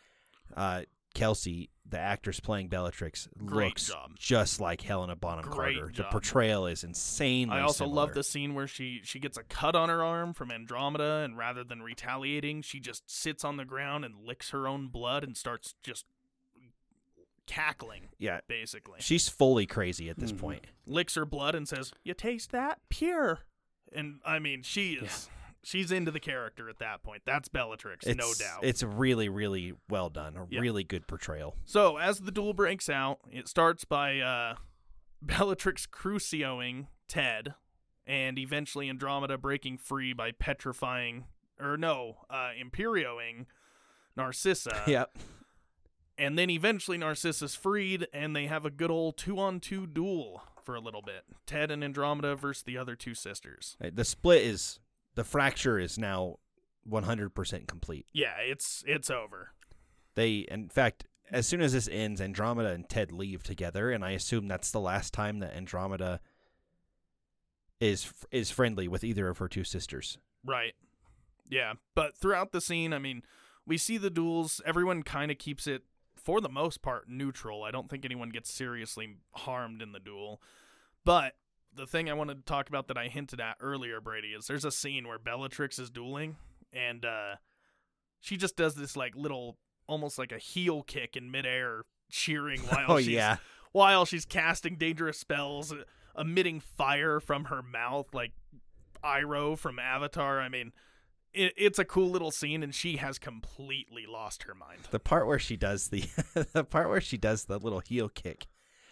uh 0.57 0.81
Kelsey, 1.13 1.69
the 1.89 1.99
actress 1.99 2.39
playing 2.39 2.67
Bellatrix, 2.69 3.27
Great 3.45 3.67
looks 3.69 3.87
job. 3.87 4.11
just 4.17 4.59
like 4.59 4.81
Helena 4.81 5.15
Bonham 5.15 5.45
Great 5.45 5.77
Carter. 5.77 5.91
job. 5.91 6.05
The 6.07 6.11
portrayal 6.11 6.67
is 6.67 6.83
insanely 6.83 7.55
I 7.57 7.61
also 7.61 7.87
love 7.87 8.13
the 8.13 8.23
scene 8.23 8.53
where 8.53 8.67
she 8.67 9.01
she 9.03 9.19
gets 9.19 9.37
a 9.37 9.43
cut 9.43 9.75
on 9.75 9.89
her 9.89 10.03
arm 10.03 10.33
from 10.33 10.51
Andromeda, 10.51 11.21
and 11.23 11.37
rather 11.37 11.63
than 11.63 11.81
retaliating, 11.81 12.61
she 12.61 12.79
just 12.79 13.09
sits 13.09 13.43
on 13.43 13.57
the 13.57 13.65
ground 13.65 14.05
and 14.05 14.15
licks 14.25 14.51
her 14.51 14.67
own 14.67 14.87
blood 14.87 15.23
and 15.23 15.35
starts 15.35 15.75
just 15.83 16.05
cackling, 17.47 18.09
Yeah, 18.19 18.41
basically. 18.47 19.01
she's 19.01 19.27
fully 19.27 19.65
crazy 19.65 20.07
at 20.09 20.19
this 20.19 20.31
Mhm. 20.31 20.37
point. 20.39 20.67
Licks 20.85 21.15
her 21.15 21.25
blood 21.25 21.55
and 21.55 21.67
says, 21.67 21.91
"You 22.03 22.13
taste 22.13 22.51
that? 22.51 22.79
Pure." 22.89 23.39
And 23.91 24.21
I 24.23 24.37
mean, 24.37 24.61
she 24.61 24.93
is 24.93 25.29
she's 25.63 25.91
into 25.91 26.11
the 26.11 26.19
character 26.19 26.69
at 26.69 26.79
that 26.79 27.03
point. 27.03 27.23
That's 27.25 27.47
Bellatrix, 27.49 28.05
It's, 28.07 28.17
no 28.17 28.31
doubt. 28.33 28.63
It's 28.63 28.83
really, 28.83 29.29
really 29.29 29.73
well 29.89 30.09
done. 30.09 30.35
A 30.37 30.47
Yeah. 30.49 30.59
really 30.61 30.83
good 30.83 31.07
portrayal. 31.07 31.55
So 31.65 31.97
as 31.97 32.19
the 32.19 32.31
duel 32.31 32.53
breaks 32.53 32.89
out, 32.89 33.19
it 33.31 33.47
starts 33.47 33.83
by 33.85 34.19
uh, 34.19 34.55
Bellatrix 35.21 35.85
crucioing 35.87 36.87
Ted, 37.07 37.53
and 38.07 38.37
eventually 38.39 38.89
Andromeda 38.89 39.37
breaking 39.37 39.77
free 39.79 40.13
by 40.13 40.31
petrifying, 40.31 41.25
or 41.59 41.75
no, 41.77 42.17
uh, 42.29 42.51
imperioing 42.59 43.45
Narcissa. 44.15 44.83
yep. 44.87 45.17
And 46.17 46.37
then 46.37 46.49
eventually 46.49 46.97
Narcissa's 46.97 47.55
freed, 47.55 48.07
and 48.13 48.35
they 48.35 48.47
have 48.47 48.65
a 48.65 48.69
good 48.69 48.91
old 48.91 49.17
two 49.17 49.39
on 49.39 49.59
two 49.61 49.87
duel 49.87 50.43
for 50.65 50.75
a 50.75 50.81
little 50.81 51.01
bit. 51.01 51.23
Ted 51.45 51.71
and 51.71 51.81
Andromeda 51.83 52.35
versus 52.35 52.63
the 52.63 52.77
other 52.77 52.95
two 52.95 53.13
sisters. 53.15 53.77
The 53.79 54.03
split 54.03 54.43
is 54.43 54.79
the 55.19 55.25
fracture 55.25 55.77
is 55.77 55.97
now 55.97 56.37
100% 56.89 57.67
complete. 57.67 58.05
Yeah, 58.13 58.37
it's 58.39 58.85
it's 58.87 59.09
over. 59.09 59.51
They, 60.15 60.47
in 60.49 60.69
fact, 60.69 61.07
as 61.29 61.45
soon 61.45 61.59
as 61.61 61.73
this 61.73 61.89
ends, 61.91 62.21
Andromeda 62.21 62.69
and 62.69 62.87
Ted 62.87 63.11
leave 63.11 63.43
together, 63.43 63.91
and 63.91 64.05
I 64.05 64.11
assume 64.11 64.47
that's 64.47 64.71
the 64.71 64.79
last 64.79 65.13
time 65.13 65.39
that 65.39 65.53
Andromeda 65.57 66.21
is 67.81 68.13
is 68.31 68.49
friendly 68.49 68.87
with 68.87 69.03
either 69.03 69.27
of 69.27 69.39
her 69.39 69.49
two 69.49 69.65
sisters. 69.65 70.17
Right. 70.45 70.73
Yeah, 71.49 71.73
but 71.95 72.15
throughout 72.15 72.53
the 72.53 72.61
scene, 72.61 72.93
I 72.93 72.99
mean, 72.99 73.23
we 73.67 73.77
see 73.77 73.97
the 73.97 74.09
duels. 74.09 74.61
Everyone 74.65 75.03
kind 75.03 75.31
of 75.31 75.37
keeps 75.37 75.67
it, 75.67 75.83
for 76.15 76.39
the 76.39 76.47
most 76.47 76.81
part, 76.81 77.09
neutral. 77.09 77.63
I 77.63 77.71
don't 77.71 77.89
think 77.89 78.05
anyone 78.05 78.29
gets 78.29 78.53
seriously 78.53 79.17
harmed 79.33 79.81
in 79.81 79.91
the 79.91 79.99
duel. 79.99 80.41
But 81.03 81.33
the 81.79 81.87
thing 81.87 82.09
I 82.09 82.13
wanted 82.13 82.35
to 82.35 82.43
talk 82.43 82.69
about 82.69 82.87
that 82.89 82.97
I 82.97 83.07
hinted 83.07 83.39
at 83.39 83.55
earlier, 83.61 84.01
Brady, 84.01 84.29
is 84.29 84.47
there's 84.47 84.65
a 84.65 84.71
scene 84.71 85.07
where 85.07 85.17
Bellatrix 85.17 85.79
is 85.79 85.89
dueling, 85.89 86.35
and 86.73 87.05
uh, 87.05 87.35
she 88.19 88.37
just 88.37 88.55
does 88.55 88.75
this 88.75 88.97
like 88.97 89.15
little, 89.15 89.57
almost 89.87 90.19
like 90.19 90.31
a 90.31 90.37
heel 90.37 90.83
kick 90.83 91.15
in 91.15 91.31
midair, 91.31 91.83
cheering 92.11 92.59
while 92.69 92.85
oh 92.89 92.97
she's 92.97 93.07
yeah, 93.07 93.37
while 93.71 94.05
she's 94.05 94.25
casting 94.25 94.75
dangerous 94.75 95.19
spells, 95.19 95.73
emitting 96.17 96.59
fire 96.59 97.19
from 97.19 97.45
her 97.45 97.61
mouth, 97.61 98.13
like 98.13 98.33
Iroh 99.03 99.57
from 99.57 99.79
Avatar. 99.79 100.41
I 100.41 100.49
mean, 100.49 100.73
it, 101.33 101.53
it's 101.55 101.79
a 101.79 101.85
cool 101.85 102.09
little 102.09 102.31
scene, 102.31 102.61
and 102.61 102.75
she 102.75 102.97
has 102.97 103.17
completely 103.17 104.05
lost 104.05 104.43
her 104.43 104.53
mind. 104.53 104.81
the 104.91 104.99
part 104.99 105.27
where 105.27 105.39
she 105.39 105.55
does 105.55 105.87
the 105.87 106.03
the 106.53 106.65
part 106.65 106.89
where 106.89 107.01
she 107.01 107.17
does 107.17 107.45
the 107.45 107.57
little 107.57 107.79
heel 107.79 108.09
kick 108.09 108.47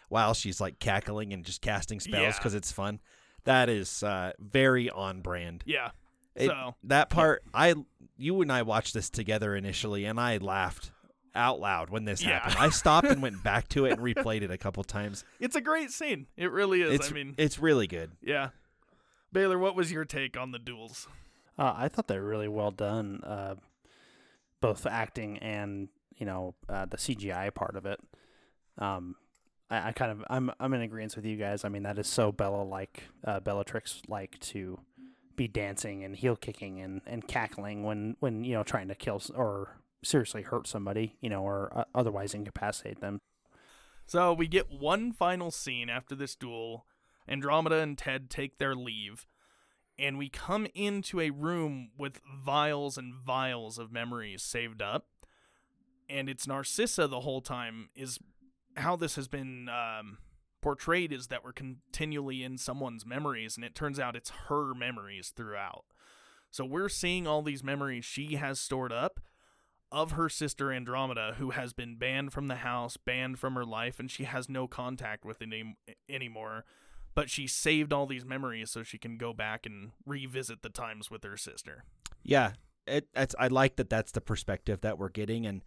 while 0.09 0.33
she's 0.33 0.59
like 0.61 0.79
cackling 0.79 1.33
and 1.33 1.43
just 1.45 1.61
casting 1.61 1.99
spells 1.99 2.21
Yeah. 2.21 2.37
because 2.37 2.53
it's 2.53 2.71
fun. 2.71 2.99
That 3.43 3.69
is 3.69 4.03
uh, 4.03 4.31
very 4.39 4.89
on 4.89 5.21
brand. 5.21 5.63
Yeah. 5.65 5.91
It- 6.35 6.47
so 6.47 6.75
that 6.83 7.09
part, 7.09 7.43
I 7.53 7.73
you 8.17 8.41
and 8.41 8.51
I 8.51 8.61
watched 8.63 8.93
this 8.93 9.09
together 9.09 9.55
initially, 9.55 10.05
and 10.05 10.19
I 10.19 10.37
laughed 10.37 10.91
out 11.35 11.59
loud 11.59 11.89
when 11.89 12.05
this 12.05 12.23
Yeah. 12.23 12.39
happened. 12.39 12.55
I 12.59 12.69
stopped 12.69 13.07
and 13.07 13.21
went 13.21 13.43
back 13.43 13.67
to 13.69 13.85
it 13.85 13.93
and 13.93 14.01
replayed 14.01 14.41
it 14.41 14.51
a 14.51 14.57
couple 14.57 14.83
times. 14.83 15.23
it's 15.39 15.55
a 15.55 15.61
great 15.61 15.91
scene. 15.91 16.27
It 16.35 16.51
really 16.51 16.81
is. 16.81 16.93
It's 16.93 17.09
I 17.11 17.13
mean, 17.13 17.35
it's 17.37 17.59
really 17.59 17.87
good. 17.87 18.11
yeah. 18.21 18.49
Baylor, 19.31 19.59
what 19.59 19.75
was 19.75 19.91
your 19.91 20.05
take 20.05 20.37
on 20.37 20.51
the 20.51 20.57
duels? 20.59 21.07
Uh, 21.59 21.73
I 21.75 21.89
thought 21.89 22.07
they 22.07 22.17
were 22.17 22.25
really 22.27 22.47
well 22.47 22.71
done, 22.71 23.21
uh, 23.23 23.55
both 24.61 24.85
acting 24.85 25.37
and 25.39 25.89
you 26.15 26.25
know 26.25 26.55
uh, 26.69 26.85
the 26.85 26.97
CGI 26.97 27.53
part 27.53 27.75
of 27.75 27.85
it. 27.85 27.99
Um, 28.77 29.15
I, 29.69 29.89
I 29.89 29.91
kind 29.91 30.11
of 30.11 30.23
I'm 30.29 30.51
I'm 30.59 30.73
in 30.73 30.81
agreement 30.81 31.15
with 31.15 31.25
you 31.25 31.37
guys. 31.37 31.63
I 31.65 31.69
mean 31.69 31.83
that 31.83 31.97
is 31.97 32.07
so 32.07 32.31
Bella 32.31 32.63
like 32.63 33.03
uh, 33.25 33.39
Bellatrix 33.39 34.01
like 34.07 34.39
to 34.39 34.79
be 35.35 35.47
dancing 35.47 36.03
and 36.03 36.15
heel 36.15 36.35
kicking 36.35 36.81
and, 36.81 37.01
and 37.05 37.27
cackling 37.27 37.83
when 37.83 38.15
when 38.19 38.43
you 38.43 38.53
know 38.53 38.63
trying 38.63 38.87
to 38.87 38.95
kill 38.95 39.21
or 39.35 39.77
seriously 40.03 40.41
hurt 40.41 40.67
somebody 40.67 41.15
you 41.21 41.29
know 41.29 41.43
or 41.43 41.71
uh, 41.75 41.83
otherwise 41.93 42.33
incapacitate 42.33 43.01
them. 43.01 43.19
So 44.05 44.33
we 44.33 44.47
get 44.47 44.71
one 44.71 45.11
final 45.11 45.51
scene 45.51 45.89
after 45.89 46.15
this 46.15 46.35
duel. 46.35 46.85
Andromeda 47.27 47.79
and 47.79 47.97
Ted 47.97 48.29
take 48.29 48.57
their 48.57 48.73
leave, 48.73 49.27
and 49.99 50.17
we 50.17 50.29
come 50.29 50.65
into 50.73 51.19
a 51.19 51.29
room 51.29 51.89
with 51.97 52.21
vials 52.41 52.97
and 52.97 53.13
vials 53.13 53.77
of 53.77 53.91
memories 53.91 54.41
saved 54.41 54.81
up. 54.81 55.07
And 56.09 56.29
it's 56.29 56.47
Narcissa 56.47 57.05
the 57.09 57.19
whole 57.19 57.41
time. 57.41 57.89
Is 57.97 58.17
how 58.77 58.95
this 58.95 59.15
has 59.15 59.27
been 59.27 59.69
um, 59.69 60.19
portrayed 60.61 61.11
is 61.11 61.27
that 61.27 61.43
we're 61.43 61.53
continually 61.53 62.43
in 62.43 62.57
someone's 62.57 63.05
memories, 63.05 63.55
and 63.55 63.65
it 63.65 63.75
turns 63.75 63.99
out 63.99 64.15
it's 64.15 64.31
her 64.47 64.73
memories 64.73 65.33
throughout. 65.35 65.85
So 66.51 66.65
we're 66.65 66.89
seeing 66.89 67.27
all 67.27 67.41
these 67.41 67.63
memories 67.63 68.05
she 68.05 68.35
has 68.35 68.59
stored 68.59 68.91
up 68.91 69.19
of 69.91 70.11
her 70.11 70.29
sister 70.29 70.71
Andromeda, 70.71 71.35
who 71.37 71.51
has 71.51 71.73
been 71.73 71.95
banned 71.97 72.33
from 72.33 72.47
the 72.47 72.57
house, 72.57 72.97
banned 72.97 73.39
from 73.39 73.55
her 73.55 73.65
life, 73.65 73.99
and 73.99 74.11
she 74.11 74.25
has 74.25 74.49
no 74.49 74.67
contact 74.67 75.23
with 75.23 75.41
it 75.41 75.47
any- 75.47 75.77
anymore. 76.09 76.65
But 77.15 77.29
she 77.29 77.47
saved 77.47 77.93
all 77.93 78.05
these 78.05 78.25
memories 78.25 78.69
so 78.69 78.83
she 78.83 78.97
can 78.97 79.17
go 79.17 79.33
back 79.33 79.65
and 79.65 79.91
revisit 80.05 80.61
the 80.61 80.69
times 80.69 81.09
with 81.09 81.23
her 81.23 81.37
sister. 81.37 81.83
Yeah, 82.23 82.53
it, 82.85 83.07
it's, 83.15 83.35
I 83.39 83.47
like 83.47 83.77
that. 83.77 83.89
That's 83.89 84.11
the 84.11 84.21
perspective 84.21 84.81
that 84.81 84.99
we're 84.99 85.09
getting, 85.09 85.45
and 85.45 85.63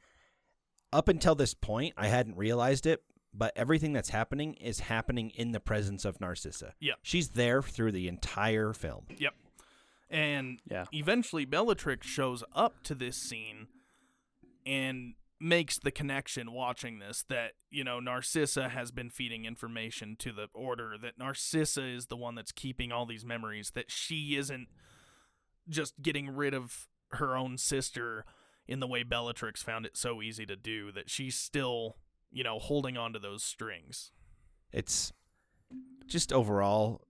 up 0.93 1.09
until 1.09 1.35
this 1.35 1.55
point, 1.55 1.95
I 1.97 2.09
hadn't 2.09 2.37
realized 2.37 2.87
it. 2.87 3.03
But 3.33 3.53
everything 3.55 3.93
that's 3.93 4.09
happening 4.11 4.55
is 4.55 4.81
happening 4.81 5.31
in 5.31 5.53
the 5.53 5.61
presence 5.61 6.05
of 6.05 6.21
Narcissa. 6.21 6.75
Yeah. 6.81 6.95
she's 7.01 7.29
there 7.29 7.63
through 7.63 7.93
the 7.93 8.09
entire 8.09 8.73
film. 8.73 9.07
Yep. 9.19 9.35
And 10.11 10.61
Yeah. 10.69 10.87
eventually, 10.93 11.45
Bellatrix 11.45 12.05
shows 12.09 12.43
up 12.53 12.83
to 12.83 12.95
this 12.97 13.17
scene 13.17 13.69
and 14.67 15.15
makes 15.39 15.79
the 15.79 15.93
connection 15.93 16.51
watching 16.53 16.99
this 16.99 17.23
that, 17.29 17.53
you 17.71 17.85
know, 17.85 18.01
Narcissa 18.01 18.69
has 18.71 18.91
been 18.91 19.09
feeding 19.11 19.45
information 19.45 20.17
to 20.17 20.33
the 20.33 20.49
Order, 20.53 20.99
that 21.01 21.17
Narcissa 21.17 21.85
is 21.85 22.07
the 22.07 22.17
one 22.17 22.35
that's 22.35 22.51
keeping 22.53 22.91
all 22.91 23.07
these 23.07 23.25
memories, 23.25 23.71
that 23.77 23.93
she 23.93 24.35
isn't 24.37 24.69
just 25.69 26.03
getting 26.03 26.29
rid 26.29 26.53
of 26.53 26.89
her 27.13 27.37
own 27.37 27.57
sister 27.57 28.25
in 28.71 28.81
the 28.81 28.87
way 28.87 29.03
Bellatrix 29.03 29.63
found 29.63 29.85
it 29.85 29.97
so 29.97 30.23
easy 30.23 30.47
to 30.47 30.57
do, 30.57 30.93
that 30.93 31.11
she's 31.11 31.37
still, 31.37 31.97
you 32.31 32.45
know, 32.45 32.59
holding 32.59 32.97
on 32.97 33.13
to 33.13 33.19
those 33.19 33.43
strings. 33.43 34.13
It's 34.73 35.13
just 36.07 36.33
overall, 36.33 37.03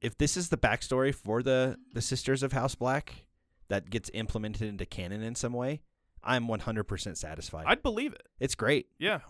if 0.00 0.16
this 0.16 0.36
is 0.36 0.48
the 0.48 0.56
backstory 0.56 1.14
for 1.14 1.42
the 1.42 1.76
the 1.92 2.00
Sisters 2.00 2.42
of 2.42 2.52
House 2.52 2.74
Black 2.74 3.26
that 3.68 3.90
gets 3.90 4.10
implemented 4.14 4.66
into 4.68 4.86
canon 4.86 5.22
in 5.22 5.34
some 5.34 5.52
way, 5.52 5.82
I'm 6.24 6.46
100% 6.48 7.16
satisfied. 7.16 7.64
I'd 7.66 7.82
believe 7.82 8.12
it. 8.14 8.26
it's 8.40 8.54
great. 8.54 8.86
Yeah. 8.98 9.20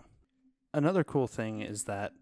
another 0.73 1.03
cool 1.03 1.27
thing 1.27 1.61
is 1.61 1.83
that 1.83 2.13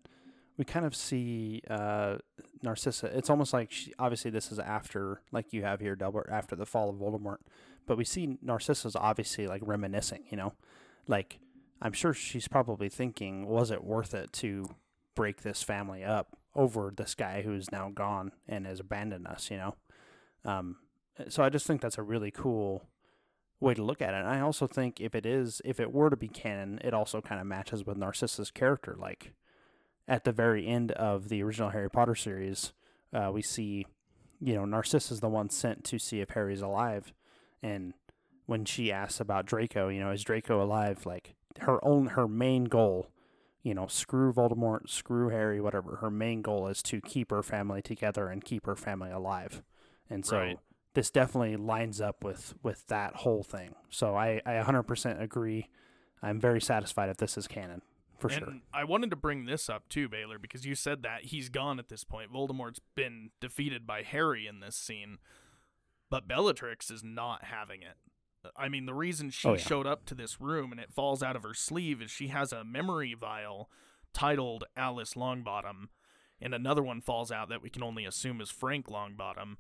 we 0.58 0.66
kind 0.66 0.86
of 0.86 0.96
see 0.96 1.62
uh, 1.70 2.18
Narcissa. 2.62 3.08
It's 3.18 3.30
almost 3.30 3.54
like 3.54 3.72
she, 3.72 3.94
obviously 3.98 4.32
this 4.32 4.52
is 4.52 4.60
after, 4.60 5.22
like 5.32 5.54
you 5.54 5.64
have 5.64 5.80
here, 5.80 5.96
Delbert, 5.96 6.30
after 6.32 6.56
the 6.56 6.66
fall 6.66 6.90
of 6.90 6.98
Voldemort. 6.98 7.38
But 7.86 7.98
we 7.98 8.06
see 8.06 8.38
Narcissa's 8.44 8.96
obviously 8.96 9.48
like 9.48 9.62
reminiscing. 9.66 10.24
You 10.30 10.38
know, 10.38 10.54
like 11.08 11.40
I'm 11.82 11.94
sure 11.94 12.14
she's 12.14 12.48
probably 12.48 12.90
thinking, 12.90 13.48
was 13.48 13.72
it 13.72 13.84
worth 13.84 14.14
it 14.14 14.32
to 14.34 14.70
break 15.16 15.42
this 15.42 15.64
family 15.64 16.04
up 16.04 16.38
over 16.56 16.94
this 16.96 17.16
guy 17.16 17.42
who's 17.42 17.72
now 17.72 17.90
gone 17.90 18.32
and 18.48 18.66
has 18.66 18.80
abandoned 18.80 19.28
us? 19.28 19.50
You 19.52 19.58
know, 19.58 19.76
um, 20.46 20.78
so 21.28 21.44
I 21.44 21.50
just 21.50 21.68
think 21.68 21.82
that's 21.82 21.98
a 21.98 22.04
really 22.04 22.32
cool 22.32 22.88
way 23.60 23.74
to 23.76 23.84
look 23.84 24.02
at 24.02 24.14
it. 24.14 24.18
And 24.18 24.28
I 24.28 24.42
also 24.42 24.68
think 24.68 25.00
if 25.00 25.16
it 25.16 25.26
is, 25.26 25.62
if 25.64 25.80
it 25.80 25.94
were 25.94 26.10
to 26.10 26.18
be 26.18 26.28
canon, 26.28 26.80
it 26.84 26.94
also 26.94 27.22
kind 27.22 27.40
of 27.40 27.48
matches 27.48 27.86
with 27.86 27.98
Narcissa's 27.98 28.52
character. 28.52 28.96
Like 29.00 29.34
at 30.08 30.24
the 30.24 30.32
very 30.32 30.68
end 30.68 30.92
of 30.94 31.30
the 31.30 31.44
original 31.44 31.70
Harry 31.70 31.90
Potter 31.90 32.16
series, 32.16 32.74
uh, 33.14 33.30
we 33.32 33.42
see, 33.42 33.86
you 34.40 34.56
know, 34.56 34.66
Narcissa's 34.66 35.20
the 35.20 35.30
one 35.30 35.50
sent 35.50 35.84
to 35.86 36.00
see 36.00 36.22
if 36.22 36.32
Harry's 36.32 36.62
alive, 36.62 37.14
and 37.62 37.94
when 38.46 38.66
she 38.66 38.92
asks 38.92 39.20
about 39.20 39.46
Draco, 39.46 39.88
you 39.90 40.00
know, 40.00 40.12
is 40.12 40.24
Draco 40.24 40.62
alive? 40.62 41.06
Like 41.06 41.36
her 41.60 41.84
own, 41.86 42.08
her 42.08 42.28
main 42.28 42.66
goal, 42.66 43.10
you 43.64 43.74
know, 43.74 43.88
screw 43.88 44.34
Voldemort, 44.34 44.90
screw 44.90 45.30
Harry, 45.30 45.62
whatever. 45.62 45.98
Her 45.98 46.10
main 46.12 46.42
goal 46.42 46.68
is 46.68 46.82
to 46.84 47.02
keep 47.02 47.32
her 47.32 47.44
family 47.44 47.82
together 47.82 48.28
and 48.30 48.44
keep 48.44 48.66
her 48.66 48.76
family 48.76 49.12
alive, 49.12 49.62
and 50.10 50.26
so 50.26 50.38
Right. 50.38 50.60
this 50.94 51.10
definitely 51.12 51.56
lines 51.58 52.02
up 52.02 52.24
with 52.24 52.54
with 52.64 52.88
that 52.88 53.18
whole 53.18 53.44
thing. 53.44 53.76
So 53.90 54.16
I 54.16 54.42
I 54.46 54.54
100% 54.56 55.22
agree. 55.22 55.68
I'm 56.22 56.40
very 56.40 56.62
satisfied 56.62 57.10
if 57.10 57.18
this 57.18 57.38
is 57.38 57.48
canon 57.48 57.82
for 58.20 58.28
and 58.30 58.38
sure. 58.38 58.54
I 58.74 58.84
wanted 58.84 59.10
to 59.10 59.16
bring 59.16 59.46
this 59.46 59.70
up 59.70 59.90
too, 59.90 60.08
Baylor, 60.08 60.38
because 60.38 60.66
you 60.66 60.76
said 60.76 61.02
that 61.04 61.26
he's 61.26 61.50
gone 61.50 61.80
at 61.80 61.90
this 61.90 62.04
point. 62.04 62.32
Voldemort's 62.32 62.80
been 62.96 63.32
defeated 63.40 63.88
by 63.88 64.04
Harry 64.04 64.46
in 64.46 64.60
this 64.60 64.76
scene, 64.76 65.18
but 66.12 66.28
Bellatrix 66.28 66.92
is 66.92 67.04
not 67.04 67.46
having 67.46 67.82
it. 67.82 67.96
I 68.56 68.70
mean, 68.70 68.86
the 68.86 68.94
reason 68.94 69.30
she 69.32 69.48
Oh, 69.48 69.54
yeah. 69.54 69.58
showed 69.60 69.88
up 69.88 70.06
to 70.06 70.16
this 70.16 70.40
room 70.40 70.72
and 70.72 70.80
it 70.82 70.92
falls 70.92 71.24
out 71.24 71.36
of 71.36 71.44
her 71.44 71.54
sleeve 71.54 72.02
is 72.02 72.12
she 72.12 72.28
has 72.28 72.52
a 72.52 72.64
memory 72.64 73.14
vial 73.20 73.70
titled 74.14 74.64
Alice 74.76 75.14
Longbottom, 75.16 75.88
and 76.42 76.54
another 76.54 76.84
one 76.84 77.02
falls 77.02 77.32
out 77.32 77.50
that 77.50 77.62
we 77.62 77.70
can 77.70 77.84
only 77.84 78.04
assume 78.06 78.42
is 78.42 78.50
Frank 78.52 78.88
Longbottom. 78.88 79.56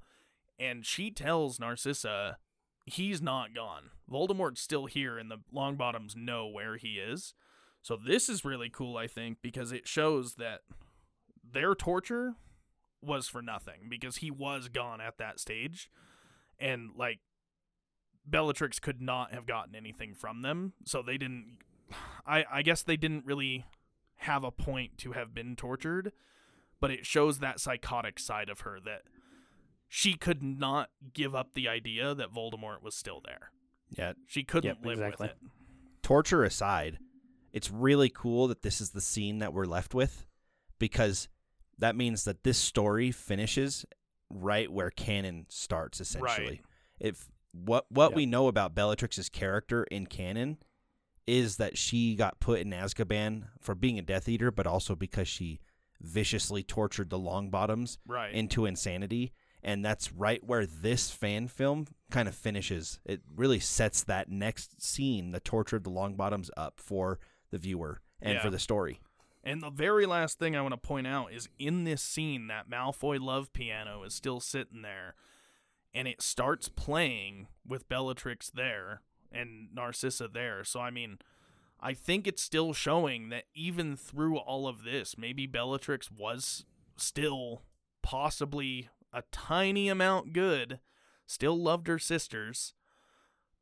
And 0.59 0.85
she 0.85 1.09
tells 1.11 1.59
Narcissa 1.59 2.37
he's 2.85 3.21
not 3.21 3.53
gone. 3.55 3.91
Voldemort's 4.11 4.61
still 4.61 4.87
here, 4.87 5.17
and 5.17 5.29
the 5.31 5.37
Longbottoms 5.53 6.15
know 6.15 6.47
where 6.47 6.77
he 6.77 6.99
is. 6.99 7.33
So 7.83 7.95
this 7.97 8.29
is 8.29 8.43
really 8.43 8.69
cool, 8.69 8.97
I 8.97 9.07
think, 9.07 9.37
because 9.41 9.71
it 9.71 9.87
shows 9.87 10.35
that 10.35 10.61
their 11.43 11.73
torture 11.75 12.33
was 13.01 13.27
for 13.27 13.41
nothing 13.41 13.87
because 13.89 14.17
he 14.17 14.29
was 14.29 14.67
gone 14.69 15.01
at 15.01 15.17
that 15.17 15.39
stage. 15.39 15.89
And 16.59 16.91
like 16.97 17.19
Bellatrix 18.25 18.79
could 18.79 19.01
not 19.01 19.33
have 19.33 19.45
gotten 19.45 19.75
anything 19.75 20.13
from 20.13 20.41
them, 20.41 20.73
so 20.85 21.01
they 21.01 21.17
didn't. 21.17 21.57
I 22.25 22.45
I 22.51 22.61
guess 22.61 22.83
they 22.83 22.97
didn't 22.97 23.25
really 23.25 23.65
have 24.17 24.43
a 24.43 24.51
point 24.51 24.97
to 24.99 25.13
have 25.13 25.33
been 25.33 25.55
tortured, 25.55 26.11
but 26.79 26.91
it 26.91 27.05
shows 27.05 27.39
that 27.39 27.59
psychotic 27.59 28.19
side 28.19 28.49
of 28.49 28.61
her 28.61 28.79
that 28.85 29.01
she 29.89 30.13
could 30.13 30.43
not 30.43 30.89
give 31.13 31.33
up 31.33 31.53
the 31.53 31.67
idea 31.67 32.13
that 32.13 32.31
Voldemort 32.33 32.81
was 32.83 32.95
still 32.95 33.19
there. 33.25 33.51
Yeah. 33.89 34.13
She 34.27 34.43
couldn't 34.43 34.77
Yep, 34.77 34.85
live 34.85 34.99
exactly. 34.99 35.23
with 35.27 35.31
it. 35.31 35.37
Torture 36.03 36.43
aside, 36.43 36.99
it's 37.51 37.69
really 37.71 38.09
cool 38.09 38.47
that 38.47 38.61
this 38.61 38.79
is 38.79 38.91
the 38.91 39.01
scene 39.01 39.39
that 39.39 39.51
we're 39.53 39.65
left 39.65 39.93
with 39.93 40.25
because 40.79 41.27
that 41.79 41.95
means 41.95 42.23
that 42.25 42.43
this 42.43 42.57
story 42.59 43.11
finishes 43.11 43.85
right 44.33 44.71
where 44.71 44.89
canon 44.89 45.45
starts 45.49 45.99
essentially. 46.01 46.45
Right. 46.47 46.61
If 46.99 47.29
what 47.51 47.85
what 47.89 48.11
Yep. 48.11 48.15
we 48.15 48.25
know 48.25 48.47
about 48.47 48.73
Bellatrix's 48.75 49.29
character 49.29 49.83
in 49.85 50.05
canon 50.07 50.57
is 51.27 51.57
that 51.57 51.77
she 51.77 52.15
got 52.15 52.39
put 52.39 52.59
in 52.61 52.71
Azkaban 52.71 53.47
for 53.59 53.75
being 53.75 53.99
a 53.99 54.01
Death 54.01 54.27
Eater, 54.27 54.51
but 54.51 54.65
also 54.67 54.95
because 54.95 55.27
she 55.27 55.59
viciously 55.99 56.63
tortured 56.63 57.09
the 57.09 57.19
Longbottoms 57.19 57.97
Right. 58.07 58.33
into 58.33 58.65
insanity. 58.65 59.33
And 59.63 59.85
that's 59.85 60.11
right 60.11 60.43
where 60.43 60.65
this 60.65 61.11
fan 61.11 61.47
film 61.47 61.85
kind 62.09 62.27
of 62.27 62.33
finishes. 62.33 62.99
It 63.05 63.21
really 63.35 63.59
sets 63.59 64.03
that 64.05 64.27
next 64.29 64.81
scene, 64.81 65.29
the 65.31 65.39
torture 65.39 65.75
of 65.75 65.83
the 65.83 65.91
Longbottoms, 65.91 66.49
up 66.57 66.79
for 66.79 67.19
the 67.51 67.59
viewer 67.59 68.01
and 68.19 68.33
Yeah. 68.35 68.41
for 68.41 68.49
the 68.49 68.57
story. 68.57 69.01
And 69.43 69.61
the 69.61 69.71
very 69.71 70.05
last 70.05 70.37
thing 70.37 70.55
I 70.55 70.61
want 70.61 70.73
to 70.73 70.77
point 70.77 71.07
out 71.07 71.33
is 71.33 71.49
in 71.57 71.83
this 71.83 72.01
scene, 72.01 72.47
that 72.47 72.69
Malfoy 72.69 73.19
love 73.19 73.53
piano 73.53 74.03
is 74.03 74.13
still 74.13 74.39
sitting 74.39 74.83
there, 74.83 75.15
and 75.93 76.07
it 76.07 76.21
starts 76.21 76.69
playing 76.69 77.47
with 77.67 77.89
Bellatrix 77.89 78.51
there 78.51 79.01
and 79.31 79.69
Narcissa 79.73 80.27
there. 80.27 80.63
So, 80.63 80.79
I 80.79 80.91
mean, 80.91 81.17
I 81.79 81.93
think 81.93 82.27
it's 82.27 82.41
still 82.41 82.73
showing 82.73 83.29
that 83.29 83.45
even 83.55 83.95
through 83.97 84.37
all 84.37 84.67
of 84.67 84.83
this, 84.83 85.17
maybe 85.17 85.47
Bellatrix 85.47 86.11
was 86.11 86.65
still 86.95 87.63
possibly 88.03 88.89
a 89.11 89.23
tiny 89.31 89.89
amount 89.89 90.33
good, 90.33 90.79
still 91.25 91.59
loved 91.59 91.87
her 91.87 91.99
sisters, 91.99 92.73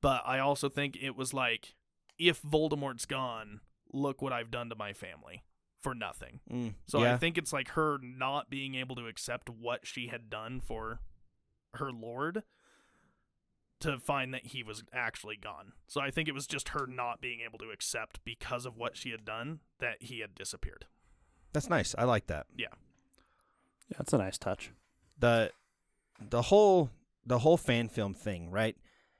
but 0.01 0.21
I 0.25 0.39
also 0.39 0.67
think 0.67 0.97
it 1.01 1.15
was 1.15 1.33
like, 1.33 1.75
if 2.17 2.41
Voldemort's 2.41 3.05
gone, 3.05 3.61
look 3.93 4.21
what 4.21 4.33
I've 4.33 4.51
done 4.51 4.69
to 4.69 4.75
my 4.75 4.91
family 4.91 5.43
for 5.81 5.95
nothing. 5.95 6.39
Mm, 6.51 6.73
So 6.87 7.01
yeah. 7.03 7.13
I 7.13 7.17
think 7.17 7.37
it's 7.37 7.53
like 7.53 7.69
her 7.69 7.97
not 8.01 8.49
being 8.49 8.75
able 8.75 8.95
to 8.95 9.07
accept 9.07 9.49
what 9.49 9.85
she 9.87 10.07
had 10.07 10.29
done 10.29 10.59
for 10.59 10.99
her 11.75 11.91
lord 11.91 12.43
to 13.79 13.97
find 13.97 14.33
that 14.33 14.47
he 14.47 14.61
was 14.61 14.83
actually 14.91 15.37
gone. 15.37 15.71
So 15.87 16.01
I 16.01 16.11
think 16.11 16.27
it 16.27 16.33
was 16.33 16.47
just 16.47 16.69
her 16.69 16.85
not 16.85 17.21
being 17.21 17.39
able 17.45 17.57
to 17.59 17.69
accept 17.69 18.19
because 18.25 18.65
of 18.65 18.75
what 18.75 18.97
she 18.97 19.11
had 19.11 19.23
done 19.23 19.59
that 19.79 20.03
he 20.03 20.19
had 20.19 20.35
disappeared. 20.35 20.85
that's 21.53 21.69
nice. 21.69 21.95
I 21.97 22.03
like 22.03 22.27
that. 22.27 22.45
Yeah, 22.57 22.67
that's 23.97 24.11
a 24.13 24.17
nice 24.17 24.37
touch. 24.37 24.71
the 25.17 25.51
the 26.29 26.41
whole 26.43 26.89
the 27.25 27.39
whole 27.39 27.55
fan 27.57 27.87
film 27.87 28.13
thing, 28.13 28.51
right? 28.51 28.75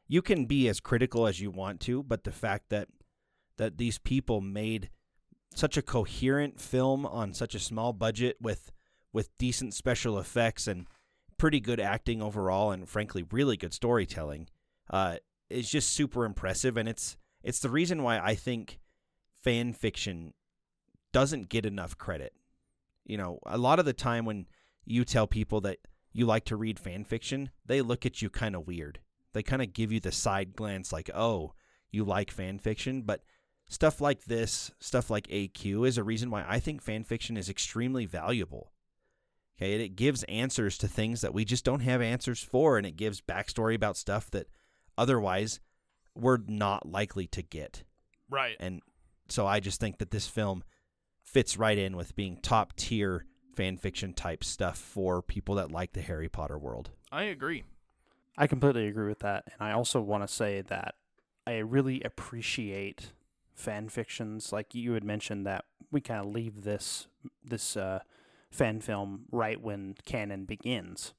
You 0.07 0.21
can 0.21 0.45
be 0.45 0.67
as 0.67 0.79
critical 0.81 1.25
as 1.27 1.39
you 1.39 1.51
want 1.51 1.79
to, 1.81 2.03
but 2.03 2.23
the 2.25 2.31
fact 2.31 2.69
that 2.69 2.89
that 3.57 3.77
these 3.77 3.97
people 3.97 4.41
made 4.41 4.89
such 5.53 5.77
a 5.77 5.81
coherent 5.81 6.59
film 6.59 7.05
on 7.05 7.33
such 7.33 7.55
a 7.55 7.59
small 7.59 7.93
budget 7.93 8.37
with 8.41 8.71
with 9.11 9.35
decent 9.37 9.73
special 9.73 10.19
effects 10.19 10.67
and 10.67 10.85
pretty 11.37 11.59
good 11.59 11.79
acting 11.79 12.21
overall 12.21 12.71
and 12.71 12.87
frankly 12.87 13.25
really 13.31 13.57
good 13.57 13.73
storytelling 13.73 14.47
uh 14.91 15.15
is 15.49 15.69
just 15.69 15.91
super 15.91 16.25
impressive 16.25 16.77
and 16.77 16.87
it's 16.87 17.17
it's 17.43 17.59
the 17.59 17.69
reason 17.69 18.03
why 18.03 18.19
I 18.19 18.35
think 18.35 18.79
fan 19.41 19.73
fiction 19.73 20.33
doesn't 21.11 21.49
get 21.49 21.65
enough 21.65 21.97
credit. 21.97 22.33
You 23.05 23.17
know, 23.17 23.39
a 23.45 23.57
lot 23.57 23.79
of 23.79 23.85
the 23.85 23.93
time 23.93 24.25
when 24.25 24.47
you 24.85 25.05
tell 25.05 25.27
people 25.27 25.61
that 25.61 25.79
you 26.11 26.25
like 26.25 26.45
to 26.45 26.55
read 26.55 26.79
fan 26.79 27.03
fiction, 27.03 27.49
they 27.65 27.81
look 27.81 28.05
at 28.05 28.21
you 28.21 28.29
kind 28.29 28.55
of 28.55 28.67
weird. 28.67 28.99
They 29.33 29.43
kind 29.43 29.61
of 29.61 29.73
give 29.73 29.91
you 29.91 29.99
the 29.99 30.11
side 30.11 30.55
glance 30.55 30.91
like, 30.91 31.09
"Oh, 31.13 31.53
you 31.91 32.03
like 32.03 32.31
fan 32.31 32.59
fiction?" 32.59 33.03
But 33.03 33.23
stuff 33.69 34.01
like 34.01 34.25
this, 34.25 34.71
stuff 34.79 35.09
like 35.09 35.27
AQ 35.27 35.87
is 35.87 35.97
a 35.97 36.03
reason 36.03 36.29
why 36.29 36.43
I 36.47 36.59
think 36.59 36.81
fan 36.81 37.03
fiction 37.03 37.37
is 37.37 37.49
extremely 37.49 38.05
valuable. 38.05 38.73
Okay, 39.57 39.73
and 39.73 39.81
it 39.81 39.95
gives 39.95 40.23
answers 40.23 40.77
to 40.79 40.87
things 40.87 41.21
that 41.21 41.33
we 41.33 41.45
just 41.45 41.65
don't 41.65 41.81
have 41.81 42.01
answers 42.01 42.41
for 42.41 42.77
and 42.77 42.85
it 42.85 42.97
gives 42.97 43.21
backstory 43.21 43.75
about 43.75 43.97
stuff 43.97 44.31
that 44.31 44.47
otherwise 44.97 45.59
we're 46.15 46.39
not 46.47 46.87
likely 46.87 47.27
to 47.27 47.41
get. 47.41 47.83
Right. 48.29 48.55
And 48.59 48.81
so 49.27 49.45
I 49.45 49.59
just 49.59 49.79
think 49.79 49.99
that 49.99 50.11
this 50.11 50.27
film 50.27 50.63
fits 51.21 51.57
right 51.57 51.77
in 51.77 51.95
with 51.95 52.15
being 52.15 52.37
top 52.41 52.75
tier 52.75 53.25
fan 53.53 53.77
fiction 53.77 54.13
type 54.13 54.43
stuff 54.43 54.77
for 54.77 55.21
people 55.21 55.55
that 55.55 55.71
like 55.71 55.93
the 55.93 56.01
Harry 56.01 56.29
Potter 56.29 56.57
world. 56.57 56.89
I 57.11 57.23
agree. 57.23 57.63
I 58.37 58.47
completely 58.47 58.87
agree 58.87 59.09
with 59.09 59.19
that, 59.19 59.43
and 59.47 59.67
I 59.67 59.73
also 59.73 59.99
want 59.99 60.23
to 60.23 60.33
say 60.33 60.61
that 60.61 60.95
I 61.45 61.57
really 61.57 62.01
appreciate 62.03 63.11
fan 63.59 63.89
fictions. 63.89 64.51
Like 64.51 64.73
you 64.73 64.93
had 64.93 65.03
mentioned, 65.03 65.45
that 65.45 65.65
we 65.91 66.01
kind 66.01 66.25
of 66.25 66.31
leave 66.31 66.63
this 66.63 67.07
this 67.43 67.77
uh, 67.77 67.99
fan 68.49 68.81
film 68.81 69.25
right 69.31 69.61
when 69.61 69.95
canon 70.05 70.45
begins. 70.45 71.13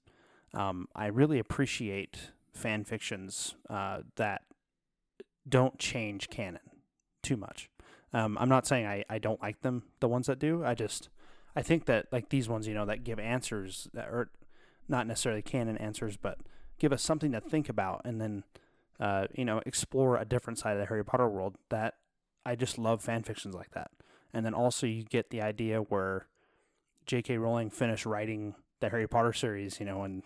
Um, 0.55 0.89
I 0.95 1.07
really 1.07 1.39
appreciate 1.39 2.33
fan 2.53 2.85
fictions 2.85 3.55
uh, 3.69 4.01
that 4.17 4.43
don't 5.49 5.79
change 5.79 6.29
canon 6.29 6.61
too 7.23 7.37
much. 7.37 7.71
Um, 8.13 8.37
I'm 8.41 8.49
not 8.49 8.67
saying 8.67 8.87
I, 8.87 9.05
I 9.09 9.19
don't 9.19 9.41
like 9.41 9.61
them, 9.61 9.85
the 10.01 10.09
ones 10.09 10.27
that 10.27 10.39
do. 10.39 10.65
I 10.65 10.75
just 10.75 11.09
I 11.55 11.63
think 11.63 11.87
that 11.87 12.07
like 12.13 12.29
these 12.29 12.49
ones, 12.49 12.67
you 12.67 12.75
know, 12.75 12.87
that 12.87 13.05
give 13.05 13.19
answers 13.19 13.89
that 13.95 14.09
are 14.09 14.31
not 14.89 15.07
necessarily 15.07 15.43
canon 15.43 15.77
answers, 15.79 16.17
but 16.17 16.39
give 16.79 16.93
us 16.93 17.03
something 17.03 17.33
to 17.33 17.41
think 17.41 17.69
about, 17.69 18.03
and 18.05 18.21
then 18.21 18.45
uh, 18.99 19.27
you 19.35 19.45
know 19.45 19.63
explore 19.65 20.17
a 20.17 20.25
different 20.25 20.59
side 20.59 20.73
of 20.73 20.79
the 20.79 20.87
Harry 20.87 21.05
Potter 21.05 21.29
world. 21.29 21.57
That 21.69 21.95
I 22.51 22.57
just 22.57 22.79
love 22.79 23.03
fan 23.03 23.23
fictions 23.23 23.55
like 23.55 23.71
that, 23.73 23.91
and 24.35 24.45
then 24.45 24.55
also 24.55 24.87
you 24.87 25.05
get 25.05 25.31
the 25.31 25.41
idea 25.41 25.81
where 25.81 26.27
J.K. 27.07 27.39
Rowling 27.39 27.71
finished 27.71 28.07
writing 28.07 28.55
the 28.81 28.89
Harry 28.89 29.07
Potter 29.07 29.33
series, 29.33 29.79
you 29.79 29.87
know, 29.87 30.05
in 30.05 30.23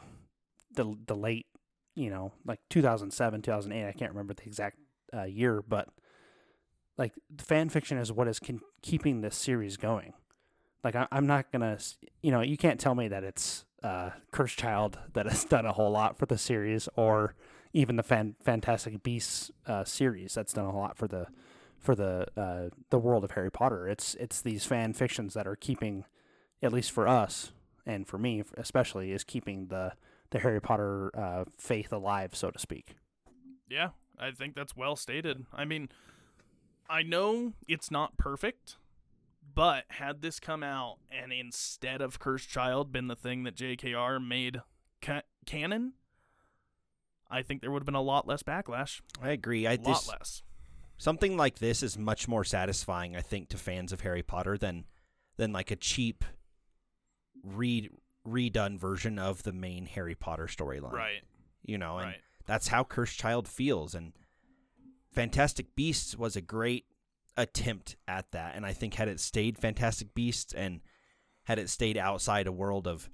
the 0.75 0.97
the 1.07 1.15
late, 1.15 1.47
you 1.95 2.09
know, 2.09 2.33
like 2.47 2.61
2007, 2.71 3.43
2008. 3.43 3.89
I 3.89 3.93
can't 3.93 4.13
remember 4.13 4.35
the 4.35 4.45
exact 4.45 4.79
uh, 5.13 5.25
year, 5.25 5.63
but 5.63 5.89
like 6.97 7.13
fan 7.39 7.69
fiction 7.69 7.99
is 7.99 8.13
what 8.13 8.29
is 8.29 8.39
con- 8.39 8.61
keeping 8.83 9.21
this 9.21 9.37
series 9.37 9.77
going. 9.77 10.15
Like 10.83 10.97
I, 10.97 11.07
I'm 11.13 11.27
not 11.27 11.51
gonna, 11.53 11.79
you 12.23 12.31
know, 12.31 12.41
you 12.41 12.57
can't 12.57 12.81
tell 12.81 12.95
me 12.95 13.09
that 13.09 13.25
it's 13.25 13.65
uh, 13.83 14.11
Cursed 14.31 14.59
Child 14.59 14.99
that 15.13 15.27
has 15.27 15.45
done 15.45 15.67
a 15.67 15.73
whole 15.73 15.91
lot 15.91 16.19
for 16.19 16.27
the 16.27 16.39
series, 16.39 16.89
or 16.97 17.35
even 17.73 17.97
the 17.97 18.03
fan- 18.03 18.37
Fantastic 18.43 19.03
Beasts 19.03 19.51
uh, 19.67 19.85
series 19.85 20.35
that's 20.35 20.53
done 20.53 20.67
a 20.67 20.77
lot 20.77 20.97
for 20.97 21.09
the 21.09 21.27
for 21.85 21.95
the 21.95 22.27
uh, 22.37 22.71
the 22.91 22.99
world 22.99 23.25
of 23.25 23.33
Harry 23.33 23.51
Potter. 23.51 23.87
It's 23.87 24.15
it's 24.15 24.41
these 24.41 24.65
fan 24.65 24.95
fictions 24.95 25.35
that 25.35 25.47
are 25.47 25.57
keeping, 25.57 26.05
at 26.63 26.73
least 26.73 26.91
for 26.91 27.07
us 27.07 27.53
and 27.87 28.09
for 28.09 28.19
me 28.19 28.43
especially, 28.57 29.13
is 29.13 29.23
keeping 29.23 29.67
the 29.69 29.93
the 30.31 30.39
Harry 30.41 30.61
Potter 30.61 31.11
uh, 31.17 31.45
faith 31.59 31.93
alive, 31.93 32.35
so 32.35 32.51
to 32.51 32.59
speak. 32.59 32.97
Yeah, 33.69 33.91
I 34.19 34.31
think 34.31 34.55
that's 34.55 34.75
well 34.75 34.97
stated. 34.97 35.45
I 35.53 35.65
mean, 35.65 35.91
I 36.89 37.03
know 37.03 37.53
it's 37.69 37.91
not 37.91 38.17
perfect, 38.17 38.77
but 39.55 39.85
had 39.89 40.23
this 40.23 40.41
come 40.41 40.63
out 40.63 40.97
and 41.11 41.33
instead 41.33 42.01
of 42.01 42.19
Cursed 42.19 42.49
Child 42.49 42.93
been 42.93 43.09
the 43.09 43.17
thing 43.17 43.45
that 43.45 43.57
JKR 43.57 44.27
made 44.27 44.63
ca- 45.03 45.23
canon, 45.47 45.93
I 47.31 47.43
think 47.43 47.61
there 47.61 47.71
would 47.71 47.81
have 47.81 47.87
been 47.87 47.95
a 47.95 48.03
lot 48.03 48.27
less 48.27 48.43
backlash. 48.43 49.01
I 49.23 49.31
agree. 49.31 49.67
I 49.67 49.73
A 49.73 49.77
lot 49.77 49.85
just 49.85 50.09
less. 50.09 50.43
Something 50.97 51.37
like 51.37 51.59
this 51.59 51.83
is 51.83 51.99
much 51.99 52.29
more 52.29 52.45
satisfying, 52.45 53.17
I 53.17 53.21
think, 53.21 53.49
to 53.51 53.59
fans 53.59 53.93
of 53.93 54.01
Harry 54.03 54.23
Potter 54.23 54.57
than 54.57 54.85
than 55.37 55.53
like 55.53 55.71
a 55.71 55.77
cheap 55.77 56.25
re 57.43 57.91
redone 58.27 58.79
version 58.79 59.19
of 59.19 59.43
the 59.43 59.53
main 59.53 59.87
Harry 59.87 60.15
Potter 60.15 60.47
storyline. 60.47 60.93
Right, 60.93 61.23
You 61.63 61.79
know, 61.79 61.99
and 61.99 62.09
right. 62.09 62.21
that's 62.47 62.69
how 62.69 62.85
Cursed 62.85 63.19
Child 63.19 63.47
feels. 63.49 63.95
And 63.95 64.13
Fantastic 65.13 65.75
Beasts 65.77 66.17
was 66.17 66.37
a 66.37 66.41
great 66.41 66.87
attempt 67.37 67.97
at 68.09 68.31
that. 68.33 68.55
And 68.57 68.65
I 68.65 68.73
think 68.73 68.95
had 68.95 69.09
it 69.09 69.21
stayed 69.21 69.59
Fantastic 69.59 70.15
Beasts 70.15 70.55
and 70.55 70.81
had 71.45 71.59
it 71.59 71.69
stayed 71.69 71.99
outside 71.99 72.47
a 72.47 72.53
world 72.53 72.87
of 72.87 73.11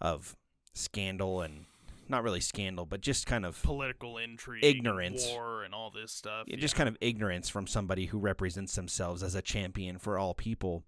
of 0.00 0.36
scandal 0.74 1.40
and 1.40 1.66
not 2.08 2.22
really 2.22 2.40
scandal, 2.40 2.84
but 2.86 3.00
just 3.00 3.26
kind 3.26 3.44
of 3.46 3.62
Political 3.62 4.18
intrigue, 4.18 4.64
Ignorance. 4.64 5.26
war, 5.28 5.62
and 5.62 5.74
all 5.74 5.90
this 5.90 6.12
stuff. 6.12 6.44
yeah, 6.46 6.56
just 6.56 6.74
kind 6.74 6.88
of 6.88 6.96
ignorance 7.00 7.48
from 7.48 7.66
somebody 7.66 8.06
who 8.06 8.18
represents 8.18 8.74
themselves 8.74 9.22
as 9.22 9.34
a 9.34 9.42
champion 9.42 9.98
for 9.98 10.18
all 10.18 10.34
people, 10.34 10.84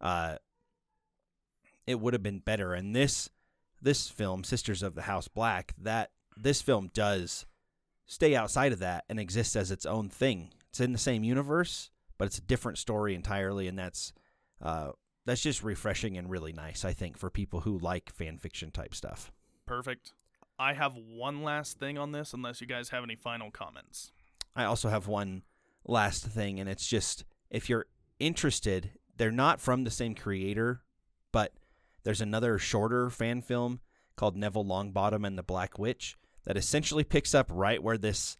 uh, 0.00 0.36
it 1.86 2.00
would 2.00 2.12
have 2.14 2.22
been 2.22 2.40
better. 2.40 2.74
And 2.74 2.94
this 2.94 3.30
this 3.80 4.08
film, 4.08 4.42
Sisters 4.44 4.82
of 4.82 4.94
the 4.94 5.02
House 5.02 5.28
Black, 5.28 5.72
that 5.78 6.10
this 6.36 6.60
film 6.60 6.90
does 6.92 7.46
stay 8.06 8.34
outside 8.34 8.72
of 8.72 8.80
that 8.80 9.04
and 9.08 9.20
exists 9.20 9.54
as 9.54 9.70
its 9.70 9.86
own 9.86 10.08
thing. 10.08 10.50
It's 10.70 10.80
in 10.80 10.92
the 10.92 10.98
same 10.98 11.22
universe, 11.24 11.90
but 12.18 12.26
it's 12.26 12.38
a 12.38 12.42
different 12.42 12.78
story 12.78 13.14
entirely, 13.14 13.68
and 13.68 13.78
that's 13.78 14.12
uh, 14.60 14.90
that's 15.24 15.40
just 15.42 15.62
refreshing 15.62 16.18
and 16.18 16.28
really 16.30 16.52
nice. 16.52 16.84
I 16.84 16.92
think 16.92 17.16
for 17.16 17.30
people 17.30 17.60
who 17.60 17.78
like 17.78 18.12
fan 18.12 18.38
fiction 18.38 18.70
type 18.70 18.94
stuff. 18.94 19.30
Perfect. 19.66 20.12
I 20.58 20.72
have 20.74 20.94
one 20.96 21.42
last 21.42 21.78
thing 21.78 21.98
on 21.98 22.12
this, 22.12 22.32
unless 22.32 22.60
you 22.60 22.66
guys 22.66 22.88
have 22.90 23.04
any 23.04 23.14
final 23.14 23.50
comments. 23.50 24.12
I 24.56 24.64
also 24.64 24.88
have 24.88 25.06
one 25.06 25.42
last 25.86 26.24
thing, 26.24 26.58
and 26.58 26.68
it's 26.68 26.86
just 26.86 27.24
if 27.50 27.68
you're 27.68 27.86
interested, 28.18 28.90
they're 29.16 29.30
not 29.30 29.60
from 29.60 29.84
the 29.84 29.90
same 29.90 30.14
creator, 30.14 30.82
but 31.32 31.52
there's 32.04 32.20
another 32.20 32.58
shorter 32.58 33.10
fan 33.10 33.42
film 33.42 33.80
called 34.16 34.36
Neville 34.36 34.64
Longbottom 34.64 35.26
and 35.26 35.38
the 35.38 35.42
Black 35.42 35.78
Witch 35.78 36.16
that 36.44 36.56
essentially 36.56 37.04
picks 37.04 37.34
up 37.34 37.50
right 37.52 37.82
where 37.82 37.98
this 37.98 38.36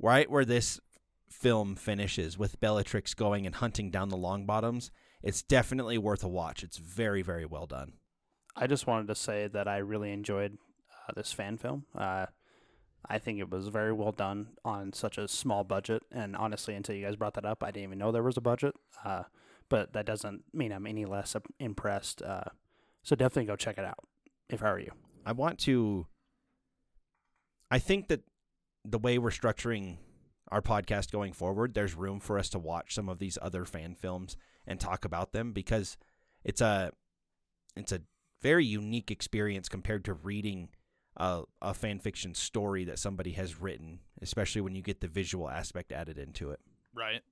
right 0.00 0.28
where 0.30 0.44
this 0.44 0.80
film 1.28 1.76
finishes 1.76 2.36
with 2.36 2.60
Bellatrix 2.60 3.14
going 3.14 3.46
and 3.46 3.54
hunting 3.56 3.90
down 3.90 4.08
the 4.08 4.16
Longbottoms. 4.16 4.90
It's 5.22 5.42
definitely 5.42 5.98
worth 5.98 6.24
a 6.24 6.28
watch. 6.28 6.62
It's 6.62 6.78
very 6.78 7.22
very 7.22 7.46
well 7.46 7.66
done. 7.66 7.92
I 8.56 8.66
just 8.66 8.86
wanted 8.86 9.08
to 9.08 9.14
say 9.14 9.48
that 9.48 9.68
I 9.68 9.78
really 9.78 10.12
enjoyed 10.12 10.58
uh, 11.08 11.12
this 11.14 11.32
fan 11.32 11.56
film. 11.58 11.84
Uh, 11.96 12.26
I 13.08 13.18
think 13.18 13.40
it 13.40 13.50
was 13.50 13.68
very 13.68 13.92
well 13.92 14.12
done 14.12 14.50
on 14.64 14.92
such 14.92 15.18
a 15.18 15.26
small 15.28 15.64
budget. 15.64 16.02
And 16.12 16.36
honestly, 16.36 16.74
until 16.74 16.94
you 16.94 17.04
guys 17.04 17.16
brought 17.16 17.34
that 17.34 17.44
up, 17.44 17.62
I 17.62 17.70
didn't 17.70 17.84
even 17.84 17.98
know 17.98 18.12
there 18.12 18.22
was 18.22 18.36
a 18.36 18.42
budget. 18.42 18.74
Uh, 19.04 19.24
but 19.68 19.92
that 19.94 20.06
doesn't 20.06 20.44
mean 20.52 20.72
I'm 20.72 20.86
any 20.86 21.04
less 21.04 21.34
impressed. 21.58 22.22
Uh, 22.22 22.44
so 23.02 23.16
definitely 23.16 23.46
go 23.46 23.56
check 23.56 23.78
it 23.78 23.84
out 23.84 24.04
if 24.48 24.62
I 24.62 24.70
were 24.70 24.78
you. 24.78 24.92
I 25.24 25.32
want 25.32 25.58
to. 25.60 26.06
I 27.70 27.78
think 27.78 28.08
that 28.08 28.20
the 28.84 28.98
way 28.98 29.18
we're 29.18 29.30
structuring 29.30 29.96
our 30.48 30.60
podcast 30.60 31.10
going 31.10 31.32
forward, 31.32 31.72
there's 31.72 31.94
room 31.94 32.20
for 32.20 32.38
us 32.38 32.50
to 32.50 32.58
watch 32.58 32.94
some 32.94 33.08
of 33.08 33.18
these 33.18 33.38
other 33.40 33.64
fan 33.64 33.94
films 33.94 34.36
and 34.66 34.78
talk 34.78 35.04
about 35.04 35.32
them 35.32 35.52
because 35.52 35.96
it's 36.44 36.60
a 36.60 36.92
it's 37.74 37.92
a 37.92 38.02
very 38.42 38.66
unique 38.66 39.10
experience 39.10 39.68
compared 39.68 40.04
to 40.04 40.12
reading 40.12 40.68
a, 41.16 41.42
a 41.60 41.74
fan 41.74 41.98
fiction 41.98 42.34
story 42.34 42.84
that 42.84 42.98
somebody 42.98 43.32
has 43.32 43.60
written, 43.60 44.00
especially 44.20 44.60
when 44.60 44.74
you 44.74 44.82
get 44.82 45.00
the 45.00 45.08
visual 45.08 45.48
aspect 45.48 45.92
added 45.92 46.18
into 46.18 46.50
it. 46.50 46.60
Right. 46.94 47.22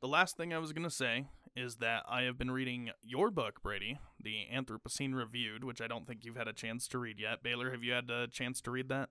The 0.00 0.08
last 0.08 0.36
thing 0.36 0.52
I 0.52 0.58
was 0.58 0.72
going 0.72 0.84
to 0.84 0.90
say 0.90 1.26
is 1.54 1.76
that 1.76 2.02
I 2.08 2.22
have 2.22 2.38
been 2.38 2.50
reading 2.50 2.90
your 3.02 3.30
book, 3.30 3.62
Brady, 3.62 3.98
The 4.20 4.46
Anthropocene 4.52 5.14
Reviewed, 5.14 5.64
which 5.64 5.80
I 5.80 5.86
don't 5.86 6.06
think 6.06 6.24
you've 6.24 6.36
had 6.36 6.48
a 6.48 6.52
chance 6.52 6.88
to 6.88 6.98
read 6.98 7.20
yet. 7.20 7.42
Baylor, 7.42 7.70
have 7.70 7.84
you 7.84 7.92
had 7.92 8.10
a 8.10 8.26
chance 8.26 8.60
to 8.62 8.70
read 8.70 8.88
that? 8.88 9.10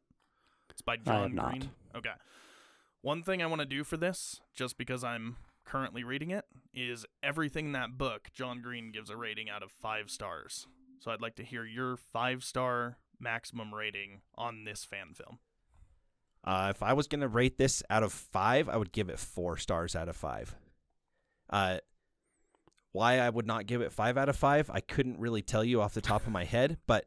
It's 0.70 0.82
by 0.82 0.98
John 0.98 1.36
not. 1.36 1.52
Green. 1.52 1.70
Okay. 1.95 2.10
One 3.02 3.24
thing 3.24 3.41
I 3.41 3.45
want 3.48 3.62
to 3.62 3.66
do 3.66 3.84
for 3.84 3.98
this, 3.98 4.41
just 4.53 4.78
because 4.78 5.03
I'm 5.03 5.38
currently 5.66 6.03
reading 6.03 6.32
it, 6.32 6.45
is 6.74 7.06
everything 7.24 7.68
in 7.68 7.72
that 7.74 7.98
book, 7.98 8.30
John 8.34 8.62
Green 8.62 8.91
gives 8.91 9.10
a 9.10 9.18
rating 9.18 9.49
out 9.49 9.64
of 9.64 9.72
five 9.72 10.10
stars. 10.10 10.68
So 10.99 11.12
I'd 11.12 11.22
like 11.22 11.36
to 11.36 11.44
hear 11.44 11.66
your 11.66 11.98
five 11.98 12.44
star 12.44 12.98
maximum 13.22 13.73
rating 13.73 14.22
on 14.35 14.64
this 14.64 14.84
fan 14.84 15.14
film. 15.14 15.39
Uh, 16.43 16.68
if 16.72 16.81
I 16.81 16.93
was 16.93 17.07
going 17.07 17.22
to 17.22 17.27
rate 17.27 17.57
this 17.57 17.84
out 17.89 18.03
of 18.03 18.11
five, 18.11 18.68
I 18.68 18.77
would 18.77 18.91
give 18.91 19.10
it 19.10 19.19
four 19.19 19.57
stars 19.57 19.95
out 19.95 20.10
of 20.10 20.15
five. 20.15 20.56
Uh, 21.49 21.77
why 22.91 23.19
I 23.19 23.30
would 23.30 23.48
not 23.48 23.68
give 23.68 23.81
it 23.81 23.93
five 23.93 24.18
out 24.18 24.30
of 24.30 24.35
five, 24.35 24.69
I 24.69 24.81
couldn't 24.81 25.19
really 25.19 25.41
tell 25.41 25.64
you 25.64 25.81
off 25.81 25.93
the 25.93 26.02
top 26.02 26.26
of 26.26 26.31
my 26.31 26.43
head. 26.43 26.77
But 26.88 27.06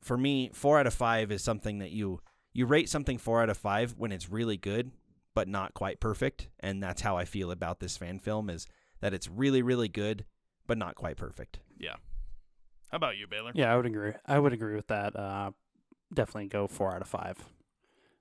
for 0.00 0.16
me, 0.16 0.50
four 0.52 0.78
out 0.78 0.86
of 0.86 0.94
five 0.94 1.32
is 1.32 1.42
something 1.42 1.78
that 1.78 1.90
you 1.90 2.20
you 2.52 2.66
rate 2.66 2.88
something 2.88 3.18
four 3.18 3.42
out 3.42 3.50
of 3.50 3.56
five 3.56 3.94
when 3.96 4.12
it's 4.12 4.30
really 4.30 4.56
good, 4.56 4.90
but 5.34 5.48
not 5.48 5.74
quite 5.74 6.00
perfect. 6.00 6.48
And 6.60 6.82
that's 6.82 7.02
how 7.02 7.16
I 7.16 7.24
feel 7.24 7.50
about 7.50 7.80
this 7.80 7.96
fan 7.96 8.18
film 8.18 8.50
is 8.50 8.66
that 9.00 9.14
it's 9.14 9.28
really, 9.28 9.62
really 9.62 9.88
good, 9.88 10.24
but 10.66 10.78
not 10.78 10.96
quite 10.96 11.16
perfect. 11.16 11.60
Yeah. 11.78 11.96
How 12.90 12.96
about 12.96 13.16
you, 13.16 13.26
Baylor? 13.26 13.52
Yeah, 13.54 13.72
I 13.72 13.76
would 13.76 13.86
agree. 13.86 14.12
I 14.26 14.38
would 14.38 14.52
agree 14.52 14.74
with 14.74 14.88
that. 14.88 15.14
Uh, 15.14 15.50
definitely 16.12 16.46
go 16.46 16.66
four 16.66 16.94
out 16.94 17.02
of 17.02 17.08
five. 17.08 17.36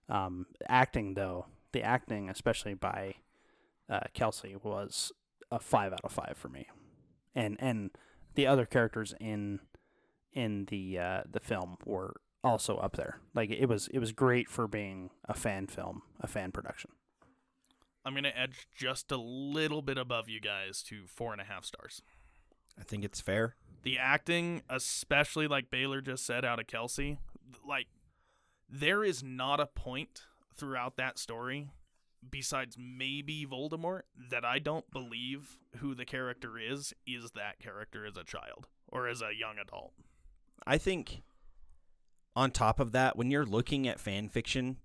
Um, 0.09 0.45
acting 0.67 1.13
though, 1.13 1.47
the 1.71 1.83
acting, 1.83 2.29
especially 2.29 2.73
by 2.73 3.15
uh, 3.89 4.01
Kelsey, 4.13 4.55
was 4.61 5.11
a 5.51 5.59
five 5.59 5.93
out 5.93 6.01
of 6.03 6.11
five 6.11 6.35
for 6.37 6.49
me, 6.49 6.67
and 7.35 7.57
and 7.59 7.91
the 8.35 8.47
other 8.47 8.65
characters 8.65 9.13
in 9.19 9.59
in 10.33 10.65
the 10.65 10.99
uh, 10.99 11.21
the 11.29 11.39
film 11.39 11.77
were 11.85 12.15
also 12.43 12.77
up 12.77 12.95
there. 12.95 13.19
Like 13.33 13.49
it 13.49 13.67
was 13.67 13.87
it 13.89 13.99
was 13.99 14.11
great 14.11 14.49
for 14.49 14.67
being 14.67 15.11
a 15.25 15.33
fan 15.33 15.67
film, 15.67 16.03
a 16.19 16.27
fan 16.27 16.51
production. 16.51 16.91
I'm 18.05 18.15
gonna 18.15 18.31
edge 18.35 18.67
just 18.75 19.11
a 19.11 19.17
little 19.17 19.81
bit 19.81 19.97
above 19.97 20.29
you 20.29 20.39
guys 20.39 20.81
to 20.83 21.05
four 21.07 21.31
and 21.31 21.41
a 21.41 21.45
half 21.45 21.65
stars. 21.65 22.01
I 22.79 22.83
think 22.83 23.03
it's 23.03 23.19
fair. 23.19 23.55
The 23.83 23.97
acting, 23.97 24.63
especially 24.69 25.47
like 25.47 25.71
Baylor 25.71 26.01
just 26.01 26.25
said 26.25 26.43
out 26.43 26.59
of 26.59 26.67
Kelsey, 26.67 27.19
like 27.65 27.87
there 28.69 29.03
is 29.03 29.23
not 29.23 29.59
a 29.59 29.65
point 29.65 30.23
throughout 30.55 30.97
that 30.97 31.17
story 31.17 31.69
besides 32.29 32.75
maybe 32.77 33.45
Voldemort 33.45 34.01
that 34.29 34.43
I 34.43 34.59
don't 34.59 34.89
believe 34.91 35.57
who 35.77 35.95
the 35.95 36.05
character 36.05 36.57
is 36.57 36.93
is 37.05 37.31
that 37.31 37.59
character 37.59 38.05
as 38.05 38.17
a 38.17 38.23
child 38.23 38.67
or 38.87 39.07
as 39.07 39.21
a 39.21 39.35
young 39.37 39.57
adult. 39.59 39.93
I 40.65 40.77
think 40.77 41.21
on 42.35 42.51
top 42.51 42.79
of 42.79 42.91
that, 42.91 43.15
when 43.15 43.31
you're 43.31 43.45
looking 43.45 43.87
at 43.87 43.99
fan 43.99 44.29
fiction, 44.29 44.77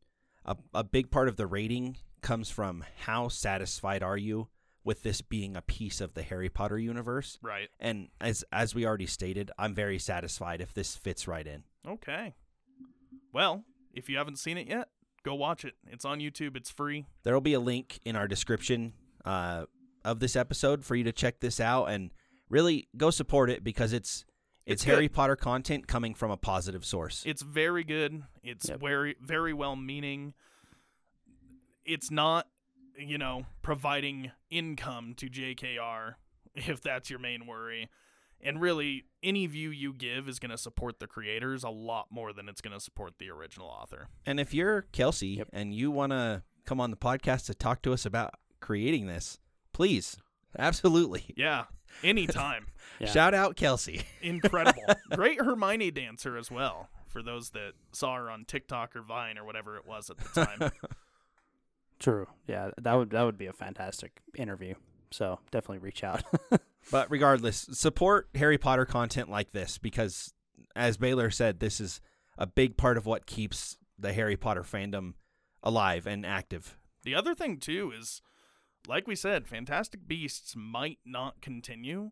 a, 0.44 0.56
a 0.74 0.84
big 0.84 1.10
part 1.10 1.28
of 1.28 1.36
the 1.36 1.46
rating 1.46 1.96
comes 2.20 2.50
from 2.50 2.84
how 3.00 3.28
satisfied 3.28 4.02
are 4.02 4.16
you 4.16 4.48
with 4.84 5.02
this 5.02 5.20
being 5.20 5.56
a 5.56 5.62
piece 5.62 6.00
of 6.00 6.14
the 6.14 6.22
Harry 6.22 6.48
Potter 6.48 6.78
universe. 6.78 7.38
Right. 7.42 7.68
And 7.78 8.08
as 8.20 8.44
as 8.52 8.74
we 8.74 8.84
already 8.86 9.06
stated, 9.06 9.50
I'm 9.58 9.74
very 9.74 9.98
satisfied 9.98 10.60
if 10.60 10.74
this 10.74 10.96
fits 10.96 11.28
right 11.28 11.46
in. 11.46 11.64
Okay. 11.86 12.34
Well, 13.32 13.64
if 13.94 14.08
you 14.08 14.16
haven't 14.18 14.36
seen 14.38 14.58
it 14.58 14.66
yet, 14.68 14.88
go 15.24 15.34
watch 15.34 15.64
it. 15.64 15.74
It's 15.86 16.04
on 16.04 16.18
YouTube. 16.20 16.56
It's 16.56 16.70
free. 16.70 17.06
There 17.22 17.32
will 17.34 17.40
be 17.40 17.54
a 17.54 17.60
link 17.60 18.00
in 18.04 18.16
our 18.16 18.26
description 18.28 18.92
uh, 19.24 19.64
of 20.04 20.18
this 20.20 20.34
episode 20.36 20.84
for 20.84 20.96
you 20.96 21.04
to 21.04 21.12
check 21.12 21.40
this 21.40 21.60
out 21.60 21.86
and 21.86 22.10
really 22.48 22.88
go 22.96 23.10
support 23.10 23.50
it 23.50 23.62
because 23.64 23.92
it's 23.92 24.24
it's, 24.64 24.82
It's 24.82 24.84
Harry 24.84 25.08
good. 25.08 25.14
Potter 25.14 25.34
content 25.36 25.88
coming 25.88 26.14
from 26.14 26.30
a 26.30 26.36
positive 26.36 26.84
source. 26.84 27.22
It's 27.26 27.42
very 27.42 27.82
good. 27.84 28.22
It's 28.44 28.68
Yep. 28.68 28.80
very 28.80 29.16
very 29.20 29.52
well 29.52 29.74
meaning. 29.76 30.34
It's 31.84 32.10
not, 32.12 32.46
you 32.98 33.18
know, 33.18 33.46
providing 33.62 34.32
income 34.50 35.14
to 35.18 35.28
JKR 35.28 36.14
if 36.54 36.80
that's 36.80 37.10
your 37.10 37.18
main 37.18 37.46
worry. 37.46 37.88
And 38.44 38.60
really, 38.60 39.04
any 39.22 39.46
view 39.46 39.70
you 39.70 39.94
give 39.94 40.28
is 40.28 40.40
going 40.40 40.50
to 40.50 40.58
support 40.58 40.98
the 40.98 41.06
creators 41.06 41.62
a 41.62 41.68
lot 41.70 42.06
more 42.10 42.32
than 42.32 42.48
it's 42.48 42.60
going 42.60 42.74
to 42.76 42.80
support 42.80 43.14
the 43.20 43.30
original 43.30 43.68
author. 43.68 44.08
And 44.26 44.40
if 44.40 44.52
you're 44.52 44.82
Kelsey 44.92 45.28
Yep. 45.28 45.48
and 45.52 45.72
you 45.72 45.92
want 45.92 46.10
to 46.10 46.42
come 46.66 46.80
on 46.80 46.90
the 46.90 46.96
podcast 46.96 47.46
to 47.46 47.54
talk 47.54 47.82
to 47.82 47.92
us 47.92 48.04
about 48.04 48.34
creating 48.60 49.06
this, 49.06 49.38
please, 49.72 50.16
absolutely. 50.58 51.24
Yeah, 51.36 51.64
anytime. 52.02 52.66
Yeah. 52.98 53.08
Shout 53.10 53.32
out 53.34 53.56
Kelsey. 53.56 54.02
Incredible. 54.22 54.82
Great 55.14 55.40
Hermione 55.40 55.90
dancer 55.90 56.36
as 56.36 56.50
well, 56.52 56.88
for 57.08 57.20
those 57.22 57.50
that 57.50 57.72
saw 57.92 58.16
her 58.16 58.30
on 58.30 58.44
TikTok 58.44 58.94
or 58.94 59.02
Vine 59.02 59.38
or 59.38 59.44
whatever 59.44 59.76
it 59.76 59.86
was 59.86 60.08
at 60.10 60.18
the 60.18 60.44
time. 60.44 60.70
True. 62.02 62.26
Yeah, 62.46 62.70
that 62.78 62.94
would 62.94 63.10
that 63.10 63.22
would 63.22 63.38
be 63.38 63.46
a 63.46 63.52
fantastic 63.52 64.20
interview. 64.36 64.74
So 65.10 65.38
definitely 65.50 65.78
reach 65.78 66.04
out. 66.04 66.22
But 66.90 67.10
regardless, 67.10 67.68
support 67.72 68.28
Harry 68.34 68.58
Potter 68.58 68.84
content 68.84 69.30
like 69.30 69.52
this 69.52 69.78
because, 69.78 70.34
as 70.74 70.96
Baylor 70.96 71.30
said, 71.30 71.60
this 71.60 71.80
is 71.80 72.00
a 72.36 72.46
big 72.46 72.76
part 72.76 72.96
of 72.96 73.06
what 73.06 73.26
keeps 73.26 73.76
the 73.98 74.12
Harry 74.12 74.36
Potter 74.36 74.62
fandom 74.62 75.14
alive 75.62 76.06
and 76.06 76.26
active. 76.26 76.76
The 77.04 77.14
other 77.14 77.34
thing 77.34 77.58
too 77.58 77.92
is, 77.96 78.20
like 78.88 79.06
we 79.06 79.14
said, 79.14 79.46
Fantastic 79.46 80.08
Beasts 80.08 80.54
might 80.56 80.98
not 81.04 81.40
continue. 81.40 82.10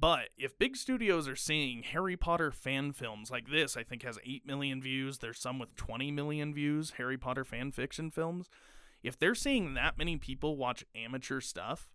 But 0.00 0.28
if 0.36 0.58
big 0.58 0.76
studios 0.76 1.26
are 1.26 1.34
seeing 1.34 1.82
Harry 1.82 2.16
Potter 2.16 2.52
fan 2.52 2.92
films 2.92 3.32
like 3.32 3.48
this, 3.48 3.76
I 3.76 3.82
think 3.82 4.04
has 4.04 4.18
8 4.24 4.46
million 4.46 4.80
views, 4.80 5.18
there's 5.18 5.40
some 5.40 5.58
with 5.58 5.74
20 5.74 6.12
million 6.12 6.54
views, 6.54 6.92
Harry 6.98 7.18
Potter 7.18 7.44
fan 7.44 7.72
fiction 7.72 8.10
films. 8.12 8.48
If 9.02 9.18
they're 9.18 9.34
seeing 9.34 9.74
that 9.74 9.96
many 9.98 10.16
people 10.16 10.56
watch 10.56 10.84
amateur 10.94 11.40
stuff, 11.40 11.88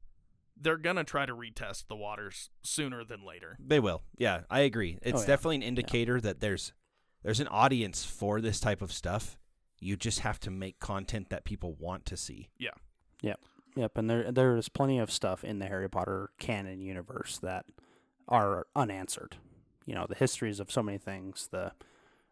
they're 0.60 0.78
going 0.78 0.96
to 0.96 1.04
try 1.04 1.26
to 1.26 1.36
retest 1.36 1.88
the 1.88 1.96
waters 1.96 2.50
sooner 2.62 3.04
than 3.04 3.26
later. 3.26 3.58
They 3.60 3.80
will. 3.80 4.04
Yeah, 4.18 4.42
I 4.50 4.62
agree. 4.62 4.98
Oh, 4.98 5.10
it's 5.10 5.22
yeah. 5.22 5.28
definitely 5.28 5.58
an 5.58 5.64
indicator 5.64 6.22
that 6.22 6.40
there's 6.40 6.74
there's 7.24 7.40
an 7.40 7.48
audience 7.48 8.04
for 8.04 8.42
this 8.42 8.60
type 8.60 8.82
of 8.82 8.92
stuff. 8.92 9.38
You 9.80 9.96
just 9.96 10.20
have 10.20 10.40
to 10.42 10.52
make 10.52 10.80
content 10.80 11.30
that 11.30 11.46
people 11.46 11.76
want 11.80 12.06
to 12.06 12.18
see. 12.18 12.50
Yeah. 12.58 12.72
Yep. 13.22 13.40
Yep, 13.76 13.98
and 13.98 14.10
there 14.10 14.32
there 14.32 14.56
is 14.56 14.70
plenty 14.70 15.00
of 15.00 15.12
stuff 15.12 15.44
in 15.44 15.60
the 15.60 15.66
Harry 15.66 15.90
Potter 15.90 16.30
canon 16.40 16.82
universe 16.82 17.40
that 17.42 17.66
are 18.28 18.68
unanswered. 18.76 19.38
You 19.86 19.96
know, 19.96 20.06
the 20.08 20.16
histories 20.16 20.60
of 20.60 20.72
so 20.72 20.84
many 20.84 20.98
things, 20.98 21.50
the 21.52 21.72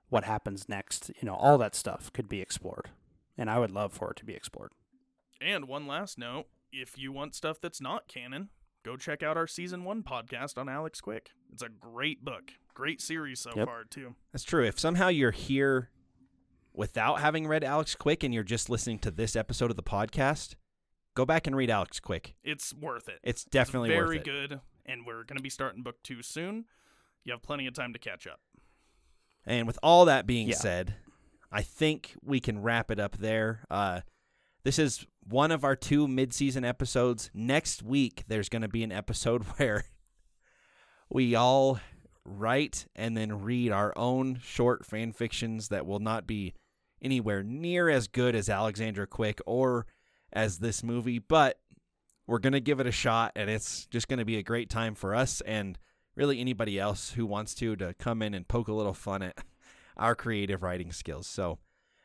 what 0.09 0.23
happens 0.25 0.69
next, 0.69 1.09
you 1.19 1.25
know, 1.25 1.33
all 1.33 1.57
that 1.57 1.73
stuff 1.73 2.11
could 2.13 2.29
be 2.29 2.41
explored. 2.41 2.89
And 3.37 3.49
I 3.49 3.59
would 3.59 3.71
love 3.71 3.93
for 3.93 4.11
it 4.11 4.17
to 4.17 4.25
be 4.25 4.33
explored. 4.33 4.71
And 5.39 5.67
one 5.67 5.87
last 5.87 6.17
note 6.17 6.45
if 6.71 6.97
you 6.97 7.11
want 7.11 7.35
stuff 7.35 7.59
that's 7.59 7.81
not 7.81 8.07
canon, 8.07 8.49
go 8.83 8.95
check 8.95 9.21
out 9.23 9.37
our 9.37 9.47
season 9.47 9.83
one 9.83 10.03
podcast 10.03 10.57
on 10.57 10.69
Alex 10.69 11.01
Quick. 11.01 11.31
It's 11.51 11.61
a 11.63 11.69
great 11.69 12.23
book, 12.23 12.51
great 12.73 13.01
series 13.01 13.39
so 13.39 13.51
Yep. 13.55 13.65
far, 13.67 13.83
too. 13.83 14.15
That's 14.31 14.43
true. 14.43 14.65
If 14.65 14.79
somehow 14.79 15.07
you're 15.09 15.31
here 15.31 15.89
without 16.73 17.19
having 17.19 17.47
read 17.47 17.63
Alex 17.63 17.95
Quick 17.95 18.23
and 18.23 18.33
you're 18.33 18.43
just 18.43 18.69
listening 18.69 18.99
to 18.99 19.11
this 19.11 19.35
episode 19.35 19.69
of 19.69 19.75
the 19.75 19.83
podcast, 19.83 20.55
go 21.15 21.25
back 21.25 21.45
and 21.47 21.55
read 21.55 21.69
Alex 21.69 21.99
Quick. 21.99 22.35
It's 22.43 22.73
worth 22.73 23.09
it. 23.09 23.19
It's 23.23 23.43
definitely 23.43 23.89
it's 23.89 23.97
very 23.97 24.17
worth 24.17 24.27
it. 24.27 24.49
good, 24.49 24.61
and 24.85 25.05
we're 25.05 25.23
going 25.23 25.37
to 25.37 25.43
be 25.43 25.49
starting 25.49 25.83
book 25.83 26.01
two 26.03 26.21
soon. 26.21 26.65
You 27.25 27.33
have 27.33 27.41
plenty 27.41 27.67
of 27.67 27.73
time 27.73 27.91
to 27.93 27.99
catch 27.99 28.25
up. 28.25 28.39
And 29.45 29.67
with 29.67 29.77
all 29.83 30.05
that 30.05 30.25
being 30.25 30.47
Yeah. 30.47 30.55
said, 30.55 30.95
I 31.51 31.61
think 31.61 32.15
we 32.23 32.39
can 32.39 32.61
wrap 32.61 32.91
it 32.91 32.99
up 32.99 33.17
there. 33.17 33.65
Uh, 33.69 34.01
this 34.63 34.79
is 34.79 35.05
one 35.27 35.51
of 35.51 35.63
our 35.63 35.75
two 35.75 36.07
mid-season 36.07 36.63
episodes. 36.63 37.29
Next 37.33 37.83
week, 37.83 38.23
there's 38.27 38.49
going 38.49 38.61
to 38.61 38.67
be 38.67 38.83
an 38.83 38.91
episode 38.91 39.43
where 39.57 39.85
we 41.09 41.35
all 41.35 41.79
write 42.23 42.85
and 42.95 43.17
then 43.17 43.41
read 43.41 43.71
our 43.71 43.93
own 43.97 44.39
short 44.43 44.85
fan 44.85 45.11
fictions 45.11 45.69
that 45.69 45.85
will 45.85 45.99
not 45.99 46.27
be 46.27 46.53
anywhere 47.01 47.43
near 47.43 47.89
as 47.89 48.07
good 48.07 48.35
as 48.35 48.47
Alexandra 48.47 49.07
Quick 49.07 49.41
or 49.45 49.87
as 50.31 50.59
this 50.59 50.83
movie, 50.83 51.19
but 51.19 51.59
we're 52.27 52.39
going 52.39 52.53
to 52.53 52.61
give 52.61 52.79
it 52.79 52.87
a 52.87 52.91
shot, 52.91 53.33
and 53.35 53.49
it's 53.49 53.87
just 53.87 54.07
going 54.07 54.19
to 54.19 54.25
be 54.25 54.37
a 54.37 54.43
great 54.43 54.69
time 54.69 54.95
for 54.95 55.13
us 55.13 55.41
and 55.41 55.77
really 56.15 56.39
anybody 56.39 56.79
else 56.79 57.11
who 57.11 57.25
wants 57.25 57.53
to 57.55 57.75
to 57.75 57.93
come 57.95 58.21
in 58.21 58.33
and 58.33 58.47
poke 58.47 58.67
a 58.67 58.73
little 58.73 58.93
fun 58.93 59.23
at 59.23 59.35
our 60.01 60.15
creative 60.15 60.63
writing 60.63 60.91
skills. 60.91 61.27
So, 61.27 61.59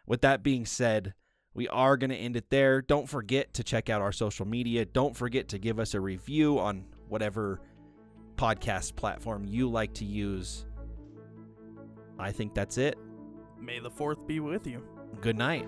with 0.07 0.21
that 0.21 0.43
being 0.43 0.67
said, 0.67 1.15
we 1.55 1.67
are 1.69 1.97
going 1.97 2.11
to 2.11 2.17
end 2.17 2.37
it 2.37 2.51
there. 2.51 2.83
Don't 2.83 3.09
forget 3.09 3.55
to 3.55 3.65
check 3.65 3.89
out 3.89 4.03
our 4.03 4.13
social 4.13 4.47
media. 4.47 4.85
Don't 4.85 5.17
forget 5.17 5.49
to 5.49 5.59
give 5.59 5.81
us 5.81 5.95
a 5.95 6.01
review 6.01 6.59
on 6.59 6.85
whatever 7.09 7.61
podcast 8.37 8.95
platform 8.95 9.45
you 9.47 9.69
like 9.69 9.95
to 9.95 10.05
use. 10.05 10.67
I 12.19 12.31
think 12.31 12.55
that's 12.55 12.79
it. 12.79 12.97
May 13.59 13.81
the 13.81 13.91
4th 13.91 14.27
be 14.27 14.41
with 14.41 14.67
you. 14.67 14.83
Good 15.21 15.37
night. 15.37 15.67